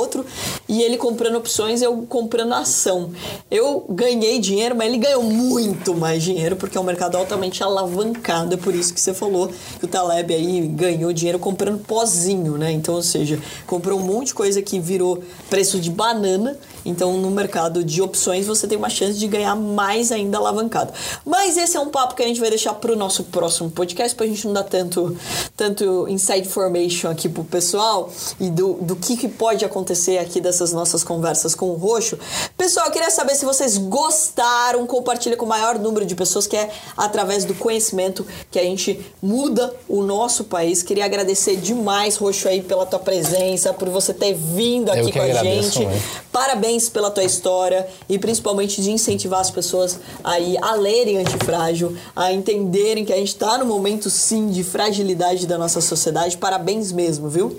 e 0.69 0.83
ele 0.83 0.97
comprando 0.97 1.37
opções, 1.37 1.83
eu 1.83 2.05
comprando 2.09 2.53
ação. 2.55 3.11
Eu 3.51 3.85
ganhei 3.89 4.39
dinheiro, 4.39 4.75
mas 4.77 4.89
ele 4.89 4.99
ganhou 4.99 5.23
muito 5.23 5.95
mais 5.95 6.23
dinheiro, 6.23 6.57
porque 6.57 6.77
é 6.77 6.81
um 6.81 6.85
mercado 6.85 7.17
altamente 7.17 7.63
alavancado, 7.63 8.55
é 8.55 8.57
por 8.57 8.75
isso 8.75 8.95
que 8.95 9.01
você 9.01 9.13
falou 9.13 9.51
que 9.79 9.85
o 9.85 9.89
Taleb 9.89 10.33
aí 10.33 10.67
ganhou 10.69 11.13
dinheiro 11.13 11.39
comprando 11.39 11.79
pozinho, 11.79 12.57
né? 12.57 12.71
Então, 12.73 12.95
ou 12.95 13.03
seja, 13.03 13.39
comprou 13.67 13.99
um 13.99 14.03
monte 14.03 14.29
de 14.29 14.35
coisa 14.35 14.63
que 14.63 14.79
virou 14.79 15.23
preço 15.49 15.79
de 15.81 15.91
banana 15.91 16.59
então, 16.85 17.17
no 17.17 17.31
mercado 17.31 17.85
de 17.85 18.01
opções, 18.01 18.47
você 18.47 18.67
tem 18.67 18.77
uma 18.77 18.91
chance 18.91 19.19
de 19.19 19.27
ganhar 19.27 19.55
mais 19.55 20.11
ainda 20.13 20.39
alavancado. 20.39 20.93
Mas 21.25 21.57
esse 21.57 21.77
é 21.77 21.81
um 21.81 21.89
papo 21.89 22.15
que 22.15 22.23
a 22.23 22.27
gente 22.27 22.41
vai 22.41 22.51
deixar 22.51 22.75
para 22.75 22.93
o 22.93 22.97
nosso 22.97 23.25
próximo 23.25 23.71
podcast, 23.71 24.15
para 24.15 24.27
a 24.27 24.29
gente 24.29 24.47
não 24.47 24.55
dar 24.55 24.65
tanto, 24.65 25.17
tanto 25.57 26.09
inside 26.09 26.47
information 26.47 27.11
aqui 27.11 27.29
pro 27.29 27.45
pessoal 27.45 28.11
e 28.39 28.51
do, 28.51 28.75
do 28.75 28.97
que, 28.97 29.17
que 29.17 29.29
pode 29.29 29.65
acontecer 29.65 29.80
aqui 30.21 30.41
dessa 30.41 30.61
essas 30.61 30.73
nossas 30.73 31.03
conversas 31.03 31.55
com 31.55 31.71
o 31.71 31.75
Roxo. 31.75 32.19
Pessoal, 32.57 32.87
eu 32.87 32.93
queria 32.93 33.11
saber 33.11 33.35
se 33.35 33.47
vocês 33.47 33.79
gostaram, 33.79 34.87
compartilha 34.87 35.37
com 35.37 35.47
o 35.47 35.49
maior 35.49 35.79
número 35.79 36.05
de 36.05 36.15
pessoas, 36.15 36.47
que 36.47 36.57
é 36.57 36.71
através 36.97 37.47
do 37.47 37.55
conhecimento 37.55 38.27
que 38.51 38.59
a 38.59 38.63
gente 38.63 39.01
muda 39.23 39.75
o 39.89 40.03
nosso 40.03 40.45
país. 40.45 40.83
Queria 40.83 41.07
agradecer 41.07 41.57
demais, 41.57 42.17
Roxo, 42.17 42.47
aí, 42.47 42.63
pela 42.63 42.85
tua 42.85 42.99
presença, 42.99 43.73
por 43.73 43.89
você 43.89 44.13
ter 44.13 44.35
vindo 44.35 44.91
aqui 44.91 45.11
com 45.11 45.23
a 45.23 45.33
gente. 45.33 45.89
Parabéns 46.31 46.89
pela 46.89 47.11
tua 47.11 47.25
história 47.25 47.89
e 48.09 48.19
principalmente 48.19 48.83
de 48.83 48.91
incentivar 48.91 49.41
as 49.41 49.51
pessoas 49.51 49.99
aí 50.23 50.57
a 50.61 50.75
lerem 50.75 51.19
Antifrágil, 51.19 51.97
a 52.15 52.33
entenderem 52.33 53.05
que 53.05 53.13
a 53.13 53.17
gente 53.17 53.29
está 53.29 53.57
no 53.59 53.65
momento 53.65 54.11
sim 54.11 54.49
de 54.49 54.63
fragilidade 54.63 55.47
da 55.47 55.57
nossa 55.57 55.81
sociedade. 55.81 56.37
Parabéns 56.37 56.93
mesmo, 56.93 57.29
viu? 57.29 57.59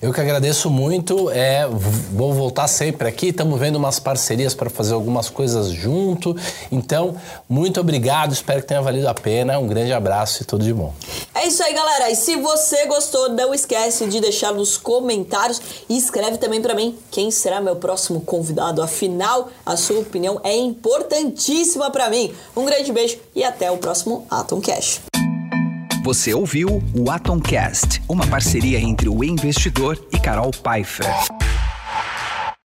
Eu 0.00 0.12
que 0.12 0.20
agradeço 0.20 0.68
muito. 0.68 1.30
É, 1.30 1.61
vou 1.66 2.32
voltar 2.32 2.68
sempre 2.68 3.08
aqui. 3.08 3.28
Estamos 3.28 3.58
vendo 3.58 3.76
umas 3.76 3.98
parcerias 3.98 4.54
para 4.54 4.70
fazer 4.70 4.94
algumas 4.94 5.28
coisas 5.28 5.68
junto. 5.68 6.36
Então, 6.70 7.16
muito 7.48 7.80
obrigado. 7.80 8.32
Espero 8.32 8.60
que 8.60 8.68
tenha 8.68 8.82
valido 8.82 9.08
a 9.08 9.14
pena. 9.14 9.58
Um 9.58 9.66
grande 9.66 9.92
abraço 9.92 10.42
e 10.42 10.46
tudo 10.46 10.64
de 10.64 10.72
bom. 10.72 10.92
É 11.34 11.46
isso 11.46 11.62
aí, 11.62 11.74
galera. 11.74 12.10
E 12.10 12.16
se 12.16 12.36
você 12.36 12.86
gostou, 12.86 13.30
não 13.30 13.54
esquece 13.54 14.06
de 14.06 14.20
deixar 14.20 14.52
nos 14.52 14.76
comentários 14.76 15.60
e 15.88 15.96
escreve 15.96 16.38
também 16.38 16.60
para 16.60 16.74
mim 16.74 16.98
quem 17.10 17.30
será 17.30 17.60
meu 17.60 17.76
próximo 17.76 18.20
convidado. 18.20 18.82
Afinal, 18.82 19.48
a 19.64 19.76
sua 19.76 20.00
opinião 20.00 20.40
é 20.44 20.56
importantíssima 20.56 21.90
para 21.90 22.08
mim. 22.10 22.32
Um 22.56 22.64
grande 22.64 22.92
beijo 22.92 23.18
e 23.34 23.44
até 23.44 23.70
o 23.70 23.78
próximo 23.78 24.26
Atom 24.30 24.60
Cash. 24.60 25.00
Você 26.04 26.34
ouviu 26.34 26.82
o 26.98 27.10
Atomcast, 27.12 28.02
uma 28.08 28.26
parceria 28.26 28.80
entre 28.80 29.08
o 29.08 29.22
investidor 29.22 29.96
e 30.12 30.18
Carol 30.18 30.50
Pfeiffer. 30.50 31.06